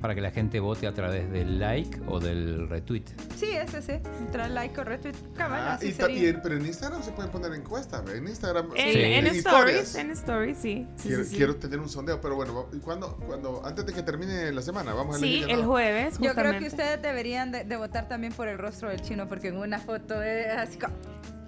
para 0.00 0.14
que 0.14 0.20
la 0.20 0.30
gente 0.30 0.60
vote 0.60 0.86
a 0.86 0.94
través 0.94 1.30
del 1.30 1.58
like 1.58 2.00
o 2.06 2.20
del 2.20 2.68
retweet. 2.68 3.04
Sí, 3.36 3.46
ese 3.50 3.82
sí. 3.82 3.92
Trae 4.32 4.48
like 4.48 4.80
o 4.80 4.84
retweet. 4.84 5.14
Cabal, 5.36 5.60
Ah, 5.62 5.72
así 5.74 5.88
y 5.88 5.92
ta- 5.92 6.06
sería. 6.06 6.22
y 6.22 6.26
en- 6.26 6.40
pero 6.42 6.56
en 6.56 6.66
Instagram 6.66 7.02
se 7.02 7.12
puede 7.12 7.28
poner 7.28 7.52
encuesta, 7.54 8.00
¿ve? 8.02 8.18
En 8.18 8.28
Instagram. 8.28 8.68
En, 8.76 8.92
Sí. 8.92 8.98
en 9.00 9.26
en 9.26 9.36
stories, 9.36 9.94
en 9.96 10.10
stories, 10.12 10.58
sí. 10.58 10.86
Sí, 10.96 11.08
quiero, 11.08 11.24
sí, 11.24 11.30
sí. 11.30 11.36
quiero 11.36 11.56
tener 11.56 11.80
un 11.80 11.88
sondeo, 11.88 12.20
pero 12.20 12.36
bueno, 12.36 12.66
¿y 12.72 12.78
cuándo, 12.78 13.16
cuándo, 13.26 13.62
antes 13.64 13.86
de 13.86 13.92
que 13.92 14.02
termine 14.02 14.52
la 14.52 14.62
semana, 14.62 14.94
vamos 14.94 15.16
a 15.16 15.18
Sí, 15.18 15.42
el 15.48 15.64
jueves, 15.64 16.18
Yo 16.20 16.34
creo 16.34 16.58
que 16.58 16.66
ustedes 16.68 17.00
deberían 17.02 17.50
de, 17.52 17.64
de 17.64 17.76
votar 17.76 18.08
también 18.08 18.32
por 18.32 18.48
el 18.48 18.58
rostro 18.58 18.88
del 18.90 19.00
chino, 19.02 19.28
porque 19.28 19.48
en 19.48 19.56
una 19.58 19.78
foto 19.78 20.22
es 20.22 20.46
así 20.56 20.78
como... 20.78 20.94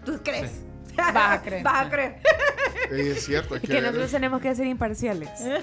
¿Tú 0.04 0.18
crees? 0.24 0.62
Vas 0.96 1.38
a 1.38 1.42
creer. 1.42 1.62
Vas 1.62 1.86
a 1.86 1.90
creer. 1.90 2.16
Es 2.90 3.24
cierto, 3.24 3.54
es 3.54 3.60
que, 3.60 3.68
que 3.68 3.80
nosotros 3.80 4.10
tenemos 4.10 4.42
que 4.42 4.54
ser 4.54 4.66
imparciales. 4.66 5.30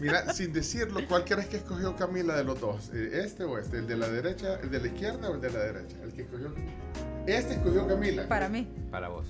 mira, 0.00 0.32
sin 0.32 0.52
decirlo, 0.52 1.00
¿cuál 1.08 1.24
crees 1.24 1.46
que 1.46 1.58
escogió 1.58 1.94
Camila 1.96 2.36
de 2.36 2.44
los 2.44 2.60
dos? 2.60 2.90
Eh, 2.92 3.22
¿Este 3.24 3.44
o 3.44 3.58
este? 3.58 3.78
¿El 3.78 3.86
de 3.86 3.96
la 3.96 4.08
derecha, 4.08 4.58
el 4.62 4.70
de 4.70 4.80
la 4.80 4.86
izquierda 4.88 5.30
o 5.30 5.34
el 5.34 5.40
de 5.40 5.50
la 5.50 5.58
derecha? 5.60 5.96
El 6.02 6.12
que 6.12 6.22
escogió. 6.22 6.52
Este 7.26 7.54
escogió 7.54 7.86
Camila. 7.86 8.28
Para 8.28 8.48
mí. 8.48 8.68
Para 8.90 9.08
vos. 9.08 9.26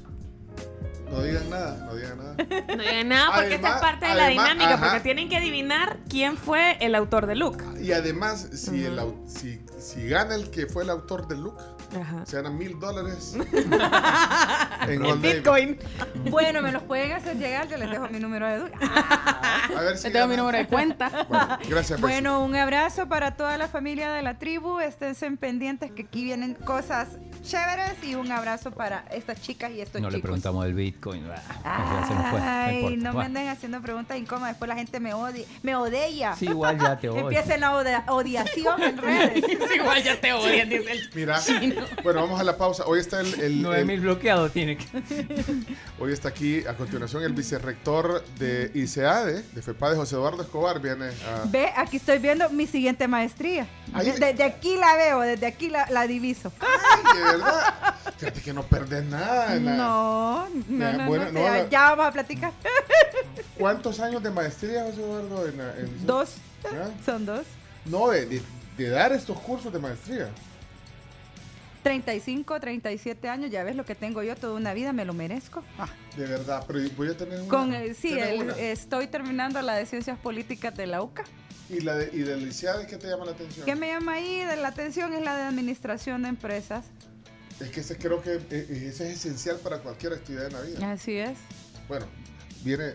No 1.10 1.22
digan 1.22 1.48
nada, 1.50 1.86
no 1.86 1.94
digan 1.94 2.18
nada. 2.18 2.36
No 2.76 2.82
digan 2.82 3.08
nada 3.08 3.36
porque 3.36 3.54
esta 3.54 3.76
es 3.76 3.80
parte 3.80 4.06
de 4.06 4.14
la 4.14 4.28
dinámica, 4.28 4.74
ajá. 4.74 4.86
porque 4.86 5.00
tienen 5.00 5.28
que 5.28 5.36
adivinar 5.36 5.98
quién 6.08 6.36
fue 6.36 6.76
el 6.80 6.94
autor 6.94 7.26
del 7.26 7.40
look. 7.40 7.62
Y 7.80 7.92
además, 7.92 8.48
si, 8.52 8.84
el, 8.84 9.00
si, 9.26 9.60
si 9.78 10.08
gana 10.08 10.34
el 10.34 10.50
que 10.50 10.66
fue 10.66 10.82
el 10.82 10.90
autor 10.90 11.28
del 11.28 11.42
look, 11.42 11.58
Ajá. 12.00 12.26
se 12.26 12.36
ganan 12.36 12.58
mil 12.58 12.78
dólares 12.78 13.36
en. 14.88 15.22
Bitcoin. 15.22 15.78
Bueno, 16.30 16.62
me 16.62 16.72
los 16.72 16.82
pueden 16.82 17.12
hacer 17.12 17.36
llegar, 17.36 17.68
yo 17.68 17.76
les 17.76 17.90
dejo 17.90 18.08
mi 18.08 18.18
número 18.18 18.46
de 18.46 18.58
duda. 18.58 18.70
A 19.76 19.80
ver 19.82 19.98
si 19.98 20.08
mi 20.08 20.36
número 20.36 20.58
de 20.58 20.66
cuenta. 20.66 21.10
Bueno, 21.28 21.58
gracias, 21.68 22.00
Bessie. 22.00 22.00
Bueno, 22.00 22.44
un 22.44 22.54
abrazo 22.54 23.08
para 23.08 23.36
toda 23.36 23.58
la 23.58 23.68
familia 23.68 24.12
de 24.12 24.22
la 24.22 24.38
tribu. 24.38 24.78
Esténse 24.80 25.30
pendientes 25.32 25.90
que 25.92 26.02
aquí 26.02 26.24
vienen 26.24 26.54
cosas 26.54 27.18
chéveres 27.46 27.92
y 28.02 28.14
un 28.14 28.30
abrazo 28.30 28.70
para 28.70 29.04
estas 29.12 29.40
chicas 29.40 29.70
y 29.72 29.80
estos 29.80 30.00
No 30.00 30.08
le 30.10 30.16
chicos. 30.16 30.22
preguntamos 30.28 30.64
del 30.64 30.74
Bitcoin. 30.74 31.24
Fue. 31.24 31.34
No 31.34 32.40
Ay, 32.42 32.76
importa. 32.76 32.96
no 32.96 33.12
me 33.18 33.24
anden 33.24 33.48
haciendo 33.48 33.80
preguntas 33.80 34.18
incómodas, 34.18 34.52
después 34.52 34.68
la 34.68 34.74
gente 34.76 35.00
me 35.00 35.14
odia, 35.14 35.44
me 35.62 35.74
odia. 35.76 36.34
Sí, 36.36 36.46
igual 36.46 36.78
ya 36.78 36.96
te 36.98 37.08
odio. 37.10 37.20
Empieza 37.22 37.56
la 37.56 37.72
odia- 37.74 38.04
odiación 38.08 38.82
en 38.82 38.98
redes. 38.98 39.44
Igual 39.76 40.02
ya 40.02 40.20
te 40.20 40.32
odian, 40.32 40.68
dice 40.68 40.90
el 40.92 41.10
Mira, 41.14 41.38
bueno, 42.02 42.22
vamos 42.22 42.40
a 42.40 42.44
la 42.44 42.56
pausa. 42.56 42.84
Hoy 42.86 43.00
está 43.00 43.20
el, 43.20 43.40
el- 43.40 43.62
9000 43.62 43.90
el- 43.94 44.00
bloqueados 44.00 44.52
tiene 44.52 44.76
que. 44.76 44.86
hoy 45.98 46.12
está 46.12 46.28
aquí 46.28 46.64
a 46.66 46.74
continuación 46.74 47.22
el 47.22 47.32
vicerrector 47.32 48.24
de 48.38 48.70
ICEADE, 48.74 49.42
de 49.52 49.62
FEPADE, 49.62 49.96
José 49.96 50.14
Eduardo 50.16 50.42
Escobar, 50.42 50.80
viene 50.80 51.06
a... 51.06 51.44
Ve, 51.46 51.70
aquí 51.76 51.96
estoy 51.98 52.18
viendo 52.18 52.48
mi 52.50 52.66
siguiente 52.66 53.06
maestría. 53.08 53.66
Ahí- 53.92 54.10
Desde 54.12 54.42
aquí 54.44 54.76
la 54.76 54.94
veo, 54.96 55.20
desde 55.20 55.46
aquí 55.46 55.68
la, 55.68 55.88
la 55.90 56.06
diviso. 56.06 56.52
Ay, 56.60 57.35
verdad. 57.36 57.94
Fíjate 58.18 58.40
que 58.40 58.52
no 58.52 58.62
perdés 58.62 59.04
nada. 59.04 59.54
la- 59.56 59.76
No, 59.76 60.48
no, 60.68 60.78
Ya, 60.78 60.92
no, 60.94 61.06
bueno, 61.06 61.24
no, 61.26 61.32
no, 61.32 61.40
ya, 61.40 61.50
la- 61.50 61.68
ya 61.68 61.90
vamos 61.90 62.06
a 62.06 62.12
platicar. 62.12 62.52
¿Cuántos 63.58 64.00
años 64.00 64.22
de 64.22 64.30
maestría, 64.30 64.84
José 64.84 65.00
Eduardo? 65.02 65.46
En, 65.48 65.58
la- 65.58 65.76
en- 65.78 66.06
Dos, 66.06 66.36
son 67.04 67.26
dos. 67.26 67.44
No, 67.84 68.08
de, 68.10 68.26
de- 68.26 68.42
de 68.76 68.88
dar 68.90 69.12
estos 69.12 69.38
cursos 69.40 69.72
de 69.72 69.78
maestría. 69.78 70.28
35, 71.82 72.58
37 72.58 73.28
años, 73.28 73.48
ya 73.50 73.62
ves 73.62 73.76
lo 73.76 73.84
que 73.84 73.94
tengo 73.94 74.20
yo 74.22 74.34
toda 74.34 74.54
una 74.54 74.74
vida, 74.74 74.92
me 74.92 75.04
lo 75.04 75.12
merezco. 75.14 75.62
Ah, 75.78 75.88
De 76.16 76.26
verdad, 76.26 76.64
pero 76.66 76.80
voy 76.96 77.08
a 77.10 77.16
tener 77.16 77.38
una. 77.40 77.48
Con 77.48 77.72
el, 77.74 77.94
sí, 77.94 78.08
¿Tienes 78.08 78.28
el- 78.30 78.42
una? 78.42 78.58
estoy 78.58 79.06
terminando 79.06 79.62
la 79.62 79.74
de 79.76 79.86
Ciencias 79.86 80.18
Políticas 80.18 80.74
de 80.76 80.88
la 80.88 81.00
UCA. 81.02 81.22
¿Y, 81.70 81.80
la 81.80 81.94
de, 81.94 82.10
y 82.12 82.22
ICEADE 82.48 82.86
qué 82.86 82.96
te 82.96 83.06
llama 83.08 83.24
la 83.24 83.32
atención? 83.32 83.64
¿Qué 83.66 83.74
me 83.76 83.88
llama 83.88 84.14
ahí? 84.14 84.44
De 84.44 84.56
la 84.56 84.68
atención 84.68 85.12
es 85.14 85.22
la 85.22 85.36
de 85.36 85.42
Administración 85.44 86.22
de 86.22 86.28
Empresas. 86.30 86.84
Es 87.60 87.70
que 87.70 87.80
ese 87.80 87.96
creo 87.96 88.22
que 88.22 88.34
eh, 88.34 88.42
eh, 88.50 88.86
ese 88.88 89.10
es 89.10 89.18
esencial 89.18 89.56
para 89.56 89.78
cualquier 89.78 90.12
actividad 90.12 90.46
en 90.46 90.52
la 90.52 90.60
vida. 90.60 90.92
Así 90.92 91.16
es. 91.16 91.38
Bueno, 91.88 92.06
viene. 92.62 92.94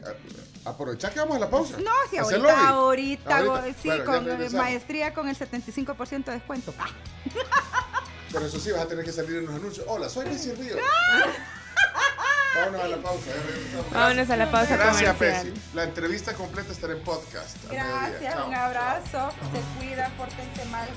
aprovechar 0.66 1.12
que 1.14 1.20
vamos 1.20 1.38
a 1.38 1.40
la 1.40 1.50
pausa. 1.50 1.78
No, 1.78 1.92
si 2.10 2.18
ahorita, 2.18 2.68
ahorita, 2.70 3.64
sí, 3.82 3.90
Bueno, 3.90 4.06
con 4.06 4.56
maestría 4.56 5.14
con 5.14 5.28
el 5.28 5.38
75% 5.38 6.26
de 6.26 6.32
descuento. 6.34 6.74
Ah, 6.78 6.90
Pero 8.32 8.46
eso 8.46 8.60
sí, 8.60 8.72
vas 8.72 8.82
a 8.82 8.88
tener 8.88 9.04
que 9.04 9.12
salir 9.12 9.38
en 9.38 9.46
los 9.46 9.56
anuncios. 9.56 9.86
Hola, 9.90 10.08
soy 10.10 10.26
Bessie 10.26 10.54
Río. 10.54 10.76
Vámonos 12.56 12.82
a 12.82 12.88
la 12.88 12.98
pausa. 12.98 13.26
ya. 13.28 14.00
Vámonos 14.00 14.30
a 14.30 14.38
la 14.38 14.52
pausa 14.52 14.78
Gracias. 14.78 15.46
La 15.74 15.84
entrevista 15.84 16.34
completa 16.34 16.72
estará 16.72 16.94
en 16.94 17.04
podcast. 17.04 17.58
Gracias, 17.70 18.34
Chao. 18.34 18.48
un 18.48 18.54
abrazo. 18.54 19.32
Se 19.52 19.80
cuidan, 19.80 20.12
pórtense 20.14 20.66
mal. 20.66 20.88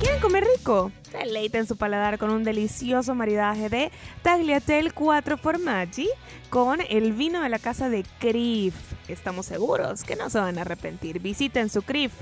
¿Quieren 0.01 0.19
comer 0.23 0.45
rico? 0.57 0.91
Deleiten 1.13 1.67
su 1.67 1.77
paladar 1.77 2.17
con 2.17 2.31
un 2.31 2.43
delicioso 2.43 3.15
maridaje 3.15 3.69
de 3.69 3.93
Tagliatelle 4.23 4.93
4 4.93 5.37
Formaggi 5.37 6.09
con 6.49 6.81
el 6.89 7.13
vino 7.13 7.43
de 7.43 7.51
la 7.51 7.59
casa 7.59 7.91
de 7.91 8.07
Crif. 8.19 8.75
Estamos 9.09 9.45
seguros 9.45 10.03
que 10.03 10.17
no 10.17 10.31
se 10.31 10.41
van 10.41 10.57
a 10.57 10.63
arrepentir. 10.63 11.21
Visiten 11.21 11.69
su 11.69 11.83
Crif 11.83 12.13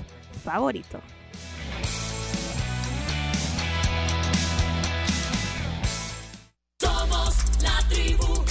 favorito. 0.43 0.99
Somos 6.81 7.61
la 7.61 7.87
tribu, 7.87 8.43